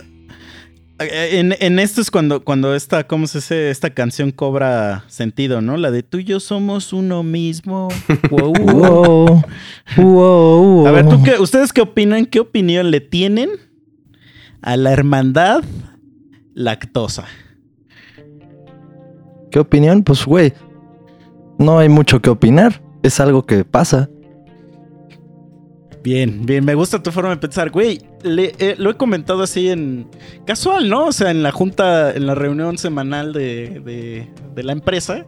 En, 1.00 1.54
en 1.60 1.78
esto 1.80 2.02
es 2.02 2.10
cuando, 2.10 2.44
cuando 2.44 2.74
esta, 2.74 3.06
¿cómo 3.06 3.28
se 3.28 3.38
dice? 3.38 3.70
Esta 3.70 3.92
canción 3.92 4.32
cobra 4.32 5.04
sentido, 5.08 5.62
¿no? 5.62 5.78
La 5.78 5.92
de 5.92 6.02
tú 6.02 6.18
y 6.18 6.24
yo 6.24 6.40
somos 6.40 6.92
uno 6.94 7.22
mismo. 7.24 7.90
Wow. 8.32 8.54
Wow, 8.72 9.44
wow, 9.98 10.62
wow. 10.84 10.88
A 10.88 10.92
ver, 10.92 11.08
¿tú 11.08 11.22
qué, 11.24 11.40
¿ustedes 11.40 11.72
qué 11.72 11.82
opinan? 11.82 12.26
¿Qué 12.26 12.40
opinión 12.40 12.90
le 12.92 13.00
tienen 13.02 13.50
a 14.62 14.76
la 14.76 14.92
hermandad 14.92 15.64
lactosa? 16.56 17.26
¿Qué 19.52 19.60
opinión? 19.60 20.04
Pues, 20.04 20.26
güey, 20.26 20.54
no 21.58 21.80
hay 21.80 21.90
mucho 21.90 22.22
que 22.22 22.30
opinar. 22.30 22.82
Es 23.04 23.20
algo 23.20 23.46
que 23.46 23.64
pasa. 23.64 24.10
Bien, 26.04 26.46
bien, 26.46 26.64
me 26.64 26.74
gusta 26.76 27.02
tu 27.04 27.12
forma 27.12 27.32
de 27.32 27.38
pensar, 27.38 27.70
güey. 27.70 28.00
le- 28.24 28.54
eh, 28.60 28.76
lo 28.78 28.90
he 28.90 28.94
comentado 28.96 29.44
así 29.44 29.70
en 29.70 30.08
casual, 30.46 30.90
¿no? 30.90 31.08
O 31.08 31.12
sea, 31.12 31.32
en 31.32 31.44
la 31.44 31.52
junta, 31.52 32.14
en 32.14 32.26
la 32.26 32.34
reunión 32.36 32.78
semanal 32.78 33.34
de, 33.34 33.82
de- 33.84 34.28
de 34.56 34.64
la 34.64 34.72
empresa. 34.72 35.26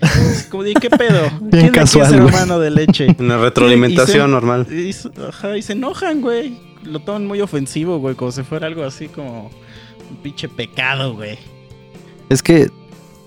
Es 0.00 0.48
como 0.50 0.62
de, 0.64 0.74
¿qué 0.74 0.90
pedo? 0.90 1.20
¿Quién 1.38 1.50
de 1.50 1.58
aquí 1.66 1.70
casual, 1.70 2.06
es 2.06 2.12
hermano 2.12 2.58
de 2.58 2.70
leche? 2.70 3.14
Una 3.18 3.36
retroalimentación 3.38 4.22
Y 4.22 4.28
se- 4.28 4.32
normal. 4.32 4.66
Y, 4.72 4.92
se- 4.92 5.10
ajá, 5.28 5.56
y 5.56 5.62
se 5.62 5.74
enojan, 5.74 6.20
güey. 6.22 6.58
Lo 6.84 6.98
toman 7.00 7.26
muy 7.26 7.40
ofensivo, 7.40 7.98
güey, 7.98 8.14
como 8.16 8.32
si 8.32 8.42
fuera 8.42 8.66
algo 8.66 8.82
así 8.84 9.06
como 9.08 9.50
un 10.10 10.16
pinche 10.22 10.48
pecado, 10.48 11.14
güey. 11.14 11.38
Es 12.28 12.42
que, 12.42 12.70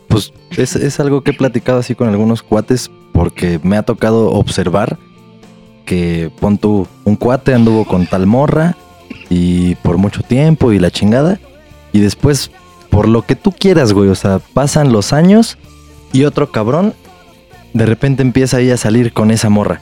pues, 0.08 0.34
es, 0.58 0.76
es 0.76 1.00
algo 1.00 1.22
que 1.22 1.32
he 1.32 1.34
platicado 1.34 1.80
así 1.80 1.96
con 1.96 2.10
algunos 2.10 2.44
cuates 2.44 2.92
porque 3.12 3.60
me 3.64 3.78
ha 3.78 3.84
tocado 3.84 4.32
observar 4.32 4.98
que 5.86 6.32
pon 6.40 6.58
tú, 6.58 6.88
un 7.06 7.16
cuate 7.16 7.54
anduvo 7.54 7.86
con 7.86 8.08
tal 8.08 8.26
morra 8.26 8.76
y 9.30 9.76
por 9.76 9.98
mucho 9.98 10.22
tiempo 10.22 10.72
y 10.72 10.80
la 10.80 10.92
chingada. 10.92 11.40
Y 11.94 12.00
después, 12.00 12.52
por 12.90 13.08
lo 13.08 13.22
que 13.22 13.36
tú 13.36 13.52
quieras, 13.52 13.94
güey, 13.94 14.10
o 14.10 14.16
sea, 14.16 14.40
pasan 14.40 14.92
los 14.92 15.14
años 15.14 15.58
y 16.12 16.24
otro 16.26 16.52
cabrón 16.52 16.94
de 17.74 17.86
repente 17.86 18.22
empieza 18.22 18.58
ahí 18.58 18.72
a 18.72 18.78
salir 18.78 19.14
con 19.14 19.32
esa 19.32 19.50
morra. 19.50 19.82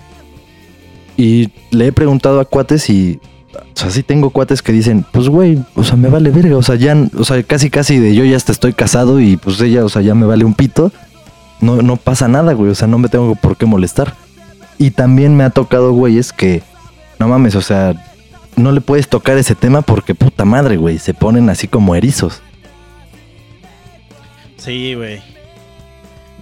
Y 1.15 1.51
le 1.69 1.87
he 1.87 1.91
preguntado 1.91 2.39
a 2.39 2.45
cuates 2.45 2.89
y, 2.89 3.19
o 3.61 3.79
sea, 3.79 3.89
sí 3.91 4.03
tengo 4.03 4.29
cuates 4.29 4.61
que 4.61 4.71
dicen, 4.71 5.05
pues 5.11 5.29
güey, 5.29 5.59
o 5.75 5.83
sea, 5.83 5.95
me 5.95 6.09
vale 6.09 6.29
verga, 6.31 6.57
o 6.57 6.63
sea, 6.63 6.75
ya, 6.75 6.95
o 7.17 7.23
sea, 7.23 7.41
casi 7.43 7.69
casi 7.69 7.99
de 7.99 8.15
yo 8.15 8.23
ya 8.25 8.35
hasta 8.37 8.51
estoy 8.51 8.73
casado 8.73 9.19
y 9.19 9.37
pues 9.37 9.59
ella, 9.61 9.83
o 9.85 9.89
sea, 9.89 10.01
ya 10.01 10.15
me 10.15 10.25
vale 10.25 10.45
un 10.45 10.53
pito. 10.53 10.91
No, 11.61 11.81
no 11.81 11.95
pasa 11.95 12.27
nada, 12.27 12.53
güey, 12.53 12.71
o 12.71 12.75
sea, 12.75 12.87
no 12.87 12.97
me 12.97 13.07
tengo 13.09 13.35
por 13.35 13.55
qué 13.55 13.65
molestar. 13.65 14.15
Y 14.77 14.91
también 14.91 15.35
me 15.37 15.43
ha 15.43 15.49
tocado, 15.49 15.93
güey, 15.93 16.17
es 16.17 16.33
que, 16.33 16.61
no 17.19 17.27
mames, 17.27 17.55
o 17.55 17.61
sea, 17.61 17.93
no 18.57 18.71
le 18.71 18.81
puedes 18.81 19.07
tocar 19.07 19.37
ese 19.37 19.55
tema 19.55 19.81
porque 19.81 20.13
puta 20.13 20.43
madre, 20.45 20.77
güey, 20.77 20.99
se 20.99 21.13
ponen 21.13 21.49
así 21.49 21.67
como 21.67 21.95
erizos. 21.95 22.41
Sí, 24.57 24.93
güey. 24.95 25.21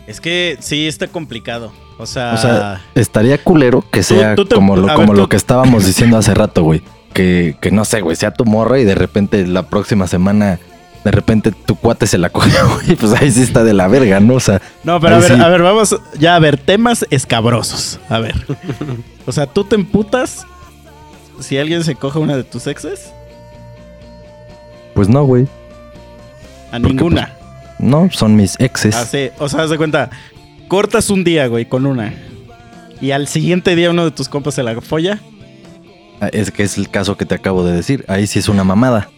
Es 0.08 0.20
que 0.22 0.58
sí 0.60 0.88
está 0.88 1.08
complicado. 1.08 1.72
O 1.98 2.06
sea, 2.06 2.34
O 2.34 2.38
sea, 2.38 2.82
estaría 2.96 3.38
culero 3.44 3.84
que 3.92 4.02
sea 4.02 4.36
tú 4.36 4.46
te- 4.46 4.56
como, 4.56 4.76
lo, 4.76 4.88
como 4.94 5.10
ver, 5.10 5.18
lo 5.18 5.24
tú- 5.24 5.30
que 5.30 5.38
estábamos 5.38 5.86
diciendo 5.86 6.18
hace 6.18 6.34
rato, 6.34 6.64
güey. 6.64 6.82
Que, 7.14 7.56
que 7.60 7.72
no 7.72 7.84
sé, 7.86 8.02
güey, 8.02 8.16
sea 8.16 8.32
tu 8.32 8.46
morra 8.46 8.80
y 8.80 8.86
de 8.86 8.96
repente 8.96 9.46
la 9.46 9.64
próxima 9.64 10.08
semana, 10.08 10.60
de 11.04 11.12
repente 11.12 11.52
tu 11.52 11.76
cuate 11.76 12.08
se 12.08 12.18
la 12.18 12.30
cogió, 12.30 12.58
güey. 12.84 12.96
Pues 12.96 13.14
ahí 13.14 13.32
sí 13.32 13.42
está 13.42 13.64
de 13.64 13.74
la 13.74 13.88
verga, 13.88 14.20
¿no? 14.20 14.36
O 14.36 14.40
sea, 14.40 14.62
No, 14.84 15.00
pero 15.00 15.16
a 15.16 15.20
ver, 15.20 15.36
sí. 15.36 15.42
a 15.42 15.48
ver, 15.50 15.62
vamos. 15.62 15.96
Ya, 16.20 16.36
a 16.36 16.40
ver, 16.40 16.58
temas 16.58 17.06
escabrosos. 17.10 18.00
A 18.10 18.20
ver. 18.20 18.36
O 19.28 19.32
sea, 19.32 19.46
¿tú 19.46 19.64
te 19.64 19.76
emputas 19.76 20.48
si 21.40 21.58
alguien 21.60 21.84
se 21.84 21.94
coge 21.96 22.18
una 22.18 22.36
de 22.36 22.44
tus 22.44 22.66
exes? 22.68 23.12
pues 24.96 25.08
no, 25.10 25.24
güey. 25.24 25.48
A 26.72 26.72
Porque, 26.80 26.88
ninguna. 26.88 27.34
No, 27.80 28.10
son 28.12 28.36
mis 28.36 28.60
exes. 28.60 28.96
Así, 28.96 29.30
o 29.40 29.48
sea, 29.48 29.62
haz 29.64 29.70
de 29.70 29.78
cuenta, 29.78 30.10
cortas 30.68 31.10
un 31.10 31.24
día, 31.24 31.48
güey, 31.48 31.66
con 31.66 31.86
una. 31.86 32.14
Y 33.00 33.12
al 33.12 33.28
siguiente 33.28 33.76
día 33.76 33.90
uno 33.92 34.06
de 34.06 34.12
tus 34.12 34.28
compas 34.30 34.56
se 34.56 34.64
la 34.64 34.80
folla. 34.82 35.20
Es 36.32 36.52
que 36.52 36.64
es 36.64 36.78
el 36.78 36.90
caso 36.90 37.18
que 37.18 37.26
te 37.26 37.36
acabo 37.36 37.64
de 37.64 37.74
decir. 37.74 38.06
Ahí 38.08 38.28
sí 38.28 38.40
es 38.40 38.48
una 38.48 38.64
mamada. 38.64 39.10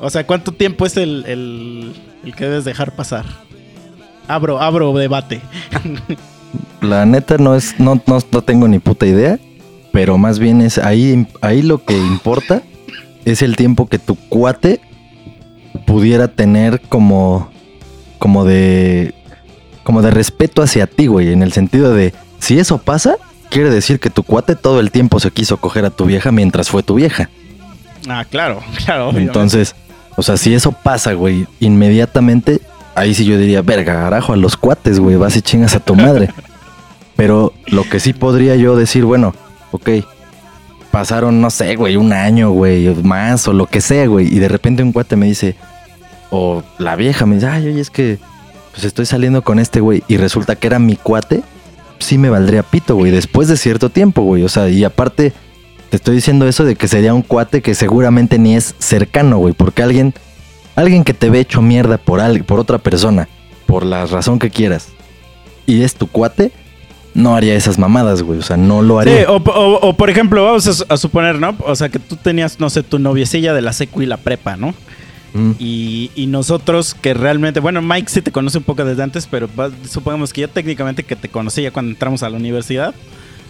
O 0.00 0.10
sea, 0.10 0.26
¿cuánto 0.26 0.52
tiempo 0.52 0.86
es 0.86 0.96
el, 0.96 1.24
el, 1.26 1.92
el 2.24 2.34
que 2.34 2.44
debes 2.44 2.64
dejar 2.64 2.94
pasar? 2.94 3.24
Abro, 4.26 4.60
abro 4.60 4.92
debate. 4.92 5.40
La 6.80 7.06
neta 7.06 7.36
no 7.38 7.54
es, 7.54 7.78
no, 7.78 8.00
no, 8.06 8.18
no 8.30 8.42
tengo 8.42 8.68
ni 8.68 8.78
puta 8.78 9.06
idea, 9.06 9.38
pero 9.92 10.18
más 10.18 10.38
bien 10.38 10.60
es 10.60 10.78
ahí, 10.78 11.26
ahí 11.40 11.62
lo 11.62 11.84
que 11.84 11.96
importa 11.96 12.62
es 13.24 13.42
el 13.42 13.56
tiempo 13.56 13.88
que 13.88 13.98
tu 13.98 14.14
cuate 14.14 14.80
pudiera 15.86 16.28
tener 16.28 16.80
como, 16.80 17.50
como 18.18 18.44
de, 18.44 19.14
como 19.82 20.02
de 20.02 20.10
respeto 20.10 20.62
hacia 20.62 20.86
ti, 20.86 21.06
güey, 21.06 21.32
en 21.32 21.42
el 21.42 21.52
sentido 21.52 21.92
de, 21.92 22.14
si 22.38 22.58
eso 22.58 22.78
pasa, 22.78 23.16
quiere 23.50 23.70
decir 23.70 24.00
que 24.00 24.10
tu 24.10 24.22
cuate 24.22 24.56
todo 24.56 24.80
el 24.80 24.90
tiempo 24.90 25.20
se 25.20 25.30
quiso 25.30 25.56
coger 25.56 25.84
a 25.84 25.90
tu 25.90 26.04
vieja 26.04 26.32
mientras 26.32 26.68
fue 26.68 26.82
tu 26.82 26.94
vieja. 26.94 27.28
Ah, 28.08 28.24
claro, 28.24 28.60
claro. 28.84 29.08
obviamente. 29.08 29.30
Entonces, 29.30 29.74
o 30.16 30.22
sea, 30.22 30.36
si 30.36 30.54
eso 30.54 30.72
pasa, 30.72 31.12
güey, 31.12 31.46
inmediatamente, 31.60 32.60
ahí 32.94 33.14
sí 33.14 33.24
yo 33.24 33.38
diría, 33.38 33.62
verga, 33.62 33.94
carajo, 33.94 34.32
a 34.32 34.36
los 34.36 34.56
cuates, 34.56 34.98
güey, 34.98 35.16
vas 35.16 35.36
y 35.36 35.42
chingas 35.42 35.74
a 35.74 35.80
tu 35.80 35.94
madre. 35.94 36.30
Pero 37.16 37.52
lo 37.66 37.82
que 37.82 37.98
sí 37.98 38.12
podría 38.12 38.54
yo 38.56 38.76
decir, 38.76 39.04
bueno, 39.04 39.34
ok, 39.72 39.90
pasaron, 40.90 41.40
no 41.40 41.50
sé, 41.50 41.76
güey, 41.76 41.96
un 41.96 42.12
año, 42.12 42.50
güey, 42.50 42.88
más, 43.02 43.46
o 43.48 43.52
lo 43.52 43.66
que 43.66 43.80
sea, 43.80 44.06
güey, 44.06 44.32
y 44.32 44.38
de 44.38 44.48
repente 44.48 44.82
un 44.82 44.92
cuate 44.92 45.16
me 45.16 45.26
dice, 45.26 45.56
o 46.30 46.62
la 46.78 46.96
vieja 46.96 47.26
me 47.26 47.36
dice, 47.36 47.48
ay, 47.48 47.68
oye, 47.68 47.80
es 47.80 47.90
que 47.90 48.18
pues 48.72 48.84
estoy 48.84 49.06
saliendo 49.06 49.42
con 49.42 49.58
este 49.58 49.80
güey, 49.80 50.04
y 50.08 50.16
resulta 50.16 50.56
que 50.56 50.66
era 50.66 50.78
mi 50.78 50.96
cuate, 50.96 51.42
sí 51.98 52.18
me 52.18 52.30
valdría 52.30 52.62
pito, 52.62 52.96
güey, 52.96 53.10
después 53.12 53.48
de 53.48 53.56
cierto 53.56 53.90
tiempo, 53.90 54.22
güey, 54.22 54.42
o 54.42 54.48
sea, 54.48 54.68
y 54.68 54.84
aparte 54.84 55.32
te 55.90 55.96
estoy 55.96 56.16
diciendo 56.16 56.46
eso 56.46 56.64
de 56.64 56.76
que 56.76 56.88
sería 56.88 57.14
un 57.14 57.22
cuate 57.22 57.62
que 57.62 57.74
seguramente 57.74 58.38
ni 58.38 58.54
es 58.56 58.74
cercano, 58.78 59.38
güey, 59.38 59.54
porque 59.54 59.82
alguien, 59.82 60.14
alguien 60.76 61.04
que 61.04 61.14
te 61.14 61.30
ve 61.30 61.40
hecho 61.40 61.62
mierda 61.62 61.96
por, 61.98 62.20
al- 62.20 62.44
por 62.44 62.60
otra 62.60 62.78
persona, 62.78 63.28
por 63.66 63.84
la 63.84 64.06
razón 64.06 64.38
que 64.38 64.50
quieras, 64.50 64.88
y 65.66 65.82
es 65.82 65.94
tu 65.94 66.06
cuate, 66.06 66.52
no 67.14 67.34
haría 67.34 67.54
esas 67.54 67.78
mamadas, 67.78 68.22
güey, 68.22 68.38
o 68.38 68.42
sea, 68.42 68.56
no 68.56 68.80
lo 68.82 69.02
Sí, 69.02 69.08
haría. 69.10 69.30
o, 69.30 69.36
o- 69.36 69.96
por 69.96 70.10
ejemplo, 70.10 70.44
vamos 70.44 70.84
a, 70.88 70.92
a 70.94 70.96
suponer, 70.96 71.36
¿no? 71.40 71.56
O 71.64 71.74
sea, 71.74 71.88
que 71.88 71.98
tú 71.98 72.16
tenías, 72.16 72.60
no 72.60 72.70
sé, 72.70 72.82
tu 72.82 72.98
noviecilla 72.98 73.54
de 73.54 73.62
la 73.62 73.72
secu 73.72 74.02
y 74.02 74.06
la 74.06 74.18
prepa, 74.18 74.56
¿no? 74.56 74.74
Mm, 75.34 75.52
Y, 75.58 76.10
y 76.14 76.26
nosotros 76.26 76.94
que 76.94 77.12
realmente, 77.14 77.60
bueno, 77.60 77.82
Mike 77.82 78.08
sí 78.08 78.22
te 78.22 78.32
conoce 78.32 78.58
un 78.58 78.64
poco 78.64 78.84
desde 78.84 79.02
antes, 79.02 79.26
pero 79.26 79.48
supongamos 79.88 80.32
que 80.32 80.40
yo 80.42 80.48
técnicamente 80.48 81.02
que 81.04 81.16
te 81.16 81.28
conocí 81.28 81.62
ya 81.62 81.70
cuando 81.70 81.90
entramos 81.92 82.22
a 82.22 82.30
la 82.30 82.36
universidad 82.38 82.94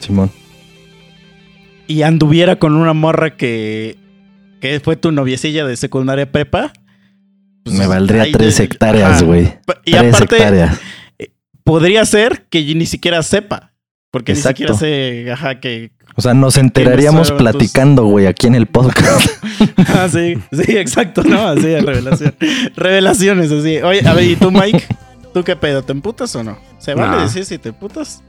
Simón. 0.01 0.31
y 1.87 2.03
anduviera 2.03 2.57
con 2.57 2.75
una 2.75 2.93
morra 2.95 3.37
que, 3.37 3.97
que 4.61 4.81
fue 4.81 4.97
tu 4.97 5.13
noviecilla 5.13 5.65
de 5.65 5.77
secundaria 5.77 6.31
prepa. 6.31 6.73
pues, 7.65 7.77
Me 7.77 7.87
valdría 7.87 8.23
ahí 8.23 8.33
tres 8.33 8.59
hectáreas, 8.61 9.23
güey. 9.23 9.55
Y 9.85 9.93
Tres 9.93 10.15
aparte, 10.17 10.37
hectáreas. 10.37 10.81
podría 11.65 12.05
ser 12.05 12.47
que 12.51 12.65
yo 12.65 12.75
ni 12.75 12.87
siquiera 12.87 13.23
sepa. 13.23 13.73
Porque 14.11 14.33
Exacto. 14.33 14.63
ni 14.65 14.69
siquiera 14.69 14.75
sé, 14.75 15.31
ajá, 15.33 15.61
que... 15.61 15.93
O 16.15 16.21
sea, 16.21 16.35
nos 16.35 16.57
enteraríamos 16.57 17.31
platicando, 17.33 18.05
güey, 18.05 18.27
aquí 18.27 18.47
en 18.47 18.55
el 18.55 18.67
podcast. 18.67 19.29
Ah, 19.89 20.09
sí, 20.09 20.39
sí, 20.53 20.77
exacto, 20.77 21.23
¿no? 21.25 21.49
Así 21.49 21.63
de 21.63 21.81
revelación. 21.81 22.35
Revelaciones, 22.77 23.51
así. 23.51 23.79
Oye, 23.79 24.07
a 24.07 24.15
ver, 24.15 24.25
¿y 24.25 24.37
tú, 24.37 24.51
Mike? 24.53 24.85
¿Tú 25.35 25.43
qué 25.43 25.57
pedo? 25.57 25.83
¿Te 25.83 25.93
emputas 25.93 26.35
o 26.37 26.45
no? 26.45 26.59
¿Se 26.79 26.95
vale 26.95 27.17
No. 27.17 27.23
decir 27.23 27.45
si 27.45 27.59
te 27.59 27.71
emputas? 27.71 28.23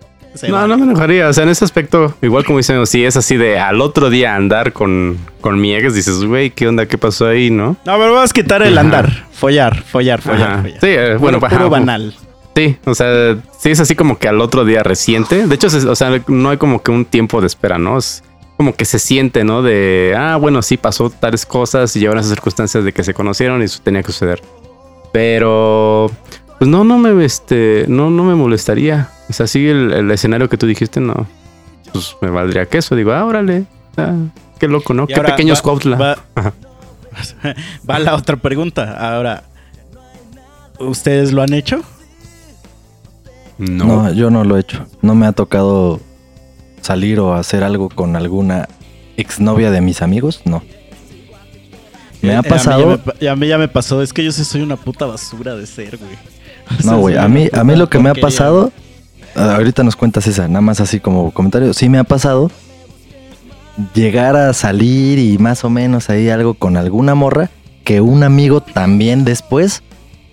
No, 0.47 0.53
vale. 0.55 0.67
no 0.69 0.77
me 0.77 0.83
enojaría. 0.85 1.27
O 1.27 1.33
sea, 1.33 1.43
en 1.43 1.49
ese 1.49 1.65
aspecto, 1.65 2.15
igual 2.21 2.45
como 2.45 2.57
dicen, 2.59 2.85
si 2.87 3.03
es 3.03 3.15
así 3.17 3.35
de 3.35 3.59
al 3.59 3.81
otro 3.81 4.09
día 4.09 4.35
andar 4.35 4.73
con, 4.73 5.17
con 5.41 5.59
mi 5.59 5.75
ex, 5.75 5.93
dices, 5.93 6.23
güey, 6.23 6.49
¿qué 6.51 6.67
onda? 6.67 6.85
¿Qué 6.87 6.97
pasó 6.97 7.27
ahí? 7.27 7.49
¿No? 7.51 7.77
No, 7.85 7.97
pero 7.97 8.13
vamos 8.13 8.29
a 8.29 8.33
quitar 8.33 8.61
el 8.63 8.73
Ajá. 8.77 8.81
andar. 8.81 9.25
Follar, 9.31 9.81
follar, 9.83 10.21
follar, 10.21 10.51
Ajá. 10.51 10.61
follar. 10.61 10.79
Sí, 10.79 10.87
eh, 10.87 11.15
bueno, 11.19 11.39
puro, 11.39 11.51
puro 11.51 11.69
banal. 11.69 12.13
Sí, 12.59 12.75
o 12.85 12.93
sea, 12.93 13.37
sí 13.57 13.69
es 13.71 13.79
así 13.79 13.95
como 13.95 14.17
que 14.17 14.27
al 14.27 14.41
otro 14.41 14.65
día 14.65 14.83
reciente. 14.83 15.47
De 15.47 15.55
hecho, 15.55 15.67
o 15.67 15.95
sea, 15.95 16.21
no 16.27 16.49
hay 16.49 16.57
como 16.57 16.81
que 16.83 16.91
un 16.91 17.05
tiempo 17.05 17.39
de 17.39 17.47
espera, 17.47 17.77
¿no? 17.77 17.97
Es 17.97 18.21
como 18.57 18.75
que 18.75 18.83
se 18.83 18.99
siente, 18.99 19.45
¿no? 19.45 19.61
De, 19.61 20.13
ah, 20.17 20.35
bueno, 20.35 20.61
sí 20.61 20.75
pasó 20.75 21.09
tales 21.09 21.45
cosas 21.45 21.95
y 21.95 22.01
llevaron 22.01 22.19
esas 22.19 22.31
circunstancias 22.31 22.83
de 22.83 22.91
que 22.91 23.05
se 23.05 23.13
conocieron 23.13 23.61
y 23.61 23.65
eso 23.65 23.79
tenía 23.81 24.03
que 24.03 24.11
suceder. 24.11 24.41
Pero, 25.13 26.11
pues 26.57 26.69
no, 26.69 26.83
no 26.83 26.97
me, 26.97 27.23
este, 27.23 27.85
no, 27.87 28.09
no 28.09 28.25
me 28.25 28.35
molestaría. 28.35 29.09
O 29.29 29.33
sea, 29.33 29.47
sí, 29.47 29.65
el, 29.69 29.93
el 29.93 30.11
escenario 30.11 30.49
que 30.49 30.57
tú 30.57 30.65
dijiste, 30.65 30.99
no, 30.99 31.27
pues 31.93 32.17
me 32.19 32.29
valdría 32.29 32.65
queso. 32.65 32.93
Digo, 32.93 33.13
ah, 33.13 33.23
órale, 33.23 33.63
ah, 33.95 34.15
qué 34.59 34.67
loco, 34.67 34.93
¿no? 34.93 35.03
Y 35.03 35.07
Qué 35.07 35.15
ahora 35.15 35.29
pequeño 35.29 35.53
es 35.53 35.59
va- 35.59 35.63
Cuautla. 35.63 35.97
Va, 35.97 36.17
va 37.89 37.99
la 37.99 38.15
otra 38.15 38.35
pregunta. 38.35 38.97
Ahora, 39.15 39.43
¿ustedes 40.79 41.31
lo 41.31 41.41
han 41.41 41.53
hecho? 41.53 41.81
No. 43.59 44.11
yo 44.13 44.29
no 44.31 44.43
lo 44.43 44.57
he 44.57 44.61
hecho. 44.61 44.85
No 45.01 45.13
me 45.15 45.25
ha 45.27 45.31
tocado 45.33 45.99
salir 46.81 47.19
o 47.19 47.33
hacer 47.35 47.63
algo 47.63 47.89
con 47.89 48.15
alguna 48.15 48.67
exnovia 49.17 49.69
de 49.69 49.81
mis 49.81 50.01
amigos, 50.01 50.41
no. 50.45 50.63
Me 52.21 52.29
Eh, 52.29 52.35
ha 52.35 52.39
a 52.39 52.41
mí 52.41 52.47
ya 52.49 52.55
pasado. 52.55 52.87
me 52.87 52.97
pa- 52.97 53.13
y 53.19 53.27
a 53.27 53.35
mí 53.35 53.47
ya 53.47 53.57
me 53.57 53.67
pasó. 53.67 54.01
Es 54.01 54.11
que 54.13 54.23
yo 54.23 54.31
sí 54.31 54.43
soy 54.45 54.61
una 54.61 54.75
puta 54.77 55.05
basura 55.05 55.55
de 55.55 55.65
ser, 55.67 55.97
güey. 55.97 56.11
O 56.79 56.81
sea, 56.81 56.91
No, 56.91 56.99
güey, 56.99 57.17
a 57.17 57.27
mí, 57.27 57.47
a 57.51 57.63
mí 57.63 57.75
lo 57.75 57.89
que 57.89 57.97
me 57.99 58.09
ha 58.09 58.13
pasado, 58.15 58.71
ah, 59.35 59.55
ahorita 59.55 59.83
nos 59.83 59.95
cuentas 59.95 60.27
esa, 60.27 60.47
nada 60.47 60.61
más 60.61 60.79
así 60.79 60.99
como 60.99 61.31
comentario, 61.31 61.73
sí 61.73 61.89
me 61.89 61.97
ha 61.97 62.03
pasado 62.03 62.51
llegar 63.95 64.35
a 64.35 64.53
salir 64.53 65.17
y 65.19 65.37
más 65.37 65.63
o 65.63 65.69
menos 65.69 66.09
ahí 66.09 66.29
algo 66.29 66.53
con 66.53 66.77
alguna 66.77 67.15
morra 67.15 67.49
que 67.83 68.01
un 68.01 68.23
amigo 68.23 68.61
también 68.61 69.25
después, 69.25 69.81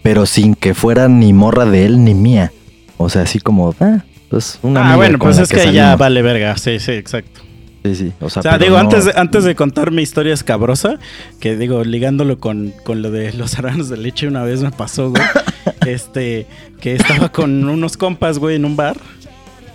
pero 0.03 0.27
sin 0.27 0.55
que 0.55 0.75
fuera 0.75 1.09
ni 1.09 1.33
morra 1.33 1.65
de 1.65 1.87
él 1.87 2.05
ni 2.05 2.15
mía. 2.15 2.53
O 2.99 3.09
sea, 3.09 3.23
así 3.23 3.41
como, 3.41 3.75
ah, 3.81 4.05
pues 4.31 4.59
una 4.63 4.81
Ah, 4.81 4.83
amiga 4.85 4.97
bueno, 4.97 5.19
con 5.19 5.29
pues 5.29 5.37
la 5.37 5.43
es 5.45 5.49
que, 5.51 5.73
ya 5.73 5.97
vale 5.97 6.23
verga. 6.23 6.57
Sí, 6.57 6.79
sí, 6.81 6.93
exacto. 6.93 7.41
Sí, 7.85 7.95
sí. 7.95 8.13
O 8.21 8.29
sea, 8.29 8.41
O 8.41 8.43
sea, 8.43 8.59
digo, 8.59 8.73
no- 8.75 8.79
antes, 8.81 9.05
de, 9.05 9.13
antes 9.17 9.45
de 9.45 9.55
contar 9.55 9.91
mi 9.93 10.03
historia 10.03 10.35
escabrosa, 10.35 10.99
que 11.39 11.57
digo, 11.57 11.85
ligándolo 11.85 12.41
con, 12.41 12.73
con 12.85 13.01
lo 13.03 13.11
de 13.11 13.33
los 13.33 13.55
aranos 13.59 13.89
de 13.89 13.97
leche, 13.97 14.27
una 14.27 14.43
vez 14.43 14.61
me 14.63 14.71
pasó, 14.73 15.11
güey. 15.11 15.23
este, 15.87 16.47
que 16.81 16.95
estaba 16.97 17.31
con 17.31 17.69
unos 17.69 17.97
compas, 17.97 18.39
güey, 18.39 18.57
en 18.57 18.65
un 18.65 18.77
bar. 18.77 18.97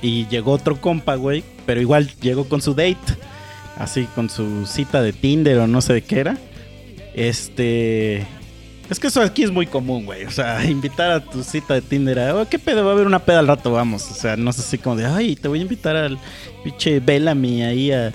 Y 0.02 0.26
llegó 0.28 0.52
otro 0.54 0.82
compa, 0.82 1.16
güey. 1.16 1.44
Pero 1.66 1.80
igual 1.80 2.10
llegó 2.22 2.46
con 2.50 2.62
su 2.62 2.74
date. 2.74 2.98
Así, 3.78 4.06
con 4.16 4.30
su 4.30 4.66
cita 4.66 5.02
de 5.02 5.14
Tinder 5.14 5.60
o 5.60 5.68
no 5.68 5.80
sé 5.82 5.94
de 5.94 6.02
qué 6.02 6.20
era. 6.20 6.38
Este. 7.14 8.26
Es 8.92 9.00
que 9.00 9.08
eso 9.08 9.22
aquí 9.22 9.44
es 9.44 9.52
muy 9.52 9.68
común, 9.68 10.04
güey. 10.06 10.26
O 10.26 10.32
sea, 10.32 10.64
invitar 10.70 11.10
a 11.12 11.20
tu 11.22 11.44
cita 11.44 11.76
de 11.76 11.82
Tinder 11.82 12.20
a, 12.20 12.36
"Oh, 12.36 12.46
¿qué 12.48 12.60
pedo? 12.60 12.84
Va 12.84 12.92
a 12.92 12.94
haber 12.94 13.08
una 13.08 13.20
peda 13.20 13.40
al 13.40 13.48
rato, 13.48 13.72
vamos. 13.72 14.12
O 14.12 14.14
sea, 14.14 14.36
no 14.36 14.50
es 14.50 14.60
así 14.60 14.78
como 14.78 14.98
de, 14.98 15.06
ay, 15.06 15.38
te 15.38 15.48
voy 15.48 15.60
a 15.60 15.62
invitar 15.62 15.96
al 15.96 16.20
pinche 16.62 17.00
Bellamy 17.00 17.64
ahí 17.64 17.92
a 17.94 18.12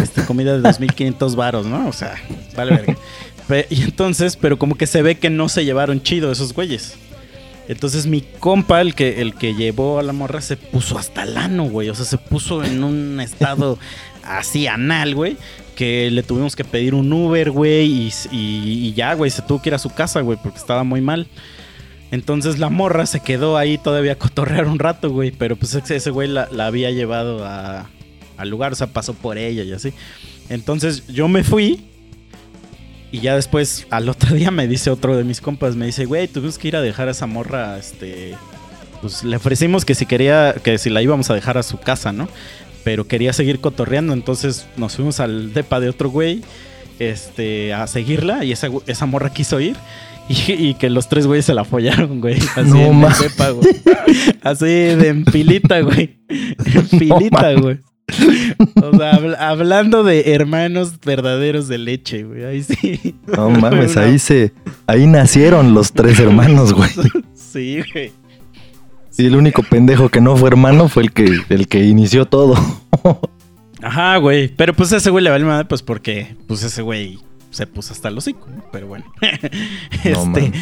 este, 0.00 0.24
comida 0.24 0.52
de 0.52 0.60
2500 0.60 1.34
varos, 1.34 1.66
¿no? 1.66 1.88
O 1.88 1.92
sea, 1.92 2.14
vale 2.56 2.70
verga. 2.76 2.96
Y 3.68 3.82
entonces, 3.82 4.36
pero 4.36 4.56
como 4.58 4.76
que 4.76 4.86
se 4.86 5.02
ve 5.02 5.16
que 5.16 5.28
no 5.28 5.50
se 5.50 5.66
llevaron 5.66 6.02
chido 6.02 6.32
esos 6.32 6.54
güeyes. 6.54 6.94
Entonces 7.68 8.06
mi 8.06 8.22
compa, 8.22 8.80
el 8.80 8.94
que, 8.94 9.20
el 9.20 9.34
que 9.34 9.54
llevó 9.54 9.98
a 9.98 10.02
la 10.02 10.14
morra, 10.14 10.40
se 10.40 10.56
puso 10.56 10.96
hasta 10.96 11.24
el 11.24 11.36
ano, 11.36 11.64
güey. 11.64 11.90
O 11.90 11.94
sea, 11.94 12.06
se 12.06 12.16
puso 12.16 12.64
en 12.64 12.82
un 12.82 13.20
estado 13.20 13.78
así 14.24 14.66
anal, 14.66 15.14
güey. 15.14 15.36
Que 15.76 16.10
le 16.10 16.22
tuvimos 16.22 16.54
que 16.56 16.64
pedir 16.64 16.94
un 16.94 17.12
Uber, 17.12 17.50
güey. 17.50 17.86
Y, 17.90 18.12
y- 18.30 18.88
y 18.88 18.92
ya, 18.92 19.14
güey, 19.14 19.30
se 19.30 19.42
tuvo 19.42 19.60
que 19.62 19.70
ir 19.70 19.74
a 19.74 19.78
su 19.78 19.90
casa, 19.90 20.20
güey, 20.20 20.38
porque 20.42 20.58
estaba 20.58 20.84
muy 20.84 21.00
mal. 21.00 21.26
Entonces 22.10 22.58
la 22.58 22.68
morra 22.68 23.06
se 23.06 23.20
quedó 23.20 23.56
ahí 23.56 23.78
todavía 23.78 24.12
a 24.12 24.16
cotorrear 24.16 24.66
un 24.66 24.78
rato, 24.78 25.10
güey. 25.10 25.30
Pero 25.30 25.56
pues 25.56 25.74
ese, 25.74 26.10
güey 26.10 26.28
la, 26.28 26.48
la 26.52 26.66
había 26.66 26.90
llevado 26.90 27.44
a- 27.46 27.88
al 28.36 28.48
lugar, 28.50 28.72
o 28.72 28.74
sea, 28.76 28.88
pasó 28.88 29.14
por 29.14 29.38
ella 29.38 29.62
y 29.62 29.72
así. 29.72 29.92
Entonces 30.48 31.06
yo 31.08 31.28
me 31.28 31.42
fui. 31.44 31.86
Y 33.10 33.20
ya 33.20 33.34
después, 33.36 33.86
al 33.90 34.08
otro 34.08 34.34
día, 34.34 34.50
me 34.50 34.66
dice 34.66 34.90
otro 34.90 35.16
de 35.16 35.24
mis 35.24 35.40
compas, 35.42 35.76
me 35.76 35.84
dice, 35.86 36.06
güey, 36.06 36.28
tuvimos 36.28 36.56
que 36.58 36.68
ir 36.68 36.76
a 36.76 36.80
dejar 36.82 37.08
a 37.08 37.10
esa 37.10 37.26
morra, 37.26 37.78
este... 37.78 38.34
Pues 39.02 39.22
le 39.24 39.36
ofrecimos 39.36 39.84
que 39.84 39.94
si 39.96 40.06
quería, 40.06 40.54
que 40.62 40.78
si 40.78 40.88
la 40.88 41.02
íbamos 41.02 41.28
a 41.28 41.34
dejar 41.34 41.58
a 41.58 41.62
su 41.64 41.76
casa, 41.78 42.12
¿no? 42.12 42.28
Pero 42.84 43.06
quería 43.06 43.32
seguir 43.32 43.60
cotorreando, 43.60 44.12
entonces 44.12 44.66
nos 44.76 44.96
fuimos 44.96 45.20
al 45.20 45.52
depa 45.52 45.78
de 45.80 45.88
otro 45.88 46.10
güey, 46.10 46.42
este, 46.98 47.72
a 47.72 47.86
seguirla, 47.86 48.44
y 48.44 48.52
esa, 48.52 48.68
esa 48.86 49.06
morra 49.06 49.30
quiso 49.32 49.60
ir. 49.60 49.76
Y, 50.28 50.52
y 50.52 50.74
que 50.74 50.88
los 50.88 51.08
tres 51.08 51.26
güeyes 51.26 51.44
se 51.44 51.52
la 51.52 51.64
follaron, 51.64 52.20
güey. 52.20 52.38
Así 52.56 52.70
No 52.70 52.78
en 52.78 53.00
güey. 53.50 53.68
Así 54.42 54.64
de 54.66 55.08
en 55.08 55.26
filita, 55.26 55.80
güey. 55.80 56.16
En 56.28 56.86
güey. 57.54 57.78
O 58.82 58.96
sea, 58.96 59.12
habl- 59.12 59.36
hablando 59.38 60.04
de 60.04 60.32
hermanos 60.32 60.94
verdaderos 61.04 61.66
de 61.68 61.78
leche, 61.78 62.22
güey. 62.22 62.44
Ahí 62.44 62.62
sí. 62.62 63.16
No 63.26 63.50
mames, 63.50 63.96
ahí 63.96 64.18
se. 64.18 64.52
Ahí 64.86 65.06
nacieron 65.06 65.74
los 65.74 65.92
tres 65.92 66.18
hermanos, 66.20 66.72
güey. 66.72 66.90
Sí, 67.34 67.80
güey. 67.92 68.12
Y 69.18 69.26
el 69.26 69.36
único 69.36 69.62
pendejo 69.62 70.08
que 70.08 70.20
no 70.20 70.36
fue 70.36 70.48
hermano 70.48 70.88
fue 70.88 71.04
el 71.04 71.12
que, 71.12 71.42
el 71.48 71.68
que 71.68 71.84
inició 71.84 72.26
todo. 72.26 72.54
Ajá, 73.82 74.16
güey. 74.16 74.48
Pero 74.48 74.74
pues 74.74 74.92
ese 74.92 75.10
güey 75.10 75.24
le 75.24 75.30
vale 75.30 75.44
madre, 75.44 75.64
pues 75.64 75.82
porque, 75.82 76.36
pues 76.46 76.62
ese 76.62 76.82
güey 76.82 77.18
se 77.50 77.66
puso 77.66 77.92
hasta 77.92 78.08
el 78.08 78.16
hocico, 78.16 78.48
¿no? 78.48 78.64
pero 78.72 78.86
bueno. 78.86 79.04
No 80.04 80.36
este, 80.36 80.52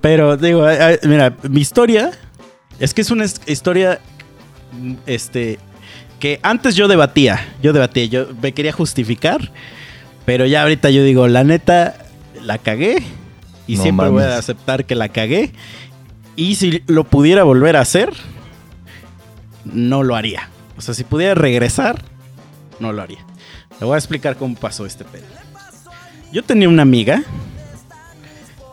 pero 0.00 0.36
digo, 0.36 0.64
ay, 0.64 0.76
ay, 0.80 0.96
mira, 1.04 1.36
mi 1.48 1.60
historia 1.60 2.10
es 2.78 2.94
que 2.94 3.02
es 3.02 3.10
una 3.10 3.24
historia 3.46 4.00
este 5.06 5.58
que 6.18 6.38
antes 6.42 6.74
yo 6.74 6.88
debatía, 6.88 7.54
yo 7.62 7.72
debatía, 7.72 8.04
yo 8.04 8.26
me 8.42 8.52
quería 8.52 8.72
justificar, 8.72 9.52
pero 10.26 10.44
ya 10.46 10.62
ahorita 10.62 10.90
yo 10.90 11.02
digo, 11.02 11.28
la 11.28 11.44
neta 11.44 12.06
la 12.42 12.58
cagué 12.58 13.02
y 13.66 13.76
No 13.76 13.82
siempre 13.82 14.08
voy 14.08 14.22
a 14.24 14.36
aceptar 14.36 14.84
que 14.84 14.94
la 14.94 15.08
cagué 15.08 15.52
y 16.40 16.54
si 16.54 16.82
lo 16.86 17.04
pudiera 17.04 17.42
volver 17.44 17.76
a 17.76 17.80
hacer 17.80 18.14
no 19.66 20.02
lo 20.02 20.16
haría. 20.16 20.48
O 20.78 20.80
sea, 20.80 20.94
si 20.94 21.04
pudiera 21.04 21.34
regresar, 21.34 22.02
no 22.78 22.94
lo 22.94 23.02
haría. 23.02 23.18
Le 23.78 23.84
voy 23.84 23.94
a 23.94 23.98
explicar 23.98 24.36
cómo 24.36 24.54
pasó 24.54 24.86
este 24.86 25.04
pedo. 25.04 25.26
Yo 26.32 26.42
tenía 26.42 26.68
una 26.68 26.80
amiga. 26.80 27.22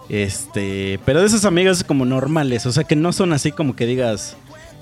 Este, 0.07 0.97
pero 1.05 1.19
de 1.19 1.27
esas 1.27 1.43
amigas 1.43 1.83
como 1.83 2.05
normales, 2.05 2.65
o 2.65 2.71
sea, 2.71 2.85
que 2.85 2.95
no 2.95 3.11
son 3.11 3.33
así 3.33 3.51
como 3.51 3.75
que 3.75 3.85
digas, 3.85 4.37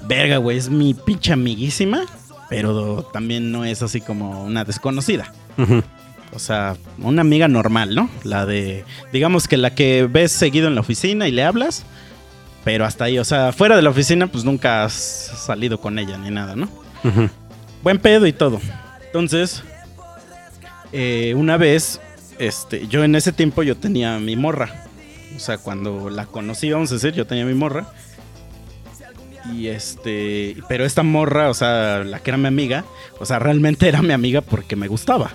verga, 0.07 0.38
güey, 0.38 0.60
es 0.60 0.70
mi 0.70 0.94
pinche 0.94 1.34
amiguísima, 1.34 2.03
pero 2.49 3.02
también 3.12 3.52
no 3.52 3.66
es 3.66 3.82
así 3.82 4.02
como 4.02 4.44
una 4.44 4.64
desconocida. 4.64 5.34
O 6.32 6.38
sea, 6.38 6.78
una 6.99 7.22
amiga 7.22 7.48
normal, 7.48 7.95
¿no? 7.95 8.07
La 8.24 8.45
de, 8.45 8.86
digamos 9.12 9.48
que 9.48 9.57
la 9.57 9.74
que 9.74 10.07
ves 10.07 10.32
seguido 10.32 10.68
en 10.68 10.76
la 10.76 10.82
oficina 10.82 11.28
y 11.28 11.32
le 11.32 11.44
hablas, 11.44 11.86
pero 12.66 12.84
hasta 12.84 13.06
ahí, 13.06 13.20
o 13.20 13.24
sea, 13.24 13.54
fuera 13.54 13.76
de 13.76 13.84
la 13.84 13.92
oficina, 13.92 14.26
pues 14.26 14.44
nunca 14.44 14.84
has 14.84 14.94
salido 14.94 15.80
con 15.80 16.00
ella 16.00 16.18
ni 16.18 16.32
nada, 16.32 16.56
¿no? 16.56 16.68
Buen 17.84 18.00
pedo 18.00 18.26
y 18.26 18.34
todo. 18.34 18.60
Entonces, 19.06 19.64
eh, 20.92 21.36
una 21.38 21.58
vez, 21.58 22.02
este, 22.40 22.88
yo 22.88 23.04
en 23.04 23.14
ese 23.14 23.32
tiempo 23.32 23.62
yo 23.62 23.78
tenía 23.78 24.18
mi 24.18 24.36
morra. 24.36 24.84
O 25.36 25.40
sea, 25.40 25.60
cuando 25.60 26.10
la 26.10 26.26
conocí, 26.26 26.72
vamos 26.72 26.90
a 26.90 26.96
decir, 26.96 27.14
yo 27.14 27.28
tenía 27.28 27.46
mi 27.46 27.54
morra. 27.54 27.86
Y 29.54 29.68
este, 29.68 30.58
pero 30.68 30.86
esta 30.86 31.04
morra, 31.04 31.52
o 31.52 31.54
sea, 31.54 32.04
la 32.04 32.18
que 32.18 32.32
era 32.32 32.38
mi 32.38 32.48
amiga, 32.48 32.84
o 33.20 33.28
sea, 33.28 33.38
realmente 33.38 33.88
era 33.88 34.02
mi 34.02 34.12
amiga 34.12 34.42
porque 34.42 34.76
me 34.76 34.88
gustaba. 34.88 35.30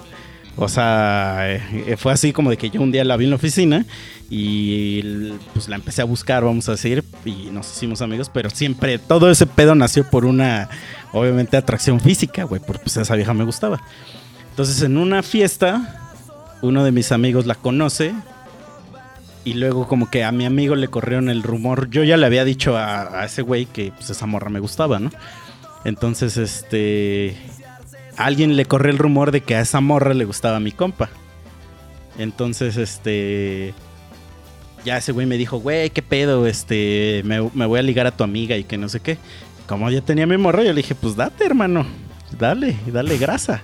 O 0.57 0.69
sea, 0.69 1.45
eh, 1.49 1.97
fue 1.97 2.13
así 2.13 2.33
como 2.33 2.51
de 2.51 2.57
que 2.57 2.71
yo 2.71 2.83
un 2.83 2.91
día 2.91 3.05
la 3.05 3.17
vi 3.17 3.25
en 3.27 3.31
la 3.31 3.37
oficina 3.37 3.87
y 4.33 5.33
pues 5.53 5.69
la 5.69 5.75
empecé 5.75 6.03
a 6.03 6.05
buscar, 6.05 6.45
vamos 6.45 6.69
a 6.69 6.73
decir, 6.73 7.05
y 7.25 7.49
nos 7.51 7.69
hicimos 7.73 8.01
amigos, 8.01 8.31
pero 8.33 8.49
siempre 8.49 9.01
todo 9.01 9.29
ese 9.29 9.45
pedo 9.45 9.75
nació 9.75 10.09
por 10.09 10.25
una, 10.25 10.71
obviamente, 11.13 11.57
atracción 11.57 11.99
física, 11.99 12.45
güey, 12.45 12.63
porque 12.65 12.85
pues 12.85 12.97
esa 12.97 13.17
vieja 13.17 13.35
me 13.35 13.43
gustaba. 13.43 13.83
Entonces 14.51 14.83
en 14.83 14.99
una 14.99 15.25
fiesta, 15.25 16.13
uno 16.63 16.85
de 16.85 16.93
mis 16.93 17.11
amigos 17.11 17.47
la 17.47 17.57
conoce 17.57 18.15
y 19.45 19.55
luego 19.55 19.89
como 19.89 20.11
que 20.11 20.23
a 20.23 20.31
mi 20.31 20.47
amigo 20.47 20.77
le 20.77 20.87
corrieron 20.87 21.29
el 21.29 21.43
rumor, 21.43 21.91
yo 21.91 22.05
ya 22.05 22.17
le 22.17 22.27
había 22.27 22.45
dicho 22.45 22.77
a, 22.77 23.25
ese 23.25 23.43
güey 23.43 23.67
que 23.67 23.91
pues 23.97 24.11
esa 24.11 24.27
morra 24.27 24.49
me 24.49 24.61
gustaba, 24.61 25.01
¿no? 25.01 25.11
Entonces, 25.85 26.37
este, 26.37 27.37
alguien 28.17 28.55
le 28.55 28.67
corrió 28.67 28.93
el 28.93 28.99
rumor 28.99 29.33
de 29.33 29.41
que 29.41 29.57
a 29.57 29.61
esa 29.61 29.81
morra 29.81 30.15
le 30.15 30.25
gustaba 30.25 30.61
mi 30.61 30.71
compa. 30.71 31.09
Entonces, 32.19 32.77
este, 32.77 33.73
ya 34.85 34.97
ese 34.97 35.13
güey 35.13 35.27
me 35.27 35.37
dijo, 35.37 35.59
güey, 35.59 35.91
¿qué 35.91 36.03
pedo? 36.03 36.47
Este, 36.47 37.23
me, 37.25 37.51
me 37.55 37.67
voy 37.67 37.79
a 37.79 37.83
ligar 37.83 38.07
a 38.07 38.17
tu 38.17 38.25
amiga 38.25 38.57
y 38.57 38.65
que 38.65 38.79
no 38.79 38.89
sé 38.89 39.01
qué. 39.01 39.19
Como 39.67 39.89
ya 39.91 40.01
tenía 40.01 40.27
mi 40.27 40.37
morra, 40.37 40.63
yo 40.63 40.73
le 40.73 40.83
dije, 40.83 40.95
pues 40.95 41.17
date, 41.17 41.45
hermano. 41.45 41.87
Dale, 42.39 42.77
dale 42.87 43.19
grasa. 43.19 43.63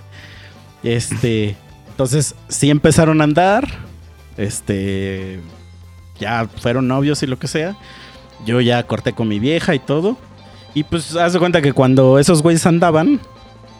Este, 0.83 1.55
entonces 1.89 2.35
sí 2.47 2.69
empezaron 2.69 3.21
a 3.21 3.25
andar. 3.25 3.67
Este, 4.37 5.39
ya 6.19 6.47
fueron 6.61 6.87
novios 6.87 7.23
y 7.23 7.27
lo 7.27 7.39
que 7.39 7.47
sea. 7.47 7.75
Yo 8.45 8.61
ya 8.61 8.83
corté 8.83 9.13
con 9.13 9.27
mi 9.27 9.39
vieja 9.39 9.73
y 9.75 9.79
todo. 9.79 10.17
Y 10.73 10.83
pues 10.83 11.15
haz 11.15 11.33
de 11.33 11.39
cuenta 11.39 11.61
que 11.61 11.73
cuando 11.73 12.19
esos 12.19 12.43
güeyes 12.43 12.65
andaban, 12.65 13.19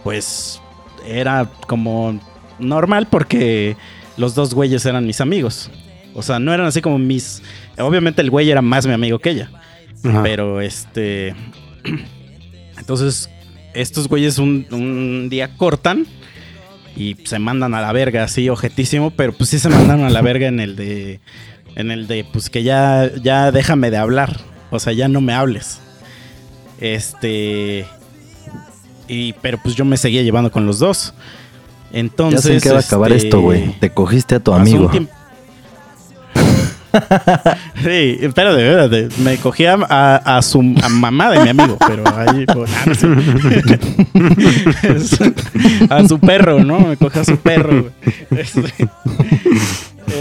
pues 0.03 0.59
era 1.05 1.49
como 1.68 2.19
normal 2.59 3.07
porque 3.09 3.77
los 4.18 4.34
dos 4.34 4.53
güeyes 4.53 4.85
eran 4.85 5.05
mis 5.05 5.22
amigos. 5.22 5.69
O 6.18 6.23
sea, 6.23 6.39
no 6.39 6.52
eran 6.53 6.65
así 6.65 6.81
como 6.81 6.98
mis... 6.98 7.41
Obviamente 7.77 8.22
el 8.23 8.30
güey 8.31 8.49
era 8.49 8.61
más 8.61 8.85
mi 8.88 8.94
amigo 8.94 9.19
que 9.19 9.30
ella. 9.30 9.52
Ajá. 10.03 10.23
Pero 10.23 10.61
este. 10.61 11.35
Entonces, 12.77 13.30
estos 13.73 14.07
güeyes 14.07 14.39
un, 14.39 14.65
un 14.72 15.30
día 15.30 15.56
cortan 15.57 16.06
y 16.95 17.15
se 17.26 17.38
mandan 17.39 17.73
a 17.76 17.81
la 17.81 17.91
verga, 17.91 18.23
así, 18.23 18.49
objetísimo. 18.49 19.11
Pero 19.11 19.31
pues 19.34 19.49
sí 19.52 19.60
se 19.60 19.69
mandaron 19.69 20.06
a 20.06 20.10
la 20.10 20.22
verga 20.22 20.48
en 20.48 20.60
el 20.60 20.76
de. 20.76 21.19
En 21.76 21.91
el 21.91 22.07
de, 22.07 22.26
pues 22.34 22.49
que 22.49 22.64
ya, 22.64 23.11
ya 23.22 23.52
déjame 23.52 23.91
de 23.91 23.98
hablar. 23.98 24.38
O 24.72 24.80
sea, 24.80 24.94
ya 24.94 25.07
no 25.07 25.22
me 25.22 25.34
hables. 25.34 25.80
Este. 26.80 27.85
Y, 29.07 29.34
pero 29.34 29.60
pues 29.61 29.76
yo 29.76 29.85
me 29.85 29.98
seguía 29.98 30.22
llevando 30.23 30.52
con 30.52 30.65
los 30.65 30.80
dos. 30.80 31.14
Ya 31.91 31.99
Entonces. 31.99 32.41
sé 32.41 32.53
en 32.56 32.61
qué 32.61 32.69
va 32.72 32.77
a 32.77 32.81
acabar 32.81 33.11
este, 33.11 33.27
esto, 33.27 33.41
güey. 33.41 33.73
Te 33.80 33.91
cogiste 33.91 34.35
a 34.35 34.39
tu 34.39 34.53
amigo. 34.53 34.85
un 34.85 34.91
tiempo- 34.91 35.14
sí, 37.84 38.18
espérate, 38.22 38.69
espérate. 38.69 39.09
Me 39.22 39.38
cogí 39.38 39.65
a, 39.65 40.39
su 40.41 40.61
mamá 40.61 41.31
de 41.31 41.39
mi 41.39 41.49
amigo, 41.49 41.77
pero 41.88 42.03
ahí. 42.15 42.45
pues, 42.45 42.72
ah, 45.89 45.97
a 45.97 46.07
su 46.07 46.19
perro, 46.19 46.64
¿no? 46.64 46.80
Me 46.80 46.97
cogí 46.97 47.19
a 47.19 47.26
su 47.26 47.38
perro. 47.38 47.89
Este, 48.31 48.89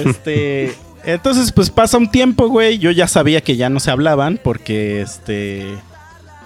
este, 0.04 0.74
entonces, 1.04 1.52
pues 1.52 1.70
pasa 1.70 1.98
un 1.98 2.10
tiempo, 2.10 2.48
güey. 2.48 2.78
Yo 2.78 2.90
ya 2.90 3.06
sabía 3.06 3.40
que 3.40 3.56
ya 3.56 3.68
no 3.68 3.80
se 3.80 3.90
hablaban 3.90 4.40
porque 4.42 5.02
este. 5.02 5.66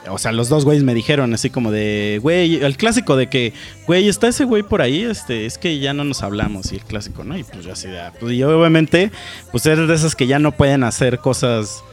O 0.09 0.19
sea, 0.19 0.33
los 0.33 0.49
dos 0.49 0.65
güeyes 0.65 0.83
me 0.83 0.95
dijeron 0.95 1.35
así 1.35 1.51
como 1.51 1.71
de, 1.71 2.19
güey, 2.23 2.57
el 2.57 2.77
clásico 2.77 3.17
de 3.17 3.29
que, 3.29 3.53
güey, 3.87 4.09
está 4.09 4.29
ese 4.29 4.45
güey 4.45 4.63
por 4.63 4.81
ahí, 4.81 5.03
este, 5.03 5.45
es 5.47 5.59
que 5.59 5.79
ya 5.79 5.93
no 5.93 6.05
nos 6.05 6.23
hablamos 6.23 6.73
y 6.73 6.77
el 6.77 6.85
clásico, 6.85 7.23
¿no? 7.23 7.37
Y 7.37 7.45
pues 7.45 7.65
yo 7.65 7.73
así 7.73 7.89
de, 7.89 8.01
ah, 8.01 8.13
pues 8.19 8.37
yo 8.37 8.59
obviamente, 8.59 9.11
pues 9.53 9.67
eres 9.67 9.89
de 9.89 9.95
esas 9.95 10.17
que 10.17 10.27
ya 10.27 10.39
no 10.39 10.53
pueden 10.53 10.85
hacer 10.85 11.19
cosas, 11.19 11.85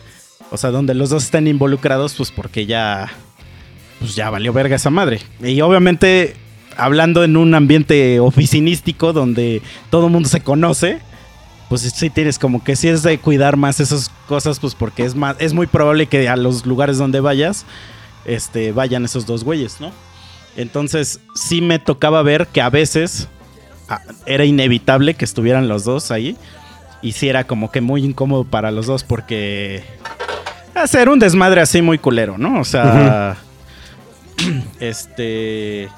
o 0.52 0.58
sea, 0.58 0.72
donde 0.72 0.94
los 0.94 1.10
dos 1.10 1.26
estén 1.26 1.48
involucrados, 1.48 2.14
pues 2.16 2.32
porque 2.32 2.66
ya, 2.66 3.12
pues 4.00 4.16
ya 4.16 4.30
valió 4.30 4.54
verga 4.54 4.78
esa 4.78 4.90
madre. 4.90 5.20
Y 5.44 5.60
obviamente, 5.60 6.36
hablando 6.78 7.26
en 7.26 7.36
un 7.36 7.54
ambiente 7.56 8.20
oficinístico 8.22 9.12
donde 9.12 9.62
todo 9.90 10.06
el 10.06 10.14
mundo 10.14 10.30
se 10.30 10.40
conoce, 10.40 11.02
pues 11.70 11.82
sí 11.82 12.10
tienes 12.10 12.40
como 12.40 12.64
que 12.64 12.76
sí 12.76 12.88
es 12.88 13.04
de 13.04 13.18
cuidar 13.18 13.58
más 13.58 13.80
esas 13.80 14.10
cosas, 14.28 14.60
pues 14.60 14.76
porque 14.76 15.04
es 15.04 15.16
más, 15.16 15.36
es 15.40 15.54
muy 15.54 15.68
probable 15.68 16.08
que 16.08 16.30
a 16.30 16.38
los 16.38 16.66
lugares 16.66 16.98
donde 16.98 17.20
vayas, 17.20 17.66
este, 18.28 18.72
vayan 18.72 19.06
esos 19.06 19.26
dos 19.26 19.44
güeyes, 19.44 19.82
¿no? 19.82 19.92
Entonces 20.56 21.20
sí 21.34 21.62
me 21.62 21.80
tocaba 21.80 22.22
ver 22.22 22.48
que 22.48 22.62
a 22.62 22.70
veces 22.70 23.28
era 24.26 24.46
inevitable 24.46 25.14
que 25.14 25.26
estuvieran 25.26 25.68
los 25.68 25.84
dos 25.84 26.12
ahí. 26.12 26.38
Y 27.02 27.12
sí 27.14 27.30
era 27.30 27.46
como 27.46 27.72
que 27.72 27.80
muy 27.80 28.04
incómodo 28.04 28.44
para 28.44 28.72
los 28.72 28.88
dos 28.88 29.04
porque 29.04 29.84
hacer 30.74 31.10
un 31.10 31.20
desmadre 31.20 31.62
así 31.62 31.82
muy 31.82 31.98
culero, 31.98 32.38
¿no? 32.38 32.60
O 32.60 32.66
sea, 32.66 33.38
este... 34.80 35.90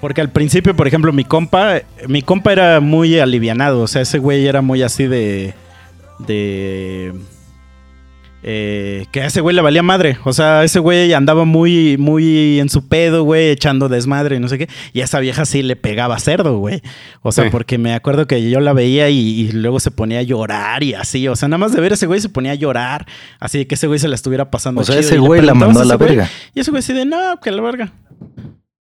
Porque 0.00 0.20
al 0.20 0.30
principio, 0.30 0.74
por 0.74 0.88
ejemplo, 0.88 1.12
mi 1.12 1.24
compa, 1.24 1.82
mi 2.08 2.22
compa 2.22 2.50
era 2.50 2.80
muy 2.80 3.20
alivianado, 3.20 3.82
o 3.82 3.86
sea, 3.86 4.02
ese 4.02 4.18
güey 4.18 4.46
era 4.46 4.60
muy 4.62 4.82
así 4.82 5.06
de... 5.06 5.54
de 6.18 7.12
eh, 8.42 9.06
que 9.12 9.22
a 9.22 9.26
ese 9.26 9.40
güey 9.40 9.54
le 9.54 9.62
valía 9.62 9.82
madre. 9.82 10.18
O 10.24 10.32
sea, 10.32 10.64
ese 10.64 10.78
güey 10.80 11.12
andaba 11.12 11.44
muy, 11.44 11.96
muy 11.98 12.58
en 12.60 12.68
su 12.68 12.86
pedo, 12.88 13.22
güey, 13.24 13.50
echando 13.50 13.88
desmadre 13.88 14.36
y 14.36 14.40
no 14.40 14.48
sé 14.48 14.58
qué. 14.58 14.68
Y 14.92 15.00
a 15.00 15.04
esa 15.04 15.20
vieja 15.20 15.44
sí 15.44 15.62
le 15.62 15.76
pegaba 15.76 16.18
cerdo, 16.18 16.58
güey. 16.58 16.82
O 17.22 17.30
sea, 17.32 17.44
Sí. 17.44 17.50
porque 17.50 17.78
me 17.78 17.94
acuerdo 17.94 18.26
que 18.26 18.50
yo 18.50 18.60
la 18.60 18.72
veía 18.72 19.08
y, 19.10 19.18
y 19.18 19.52
luego 19.52 19.80
se 19.80 19.90
ponía 19.90 20.18
a 20.20 20.22
llorar 20.22 20.82
y 20.82 20.94
así. 20.94 21.26
O 21.28 21.36
sea, 21.36 21.48
nada 21.48 21.58
más 21.58 21.72
de 21.72 21.80
ver 21.80 21.92
a 21.92 21.94
ese 21.94 22.06
güey 22.06 22.20
se 22.20 22.28
ponía 22.28 22.52
a 22.52 22.56
llorar. 22.56 23.06
Así 23.40 23.64
que 23.66 23.74
ese 23.76 23.86
güey 23.86 23.98
se 23.98 24.08
la 24.08 24.14
estuviera 24.14 24.50
pasando. 24.50 24.80
O 24.80 24.84
sea, 24.84 24.96
chido. 24.96 25.08
ese 25.08 25.18
güey 25.18 25.40
la 25.42 25.54
mandó 25.54 25.80
a 25.80 25.84
la 25.84 25.96
verga. 25.96 26.28
Y 26.54 26.60
ese 26.60 26.70
güey 26.70 26.80
así 26.80 26.92
de, 26.92 27.04
no, 27.04 27.38
que 27.42 27.50
la 27.50 27.62
verga. 27.62 27.92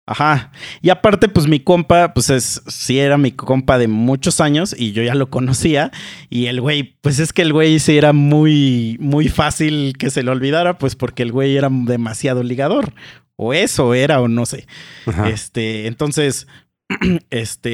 Ajá. 0.08 0.52
Y 0.84 0.90
aparte, 0.90 1.28
pues 1.30 1.48
mi 1.48 1.60
compa, 1.60 2.14
pues 2.14 2.30
es, 2.30 2.62
sí 2.68 3.00
era 3.00 3.18
mi 3.18 3.32
compa 3.32 3.78
de 3.80 3.88
muchos 3.88 4.40
años 4.40 4.76
y 4.78 4.92
yo 4.92 5.02
ya 5.02 5.16
lo 5.16 5.30
conocía. 5.32 5.92
Y 6.30 6.46
el 6.46 6.62
güey, 6.62 6.96
pues 7.02 7.18
es 7.20 7.34
que 7.34 7.42
el 7.42 7.54
güey 7.54 7.80
sí 7.80 7.98
era 7.98 8.14
muy, 8.14 8.98
muy 9.00 9.30
fácil 9.30 9.96
que 9.98 10.12
se 10.12 10.22
le 10.22 10.30
olvidara, 10.30 10.78
pues 10.78 10.96
porque 10.96 11.24
el 11.24 11.32
güey 11.32 11.58
era 11.58 11.70
demasiado 11.72 12.44
ligador. 12.44 12.94
O 13.36 13.54
eso 13.54 13.94
era, 13.96 14.22
o 14.22 14.28
no 14.28 14.46
sé. 14.46 14.68
Ajá. 15.08 15.28
Este, 15.30 15.88
entonces, 15.88 16.48
este, 17.32 17.70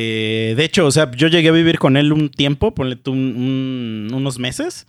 de 0.56 0.64
hecho, 0.64 0.86
o 0.86 0.92
sea, 0.92 1.12
yo 1.12 1.28
llegué 1.28 1.50
a 1.50 1.54
vivir 1.54 1.80
con 1.80 1.98
él 1.98 2.14
un 2.14 2.30
tiempo, 2.30 2.74
ponle 2.74 2.96
tú 2.96 3.12
un- 3.12 3.36
un- 3.36 4.14
unos 4.14 4.40
meses. 4.40 4.88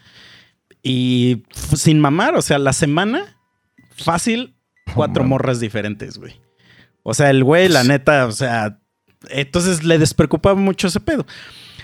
Y 0.83 1.43
sin 1.75 2.01
mamar, 2.01 2.35
o 2.37 2.43
sea, 2.43 2.59
la 2.59 2.73
semana, 2.73 3.37
fácil, 3.97 4.55
cuatro 4.95 5.25
morras 5.25 5.61
diferentes, 5.61 6.19
güey. 6.19 6.41
O 7.03 7.15
sea, 7.15 7.31
el 7.31 7.43
güey, 7.45 7.69
la 7.69 7.85
neta, 7.85 8.27
o 8.27 8.33
sea, 8.33 8.79
entonces 9.29 9.85
le 9.85 9.99
despreocupaba 9.99 10.55
mucho 10.55 10.89
ese 10.89 11.01
pedo. 11.01 11.27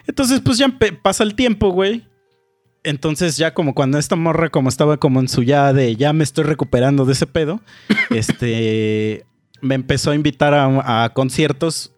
Entonces, 0.07 0.41
pues 0.41 0.59
ya 0.59 0.75
pasa 1.03 1.25
el 1.25 1.35
tiempo, 1.35 1.71
güey. 1.71 2.07
Entonces 2.85 3.37
ya 3.37 3.53
como 3.53 3.75
cuando 3.75 3.99
esta 3.99 4.17
morra 4.17 4.51
como 4.51 4.69
estaba 4.69 4.97
como 4.99 5.21
en 5.21 5.29
su 5.29 5.43
ya 5.43 5.73
de 5.73 5.97
ya 5.97 6.13
me 6.13 6.25
estoy 6.25 6.45
recuperando 6.45 7.05
de 7.05 7.13
ese 7.13 7.27
pedo, 7.27 7.61
este 8.11 9.27
me 9.61 9.75
empezó 9.75 10.13
a 10.13 10.15
invitar 10.15 10.55
a, 10.55 11.05
a 11.05 11.13
conciertos 11.13 11.93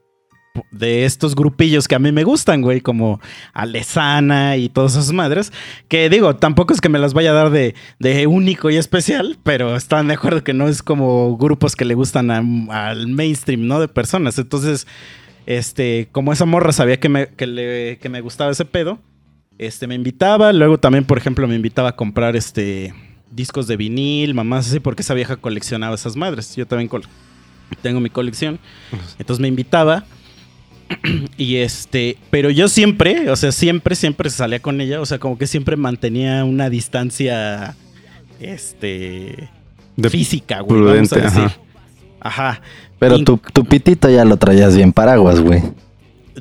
de 0.73 1.05
estos 1.05 1.37
grupillos 1.37 1.87
que 1.87 1.95
a 1.95 1.99
mí 2.01 2.11
me 2.11 2.25
gustan, 2.25 2.61
güey, 2.63 2.81
como 2.81 3.21
Alesana 3.53 4.57
y 4.57 4.69
todas 4.69 4.93
esas 4.93 5.13
madres, 5.13 5.53
que 5.89 6.11
digo, 6.11 6.35
tampoco 6.37 6.73
es 6.75 6.81
que 6.81 6.89
me 6.89 6.99
las 6.99 7.15
vaya 7.15 7.31
a 7.31 7.35
dar 7.35 7.51
de, 7.51 7.75
de 8.01 8.27
único 8.27 8.69
y 8.69 8.77
especial, 8.77 9.39
pero 9.45 9.77
están 9.77 10.09
de 10.09 10.15
acuerdo 10.15 10.43
que 10.43 10.53
no 10.53 10.67
es 10.67 10.83
como 10.83 11.37
grupos 11.37 11.77
que 11.77 11.85
le 11.85 11.95
gustan 11.95 12.31
a- 12.33 12.89
al 12.89 13.07
mainstream, 13.07 13.67
¿no? 13.69 13.79
De 13.81 13.87
personas. 13.89 14.39
Entonces, 14.39 14.87
este, 15.47 16.09
como 16.11 16.33
esa 16.33 16.47
morra 16.47 16.73
sabía 16.73 16.99
que 16.99 17.09
me, 17.09 17.29
que 17.29 17.47
le- 17.47 17.99
que 17.99 18.09
me 18.09 18.21
gustaba 18.21 18.51
ese 18.51 18.65
pedo, 18.65 18.99
este, 19.59 19.87
me 19.87 19.95
invitaba. 19.95 20.53
Luego 20.53 20.79
también, 20.79 21.05
por 21.05 21.17
ejemplo, 21.19 21.47
me 21.47 21.55
invitaba 21.55 21.91
a 21.91 21.97
comprar 21.97 22.35
este 22.35 22.93
discos 23.31 23.69
de 23.69 23.77
vinil, 23.77 24.35
mamás 24.35 24.67
así, 24.67 24.81
porque 24.81 25.03
esa 25.03 25.15
vieja 25.15 25.37
coleccionaba 25.37 25.95
esas 25.95 26.17
madres. 26.17 26.57
Yo 26.57 26.67
también 26.67 26.91
tengo 27.83 28.01
mi 28.01 28.11
colección. 28.11 28.59
Entonces 29.19 29.41
me 29.41 29.47
invitaba. 29.47 30.05
Y 31.37 31.57
este, 31.57 32.17
pero 32.31 32.51
yo 32.51 32.69
siempre, 32.69 33.31
o 33.31 33.37
sea, 33.37 33.53
siempre, 33.53 33.95
siempre 33.95 34.29
salía 34.31 34.61
con 34.61 34.81
ella. 34.81 35.01
O 35.01 35.07
sea, 35.07 35.19
como 35.19 35.39
que 35.39 35.47
siempre 35.47 35.77
mantenía 35.77 36.45
una 36.45 36.69
distancia, 36.69 37.77
este, 38.41 39.49
De- 39.97 40.11
física, 40.11 40.61
güey. 40.61 40.81
vamos 40.83 41.13
a 41.13 41.17
prudente, 41.17 41.21
decir. 41.21 41.41
ajá. 41.43 41.59
Ajá. 42.53 42.63
Pero 42.99 43.19
tu, 43.25 43.39
tu 43.39 43.65
pitito 43.65 44.11
ya 44.11 44.25
lo 44.25 44.37
traías 44.37 44.77
bien 44.77 44.93
paraguas, 44.93 45.41
güey. 45.41 45.63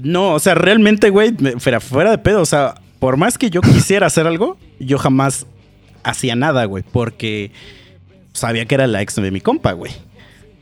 No, 0.02 0.34
o 0.34 0.40
sea, 0.40 0.56
realmente, 0.56 1.10
güey, 1.10 1.34
fuera, 1.58 1.80
fuera 1.80 2.12
de 2.12 2.18
pedo. 2.18 2.42
O 2.42 2.46
sea, 2.46 2.76
por 3.00 3.16
más 3.18 3.38
que 3.38 3.50
yo 3.50 3.62
quisiera 3.62 4.08
hacer 4.08 4.28
algo, 4.28 4.58
yo 4.80 4.98
jamás 4.98 5.46
hacía 6.04 6.36
nada, 6.36 6.66
güey, 6.66 6.84
porque 6.92 7.52
sabía 8.34 8.66
que 8.66 8.76
era 8.76 8.88
la 8.88 9.02
ex 9.02 9.16
de 9.16 9.32
mi 9.32 9.40
compa, 9.42 9.72
güey. 9.72 9.92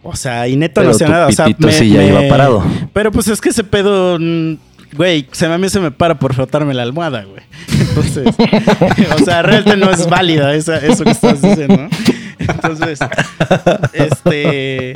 O 0.10 0.16
sea, 0.16 0.48
y 0.48 0.56
neta 0.56 0.82
no 0.84 0.92
hacía 0.92 1.08
tu 1.08 1.12
nada. 1.12 1.28
O 1.28 1.32
sea, 1.32 1.46
pitito 1.46 1.70
sí 1.72 1.90
ya 1.90 2.04
iba 2.04 2.22
parado. 2.30 2.64
Pero 2.94 3.12
pues 3.12 3.28
es 3.28 3.42
que 3.42 3.50
ese 3.50 3.64
pedo, 3.64 4.18
mm, 4.20 4.54
güey, 4.94 5.28
se 5.32 5.48
me, 5.48 5.56
a 5.56 5.58
mí 5.58 5.68
se 5.70 5.80
me 5.82 5.92
para 5.92 6.18
por 6.18 6.34
frotarme 6.34 6.74
la 6.74 6.84
almohada, 6.84 7.24
güey. 7.26 7.42
Entonces, 7.90 8.28
o 9.22 9.26
sea, 9.26 9.42
realmente 9.42 9.78
no 9.86 9.92
es 9.92 10.08
válida 10.10 10.54
esa- 10.56 10.78
eso 10.78 11.04
que 11.04 11.12
estás 11.12 11.42
diciendo, 11.42 11.76
¿no? 11.78 11.90
Entonces, 12.40 13.00
este... 13.94 14.94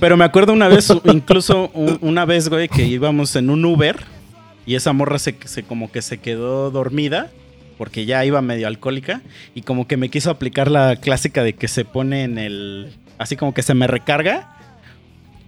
Pero 0.00 0.16
me 0.16 0.24
acuerdo 0.24 0.52
una 0.52 0.68
vez, 0.68 0.90
incluso 1.04 1.70
un- 1.74 1.98
una 2.00 2.24
vez, 2.24 2.48
güey, 2.48 2.68
que 2.68 2.84
íbamos 2.86 3.36
en 3.36 3.50
un 3.50 3.64
Uber 3.64 3.96
y 4.66 4.74
esa 4.74 4.92
morra 4.92 5.18
se, 5.18 5.36
se 5.44 5.62
como 5.62 5.92
que 5.92 6.00
se 6.02 6.18
quedó 6.18 6.70
dormida 6.70 7.30
porque 7.76 8.06
ya 8.06 8.24
iba 8.24 8.40
medio 8.40 8.66
alcohólica 8.66 9.20
y 9.54 9.62
como 9.62 9.86
que 9.86 9.96
me 9.96 10.08
quiso 10.08 10.30
aplicar 10.30 10.70
la 10.70 10.96
clásica 10.96 11.42
de 11.42 11.52
que 11.54 11.68
se 11.68 11.84
pone 11.84 12.24
en 12.24 12.38
el... 12.38 12.92
Así 13.18 13.36
como 13.36 13.54
que 13.54 13.62
se 13.62 13.74
me 13.74 13.86
recarga. 13.86 14.48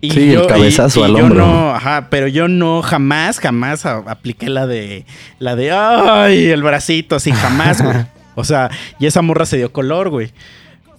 Y 0.00 0.10
Sí, 0.10 0.32
el 0.34 0.46
cabezazo 0.46 1.04
al 1.04 1.16
yo 1.16 1.24
hombro. 1.24 1.46
no, 1.46 1.70
ajá, 1.74 2.08
pero 2.10 2.28
yo 2.28 2.48
no 2.48 2.82
jamás, 2.82 3.38
jamás 3.40 3.86
a- 3.86 4.04
apliqué 4.06 4.48
la 4.50 4.66
de, 4.66 5.06
la 5.38 5.56
de, 5.56 5.72
ay, 5.72 6.46
el 6.50 6.62
bracito, 6.62 7.16
así, 7.16 7.32
jamás, 7.32 7.82
güey. 7.82 7.96
O 8.38 8.44
sea, 8.44 8.70
y 8.98 9.06
esa 9.06 9.22
morra 9.22 9.46
se 9.46 9.56
dio 9.56 9.72
color, 9.72 10.10
güey. 10.10 10.30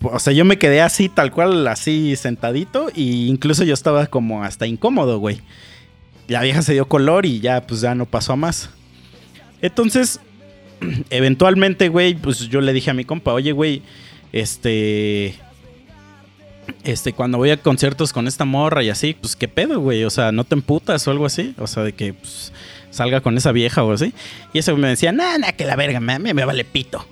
O 0.02 0.18
sea, 0.18 0.34
yo 0.34 0.44
me 0.44 0.57
quedé 0.57 0.81
así, 0.81 1.07
tal 1.07 1.31
cual, 1.31 1.68
así 1.68 2.15
sentadito. 2.15 2.88
Y 2.95 3.27
incluso 3.27 3.64
yo 3.64 3.76
estaba 3.76 4.07
como 4.07 4.44
hasta 4.44 4.65
incómodo, 4.65 5.19
güey. 5.19 5.41
La 6.27 6.41
vieja 6.41 6.64
se 6.64 6.73
dio 6.73 6.88
color 6.88 7.27
y 7.27 7.39
ya, 7.39 7.61
pues 7.68 7.81
ya 7.81 7.94
no 7.94 8.07
pasó 8.07 8.34
a 8.34 8.38
más. 8.38 8.72
Entonces, 9.61 10.19
eventualmente, 11.11 11.89
güey, 11.89 12.15
pues 12.15 12.39
yo 12.49 12.60
le 12.60 12.73
dije 12.73 12.89
a 12.89 12.95
mi 12.95 13.06
compa, 13.06 13.34
oye, 13.34 13.52
güey, 13.52 13.84
este. 14.34 15.35
Este, 16.84 17.14
cuando 17.14 17.38
voy 17.38 17.49
a 17.49 17.57
conciertos 17.57 18.14
con 18.14 18.27
esta 18.27 18.45
morra 18.45 18.84
y 18.84 18.89
así, 18.89 19.14
pues 19.14 19.35
qué 19.35 19.48
pedo, 19.48 19.80
güey. 19.80 20.03
O 20.03 20.10
sea, 20.10 20.31
no 20.31 20.44
te 20.44 20.56
emputas 20.56 21.07
o 21.07 21.11
algo 21.11 21.26
así. 21.26 21.53
O 21.57 21.68
sea, 21.68 21.84
de 21.84 21.94
que 21.94 22.14
pues, 22.14 22.52
salga 22.89 23.22
con 23.22 23.38
esa 23.38 23.52
vieja 23.52 23.84
o 23.84 23.91
así. 23.91 24.14
Y 24.53 24.60
güey 24.60 24.77
me 24.77 24.89
decía, 24.89 25.11
nah, 25.11 25.38
nah, 25.38 25.52
que 25.52 25.65
la 25.65 25.76
verga, 25.76 25.99
me, 25.99 26.19
me, 26.19 26.34
vale 26.45 26.65
pito. 26.65 27.06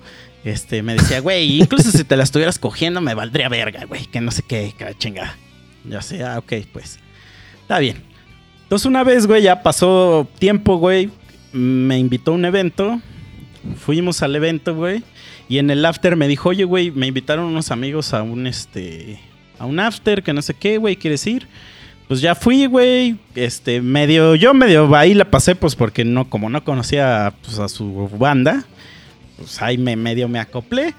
Este, 0.44 0.84
me 0.84 0.94
decía, 0.94 1.20
güey, 1.22 1.62
incluso 1.62 1.92
si 1.92 2.04
te 2.04 2.16
la 2.16 2.24
estuvieras 2.24 2.60
cogiendo, 2.60 3.02
me 3.02 3.14
valdría 3.14 3.50
verga, 3.50 3.86
güey. 3.86 4.06
Que 4.06 4.22
no 4.22 4.32
sé 4.32 4.44
qué, 4.44 4.74
que 4.78 4.94
chingada. 4.98 5.36
Ya 5.84 6.02
sé, 6.02 6.24
ah, 6.24 6.40
ok, 6.40 6.54
pues. 6.72 7.00
Está 7.62 7.80
bien. 7.80 8.04
Entonces, 8.64 8.86
una 8.86 9.04
vez, 9.04 9.28
güey, 9.28 9.44
ya 9.44 9.62
pasó 9.62 10.28
tiempo, 10.40 10.78
güey. 10.78 11.10
Me 11.52 11.98
invitó 11.98 12.32
a 12.32 12.36
un 12.36 12.46
evento. 12.46 13.00
Fuimos 13.78 14.22
al 14.22 14.36
evento, 14.36 14.76
güey. 14.76 15.04
Y 15.48 15.60
en 15.60 15.70
el 15.70 15.86
after 15.86 16.16
me 16.16 16.28
dijo, 16.28 16.50
oye, 16.50 16.64
güey, 16.64 16.92
me 16.92 17.08
invitaron 17.08 17.46
unos 17.46 17.72
amigos 17.72 18.14
a 18.14 18.24
un, 18.24 18.48
este, 18.48 19.20
a 19.60 19.66
un 19.66 19.80
after, 19.80 20.24
que 20.24 20.34
no 20.34 20.42
sé 20.42 20.54
qué, 20.54 20.78
güey, 20.78 20.96
¿quieres 20.96 21.26
ir? 21.28 21.48
Pues 22.08 22.22
ya 22.22 22.36
fui, 22.36 22.68
güey, 22.68 23.18
este, 23.34 23.82
medio, 23.82 24.36
yo 24.36 24.54
medio 24.54 24.96
ahí 24.96 25.14
la 25.14 25.26
pasé, 25.26 25.56
pues 25.56 25.76
porque 25.76 26.06
no, 26.06 26.30
como 26.30 26.50
no 26.50 26.64
conocía 26.64 27.34
pues, 27.44 27.58
a 27.58 27.68
su 27.68 28.10
banda, 28.20 28.64
pues 29.38 29.62
ahí 29.62 29.78
me 29.78 29.96
medio 29.96 30.28
me 30.28 30.40
acoplé. 30.40 30.94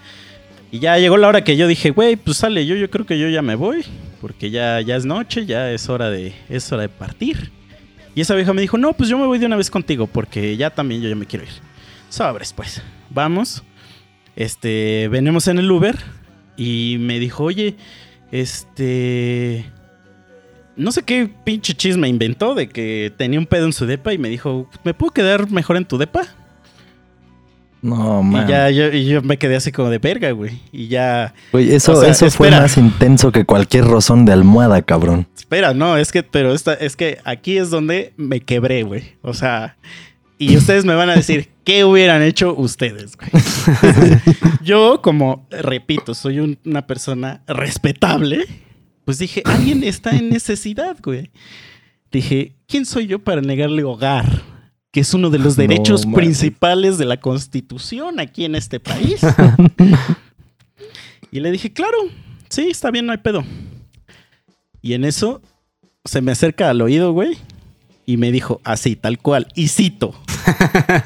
Y 0.73 0.81
ya 0.81 0.99
llegó 0.99 1.16
la 1.16 1.28
hora 1.28 1.45
que 1.45 1.57
yo 1.57 1.69
dije, 1.69 1.91
güey, 1.91 2.16
pues 2.16 2.39
sale, 2.39 2.66
yo, 2.66 2.74
yo 2.74 2.91
creo 2.91 3.07
que 3.07 3.19
yo 3.19 3.28
ya 3.28 3.41
me 3.41 3.55
voy, 3.55 3.85
porque 4.20 4.51
ya, 4.51 4.81
ya 4.81 4.97
es 4.97 5.07
noche, 5.07 5.47
ya 5.47 5.70
es 5.70 5.89
hora 5.89 6.11
de, 6.11 6.35
es 6.49 6.70
hora 6.73 6.83
de 6.83 6.89
partir. 6.89 7.53
Y 8.16 8.23
esa 8.23 8.35
vieja 8.35 8.53
me 8.53 8.62
dijo, 8.62 8.77
no, 8.78 8.93
pues 8.95 9.09
yo 9.09 9.16
me 9.19 9.27
voy 9.27 9.39
de 9.39 9.47
una 9.47 9.57
vez 9.57 9.70
contigo, 9.70 10.07
porque 10.07 10.57
ya 10.57 10.70
también 10.70 11.03
yo 11.03 11.09
ya 11.09 11.15
me 11.15 11.27
quiero 11.27 11.45
ir. 11.45 11.53
Sobres, 12.09 12.53
pues, 12.53 12.83
vamos. 13.11 13.62
Este, 14.35 15.09
venimos 15.09 15.47
en 15.49 15.59
el 15.59 15.70
Uber 15.70 15.97
y 16.57 16.97
me 16.99 17.19
dijo, 17.19 17.45
oye, 17.45 17.77
este... 18.31 19.70
No 20.77 20.93
sé 20.93 21.03
qué 21.03 21.31
pinche 21.44 21.73
chisme 21.73 22.07
inventó 22.07 22.55
de 22.55 22.69
que 22.69 23.11
tenía 23.16 23.39
un 23.39 23.47
pedo 23.47 23.65
en 23.65 23.73
su 23.73 23.86
depa 23.86 24.12
y 24.12 24.19
me 24.19 24.28
dijo, 24.28 24.69
¿me 24.85 24.93
puedo 24.93 25.11
quedar 25.11 25.51
mejor 25.51 25.78
en 25.78 25.86
tu 25.86 25.97
depa? 25.97 26.27
No, 27.81 28.23
man. 28.23 28.44
Y 28.44 28.51
ya 28.51 28.70
yo, 28.70 28.93
y 28.93 29.07
yo 29.07 29.23
me 29.23 29.39
quedé 29.39 29.57
así 29.57 29.73
como 29.73 29.89
de 29.89 29.98
verga, 29.98 30.31
güey. 30.32 30.61
Y 30.73 30.89
ya... 30.89 31.32
Güey, 31.53 31.74
eso, 31.74 31.93
O 31.93 32.01
sea, 32.01 32.11
eso 32.11 32.31
fue 32.31 32.51
más 32.51 32.77
intenso 32.77 33.32
que 33.32 33.44
cualquier 33.44 33.85
rozón 33.85 34.24
de 34.24 34.32
almohada, 34.32 34.82
cabrón. 34.82 35.27
Espera, 35.36 35.73
no, 35.73 35.97
es 35.97 36.12
que, 36.12 36.23
pero 36.23 36.53
esta, 36.53 36.74
es 36.74 36.97
que 36.97 37.19
aquí 37.24 37.57
es 37.57 37.70
donde 37.70 38.12
me 38.16 38.40
quebré, 38.40 38.82
güey. 38.82 39.15
O 39.23 39.32
sea, 39.32 39.77
y 40.39 40.57
ustedes 40.57 40.85
me 40.85 40.95
van 40.95 41.11
a 41.11 41.17
decir, 41.17 41.49
¿qué 41.65 41.85
hubieran 41.85 42.23
hecho 42.23 42.55
ustedes, 42.55 43.17
güey? 43.17 43.31
Yo, 44.63 45.01
como, 45.03 45.47
repito, 45.51 46.15
soy 46.15 46.41
un- 46.41 46.59
una 46.65 46.87
persona 46.87 47.43
respetable, 47.47 48.45
pues 49.05 49.19
dije, 49.19 49.43
alguien 49.45 49.85
está 49.85 50.11
en 50.11 50.29
necesidad, 50.29 50.97
güey. 51.03 51.31
Dije, 52.11 52.55
¿quién 52.67 52.85
soy 52.87 53.07
yo 53.07 53.19
para 53.19 53.41
negarle 53.41 53.85
hogar? 53.85 54.43
Que 54.91 55.01
es 55.01 55.13
uno 55.15 55.31
de 55.31 55.39
los 55.39 55.57
derechos 55.57 56.07
principales 56.07 56.99
de 56.99 57.05
la 57.05 57.21
Constitución 57.21 58.21
aquí 58.21 58.45
en 58.45 58.55
este 58.55 58.81
país. 58.81 59.21
y 61.31 61.41
le 61.41 61.51
dije, 61.51 61.73
claro, 61.73 61.97
sí, 62.49 62.69
está 62.71 62.91
bien, 62.91 63.07
no 63.07 63.13
hay 63.13 63.19
pedo. 63.19 63.45
Y 64.83 64.95
en 64.95 65.05
eso 65.05 65.43
se 66.05 66.21
me 66.21 66.33
acerca 66.33 66.71
al 66.71 66.81
oído, 66.81 67.13
güey, 67.13 67.37
y 68.07 68.17
me 68.17 68.33
dijo, 68.33 68.61
así, 68.65 68.97
tal 68.97 69.19
cual, 69.19 69.49
y 69.55 69.69
cito. 69.69 70.15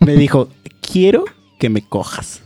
me 0.00 0.14
dijo, 0.14 0.48
quiero 0.80 1.24
que 1.58 1.68
me 1.68 1.82
cojas. 1.82 2.42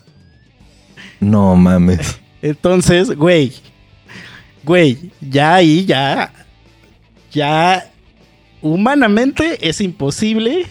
No 1.21 1.57
mames. 1.57 2.19
Entonces, 2.43 3.17
güey, 3.17 3.53
güey, 4.65 5.11
ya 5.21 5.55
ahí, 5.55 5.87
ya, 5.87 6.33
ya, 7.33 7.91
humanamente 8.61 9.69
es 9.69 9.81
imposible 9.81 10.67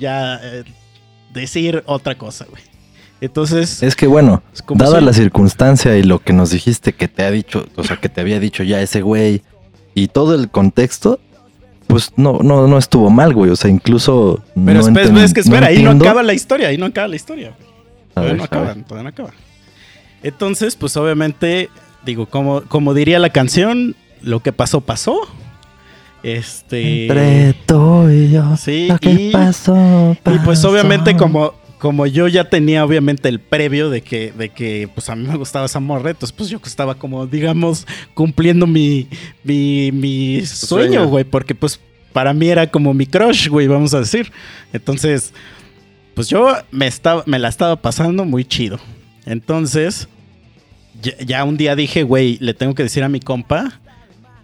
ya 0.00 0.40
eh, 0.42 0.64
decir 1.32 1.84
otra 1.86 2.16
cosa, 2.16 2.46
güey. 2.50 2.62
Entonces, 3.20 3.82
Es 3.82 3.94
que 3.94 4.06
bueno, 4.06 4.42
dada 4.74 5.02
la 5.02 5.12
circunstancia 5.12 5.96
y 5.98 6.02
lo 6.02 6.20
que 6.20 6.32
nos 6.32 6.50
dijiste 6.50 6.94
que 6.94 7.06
te 7.06 7.22
ha 7.22 7.30
dicho, 7.30 7.66
o 7.76 7.84
sea, 7.84 7.98
que 7.98 8.08
te 8.08 8.22
había 8.22 8.40
dicho 8.40 8.62
ya 8.62 8.80
ese 8.80 9.02
güey 9.02 9.42
y 9.94 10.08
todo 10.08 10.34
el 10.34 10.50
contexto, 10.50 11.20
pues 11.90 12.12
no, 12.16 12.38
no, 12.42 12.66
no 12.66 12.78
estuvo 12.78 13.10
mal, 13.10 13.34
güey. 13.34 13.50
O 13.50 13.56
sea, 13.56 13.70
incluso. 13.70 14.42
pero 14.54 14.80
no 14.80 14.86
espera, 14.86 15.24
es 15.24 15.34
que 15.34 15.40
espera, 15.40 15.66
ahí 15.66 15.82
no 15.82 15.90
acaba 15.90 16.22
la 16.22 16.32
historia, 16.32 16.68
ahí 16.68 16.78
no 16.78 16.86
acaba 16.86 17.08
la 17.08 17.16
historia. 17.16 17.52
Todavía 18.14 18.32
ver, 18.32 18.38
no 18.38 18.44
acaba, 18.44 18.74
todavía 18.74 19.02
no 19.02 19.08
acaba. 19.08 19.30
Entonces, 20.22 20.76
pues 20.76 20.96
obviamente, 20.96 21.70
digo, 22.04 22.26
como, 22.26 22.62
como 22.62 22.94
diría 22.94 23.18
la 23.18 23.30
canción, 23.30 23.96
lo 24.22 24.40
que 24.40 24.52
pasó, 24.52 24.80
pasó. 24.80 25.18
Este. 26.22 27.02
Entre 27.06 27.54
tú 27.66 28.08
y 28.10 28.30
yo. 28.30 28.56
Sí, 28.56 28.88
lo 28.88 28.98
que 28.98 29.10
y- 29.10 29.30
pasó, 29.30 30.16
Y 30.26 30.38
pues 30.40 30.64
obviamente 30.64 31.16
como, 31.16 31.54
como 31.80 32.06
yo 32.06 32.28
ya 32.28 32.48
tenía 32.48 32.84
obviamente 32.84 33.28
el 33.28 33.40
previo 33.40 33.88
de 33.88 34.02
que, 34.02 34.32
de 34.32 34.50
que 34.50 34.88
pues 34.94 35.08
a 35.08 35.16
mí 35.16 35.26
me 35.26 35.36
gustaba 35.36 35.64
esa 35.64 35.80
morra, 35.80 36.10
entonces 36.10 36.36
pues 36.36 36.50
yo 36.50 36.60
estaba 36.64 36.94
como, 36.94 37.26
digamos, 37.26 37.86
cumpliendo 38.14 38.66
mi, 38.66 39.08
mi, 39.42 39.90
mi 39.90 40.44
sueño, 40.44 41.06
güey, 41.08 41.24
porque 41.24 41.54
pues 41.54 41.80
para 42.12 42.34
mí 42.34 42.48
era 42.48 42.66
como 42.70 42.92
mi 42.92 43.06
crush, 43.06 43.48
güey, 43.48 43.66
vamos 43.66 43.94
a 43.94 44.00
decir. 44.00 44.30
Entonces, 44.74 45.32
pues 46.14 46.28
yo 46.28 46.54
me, 46.70 46.86
estaba, 46.86 47.24
me 47.26 47.38
la 47.38 47.48
estaba 47.48 47.76
pasando 47.76 48.26
muy 48.26 48.44
chido. 48.44 48.78
Entonces, 49.24 50.06
ya, 51.00 51.16
ya 51.24 51.44
un 51.44 51.56
día 51.56 51.74
dije, 51.76 52.02
güey, 52.02 52.36
le 52.40 52.52
tengo 52.52 52.74
que 52.74 52.82
decir 52.82 53.02
a 53.02 53.08
mi 53.08 53.20
compa, 53.20 53.80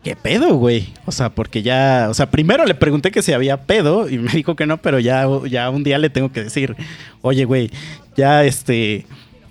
¿qué 0.07 0.15
pedo, 0.15 0.55
güey? 0.55 0.95
O 1.05 1.11
sea, 1.11 1.31
porque 1.31 1.62
ya, 1.62 2.07
o 2.09 2.15
sea, 2.15 2.31
primero 2.31 2.65
le 2.65 2.77
pregunté 2.77 3.11
que 3.11 3.23
si 3.23 3.33
había 3.33 3.62
pedo 3.62 4.09
y 4.09 4.19
me 4.19 4.31
dijo 4.31 4.55
que 4.55 4.65
no, 4.65 4.77
pero 4.77 5.01
ya, 5.01 5.27
ya 5.51 5.69
un 5.69 5.83
día 5.83 5.99
le 5.99 6.11
tengo 6.11 6.31
que 6.31 6.45
decir, 6.45 6.77
oye, 7.23 7.45
güey, 7.45 7.73
ya 8.16 8.45
este, 8.45 9.05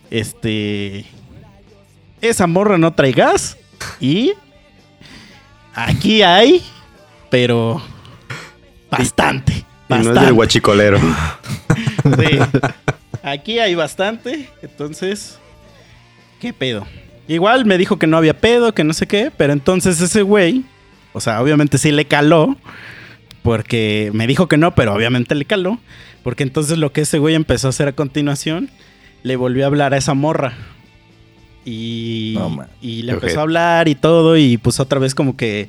este, 0.09 1.03
esa 2.21 2.47
morra 2.47 2.77
no 2.77 2.93
trae 2.93 3.11
gas 3.11 3.57
y 3.99 4.31
aquí 5.73 6.21
hay, 6.21 6.61
pero 7.29 7.81
bastante, 8.89 9.51
Y 9.51 9.59
no 9.59 9.65
bastante. 9.89 10.19
es 10.19 10.25
del 10.25 10.33
guachicolero. 10.35 10.99
Sí. 12.17 12.39
Aquí 13.23 13.59
hay 13.59 13.75
bastante, 13.75 14.47
entonces, 14.61 15.37
¿qué 16.39 16.53
pedo? 16.53 16.85
Igual 17.27 17.65
me 17.65 17.77
dijo 17.77 17.97
que 17.97 18.07
no 18.07 18.17
había 18.17 18.37
pedo, 18.37 18.73
que 18.73 18.83
no 18.83 18.93
sé 18.93 19.07
qué, 19.07 19.31
pero 19.35 19.53
entonces 19.53 19.99
ese 19.99 20.21
güey, 20.21 20.63
o 21.13 21.19
sea, 21.19 21.41
obviamente 21.41 21.77
sí 21.77 21.91
le 21.91 22.05
caló, 22.05 22.55
porque 23.41 24.11
me 24.13 24.27
dijo 24.27 24.47
que 24.47 24.57
no, 24.57 24.75
pero 24.75 24.93
obviamente 24.93 25.33
le 25.33 25.45
caló, 25.45 25.79
porque 26.23 26.43
entonces 26.43 26.77
lo 26.77 26.91
que 26.91 27.01
ese 27.01 27.17
güey 27.17 27.35
empezó 27.35 27.67
a 27.67 27.69
hacer 27.71 27.87
a 27.87 27.93
continuación, 27.93 28.69
le 29.23 29.35
volvió 29.35 29.63
a 29.63 29.67
hablar 29.67 29.93
a 29.93 29.97
esa 29.97 30.13
morra. 30.13 30.53
Y, 31.63 32.35
No, 32.37 32.65
y 32.79 33.01
le 33.01 33.13
empezó 33.13 33.39
a 33.39 33.43
hablar 33.43 33.87
y 33.87 33.95
todo, 33.95 34.37
y 34.37 34.57
pues 34.57 34.79
otra 34.79 34.99
vez 34.99 35.15
como 35.15 35.35
que 35.35 35.67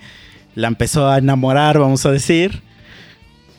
la 0.55 0.69
empezó 0.69 1.09
a 1.09 1.19
enamorar, 1.19 1.79
vamos 1.79 2.05
a 2.05 2.13
decir. 2.13 2.61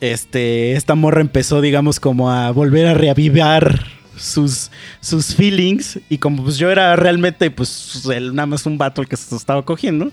Este, 0.00 0.74
esta 0.74 0.94
morra 0.94 1.20
empezó, 1.20 1.60
digamos, 1.60 1.98
como 1.98 2.30
a 2.30 2.52
volver 2.52 2.86
a 2.86 2.94
reavivar 2.94 3.97
sus, 4.18 4.70
sus 5.00 5.34
feelings. 5.34 5.98
Y 6.08 6.18
como 6.18 6.44
pues 6.44 6.58
yo 6.58 6.70
era 6.70 6.94
realmente, 6.96 7.50
pues, 7.50 8.04
el- 8.12 8.34
nada 8.34 8.46
más 8.46 8.66
un 8.66 8.76
vato 8.78 9.00
el 9.02 9.08
que 9.08 9.16
se 9.16 9.34
estaba 9.34 9.62
cogiendo. 9.64 10.10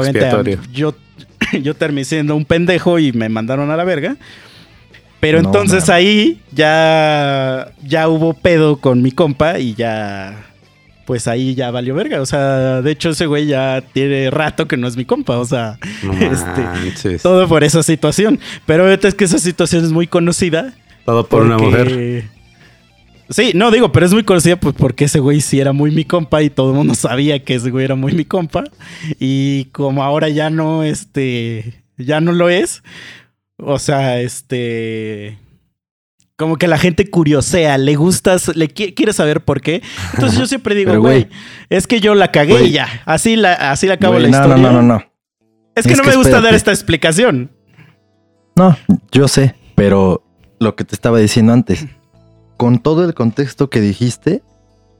Obviamente, 0.00 0.58
yo, 0.72 0.94
yo 1.62 1.74
terminé 1.74 2.04
siendo 2.04 2.34
un 2.36 2.44
pendejo 2.44 2.98
y 2.98 3.12
me 3.12 3.28
mandaron 3.28 3.70
a 3.70 3.76
la 3.76 3.84
verga. 3.84 4.16
Pero 5.20 5.40
No, 5.40 5.48
entonces 5.48 5.82
mames. 5.84 5.90
ahí 5.90 6.40
ya, 6.52 7.72
ya 7.84 8.08
hubo 8.08 8.34
pedo 8.34 8.78
con 8.78 9.02
mi 9.02 9.12
compa 9.12 9.60
y 9.60 9.74
ya, 9.74 10.46
pues 11.06 11.28
ahí 11.28 11.54
ya 11.54 11.70
valió 11.70 11.94
verga. 11.94 12.20
O 12.20 12.26
sea, 12.26 12.82
de 12.82 12.90
hecho 12.90 13.10
ese 13.10 13.26
güey 13.26 13.46
ya 13.46 13.84
tiene 13.92 14.30
rato 14.32 14.66
que 14.66 14.76
no 14.76 14.88
es 14.88 14.96
mi 14.96 15.04
compa. 15.04 15.38
O 15.38 15.44
sea, 15.44 15.78
No 16.02 16.12
este, 16.86 17.18
todo 17.20 17.46
por 17.46 17.62
esa 17.62 17.84
situación. 17.84 18.40
Pero 18.66 18.82
ahorita 18.84 19.06
es 19.06 19.14
que 19.14 19.24
esa 19.24 19.38
situación 19.38 19.84
es 19.84 19.92
muy 19.92 20.08
conocida. 20.08 20.74
Todo 21.04 21.24
por 21.26 21.42
una 21.42 21.56
mujer. 21.56 22.24
Sí, 23.32 23.52
no 23.54 23.70
digo, 23.70 23.90
pero 23.92 24.06
es 24.06 24.12
muy 24.12 24.22
conocida 24.24 24.56
pues, 24.56 24.74
porque 24.76 25.04
ese 25.06 25.18
güey 25.20 25.40
sí 25.40 25.58
era 25.60 25.72
muy 25.72 25.90
mi 25.90 26.04
compa 26.04 26.42
y 26.42 26.50
todo 26.50 26.70
el 26.70 26.76
mundo 26.76 26.94
sabía 26.94 27.42
que 27.44 27.54
ese 27.54 27.70
güey 27.70 27.84
era 27.84 27.94
muy 27.94 28.12
mi 28.12 28.24
compa. 28.24 28.64
Y 29.18 29.66
como 29.66 30.02
ahora 30.02 30.28
ya 30.28 30.50
no, 30.50 30.82
este, 30.82 31.84
ya 31.98 32.20
no 32.20 32.32
lo 32.32 32.48
es. 32.48 32.82
O 33.58 33.78
sea, 33.78 34.20
este... 34.20 35.38
Como 36.36 36.56
que 36.56 36.66
la 36.66 36.78
gente 36.78 37.08
curiosea, 37.08 37.78
le 37.78 37.94
gustas, 37.94 38.56
le 38.56 38.68
qui- 38.68 38.94
quiere 38.94 39.12
saber 39.12 39.42
por 39.44 39.60
qué. 39.60 39.80
Entonces 40.14 40.38
yo 40.38 40.46
siempre 40.46 40.74
digo, 40.74 40.98
güey, 41.00 41.28
es 41.68 41.86
que 41.86 42.00
yo 42.00 42.14
la 42.16 42.32
cagué 42.32 42.64
y 42.64 42.72
ya. 42.72 42.88
Así 43.04 43.36
la, 43.36 43.52
así 43.70 43.86
la 43.86 43.94
acabo 43.94 44.14
Güey, 44.14 44.24
la 44.24 44.30
no, 44.30 44.36
historia. 44.38 44.56
no, 44.62 44.72
no, 44.72 44.82
no, 44.82 44.94
no. 44.94 45.04
Es 45.76 45.86
que 45.86 45.92
Es 45.92 45.98
no 45.98 46.04
que 46.04 46.10
me 46.10 46.16
gusta 46.16 46.40
dar 46.40 46.54
esta 46.54 46.72
explicación. 46.72 47.50
No, 48.56 48.76
yo 49.12 49.28
sé, 49.28 49.54
pero 49.76 50.24
lo 50.58 50.74
que 50.74 50.84
te 50.84 50.94
estaba 50.96 51.18
diciendo 51.18 51.52
antes, 51.52 51.86
con 52.62 52.78
todo 52.78 53.04
el 53.04 53.12
contexto 53.12 53.68
que 53.68 53.80
dijiste, 53.80 54.40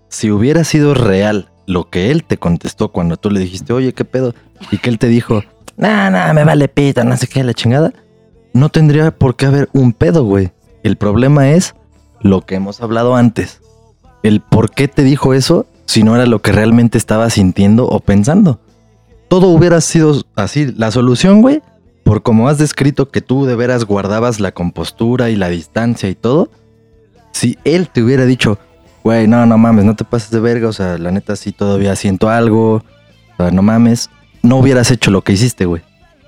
si 0.09 0.33
hubiera 0.33 0.65
sido 0.65 0.95
real 0.95 1.53
lo 1.65 1.91
que 1.91 2.11
él 2.11 2.25
te 2.25 2.37
contestó 2.37 2.91
cuando 2.91 3.17
tú 3.17 3.31
le 3.31 3.39
dijiste, 3.39 3.73
oye, 3.73 3.93
¿qué 3.95 4.05
pedo? 4.05 4.35
Y 4.73 4.79
que 4.79 4.91
él 4.91 4.99
te 4.99 5.07
dijo, 5.07 5.45
nah, 5.77 6.11
nah, 6.11 6.33
me 6.33 6.43
vale 6.43 6.67
pita, 6.67 7.05
no 7.05 7.17
sé 7.17 7.29
qué, 7.29 7.45
la 7.45 7.55
chingada, 7.55 7.93
no 8.53 8.69
tendría 8.69 9.17
por 9.17 9.37
qué 9.37 9.47
haber 9.47 9.69
un 9.75 9.93
pedo, 9.93 10.25
güey. 10.25 10.51
El 10.83 10.97
problema 10.97 11.51
es 11.51 11.77
lo 12.21 12.41
que 12.41 12.57
hemos 12.57 12.81
hablado 12.81 13.15
antes. 13.15 13.61
El 14.25 14.41
por 14.41 14.73
qué 14.73 14.89
te 14.89 15.05
dijo 15.05 15.33
eso 15.33 15.67
si 15.87 16.03
no 16.03 16.17
era 16.17 16.27
lo 16.27 16.43
que 16.43 16.51
realmente 16.51 16.99
estaba 16.99 17.31
sintiendo 17.31 17.87
o 17.87 18.01
pensando. 18.01 18.59
Todo 19.29 19.47
hubiera 19.47 19.81
sido 19.81 20.21
así. 20.35 20.73
La 20.77 20.91
solución, 20.91 21.43
güey, 21.43 21.63
por 22.03 22.25
como 22.25 22.49
has 22.49 22.59
descrito 22.59 23.11
que 23.11 23.21
tú 23.21 23.45
de 23.45 23.55
veras 23.55 23.85
guardabas 23.85 24.41
la 24.41 24.51
compostura 24.51 25.31
y 25.31 25.37
la 25.37 25.49
distancia 25.49 26.09
y 26.09 26.17
todo, 26.17 26.51
si 27.33 27.59
él 27.65 27.89
te 27.89 28.03
hubiera 28.03 28.25
dicho, 28.25 28.59
güey, 29.03 29.27
no, 29.27 29.45
no 29.47 29.59
mames, 29.59 29.85
no 29.85 29.97
te 29.97 30.05
pases 30.05 30.31
de 30.31 30.41
verga, 30.41 30.69
o 30.69 30.73
sea, 30.73 30.99
la 30.99 31.11
neta 31.11 31.37
sí 31.37 31.53
todavía 31.53 31.97
siento 31.97 32.31
algo, 32.31 32.75
o 32.75 33.37
sea, 33.37 33.51
no 33.51 33.63
mames, 33.63 34.11
no 34.43 34.57
hubieras 34.59 34.91
hecho 34.91 35.11
lo 35.11 35.23
que 35.23 35.33
hiciste, 35.33 35.67
güey. 35.67 35.83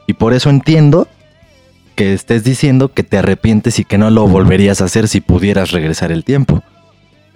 Y 0.06 0.14
por 0.14 0.32
eso 0.35 0.51
entiendo 0.51 1.09
que 1.94 2.12
estés 2.12 2.44
diciendo 2.44 2.93
que 2.93 3.02
te 3.02 3.18
arrepientes 3.18 3.78
y 3.78 3.85
que 3.85 3.98
no 3.98 4.10
lo 4.10 4.26
volverías 4.26 4.81
a 4.81 4.86
hacer 4.86 5.09
si 5.09 5.20
pudieras 5.20 5.70
regresar 5.70 6.10
el 6.10 6.24
tiempo. 6.24 6.62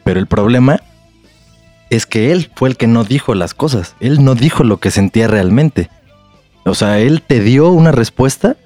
Pero 0.04 0.18
el 0.18 0.26
problema 0.26 0.80
es 1.90 2.06
que 2.06 2.32
él 2.32 2.50
fue 2.54 2.68
el 2.68 2.76
que 2.76 2.86
no 2.86 3.04
dijo 3.04 3.34
las 3.34 3.54
cosas, 3.54 3.94
él 4.00 4.24
no 4.24 4.34
dijo 4.34 4.64
lo 4.64 4.78
que 4.78 4.90
sentía 4.90 5.28
realmente. 5.28 5.90
O 6.64 6.74
sea, 6.74 6.98
él 6.98 7.22
te 7.22 7.40
dio 7.40 7.70
una 7.70 7.92
respuesta 7.92 8.56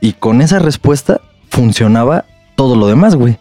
y 0.00 0.14
con 0.14 0.40
esa 0.40 0.58
respuesta 0.58 1.20
funcionaba 1.50 2.24
todo 2.54 2.76
lo 2.76 2.86
demás, 2.86 3.16
güey. 3.16 3.38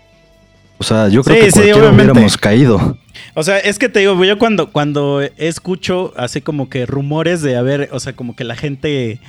O 0.82 0.84
sea, 0.84 1.10
yo 1.10 1.24
creo 1.24 1.36
Sí, 1.38 1.42
que 1.44 1.52
sí, 1.52 1.54
cualquiera 1.54 1.78
obviamente. 1.80 2.12
hubiéramos 2.14 2.38
caído. 2.38 2.98
O 3.36 3.44
sea, 3.44 3.60
es 3.60 3.78
que 3.78 3.88
te 3.88 4.00
digo, 4.00 4.26
yo 4.26 4.40
cuando, 4.40 4.72
cuando 4.72 5.22
escucho 5.38 6.12
así 6.18 6.42
como 6.42 6.70
que 6.72 6.88
rumores 6.88 7.44
de, 7.44 7.56
a 7.56 7.62
ver, 7.62 7.90
o 7.92 8.00
sea, 8.00 8.14
como 8.14 8.36
que 8.36 8.44
la 8.44 8.56
gente 8.56 9.20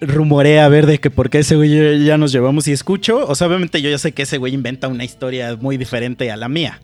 rumorea 0.00 0.64
a 0.64 0.68
ver 0.68 0.86
de 0.86 0.98
que 0.98 1.08
por 1.10 1.30
qué 1.30 1.38
ese 1.38 1.54
güey 1.54 2.04
ya 2.04 2.18
nos 2.18 2.32
llevamos 2.32 2.66
y 2.66 2.72
escucho, 2.72 3.24
o 3.28 3.34
sea, 3.36 3.46
obviamente 3.46 3.80
yo 3.80 3.90
ya 3.90 3.98
sé 3.98 4.10
que 4.10 4.22
ese 4.22 4.38
güey 4.38 4.54
inventa 4.54 4.88
una 4.88 5.04
historia 5.04 5.56
muy 5.60 5.76
diferente 5.76 6.32
a 6.32 6.36
la 6.36 6.48
mía. 6.48 6.80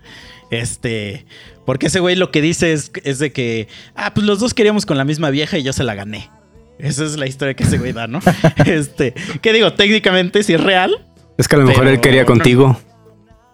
Este, 0.53 1.27
porque 1.67 1.89
ese 1.89 1.99
güey 1.99 2.15
lo 2.15 2.31
que 2.31 2.41
dice 2.41 2.73
es, 2.73 2.93
es 3.03 3.19
de 3.19 3.33
que, 3.33 3.67
ah, 3.97 4.15
pues 4.15 4.25
los 4.25 4.39
dos 4.39 4.55
queríamos 4.55 4.87
con 4.87 4.97
la 4.97 5.05
misma 5.05 5.31
vieja 5.31 5.59
y 5.59 5.65
yo 5.65 5.73
se 5.73 5.83
la 5.83 5.97
gané. 5.97 6.31
Esa 6.79 7.05
es 7.05 7.17
la 7.19 7.27
historia 7.27 7.55
que 7.55 7.65
ese 7.65 7.79
güey 7.79 7.93
da, 7.93 8.07
¿no? 8.07 8.21
este, 8.65 9.13
que 9.43 9.53
digo, 9.53 9.73
técnicamente 9.73 10.45
sí 10.45 10.55
es 10.55 10.61
real, 10.63 11.05
Es 11.37 11.49
que 11.49 11.57
a 11.57 11.59
lo 11.59 11.65
mejor 11.67 11.89
él 11.89 11.99
quería 12.01 12.21
no. 12.23 12.27
contigo. 12.29 12.81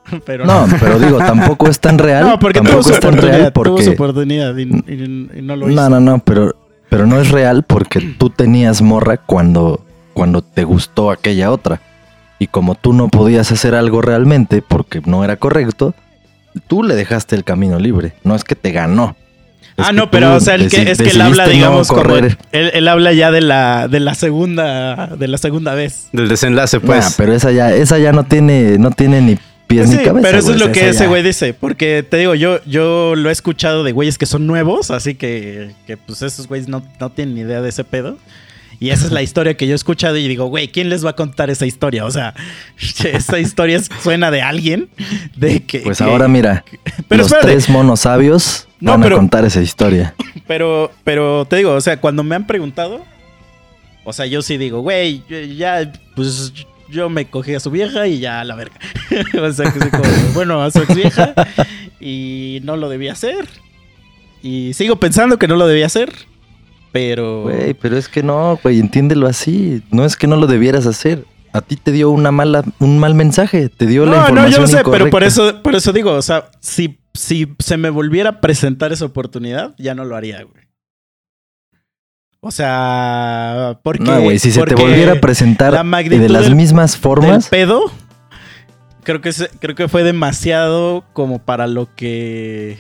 pero 0.27 0.45
No, 0.47 0.67
pero 0.81 0.99
digo, 0.99 1.19
tampoco 1.19 1.69
es 1.69 1.81
tan 1.81 1.99
real. 1.99 2.25
No, 2.29 2.39
porque 2.39 2.59
tampoco 2.61 2.79
tuvo 2.81 2.89
su 2.89 2.95
es 2.95 3.01
tan 3.01 3.11
oportunidad, 3.11 3.39
real 3.39 3.53
tuvo 3.53 3.65
su 3.65 3.75
porque 3.85 3.91
oportunidad 3.91 4.57
y, 4.57 4.63
y- 4.63 5.31
y 5.39 5.43
no 5.43 5.57
lo 5.57 5.71
hizo. 5.71 5.81
No, 5.81 5.89
no, 5.89 6.01
no, 6.01 6.19
pero, 6.21 6.55
pero 6.89 7.07
no 7.07 7.21
es 7.21 7.31
real 7.31 7.63
porque 7.63 8.01
tú 8.19 8.31
tenías 8.31 8.83
morra 8.83 9.17
cuando, 9.19 9.85
cuando 10.13 10.43
te 10.43 10.65
gustó 10.65 11.11
aquella 11.11 11.51
otra. 11.51 11.81
Y 12.39 12.49
como 12.49 12.75
tú 12.75 12.93
no 12.93 13.09
podías 13.09 13.51
hacer 13.53 13.75
algo 13.75 14.03
realmente 14.03 14.61
porque 14.61 15.01
no 15.07 15.25
era 15.25 15.37
correcto, 15.37 15.95
tú 16.67 16.83
le 16.83 16.95
dejaste 16.95 17.37
el 17.37 17.45
camino 17.45 17.79
libre. 17.79 18.13
No 18.25 18.35
es 18.35 18.45
que 18.45 18.55
te 18.57 18.73
ganó. 18.73 19.17
Es 19.77 19.87
ah, 19.89 19.93
no, 19.93 20.11
pero 20.11 20.35
o 20.37 20.41
sea, 20.41 20.55
el 20.57 20.69
que, 20.71 20.89
es 20.91 20.99
que 20.99 21.11
él 21.11 21.21
habla, 21.21 21.45
decidiste 21.45 21.47
no 21.47 21.51
digamos, 21.71 21.89
como 21.89 22.03
correr. 22.03 22.39
él, 22.53 22.71
él 22.75 22.87
habla 22.89 23.13
ya 23.13 23.31
de 23.33 23.41
la, 23.41 23.89
de 23.89 23.99
la 23.99 24.15
segunda, 24.15 25.09
de 25.17 25.27
la 25.27 25.39
segunda 25.39 25.75
vez. 25.75 26.09
Del 26.13 26.29
desenlace, 26.29 26.79
Nah, 26.79 26.87
pues. 26.87 27.15
pero 27.17 27.33
esa 27.33 27.51
ya, 27.51 27.73
esa 27.75 27.99
ya 27.99 28.13
no 28.13 28.23
tiene, 28.25 28.79
no 28.79 28.91
tiene 28.93 29.21
ni 29.21 29.37
pies 29.67 29.89
Sí, 29.91 29.97
ni 29.97 30.05
cabeza. 30.05 30.27
pero 30.27 30.39
eso 30.39 30.53
es 30.55 30.61
lo 30.61 30.73
que 30.73 30.89
ese 30.89 31.07
güey 31.07 31.23
dice, 31.23 31.55
porque 31.55 32.03
te 32.09 32.17
digo, 32.19 32.35
yo, 32.35 32.63
yo 32.65 33.15
lo 33.17 33.29
he 33.29 33.33
escuchado 33.33 33.85
de 33.85 33.93
güeyes 33.93 34.19
que 34.19 34.27
son 34.27 34.47
nuevos, 34.47 34.91
así 34.91 35.15
que, 35.15 35.71
que 35.87 35.97
pues 35.97 36.23
esos 36.23 36.47
güeyes 36.49 36.69
no, 36.69 36.83
no 37.01 37.11
tienen 37.11 37.35
ni 37.35 37.41
idea 37.43 37.61
de 37.63 37.69
ese 37.69 37.85
pedo. 37.85 38.19
Y 38.81 38.91
esa 38.91 39.07
es 39.07 39.13
la 39.13 39.23
historia 39.29 39.57
que 39.57 39.67
yo 39.67 39.73
he 39.73 39.77
escuchado 39.77 40.17
y 40.17 40.27
digo, 40.29 40.47
güey, 40.47 40.69
¿quién 40.69 40.89
les 40.91 41.05
va 41.05 41.11
a 41.11 41.17
contar 41.17 41.49
esa 41.49 41.65
historia? 41.65 42.05
O 42.05 42.11
sea, 42.11 42.35
esa 43.05 43.39
historia 43.39 43.81
suena 44.03 44.31
de 44.31 44.43
alguien, 44.43 44.89
de 45.37 45.63
que... 45.65 45.81
Pues 45.81 45.99
que- 45.99 46.05
ahora 46.05 46.27
mira, 46.29 46.65
Pero 47.09 47.19
los 47.23 47.27
espérate. 47.29 47.53
tres 47.53 47.69
monos 47.69 48.01
sabios 48.01 48.67
No, 48.81 48.91
van 48.93 49.03
pero- 49.03 49.17
a 49.17 49.19
contar 49.19 49.45
esa 49.45 49.63
historia. 49.63 50.15
Pero, 50.47 50.91
pero 51.05 51.47
te 51.49 51.57
digo, 51.57 51.73
o 51.73 51.81
sea, 51.81 52.01
cuando 52.01 52.23
me 52.25 52.35
han 52.35 52.47
preguntado, 52.47 53.03
o 54.05 54.13
sea, 54.13 54.27
yo 54.27 54.43
sí 54.43 54.59
digo, 54.59 54.81
güey, 54.81 55.23
ya, 55.57 55.91
pues 56.15 56.53
yo 56.89 57.09
me 57.09 57.27
cogí 57.27 57.55
a 57.55 57.61
su 57.61 57.71
vieja 57.71 58.07
y 58.07 58.19
ya 58.19 58.41
a 58.41 58.45
la 58.45 58.55
verga. 58.55 58.77
o 59.43 59.53
sea, 59.53 59.73
que 59.73 59.79
soy 59.79 59.91
como, 59.91 60.05
bueno, 60.35 60.63
a 60.63 60.71
su 60.71 60.81
ex 60.81 60.95
vieja 60.95 61.35
y 62.01 62.61
no 62.65 62.77
lo 62.77 62.89
debía 62.89 63.13
hacer. 63.13 63.49
Y 64.43 64.75
sigo 64.75 64.97
pensando 64.97 65.39
que 65.39 65.49
no 65.49 65.57
lo 65.57 65.67
debía 65.67 65.87
hacer, 65.87 66.13
pero... 66.93 67.43
Güey, 67.43 67.75
pero 67.75 67.97
es 67.97 68.09
que 68.09 68.23
no, 68.23 68.59
güey, 68.63 68.79
entiéndelo 68.79 69.27
así. 69.27 69.83
No 69.91 70.05
es 70.05 70.17
que 70.17 70.27
no 70.27 70.37
lo 70.37 70.47
debieras 70.47 70.87
hacer. 70.87 71.25
A 71.53 71.61
ti 71.61 71.77
te 71.77 71.93
dio 71.93 72.11
una 72.11 72.31
mala, 72.31 72.65
un 72.81 72.99
mal 72.99 73.15
mensaje, 73.15 73.69
te 73.69 73.87
dio 73.87 74.05
la 74.05 74.11
No, 74.11 74.17
no, 74.17 74.29
información 74.29 74.53
yo 74.53 74.61
lo 74.61 74.67
sé, 74.67 74.91
pero 74.91 75.09
por 75.09 75.23
eso, 75.23 75.63
por 75.63 75.75
eso 75.77 75.93
digo, 75.93 76.13
o 76.13 76.23
sea, 76.23 76.51
si, 76.61 76.99
si 77.15 77.55
se 77.61 77.77
me 77.77 77.91
volviera 77.91 78.31
a 78.31 78.41
presentar 78.41 78.93
esa 78.93 79.05
oportunidad, 79.05 79.75
ya 79.79 79.95
no 79.95 80.05
lo 80.05 80.17
haría, 80.17 80.43
güey. 80.43 80.64
O 82.47 82.51
sea, 82.51 83.79
porque. 83.83 84.05
No, 84.05 84.21
güey, 84.21 84.39
si 84.39 84.51
se 84.51 84.63
te 84.65 84.75
volviera 84.75 85.13
a 85.13 85.21
presentar 85.21 85.73
la 85.73 85.83
magnitud 85.83 86.21
de 86.23 86.29
las 86.29 86.45
del- 86.45 86.55
mismas 86.57 86.93
del 86.93 87.01
formas, 87.01 87.49
pedo, 87.49 87.91
creo 89.03 89.23
que, 89.23 89.33
se- 89.33 89.49
creo 89.61 89.75
que 89.75 89.89
fue 89.89 90.03
demasiado 90.03 91.05
como 91.15 91.39
para 91.39 91.67
lo 91.67 91.89
que. 91.97 92.77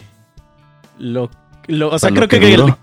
Lo, 0.98 1.30
lo- 1.66 1.88
o 1.90 1.98
sea, 1.98 2.10
creo 2.10 2.28
que 2.28 2.38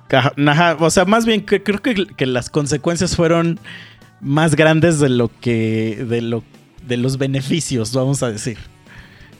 ajá, 0.09 0.75
o 0.79 0.89
sea, 0.89 1.05
más 1.05 1.27
bien 1.27 1.45
que- 1.45 1.61
creo 1.61 1.83
que, 1.83 2.07
que 2.07 2.25
las 2.25 2.49
consecuencias 2.49 3.15
fueron 3.15 3.59
más 4.19 4.55
grandes 4.55 4.99
de 4.99 5.09
lo 5.09 5.29
que. 5.39 6.03
de 6.09 6.21
lo 6.23 6.43
de 6.87 6.97
los 6.97 7.19
beneficios, 7.19 7.93
vamos 7.93 8.23
a 8.23 8.31
decir. 8.31 8.57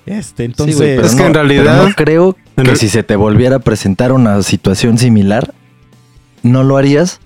Este, 0.05 0.43
entonces. 0.43 0.75
Sí, 0.75 0.79
güey, 0.83 0.95
pero 0.95 1.07
Es 1.07 1.15
que 1.15 1.21
no- 1.23 1.27
en 1.29 1.33
realidad- 1.33 1.87
no 1.87 1.93
creo 1.95 2.37
que 2.55 2.75
si 2.75 2.87
se 2.87 3.01
te 3.01 3.15
volviera 3.15 3.55
a 3.55 3.59
presentar 3.59 4.11
una 4.11 4.39
situación 4.43 4.99
similar, 4.99 5.51
no 6.43 6.63
lo 6.63 6.77
harías. 6.77 7.19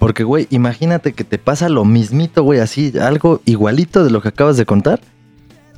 Porque, 0.00 0.24
güey, 0.24 0.48
imagínate 0.50 1.12
que 1.12 1.22
te 1.22 1.38
pasa 1.38 1.68
lo 1.68 1.84
mismito, 1.84 2.42
güey, 2.42 2.58
así, 2.58 2.92
algo 3.00 3.40
igualito 3.44 4.02
de 4.02 4.10
lo 4.10 4.20
que 4.20 4.28
acabas 4.28 4.56
de 4.56 4.64
contar. 4.66 5.00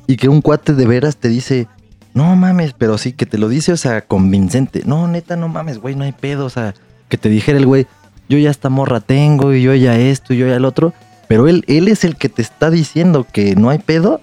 Y 0.07 0.15
que 0.15 0.29
un 0.29 0.41
cuate 0.41 0.73
de 0.73 0.87
veras 0.87 1.17
te 1.17 1.27
dice, 1.29 1.67
no 2.15 2.35
mames, 2.35 2.73
pero 2.75 2.97
sí, 2.97 3.11
que 3.13 3.25
te 3.27 3.37
lo 3.37 3.47
dice, 3.49 3.71
o 3.73 3.77
sea, 3.77 4.01
convincente. 4.01 4.81
No, 4.85 5.07
neta, 5.07 5.35
no 5.35 5.47
mames, 5.49 5.77
güey, 5.77 5.95
no 5.95 6.03
hay 6.05 6.13
pedo. 6.13 6.45
O 6.45 6.49
sea, 6.49 6.73
que 7.09 7.17
te 7.17 7.29
dijera 7.29 7.59
el 7.59 7.65
güey, 7.67 7.85
yo 8.29 8.37
ya 8.39 8.49
esta 8.49 8.69
morra 8.69 9.01
tengo, 9.01 9.53
y 9.53 9.61
yo 9.61 9.75
ya 9.75 9.97
esto, 9.99 10.33
y 10.33 10.37
yo 10.37 10.47
ya 10.47 10.55
el 10.55 10.65
otro. 10.65 10.93
Pero 11.27 11.47
él, 11.47 11.63
él 11.67 11.87
es 11.87 12.03
el 12.03 12.15
que 12.15 12.29
te 12.29 12.41
está 12.41 12.69
diciendo 12.71 13.27
que 13.31 13.55
no 13.55 13.69
hay 13.69 13.77
pedo. 13.79 14.19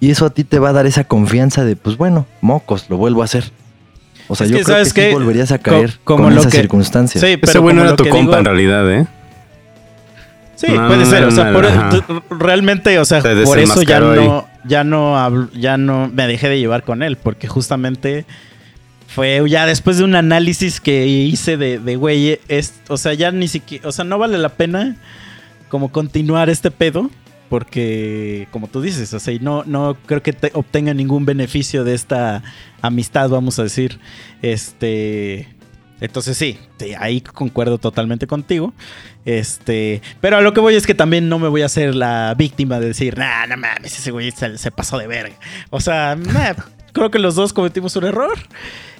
Y 0.00 0.10
eso 0.10 0.26
a 0.26 0.30
ti 0.30 0.44
te 0.44 0.58
va 0.58 0.68
a 0.70 0.72
dar 0.72 0.86
esa 0.86 1.04
confianza 1.04 1.64
de, 1.64 1.76
pues 1.76 1.96
bueno, 1.96 2.26
mocos, 2.40 2.86
lo 2.88 2.96
vuelvo 2.98 3.22
a 3.22 3.24
hacer. 3.24 3.50
O 4.28 4.34
sea, 4.36 4.44
Es 4.46 4.50
yo 4.52 4.58
que, 4.58 4.64
creo 4.64 4.76
¿sabes 4.76 4.92
que 4.92 5.08
sí 5.08 5.12
volverías 5.14 5.50
a 5.52 5.58
Co- 5.58 5.64
caer 5.70 5.98
como 6.04 6.24
con 6.24 6.34
lo 6.34 6.40
esa 6.40 6.50
que- 6.50 6.56
circunstancia. 6.58 7.20
Sí, 7.20 7.26
Ese 7.26 7.38
pero 7.38 7.62
güey 7.62 7.74
no 7.74 7.82
como 7.82 7.88
era 7.88 7.96
tu 7.96 8.04
compa 8.08 8.18
digo- 8.18 8.36
en 8.38 8.44
realidad, 8.44 8.92
¿eh? 8.92 9.06
Sí, 10.56 10.66
No, 10.68 10.86
puede 10.88 11.04
ser. 11.06 11.22
no, 11.22 11.28
o 11.28 11.30
sea, 11.30 11.52
por- 11.52 11.66
t- 11.66 12.04
realmente, 12.30 12.98
o 12.98 13.04
sea, 13.04 13.20
por 13.44 13.58
eso 13.58 13.82
ya 13.82 13.98
no, 14.00 14.48
ya 14.64 14.84
no 14.84 15.50
ya 15.52 15.76
no 15.76 16.08
me 16.12 16.26
dejé 16.26 16.48
de 16.48 16.58
llevar 16.58 16.82
con 16.84 17.02
él, 17.02 17.16
porque 17.16 17.48
justamente 17.48 18.24
fue 19.08 19.42
ya 19.48 19.66
después 19.66 19.98
de 19.98 20.04
un 20.04 20.14
análisis 20.16 20.80
que 20.80 21.06
hice 21.06 21.56
de, 21.56 21.78
de 21.78 21.96
güey, 21.96 22.38
es, 22.48 22.74
o 22.88 22.96
sea, 22.96 23.14
ya 23.14 23.30
ni 23.30 23.48
siquiera, 23.48 23.88
o 23.88 23.92
sea, 23.92 24.04
no 24.04 24.18
vale 24.18 24.38
la 24.38 24.48
pena 24.50 24.96
como 25.68 25.90
continuar 25.92 26.48
este 26.50 26.70
pedo, 26.70 27.10
porque 27.48 28.48
como 28.50 28.66
tú 28.68 28.80
dices, 28.80 29.12
o 29.14 29.20
sea, 29.20 29.32
y 29.34 29.38
no, 29.38 29.62
no 29.66 29.96
creo 30.06 30.22
que 30.22 30.32
te 30.32 30.50
obtenga 30.54 30.94
ningún 30.94 31.24
beneficio 31.24 31.84
de 31.84 31.94
esta 31.94 32.42
amistad, 32.82 33.28
vamos 33.28 33.58
a 33.58 33.62
decir, 33.64 33.98
este. 34.42 35.48
Entonces 36.00 36.36
sí, 36.36 36.58
ahí 36.98 37.20
concuerdo 37.20 37.78
totalmente 37.78 38.26
contigo. 38.26 38.72
Este, 39.24 40.02
pero 40.20 40.36
a 40.36 40.40
lo 40.40 40.52
que 40.52 40.60
voy 40.60 40.74
es 40.74 40.86
que 40.86 40.94
también 40.94 41.28
no 41.28 41.38
me 41.38 41.48
voy 41.48 41.62
a 41.62 41.66
hacer 41.66 41.94
la 41.94 42.34
víctima 42.36 42.80
de 42.80 42.88
decir, 42.88 43.16
nah, 43.16 43.46
no 43.46 43.56
mames, 43.56 43.98
ese 43.98 44.10
güey 44.10 44.30
se, 44.30 44.58
se 44.58 44.70
pasó 44.70 44.98
de 44.98 45.06
verga. 45.06 45.36
O 45.70 45.80
sea, 45.80 46.16
nah, 46.16 46.54
creo 46.92 47.10
que 47.10 47.18
los 47.18 47.34
dos 47.34 47.52
cometimos 47.52 47.96
un 47.96 48.04
error. 48.04 48.38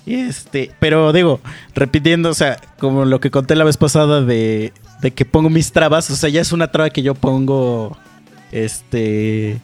Y 0.06 0.16
este, 0.16 0.70
pero 0.80 1.12
digo, 1.12 1.40
repitiendo, 1.74 2.28
o 2.30 2.34
sea, 2.34 2.58
como 2.78 3.04
lo 3.04 3.20
que 3.20 3.30
conté 3.30 3.56
la 3.56 3.64
vez 3.64 3.76
pasada 3.76 4.20
de, 4.20 4.72
de 5.00 5.10
que 5.12 5.24
pongo 5.24 5.48
mis 5.50 5.72
trabas, 5.72 6.10
o 6.10 6.16
sea, 6.16 6.28
ya 6.28 6.40
es 6.40 6.52
una 6.52 6.70
traba 6.70 6.90
que 6.90 7.02
yo 7.02 7.14
pongo. 7.14 7.96
Este. 8.52 9.60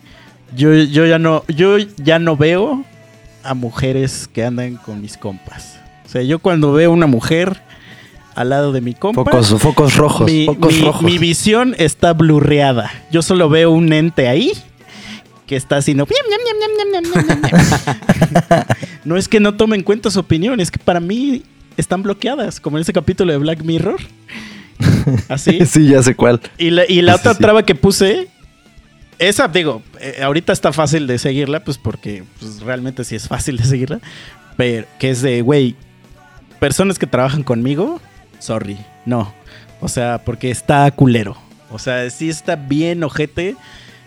Yo, 0.57 0.75
yo 0.75 1.07
ya 1.07 1.19
no. 1.19 1.45
Yo 1.49 1.79
ya 1.79 2.19
no 2.19 2.37
veo 2.37 2.85
a 3.43 3.55
mujeres 3.55 4.29
que 4.33 4.45
andan 4.45 4.77
con 4.77 5.01
mis 5.01 5.17
compas. 5.17 5.80
O 6.11 6.13
sea, 6.13 6.23
yo 6.23 6.41
cuando 6.41 6.73
veo 6.73 6.91
una 6.91 7.07
mujer 7.07 7.63
al 8.35 8.49
lado 8.49 8.73
de 8.73 8.81
mi 8.81 8.95
compa. 8.95 9.23
Focos, 9.23 9.55
focos 9.63 9.95
rojos, 9.95 10.29
mi, 10.29 10.45
focos 10.45 10.75
mi- 10.75 10.83
rojos. 10.83 11.03
mi 11.03 11.19
visión 11.19 11.77
está 11.79 12.15
blurreada. 12.15 12.91
Yo 13.13 13.23
solo 13.23 13.49
veo 13.49 13.71
un 13.71 13.93
ente 13.93 14.27
ahí 14.27 14.51
que 15.47 15.55
está 15.55 15.77
haciendo. 15.77 16.09
no 19.05 19.17
es 19.17 19.29
que 19.29 19.39
no 19.39 19.55
tome 19.55 19.77
en 19.77 19.85
cuenta 19.85 20.11
su 20.11 20.19
opinión, 20.19 20.59
es 20.59 20.73
que 20.73 20.81
para 20.81 20.99
mí 20.99 21.45
están 21.77 22.03
bloqueadas, 22.03 22.59
como 22.59 22.77
en 22.77 22.83
ese 22.83 22.93
capítulo 22.93 23.31
de 23.31 23.39
Black 23.39 23.63
Mirror. 23.63 24.01
Así. 25.29 25.61
sí, 25.65 25.87
ya 25.87 26.03
sé 26.03 26.17
cuál. 26.17 26.41
Y 26.59 26.71
la, 26.71 26.83
y 26.89 27.03
la 27.03 27.13
sí, 27.15 27.21
otra 27.21 27.35
sí. 27.35 27.41
traba 27.41 27.65
que 27.65 27.77
puse, 27.77 28.27
esa, 29.21 29.47
digo, 29.47 29.81
eh, 30.01 30.23
ahorita 30.25 30.53
está 30.53 30.73
fácil 30.73 31.07
de 31.07 31.19
seguirla, 31.19 31.63
pues 31.63 31.79
porque 31.79 32.25
pues, 32.41 32.63
realmente 32.63 33.05
sí 33.05 33.15
es 33.15 33.29
fácil 33.29 33.59
de 33.59 33.65
seguirla. 33.65 34.01
Pero 34.57 34.89
que 34.99 35.11
es 35.11 35.23
de, 35.23 35.43
güey, 35.43 35.77
personas 36.61 36.99
que 36.99 37.07
trabajan 37.09 37.43
conmigo, 37.43 38.01
sorry, 38.39 38.79
no. 39.07 39.33
O 39.81 39.89
sea, 39.89 40.23
porque 40.25 40.51
está 40.51 40.89
culero. 40.93 41.37
O 41.71 41.79
sea, 41.79 42.09
sí 42.11 42.29
está 42.29 42.55
bien 42.57 43.03
ojete. 43.03 43.57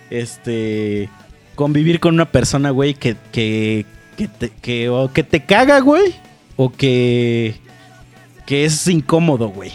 Este. 0.10 1.10
Convivir 1.56 2.00
con 2.00 2.14
una 2.16 2.26
persona, 2.32 2.70
güey, 2.72 2.94
que, 2.94 3.16
que, 3.32 3.86
que, 4.18 4.28
te, 4.28 4.50
que, 4.50 4.90
o 4.90 5.12
que 5.12 5.24
te 5.24 5.44
caga, 5.44 5.80
güey. 5.80 6.14
O 6.56 6.72
que. 6.72 7.56
Que 8.46 8.66
es 8.66 8.88
incómodo, 8.88 9.50
güey. 9.50 9.72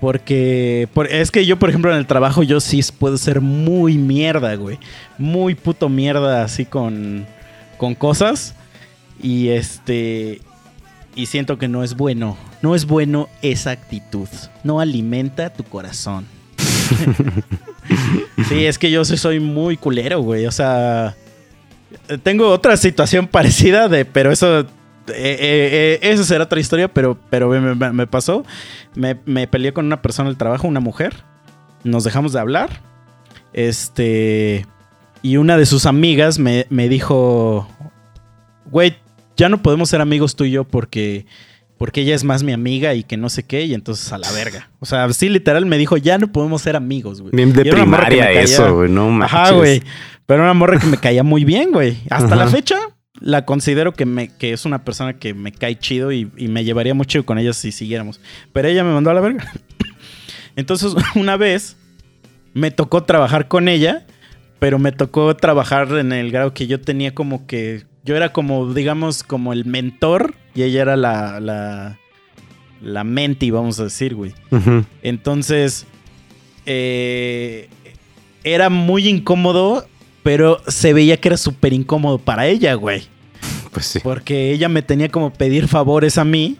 Porque 0.00 0.88
por- 0.94 1.06
es 1.08 1.30
que 1.30 1.44
yo, 1.44 1.58
por 1.58 1.68
ejemplo, 1.68 1.90
en 1.92 1.98
el 1.98 2.06
trabajo 2.06 2.42
yo 2.42 2.58
sí 2.60 2.80
puedo 2.98 3.18
ser 3.18 3.40
muy 3.42 3.98
mierda, 3.98 4.54
güey. 4.54 4.78
Muy 5.18 5.54
puto 5.54 5.88
mierda 5.90 6.42
así 6.42 6.64
con, 6.64 7.26
con 7.76 7.94
cosas. 7.94 8.54
Y 9.22 9.48
este... 9.48 10.40
Y 11.20 11.26
siento 11.26 11.58
que 11.58 11.68
no 11.68 11.84
es 11.84 11.96
bueno. 11.96 12.38
No 12.62 12.74
es 12.74 12.86
bueno 12.86 13.28
esa 13.42 13.72
actitud. 13.72 14.26
No 14.64 14.80
alimenta 14.80 15.50
tu 15.52 15.64
corazón. 15.64 16.24
sí, 18.48 18.64
es 18.64 18.78
que 18.78 18.90
yo 18.90 19.04
soy 19.04 19.38
muy 19.38 19.76
culero, 19.76 20.20
güey. 20.22 20.46
O 20.46 20.50
sea... 20.50 21.14
Tengo 22.22 22.48
otra 22.48 22.78
situación 22.78 23.26
parecida 23.30 23.88
de... 23.88 24.06
Pero 24.06 24.32
eso... 24.32 24.60
eh, 24.60 24.64
eh, 25.08 25.08
eh, 25.10 25.98
eso 26.00 26.24
será 26.24 26.44
otra 26.44 26.58
historia, 26.58 26.88
pero, 26.88 27.18
pero 27.28 27.50
me, 27.50 27.74
me- 27.74 27.92
me 27.92 28.06
pasó. 28.06 28.42
Me, 28.94 29.18
me 29.26 29.46
peleé 29.46 29.74
con 29.74 29.84
una 29.84 30.00
persona 30.00 30.30
del 30.30 30.38
trabajo, 30.38 30.68
una 30.68 30.80
mujer. 30.80 31.22
Nos 31.84 32.02
dejamos 32.04 32.32
de 32.32 32.40
hablar. 32.40 32.80
Este. 33.52 34.64
Y 35.20 35.36
una 35.36 35.58
de 35.58 35.66
sus 35.66 35.84
amigas 35.84 36.38
me, 36.38 36.66
me 36.70 36.88
dijo: 36.88 37.68
Güey, 38.70 38.96
ya 39.40 39.48
no 39.48 39.62
podemos 39.62 39.88
ser 39.88 40.00
amigos 40.00 40.36
tú 40.36 40.44
y 40.44 40.50
yo 40.52 40.64
porque. 40.64 41.26
Porque 41.78 42.02
ella 42.02 42.14
es 42.14 42.24
más 42.24 42.42
mi 42.42 42.52
amiga 42.52 42.92
y 42.94 43.04
que 43.04 43.16
no 43.16 43.30
sé 43.30 43.42
qué, 43.44 43.64
y 43.64 43.72
entonces 43.72 44.12
a 44.12 44.18
la 44.18 44.30
verga. 44.32 44.68
O 44.80 44.84
sea, 44.86 45.10
sí, 45.14 45.30
literal 45.30 45.64
me 45.64 45.78
dijo, 45.78 45.96
ya 45.96 46.18
no 46.18 46.30
podemos 46.30 46.60
ser 46.60 46.76
amigos, 46.76 47.22
güey. 47.22 47.32
Bien 47.34 47.54
de 47.54 47.64
primaria 47.64 48.24
caía- 48.26 48.42
eso, 48.42 48.74
güey. 48.74 48.90
No 48.90 49.08
manches. 49.08 49.34
Ajá, 49.34 49.52
güey. 49.52 49.82
Pero 50.26 50.42
era 50.42 50.50
una 50.52 50.58
morra 50.58 50.78
que 50.78 50.86
me 50.86 50.98
caía 50.98 51.22
muy 51.22 51.42
bien, 51.46 51.72
güey. 51.72 51.96
Hasta 52.10 52.36
la 52.36 52.46
fecha 52.48 52.76
la 53.18 53.46
considero 53.46 53.94
que, 53.94 54.04
me, 54.04 54.28
que 54.28 54.52
es 54.52 54.66
una 54.66 54.84
persona 54.84 55.14
que 55.14 55.32
me 55.32 55.52
cae 55.52 55.78
chido 55.78 56.12
y, 56.12 56.30
y 56.36 56.48
me 56.48 56.64
llevaría 56.64 56.92
mucho 56.92 57.24
con 57.24 57.38
ella 57.38 57.54
si 57.54 57.72
siguiéramos. 57.72 58.20
Pero 58.52 58.68
ella 58.68 58.84
me 58.84 58.92
mandó 58.92 59.08
a 59.10 59.14
la 59.14 59.20
verga. 59.22 59.50
Entonces, 60.56 60.92
una 61.14 61.38
vez 61.38 61.78
me 62.52 62.70
tocó 62.70 63.04
trabajar 63.04 63.48
con 63.48 63.68
ella, 63.68 64.04
pero 64.58 64.78
me 64.78 64.92
tocó 64.92 65.34
trabajar 65.34 65.88
en 65.96 66.12
el 66.12 66.30
grado 66.30 66.52
que 66.52 66.66
yo 66.66 66.78
tenía 66.80 67.14
como 67.14 67.46
que. 67.46 67.84
Yo 68.04 68.16
era 68.16 68.32
como, 68.32 68.72
digamos, 68.72 69.22
como 69.22 69.52
el 69.52 69.64
mentor 69.64 70.34
y 70.54 70.62
ella 70.62 70.82
era 70.82 70.96
la. 70.96 71.40
la 71.40 71.98
la 72.82 73.04
menti, 73.04 73.50
vamos 73.50 73.78
a 73.80 73.84
decir, 73.84 74.14
güey. 74.14 74.32
Entonces, 75.02 75.86
eh, 76.66 77.68
era 78.44 78.70
muy 78.70 79.08
incómodo, 79.08 79.86
pero 80.22 80.60
se 80.66 80.92
veía 80.92 81.18
que 81.18 81.28
era 81.28 81.36
súper 81.36 81.72
incómodo 81.72 82.18
para 82.18 82.46
ella, 82.46 82.74
güey. 82.74 83.02
Pues 83.72 83.86
sí. 83.86 84.00
Porque 84.02 84.52
ella 84.52 84.68
me 84.68 84.82
tenía 84.82 85.08
como 85.08 85.32
pedir 85.32 85.68
favores 85.68 86.18
a 86.18 86.24
mí. 86.24 86.56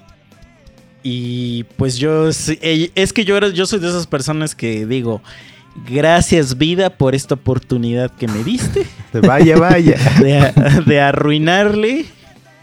Y 1.03 1.65
pues 1.77 1.97
yo, 1.97 2.29
es 2.29 3.13
que 3.15 3.25
yo, 3.25 3.37
era, 3.37 3.49
yo 3.49 3.65
soy 3.65 3.79
de 3.79 3.89
esas 3.89 4.07
personas 4.07 4.55
que 4.55 4.85
digo, 4.85 5.23
gracias 5.75 6.59
vida 6.59 6.91
por 6.91 7.15
esta 7.15 7.35
oportunidad 7.35 8.11
que 8.11 8.29
me 8.29 8.43
diste 8.45 8.87
Vaya, 9.13 9.57
vaya. 9.57 9.97
de, 10.21 10.83
de 10.87 11.01
arruinarle. 11.01 12.07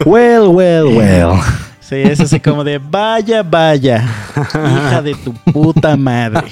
Well, 0.04 0.48
well, 0.48 0.84
well. 0.96 1.40
Sí, 1.80 1.96
es 1.96 2.20
así 2.20 2.38
como 2.38 2.64
de 2.64 2.76
vaya, 2.76 3.42
vaya, 3.42 4.06
hija 4.36 5.00
de 5.00 5.14
tu 5.14 5.32
puta 5.32 5.96
madre. 5.96 6.46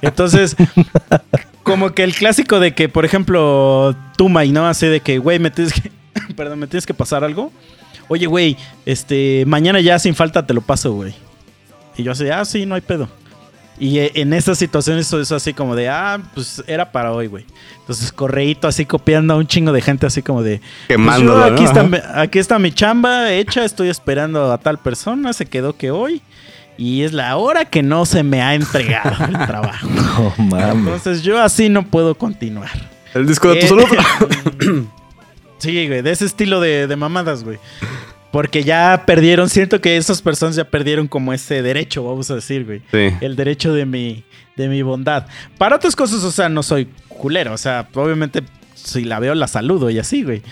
Entonces, 0.00 0.56
como 1.62 1.90
que 1.92 2.02
el 2.02 2.14
clásico 2.14 2.58
de 2.58 2.72
que, 2.74 2.88
por 2.88 3.04
ejemplo, 3.04 3.94
tú, 4.16 4.30
May, 4.30 4.50
¿no? 4.50 4.66
Así 4.66 4.86
de 4.86 5.00
que, 5.00 5.18
güey, 5.18 5.38
me 5.38 5.50
tienes 5.50 5.74
que, 5.74 5.92
perdón, 6.34 6.60
me 6.60 6.66
tienes 6.66 6.86
que 6.86 6.94
pasar 6.94 7.24
algo. 7.24 7.52
Oye, 8.08 8.24
güey, 8.24 8.56
este, 8.86 9.44
mañana 9.46 9.80
ya 9.80 9.98
sin 9.98 10.14
falta 10.14 10.46
te 10.46 10.54
lo 10.54 10.62
paso, 10.62 10.94
güey. 10.94 11.14
Y 11.98 12.02
yo 12.02 12.12
así, 12.12 12.30
ah, 12.30 12.44
sí, 12.46 12.64
no 12.64 12.74
hay 12.74 12.80
pedo. 12.80 13.06
Y 13.80 13.98
eh, 13.98 14.12
en 14.14 14.32
esas 14.32 14.58
situaciones 14.58 15.06
eso 15.06 15.20
es 15.20 15.30
así 15.32 15.54
como 15.54 15.76
de, 15.76 15.88
ah, 15.88 16.20
pues 16.34 16.62
era 16.66 16.90
para 16.90 17.12
hoy, 17.12 17.26
güey. 17.28 17.44
Entonces, 17.80 18.12
correíto 18.12 18.68
así 18.68 18.84
copiando 18.84 19.34
a 19.34 19.36
un 19.36 19.46
chingo 19.46 19.72
de 19.72 19.80
gente 19.80 20.06
así 20.06 20.22
como 20.22 20.42
de, 20.42 20.58
pues 20.58 20.88
Quemándolo, 20.88 21.46
yo, 21.46 21.54
aquí, 21.54 21.64
¿no? 21.64 21.70
está, 21.70 22.20
aquí 22.20 22.38
está 22.38 22.58
mi 22.58 22.72
chamba 22.72 23.32
hecha, 23.32 23.64
estoy 23.64 23.88
esperando 23.88 24.52
a 24.52 24.58
tal 24.58 24.78
persona, 24.78 25.32
se 25.32 25.46
quedó 25.46 25.76
que 25.76 25.90
hoy. 25.90 26.22
Y 26.76 27.02
es 27.02 27.12
la 27.12 27.36
hora 27.36 27.64
que 27.64 27.82
no 27.82 28.06
se 28.06 28.22
me 28.22 28.40
ha 28.40 28.54
entregado 28.54 29.24
el 29.24 29.32
trabajo. 29.46 29.88
No 29.88 30.32
mames. 30.38 30.76
Entonces 30.76 31.22
yo 31.22 31.42
así 31.42 31.68
no 31.68 31.84
puedo 31.84 32.14
continuar. 32.14 32.70
El 33.14 33.26
disco 33.26 33.48
de 33.52 33.66
tu 33.66 33.78
Eh, 33.78 33.86
sí, 35.58 35.88
güey, 35.88 36.02
de 36.02 36.10
ese 36.12 36.24
estilo 36.24 36.60
de, 36.60 36.86
de 36.86 36.96
mamadas, 36.96 37.42
güey. 37.42 37.58
Porque 38.30 38.62
ya 38.62 39.04
perdieron, 39.06 39.48
siento 39.48 39.80
que 39.80 39.96
esas 39.96 40.20
personas 40.20 40.56
ya 40.56 40.64
perdieron 40.64 41.08
como 41.08 41.32
ese 41.32 41.62
derecho, 41.62 42.04
vamos 42.04 42.30
a 42.30 42.34
decir, 42.34 42.66
güey. 42.66 42.82
Sí. 42.90 43.16
El 43.20 43.36
derecho 43.36 43.72
de 43.72 43.86
mi, 43.86 44.24
de 44.56 44.68
mi 44.68 44.82
bondad. 44.82 45.26
Para 45.56 45.76
otras 45.76 45.96
cosas, 45.96 46.22
o 46.24 46.30
sea, 46.30 46.48
no 46.48 46.62
soy 46.62 46.88
culero. 47.08 47.54
O 47.54 47.58
sea, 47.58 47.88
obviamente, 47.94 48.42
si 48.74 49.04
la 49.04 49.18
veo, 49.18 49.34
la 49.34 49.48
saludo 49.48 49.88
y 49.88 49.98
así, 49.98 50.24
güey. 50.24 50.42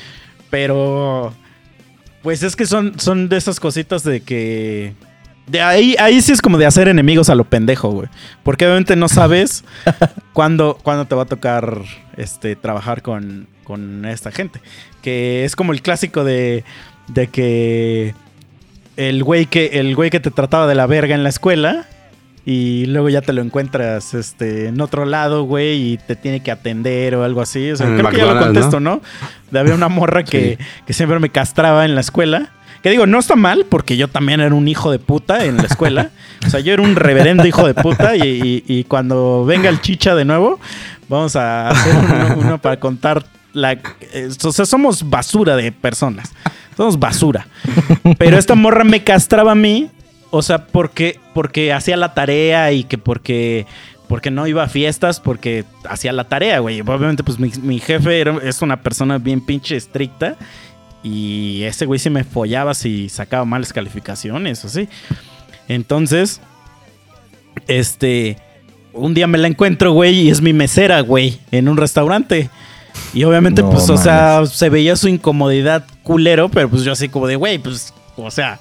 Pero, 0.48 1.34
pues 2.22 2.42
es 2.42 2.56
que 2.56 2.64
son, 2.64 2.98
son 2.98 3.28
de 3.28 3.36
esas 3.36 3.60
cositas 3.60 4.02
de 4.04 4.20
que... 4.22 4.94
De 5.46 5.60
ahí, 5.60 5.94
ahí 6.00 6.20
sí 6.22 6.32
es 6.32 6.42
como 6.42 6.58
de 6.58 6.66
hacer 6.66 6.88
enemigos 6.88 7.30
a 7.30 7.36
lo 7.36 7.44
pendejo, 7.44 7.90
güey. 7.90 8.08
Porque 8.42 8.64
obviamente 8.64 8.96
no 8.96 9.08
sabes 9.08 9.64
cuándo, 10.32 10.76
cuándo 10.82 11.04
te 11.04 11.14
va 11.14 11.22
a 11.22 11.26
tocar 11.26 11.82
este, 12.16 12.56
trabajar 12.56 13.02
con, 13.02 13.46
con 13.62 14.06
esta 14.06 14.32
gente. 14.32 14.60
Que 15.02 15.44
es 15.44 15.54
como 15.54 15.72
el 15.72 15.82
clásico 15.82 16.24
de, 16.24 16.64
de 17.08 17.26
que 17.28 18.14
el 18.96 19.22
güey 19.24 19.46
que, 19.46 19.66
el 19.80 19.94
güey 19.94 20.10
que 20.10 20.20
te 20.20 20.30
trataba 20.30 20.66
de 20.66 20.74
la 20.74 20.86
verga 20.86 21.14
en 21.14 21.22
la 21.22 21.28
escuela 21.28 21.86
y 22.44 22.86
luego 22.86 23.08
ya 23.08 23.20
te 23.22 23.32
lo 23.32 23.42
encuentras 23.42 24.14
este, 24.14 24.68
en 24.68 24.80
otro 24.80 25.04
lado, 25.04 25.42
güey, 25.44 25.92
y 25.92 25.98
te 25.98 26.14
tiene 26.14 26.40
que 26.40 26.52
atender 26.52 27.16
o 27.16 27.24
algo 27.24 27.40
así. 27.42 27.70
O 27.72 27.76
sea, 27.76 27.86
creo 27.88 28.08
que 28.08 28.16
ya 28.18 28.32
lo 28.32 28.38
contesto, 28.38 28.78
¿no? 28.80 29.02
De 29.50 29.58
había 29.58 29.74
una 29.74 29.88
morra 29.88 30.22
que, 30.24 30.56
Sí. 30.58 30.64
que 30.86 30.92
siempre 30.92 31.18
me 31.18 31.28
castraba 31.30 31.84
en 31.84 31.94
la 31.96 32.00
escuela. 32.02 32.50
Que 32.84 32.90
digo, 32.90 33.04
no 33.06 33.18
está 33.18 33.34
mal, 33.34 33.66
porque 33.68 33.96
yo 33.96 34.06
también 34.06 34.40
era 34.40 34.54
un 34.54 34.68
hijo 34.68 34.92
de 34.92 35.00
puta 35.00 35.44
en 35.44 35.56
la 35.56 35.64
escuela. 35.64 36.10
O 36.46 36.50
sea, 36.50 36.60
yo 36.60 36.72
era 36.72 36.82
un 36.82 36.94
reverendo 36.94 37.44
hijo 37.46 37.66
de 37.66 37.74
puta. 37.74 38.14
Y, 38.16 38.22
y- 38.22 38.64
y 38.78 38.84
cuando 38.84 39.44
venga 39.44 39.68
el 39.68 39.80
chicha 39.80 40.14
de 40.14 40.24
nuevo, 40.24 40.60
vamos 41.08 41.34
a 41.34 41.70
hacer 41.70 41.96
uno, 41.96 42.36
uno 42.38 42.58
para 42.62 42.78
contar 42.78 43.24
la. 43.56 43.72
eh, 43.72 44.28
o 44.44 44.52
sea, 44.52 44.66
somos 44.66 45.08
basura 45.08 45.56
de 45.56 45.72
personas. 45.72 46.32
Somos 46.76 46.98
basura. 46.98 47.48
Pero 48.18 48.38
esta 48.38 48.54
morra 48.54 48.84
me 48.84 49.02
castraba 49.02 49.52
a 49.52 49.56
mí. 49.56 49.90
O 50.30 50.42
sea, 50.42 50.66
porque, 50.66 51.18
porque 51.34 51.72
hacía 51.72 51.96
la 51.96 52.14
tarea 52.14 52.70
y 52.72 52.84
que 52.84 52.98
porque. 52.98 53.66
Porque 54.08 54.30
no 54.30 54.46
iba 54.46 54.62
a 54.62 54.68
fiestas, 54.68 55.18
porque 55.18 55.64
hacía 55.88 56.12
la 56.12 56.24
tarea, 56.24 56.60
güey. 56.60 56.80
Obviamente, 56.80 57.24
pues 57.24 57.40
mi, 57.40 57.80
jefe 57.80 58.24
es 58.46 58.62
una 58.62 58.80
persona 58.80 59.18
bien 59.18 59.44
pinche 59.44 59.74
estricta. 59.74 60.36
Y 61.02 61.62
ese 61.64 61.86
güey 61.86 61.98
sí 61.98 62.08
me 62.08 62.22
follaba 62.22 62.74
si 62.74 63.08
sacaba 63.08 63.44
malas 63.44 63.72
calificaciones, 63.72 64.64
o 64.64 64.68
sí. 64.68 64.88
Entonces, 65.66 66.40
este, 67.66 68.36
un 68.92 69.12
día 69.14 69.26
me 69.26 69.38
la 69.38 69.48
encuentro, 69.48 69.92
güey, 69.92 70.20
y 70.20 70.30
es 70.30 70.40
mi 70.40 70.52
mesera, 70.52 71.00
güey, 71.00 71.40
en 71.50 71.68
un 71.68 71.76
restaurante. 71.76 72.48
Y 73.14 73.24
obviamente, 73.24 73.62
No 73.62 73.70
pues, 73.70 73.88
o 73.88 73.96
sea, 73.96 74.44
se 74.46 74.68
veía 74.68 74.96
su 74.96 75.08
incomodidad 75.08 75.84
culero, 76.02 76.48
pero 76.48 76.68
pues 76.68 76.82
yo 76.82 76.92
así 76.92 77.08
como 77.08 77.26
de, 77.26 77.36
güey, 77.36 77.58
pues, 77.58 77.92
o 78.16 78.30
sea, 78.30 78.58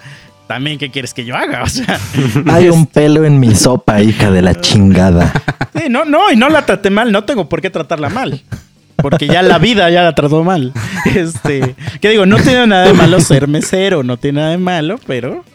también, 0.47 0.77
¿qué 0.77 0.91
quieres 0.91 1.13
que 1.13 1.25
yo 1.25 1.35
haga? 1.35 1.63
O 1.65 1.67
sea, 1.67 1.99
Hay 2.47 2.69
un 2.69 2.85
pelo 2.85 3.25
en 3.25 3.39
mi 3.39 3.55
sopa, 3.55 4.01
hija 4.01 4.31
de 4.31 4.41
la 4.41 4.59
chingada. 4.59 5.33
Sí, 5.75 5.89
no, 5.89 6.05
no, 6.05 6.31
y 6.31 6.35
no 6.35 6.49
la 6.49 6.65
traté 6.65 6.89
mal, 6.89 7.11
no 7.11 7.23
tengo 7.23 7.49
por 7.49 7.61
qué 7.61 7.69
tratarla 7.69 8.09
mal. 8.09 8.41
Porque 8.97 9.27
ya 9.27 9.41
la 9.41 9.57
vida 9.59 9.89
ya 9.89 10.03
la 10.03 10.15
trató 10.15 10.43
mal. 10.43 10.71
Este, 11.15 11.75
que 12.01 12.09
digo, 12.09 12.25
no 12.25 12.37
tiene 12.37 12.65
nada 12.65 12.87
de 12.87 12.93
malo 12.93 13.19
ser 13.19 13.47
mesero, 13.47 14.03
no 14.03 14.17
tiene 14.17 14.39
nada 14.39 14.51
de 14.51 14.57
malo, 14.57 14.99
pero 15.05 15.45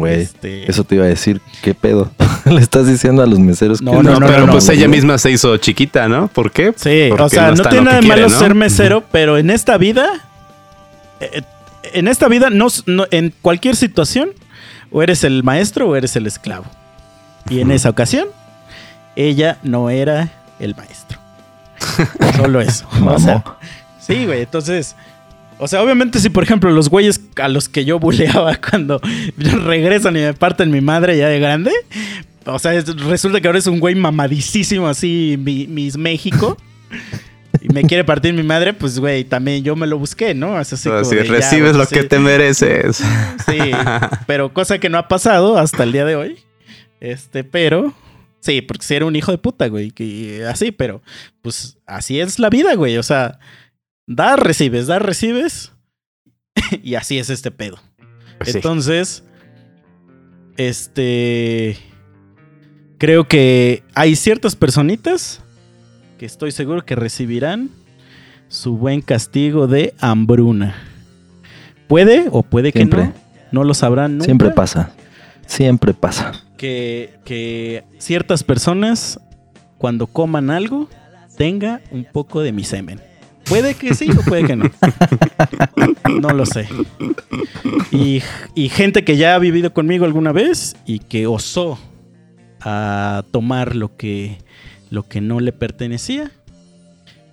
Güey, 0.00 0.20
Este- 0.22 0.70
eso 0.70 0.84
te 0.84 0.96
iba 0.96 1.04
a 1.04 1.08
decir. 1.08 1.40
¿Qué 1.62 1.74
pedo? 1.74 2.10
Le 2.44 2.60
estás 2.60 2.86
diciendo 2.86 3.22
a 3.22 3.26
los 3.26 3.38
meseros 3.38 3.80
No, 3.82 3.92
que 3.92 3.96
no, 3.98 4.02
No, 4.14 4.20
no, 4.20 4.26
pero 4.26 4.46
no, 4.46 4.52
pues 4.52 4.66
no, 4.66 4.72
ella 4.72 4.86
no. 4.86 4.90
misma 4.90 5.18
se 5.18 5.30
hizo 5.30 5.56
chiquita, 5.58 6.08
¿no? 6.08 6.28
¿Por 6.28 6.50
qué? 6.50 6.72
sí, 6.76 7.06
Porque 7.10 7.22
o 7.22 7.28
sea, 7.28 7.50
no, 7.52 7.62
tiene 7.64 7.84
nada 7.84 8.00
de 8.00 8.06
malo 8.06 8.28
ser 8.28 8.54
mesero, 8.54 9.04
pero 9.12 9.38
en 9.38 9.50
esta 9.50 9.76
vida, 9.78 10.06
eh, 11.20 11.42
en 11.92 12.08
esta 12.08 12.28
vida, 12.28 12.50
no, 12.50 12.66
no- 12.86 13.06
en 13.10 13.32
cualquier 13.42 13.76
situación, 13.76 14.30
o 14.90 15.02
eres 15.02 15.22
el 15.24 15.42
maestro 15.44 15.88
o 15.88 15.96
eres 15.96 16.16
el 16.16 16.26
esclavo. 16.26 16.64
Y 17.48 17.60
en 17.60 17.70
esa 17.70 17.90
ocasión, 17.90 18.28
ella 19.16 19.58
no 19.62 19.90
era 19.90 20.30
el 20.58 20.74
maestro. 20.74 21.18
Solo 22.36 22.60
eso. 22.60 22.86
O 23.06 23.18
sea, 23.18 23.42
Sí, 24.00 24.26
güey. 24.26 24.40
Entonces, 24.42 24.96
o 25.60 25.68
sea, 25.68 25.82
obviamente 25.82 26.18
si 26.18 26.30
por 26.30 26.42
ejemplo 26.42 26.70
los 26.70 26.88
güeyes 26.88 27.20
a 27.36 27.48
los 27.48 27.68
que 27.68 27.84
yo 27.84 27.98
buleaba 27.98 28.58
cuando 28.70 29.00
regresan 29.36 30.16
y 30.16 30.20
me 30.20 30.34
parten 30.34 30.70
mi 30.70 30.80
madre 30.80 31.16
ya 31.16 31.28
de 31.28 31.38
grande, 31.38 31.70
o 32.46 32.58
sea, 32.58 32.74
es- 32.74 32.96
resulta 33.04 33.40
que 33.40 33.46
ahora 33.46 33.58
es 33.58 33.66
un 33.66 33.78
güey 33.80 33.94
mamadísimo 33.94 34.88
así, 34.88 35.36
mi, 35.38 35.66
Miss 35.66 35.96
México. 35.96 36.56
Y 37.62 37.68
me 37.74 37.82
quiere 37.82 38.04
partir 38.04 38.32
mi 38.32 38.42
madre, 38.42 38.72
pues 38.72 38.98
güey, 38.98 39.24
también 39.24 39.62
yo 39.62 39.76
me 39.76 39.86
lo 39.86 39.98
busqué, 39.98 40.32
¿no? 40.34 40.58
Es 40.58 40.72
así 40.72 40.88
como 40.88 41.04
si 41.04 41.14
de, 41.16 41.26
ya, 41.26 41.32
recibes 41.32 41.76
lo 41.76 41.84
sí. 41.84 41.94
que 41.94 42.04
te 42.04 42.18
mereces. 42.18 43.02
Sí, 43.46 43.58
pero 44.26 44.52
cosa 44.54 44.78
que 44.78 44.88
no 44.88 44.96
ha 44.96 45.08
pasado 45.08 45.58
hasta 45.58 45.82
el 45.82 45.92
día 45.92 46.06
de 46.06 46.16
hoy. 46.16 46.38
Este, 47.00 47.44
pero 47.44 47.92
sí, 48.40 48.62
porque 48.62 48.84
si 48.86 48.94
era 48.94 49.04
un 49.04 49.14
hijo 49.14 49.30
de 49.30 49.38
puta, 49.38 49.68
güey, 49.68 49.90
que 49.90 50.44
así, 50.50 50.72
pero 50.72 51.02
pues 51.42 51.76
así 51.86 52.18
es 52.18 52.38
la 52.38 52.48
vida, 52.48 52.74
güey, 52.76 52.96
o 52.96 53.02
sea, 53.02 53.38
das, 54.10 54.38
recibes, 54.38 54.86
das, 54.86 55.00
recibes 55.00 55.72
y 56.82 56.96
así 56.96 57.18
es 57.18 57.30
este 57.30 57.50
pedo. 57.50 57.78
Pues 58.38 58.50
sí. 58.50 58.58
Entonces, 58.58 59.24
este 60.56 61.78
creo 62.98 63.28
que 63.28 63.82
hay 63.94 64.16
ciertas 64.16 64.56
personitas 64.56 65.40
que 66.18 66.26
estoy 66.26 66.50
seguro 66.50 66.84
que 66.84 66.96
recibirán 66.96 67.70
su 68.48 68.76
buen 68.76 69.00
castigo 69.00 69.68
de 69.68 69.94
hambruna. 70.00 70.74
Puede 71.86 72.26
o 72.30 72.42
puede 72.42 72.72
que 72.72 72.84
no. 72.84 73.12
No 73.52 73.64
lo 73.64 73.74
sabrán 73.74 74.12
nunca. 74.12 74.24
Siempre 74.26 74.50
pasa. 74.50 74.92
Siempre 75.46 75.94
pasa. 75.94 76.32
Que, 76.56 77.18
que 77.24 77.84
ciertas 77.98 78.44
personas, 78.44 79.18
cuando 79.78 80.06
coman 80.06 80.50
algo, 80.50 80.88
tenga 81.36 81.80
un 81.90 82.04
poco 82.04 82.42
de 82.42 82.52
mi 82.52 82.64
semen. 82.64 83.00
Puede 83.44 83.74
que 83.74 83.94
sí 83.94 84.10
o 84.10 84.22
puede 84.22 84.44
que 84.44 84.56
no. 84.56 84.70
No 86.20 86.30
lo 86.30 86.44
sé. 86.44 86.68
Y, 87.90 88.22
y 88.54 88.68
gente 88.68 89.04
que 89.04 89.16
ya 89.16 89.34
ha 89.34 89.38
vivido 89.38 89.72
conmigo 89.72 90.04
alguna 90.04 90.32
vez 90.32 90.76
y 90.86 90.98
que 90.98 91.26
osó 91.26 91.78
a 92.60 93.24
tomar 93.30 93.76
lo 93.76 93.96
que, 93.96 94.38
lo 94.90 95.08
que 95.08 95.20
no 95.20 95.40
le 95.40 95.52
pertenecía. 95.52 96.30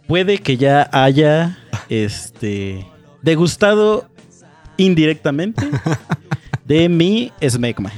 Puede 0.07 0.37
que 0.37 0.57
ya 0.57 0.89
haya 0.93 1.57
este, 1.89 2.85
degustado 3.21 4.09
indirectamente 4.77 5.67
de 6.65 6.87
mi 6.87 7.31
esmegma. 7.41 7.91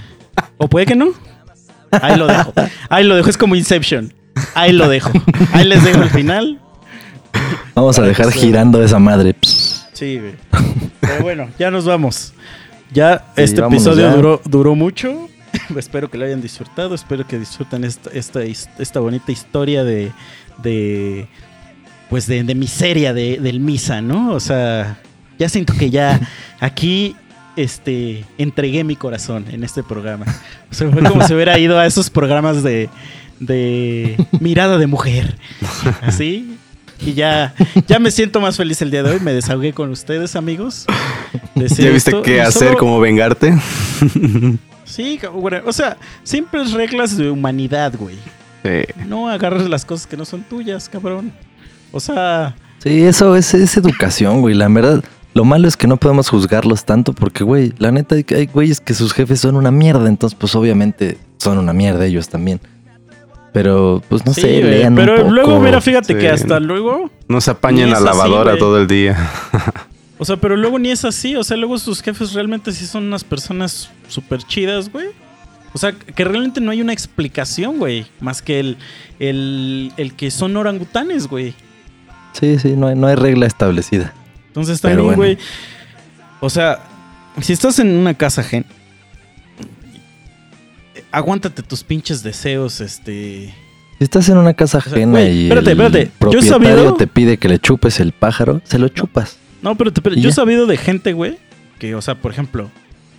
O 0.58 0.68
puede 0.68 0.86
que 0.86 0.96
no. 0.96 1.12
Ahí 1.92 2.18
lo 2.18 2.28
dejo. 2.28 2.54
Ahí 2.90 3.04
lo 3.04 3.16
dejo. 3.16 3.30
Es 3.30 3.38
como 3.38 3.56
Inception. 3.56 4.14
Ahí 4.56 4.72
lo 4.72 4.88
dejo. 4.88 5.12
Ahí 5.54 5.66
les 5.66 5.84
dejo 5.84 6.02
el 6.02 6.10
final. 6.10 6.60
Vamos 7.76 7.98
a 8.00 8.04
dejar 8.04 8.32
girando 8.32 8.84
esa 8.84 9.00
madre. 9.00 9.36
Sí, 9.42 10.20
güey. 10.20 10.36
Pero 11.00 11.24
bueno, 11.24 11.50
ya 11.58 11.72
nos 11.72 11.86
vamos. 11.86 12.34
Ya 12.92 13.26
Sí, 13.36 13.44
este 13.44 13.62
episodio 13.62 14.10
ya. 14.10 14.16
duró, 14.16 14.42
duró 14.46 14.76
mucho. 14.76 15.30
espero 15.78 16.10
que 16.10 16.18
lo 16.18 16.26
hayan 16.26 16.42
disfrutado. 16.42 16.96
Espero 16.96 17.26
que 17.26 17.40
disfruten 17.40 17.84
esta, 17.84 18.10
esta, 18.12 18.42
esta 18.44 19.00
bonita 19.00 19.32
historia 19.32 19.84
de. 19.84 20.12
de 20.62 21.28
pues 22.10 22.26
de, 22.26 22.44
de 22.44 22.56
miseria 22.56 23.14
de, 23.14 23.38
del 23.38 23.60
misa, 23.60 24.02
¿no? 24.02 24.32
O 24.32 24.40
sea, 24.40 24.98
ya 25.38 25.48
siento 25.48 25.74
que 25.76 25.92
ya 25.92 26.20
aquí 26.60 27.16
este, 27.56 28.26
entregué 28.38 28.84
mi 28.84 28.96
corazón 28.96 29.46
en 29.52 29.64
este 29.64 29.84
programa. 29.84 30.26
O 30.72 30.74
sea, 30.74 30.90
fue 30.90 31.04
como 31.04 31.26
si 31.28 31.34
hubiera 31.34 31.60
ido 31.60 31.78
a 31.78 31.86
esos 31.86 32.10
programas 32.10 32.64
de, 32.64 32.90
de 33.40 34.18
mirada 34.40 34.78
de 34.78 34.88
mujer. 34.88 35.36
Así. 36.02 36.58
Y 37.02 37.14
ya, 37.14 37.54
ya 37.88 38.00
me 38.00 38.12
siento 38.12 38.40
más 38.42 38.58
feliz 38.58 38.82
el 38.82 38.92
día 38.92 39.04
de 39.04 39.12
hoy. 39.12 39.20
Me 39.22 39.34
desahogué 39.34 39.74
con 39.74 39.90
ustedes, 39.90 40.36
amigos. 40.36 40.86
Decir 41.56 41.86
¿Ya 41.86 41.92
viste 41.92 42.12
esto. 42.12 42.22
qué 42.22 42.36
Y 42.38 42.40
hacer? 42.40 42.68
solo- 42.70 42.78
¿Cómo 42.80 43.00
vengarte? 43.00 43.54
Sí, 44.86 45.20
bueno, 45.34 45.60
o 45.66 45.74
sea, 45.74 45.98
simples 46.24 46.72
reglas 46.72 47.16
de 47.16 47.30
humanidad, 47.30 47.94
güey. 47.98 48.16
Sí. 48.64 49.04
No 49.08 49.30
agarres 49.30 49.70
las 49.70 49.86
cosas 49.86 50.08
que 50.08 50.18
no 50.18 50.26
son 50.26 50.42
tuyas, 50.44 50.90
cabrón. 50.90 51.32
O 51.92 52.00
sea, 52.00 52.56
Sí, 52.84 53.02
eso 53.04 53.36
es, 53.36 53.54
es 53.54 53.76
educación, 53.78 54.42
güey. 54.42 54.56
La 54.56 54.68
verdad, 54.70 55.04
lo 55.34 55.44
malo 55.46 55.68
es 55.68 55.76
que 55.78 55.86
no 55.88 55.98
podemos 55.98 56.30
juzgarlos 56.30 56.86
tanto 56.86 57.14
porque, 57.14 57.44
güey, 57.44 57.74
la 57.78 57.92
neta 57.92 58.16
hay, 58.16 58.26
hay 58.36 58.46
güeyes 58.48 58.80
que 58.82 58.94
sus 58.94 59.14
jefes 59.14 59.42
son 59.42 59.56
una 59.58 59.70
mierda. 59.72 60.08
Entonces, 60.08 60.38
pues 60.40 60.56
obviamente 60.56 61.18
son 61.38 61.58
una 61.58 61.74
mierda 61.74 62.06
ellos 62.06 62.30
también. 62.30 62.60
Pero, 63.52 64.04
pues 64.10 64.26
no 64.26 64.34
sí, 64.34 64.42
sé, 64.42 64.62
lean 64.64 64.94
pero 64.96 65.14
un 65.14 65.18
poco. 65.22 65.32
luego, 65.32 65.60
mira, 65.60 65.82
fíjate 65.82 66.14
Sí. 66.14 66.20
que 66.20 66.30
hasta 66.30 66.60
luego. 66.60 67.10
No 67.28 67.42
se 67.42 67.52
apañen 67.52 67.90
la 67.90 67.98
así, 67.98 68.06
lavadora 68.06 68.58
todo 68.58 68.78
el 68.80 68.88
día. 68.88 69.18
O 70.20 70.26
sea, 70.26 70.38
pero 70.38 70.56
luego 70.56 70.78
ni 70.78 70.92
es 70.92 71.06
así. 71.06 71.36
O 71.36 71.44
sea, 71.44 71.58
luego 71.58 71.78
sus 71.80 72.02
jefes 72.02 72.34
realmente 72.34 72.72
sí 72.74 72.86
son 72.86 73.06
unas 73.06 73.24
personas 73.24 73.90
súper 74.08 74.44
chidas, 74.44 74.92
güey. 74.92 75.08
O 75.74 75.78
sea, 75.78 75.92
que 75.94 76.24
realmente 76.24 76.62
no 76.62 76.72
hay 76.72 76.82
una 76.82 76.94
explicación, 76.94 77.78
güey. 77.78 78.06
Más 78.20 78.42
que 78.42 78.60
el, 78.60 78.78
el, 79.20 79.92
el 79.98 80.14
que 80.16 80.30
son 80.32 80.56
orangutanes, 80.58 81.28
güey. 81.28 81.54
Sí, 82.34 82.60
sí, 82.60 82.74
no 82.76 82.88
hay, 82.88 82.96
no 82.96 83.08
hay 83.08 83.16
regla 83.16 83.46
establecida. 83.48 84.14
Entonces 84.48 84.82
también, 84.82 85.04
bueno. 85.06 85.18
güey. 85.18 85.38
O 86.42 86.50
sea, 86.50 86.80
si 87.42 87.54
estás 87.54 87.80
en 87.80 87.90
una 87.98 88.14
casa 88.14 88.42
ajena, 88.42 88.66
aguántate 91.12 91.64
tus 91.64 91.84
pinches 91.84 92.24
deseos, 92.24 92.82
este. 92.82 93.54
Si 93.98 94.04
estás 94.04 94.30
en 94.30 94.38
una 94.38 94.54
casa 94.54 94.80
sea, 94.82 94.92
ajena 94.94 95.12
güey, 95.12 95.38
y 95.38 95.44
espérate, 95.44 95.72
el 95.72 95.82
espérate. 95.82 96.06
Yo 96.06 96.12
propietario 96.20 96.50
sabido- 96.50 96.96
te 96.96 97.08
pide 97.08 97.38
que 97.38 97.50
le 97.50 97.60
chupes 97.60 98.00
el 98.00 98.12
pájaro, 98.14 98.62
se 98.64 98.80
lo 98.80 98.88
chupas. 98.88 99.38
No, 99.62 99.76
pero, 99.76 99.92
te- 99.92 100.02
pero 100.02 100.16
¿Y 100.16 100.22
yo 100.22 100.30
he 100.30 100.34
sabido 100.34 100.66
de 100.68 100.78
gente, 100.78 101.12
güey, 101.14 101.38
que, 101.80 101.96
o 101.96 102.02
sea, 102.02 102.16
por 102.16 102.32
ejemplo, 102.32 102.70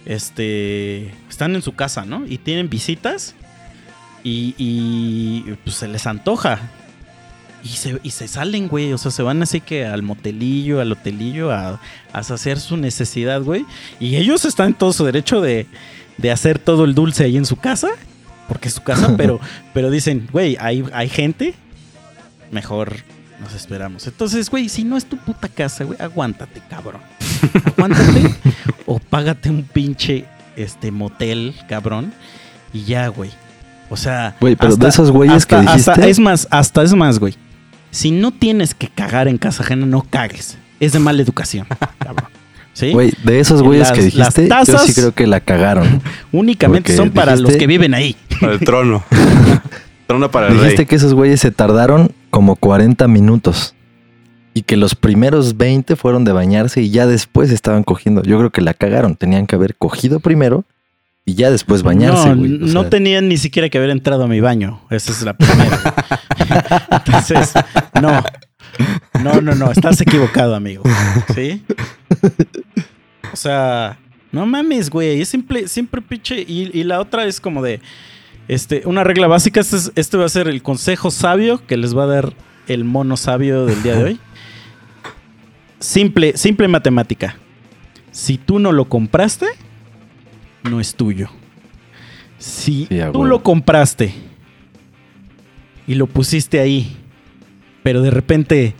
este, 0.06 1.10
están 1.28 1.54
en 1.54 1.62
su 1.62 1.74
casa, 1.74 2.04
¿no? 2.06 2.26
Y 2.26 2.38
tienen 2.38 2.68
visitas 2.70 3.34
y, 4.24 4.54
y, 4.58 5.44
pues 5.64 5.76
se 5.76 5.88
les 5.88 6.06
antoja. 6.06 6.58
Y 7.62 7.68
se, 7.68 8.00
y 8.02 8.10
se 8.10 8.26
salen, 8.26 8.68
güey, 8.68 8.90
o 8.94 8.96
sea, 8.98 9.10
se 9.10 9.22
van 9.22 9.42
así 9.42 9.60
que 9.60 9.84
al 9.84 10.02
motelillo, 10.02 10.80
al 10.80 10.92
hotelillo 10.92 11.52
a, 11.52 11.78
a 12.10 12.22
saciar 12.22 12.58
su 12.58 12.78
necesidad, 12.78 13.42
güey. 13.42 13.66
Y 13.98 14.16
ellos 14.16 14.46
están 14.46 14.68
en 14.68 14.74
todo 14.74 14.94
su 14.94 15.04
derecho 15.04 15.42
de, 15.42 15.66
de 16.20 16.30
hacer 16.30 16.58
todo 16.58 16.84
el 16.84 16.94
dulce 16.94 17.24
ahí 17.24 17.36
en 17.36 17.46
su 17.46 17.56
casa, 17.56 17.88
porque 18.48 18.68
es 18.68 18.74
su 18.74 18.82
casa, 18.82 19.14
pero, 19.16 19.40
pero 19.72 19.90
dicen, 19.90 20.28
güey, 20.32 20.56
hay, 20.60 20.84
hay 20.92 21.08
gente, 21.08 21.54
mejor 22.50 22.96
nos 23.40 23.54
esperamos. 23.54 24.06
Entonces, 24.06 24.50
güey, 24.50 24.68
si 24.68 24.84
no 24.84 24.96
es 24.96 25.06
tu 25.06 25.16
puta 25.16 25.48
casa, 25.48 25.84
güey, 25.84 26.00
aguántate, 26.00 26.60
cabrón. 26.68 27.00
Aguántate 27.64 28.34
o 28.86 28.98
págate 28.98 29.48
un 29.50 29.62
pinche 29.62 30.26
este 30.56 30.90
motel, 30.90 31.54
cabrón, 31.68 32.12
y 32.72 32.84
ya, 32.84 33.08
güey. 33.08 33.30
O 33.88 33.96
sea, 33.96 34.36
Güey, 34.40 34.54
pero 34.56 34.76
de 34.76 34.88
esos 34.88 35.10
güeyes 35.10 35.46
que 35.46 35.56
hasta- 35.56 35.94
dijiste- 35.94 36.10
es 36.10 36.18
más, 36.20 36.46
hasta 36.50 36.82
es 36.82 36.94
más, 36.94 37.18
güey. 37.18 37.34
Si 37.90 38.12
no 38.12 38.30
tienes 38.30 38.72
que 38.74 38.86
cagar 38.88 39.26
en 39.26 39.36
casa 39.36 39.64
ajena, 39.64 39.84
no 39.84 40.02
cagues. 40.02 40.56
Es 40.78 40.92
de 40.92 41.00
mala 41.00 41.22
educación, 41.22 41.66
cabrón. 41.98 42.28
¿Sí? 42.80 42.92
Güey, 42.92 43.12
de 43.24 43.40
esos 43.40 43.62
güeyes 43.62 43.88
Las- 43.88 43.96
que 43.98 44.04
dijiste, 44.04 44.48
las 44.48 44.66
yo 44.66 44.78
sí 44.78 44.94
creo 44.94 45.12
que 45.12 45.26
la 45.26 45.40
cagaron. 45.40 46.00
Únicamente 46.32 46.96
son 46.96 47.10
para 47.10 47.36
los 47.36 47.54
que 47.56 47.66
viven 47.66 47.94
ahí. 47.94 48.16
Para 48.40 48.54
el 48.54 48.60
trono. 48.60 49.04
trono 50.06 50.30
para 50.30 50.48
el 50.48 50.54
Dijiste 50.54 50.76
rey. 50.78 50.86
que 50.86 50.96
esos 50.96 51.14
güeyes 51.14 51.40
se 51.40 51.50
tardaron 51.50 52.10
como 52.30 52.56
40 52.56 53.06
minutos. 53.08 53.74
Y 54.52 54.62
que 54.62 54.76
los 54.76 54.96
primeros 54.96 55.56
20 55.56 55.94
fueron 55.94 56.24
de 56.24 56.32
bañarse 56.32 56.82
y 56.82 56.90
ya 56.90 57.06
después 57.06 57.52
estaban 57.52 57.84
cogiendo. 57.84 58.22
Yo 58.24 58.36
creo 58.38 58.50
que 58.50 58.60
la 58.62 58.74
cagaron. 58.74 59.14
Tenían 59.14 59.46
que 59.46 59.54
haber 59.54 59.76
cogido 59.76 60.18
primero 60.18 60.64
y 61.24 61.34
ya 61.34 61.52
después 61.52 61.84
bañarse, 61.84 62.30
no, 62.30 62.36
güey. 62.36 62.50
No 62.58 62.80
sea, 62.80 62.90
tenían 62.90 63.28
ni 63.28 63.36
siquiera 63.36 63.68
que 63.68 63.78
haber 63.78 63.90
entrado 63.90 64.24
a 64.24 64.26
mi 64.26 64.40
baño. 64.40 64.80
Esa 64.90 65.12
es 65.12 65.22
la 65.22 65.34
primera. 65.34 65.78
Entonces, 66.90 67.52
no. 68.02 68.22
No, 69.22 69.40
no, 69.40 69.54
no. 69.54 69.70
Estás 69.70 70.00
equivocado, 70.00 70.54
amigo. 70.56 70.82
¿Sí? 71.34 71.62
O 73.32 73.36
sea, 73.36 73.98
no 74.32 74.44
mames, 74.44 74.90
güey. 74.90 75.20
Es 75.20 75.28
simple, 75.28 75.68
siempre 75.68 76.00
pinche. 76.02 76.40
Y, 76.40 76.70
y 76.76 76.82
la 76.84 77.00
otra 77.00 77.26
es 77.26 77.40
como 77.40 77.62
de. 77.62 77.80
Este, 78.48 78.82
una 78.86 79.04
regla 79.04 79.28
básica. 79.28 79.60
Este, 79.60 79.76
es- 79.76 79.92
este 79.94 80.16
va 80.16 80.24
a 80.24 80.28
ser 80.28 80.48
el 80.48 80.62
consejo 80.62 81.10
sabio 81.12 81.64
que 81.66 81.76
les 81.76 81.96
va 81.96 82.04
a 82.04 82.06
dar 82.06 82.32
el 82.66 82.84
mono 82.84 83.16
sabio 83.16 83.66
del 83.66 83.82
día 83.84 83.94
de 83.94 84.04
hoy. 84.04 84.20
Simple, 85.78 86.36
simple 86.36 86.68
matemática. 86.68 87.36
Si 88.10 88.36
tú 88.36 88.58
no 88.58 88.72
lo 88.72 88.86
compraste, 88.88 89.46
no 90.64 90.80
es 90.80 90.94
tuyo. 90.94 91.30
Si 92.38 92.86
Sí, 92.86 93.00
tú 93.12 93.24
lo 93.24 93.42
compraste 93.42 94.12
y 95.86 95.94
lo 95.94 96.06
pusiste 96.06 96.58
ahí, 96.60 96.96
pero 97.82 98.02
de 98.02 98.10
repente 98.10 98.74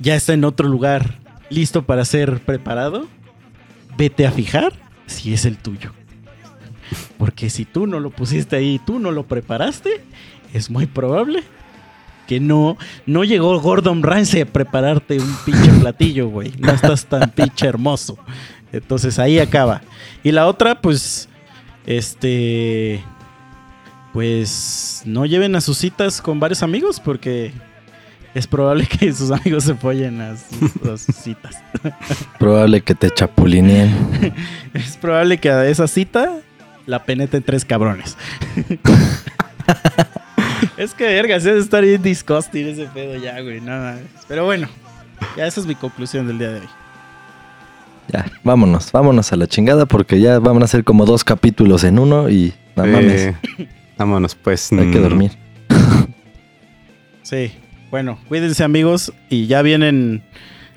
ya 0.00 0.14
está 0.16 0.32
en 0.34 0.44
otro 0.44 0.68
lugar, 0.68 1.18
listo 1.50 1.82
para 1.82 2.04
ser 2.04 2.40
preparado, 2.40 3.06
vete 3.96 4.26
a 4.26 4.32
fijar 4.32 4.72
si 5.06 5.32
es 5.32 5.44
el 5.44 5.56
tuyo. 5.56 5.92
Porque 7.18 7.50
si 7.50 7.64
tú 7.64 7.86
no 7.86 8.00
lo 8.00 8.10
pusiste 8.10 8.56
ahí, 8.56 8.80
tú 8.84 8.98
no 8.98 9.10
lo 9.10 9.24
preparaste, 9.26 10.04
es 10.52 10.70
muy 10.70 10.86
probable 10.86 11.42
que 12.26 12.40
no, 12.40 12.76
no 13.06 13.24
llegó 13.24 13.58
Gordon 13.60 14.02
Ramsay 14.02 14.42
a 14.42 14.46
prepararte 14.46 15.18
un 15.18 15.36
pinche 15.44 15.70
platillo, 15.80 16.28
güey. 16.28 16.52
No 16.58 16.72
estás 16.72 17.06
tan 17.06 17.30
pinche 17.34 17.66
hermoso. 17.66 18.18
Entonces 18.72 19.18
ahí 19.18 19.38
acaba. 19.38 19.82
Y 20.22 20.32
la 20.32 20.46
otra, 20.46 20.80
pues, 20.80 21.28
este, 21.86 23.02
pues, 24.12 25.02
no 25.04 25.24
lleven 25.24 25.54
a 25.56 25.60
sus 25.60 25.78
citas 25.78 26.20
con 26.20 26.40
varios 26.40 26.62
amigos 26.62 27.00
porque 27.00 27.52
es 28.36 28.46
probable 28.46 28.86
que 28.86 29.10
sus 29.14 29.30
amigos 29.30 29.64
se 29.64 29.74
follen 29.74 30.20
a 30.20 30.36
sus, 30.36 30.90
a 30.90 30.98
sus 30.98 31.16
citas. 31.16 31.56
Probable 32.38 32.82
que 32.82 32.94
te 32.94 33.10
chapulineen. 33.10 34.34
Es 34.74 34.98
probable 34.98 35.38
que 35.38 35.50
a 35.50 35.66
esa 35.66 35.88
cita 35.88 36.40
la 36.84 37.02
peneten 37.04 37.42
tres 37.42 37.64
cabrones. 37.64 38.18
es 40.76 40.92
que, 40.92 41.04
verga, 41.04 41.40
se 41.40 41.56
estar 41.56 41.82
bien 41.82 42.02
disgusting 42.02 42.66
ese 42.66 42.84
pedo 42.86 43.16
ya, 43.16 43.40
güey. 43.40 43.62
Nada. 43.62 43.98
Pero 44.28 44.44
bueno, 44.44 44.68
ya 45.34 45.46
esa 45.46 45.60
es 45.60 45.66
mi 45.66 45.74
conclusión 45.74 46.26
del 46.26 46.38
día 46.38 46.50
de 46.50 46.60
hoy. 46.60 46.68
Ya, 48.12 48.30
vámonos, 48.44 48.92
vámonos 48.92 49.32
a 49.32 49.36
la 49.36 49.46
chingada 49.46 49.86
porque 49.86 50.20
ya 50.20 50.38
van 50.40 50.62
a 50.62 50.66
ser 50.66 50.84
como 50.84 51.06
dos 51.06 51.24
capítulos 51.24 51.84
en 51.84 51.98
uno 51.98 52.28
y 52.28 52.52
no 52.76 52.86
mames, 52.86 53.22
Eh, 53.22 53.36
vámonos, 53.96 54.34
pues. 54.34 54.70
hay 54.72 54.90
que 54.90 54.98
mm, 54.98 55.02
dormir. 55.02 55.32
Sí, 57.22 57.50
bueno, 57.90 58.18
cuídense 58.28 58.64
amigos 58.64 59.12
y 59.30 59.46
ya 59.46 59.62
vienen 59.62 60.22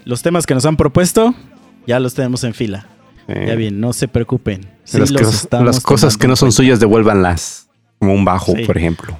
los 0.06 0.22
temas 0.22 0.45
que 0.45 0.53
nos 0.53 0.65
han 0.65 0.77
propuesto, 0.77 1.34
ya 1.88 1.99
los 1.99 2.14
tenemos 2.14 2.44
en 2.44 2.53
fila. 2.53 2.88
eh, 3.27 3.45
Ya 3.48 3.56
bien, 3.56 3.80
no 3.80 3.94
se 3.94 4.07
preocupen. 4.07 4.68
Sí 4.84 4.98
las, 4.99 5.11
los 5.11 5.22
cosas, 5.22 5.41
estamos 5.44 5.65
las 5.65 5.80
cosas 5.81 6.18
que 6.18 6.27
no 6.27 6.36
son 6.36 6.52
suyas, 6.52 6.80
devuélvanlas. 6.80 7.68
Como 7.99 8.14
un 8.14 8.26
bajo, 8.26 8.53
Sí. 8.56 8.64
por 8.65 8.77
ejemplo. 8.77 9.19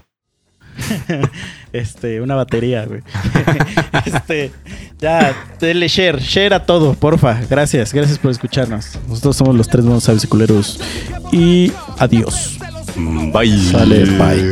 Este, 1.72 2.20
una 2.20 2.34
batería, 2.34 2.84
güey. 2.86 3.02
este, 4.06 4.52
ya, 4.98 5.36
denle 5.60 5.88
share, 5.88 6.20
share 6.20 6.56
a 6.56 6.66
todo, 6.66 6.96
porfa. 6.96 7.40
Gracias, 7.48 7.94
gracias 7.94 8.18
por 8.18 8.32
escucharnos. 8.32 8.98
Nosotros 9.08 9.36
somos 9.36 9.56
los 9.56 9.68
tres 9.68 9.86
monos 9.86 10.10
culeros. 10.28 10.80
Y 11.32 11.72
adiós. 12.00 12.58
Bye. 13.32 13.60
Sale, 13.70 14.06
bye. 14.18 14.52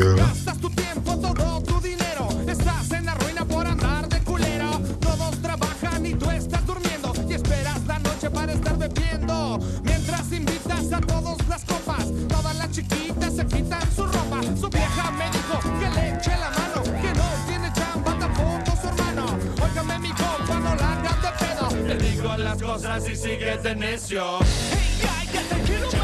Las 22.60 22.72
cosas 22.72 23.10
y 23.10 23.16
sigues 23.16 23.64
de 23.64 23.76
necio. 23.76 24.40
Hey. 24.72 25.97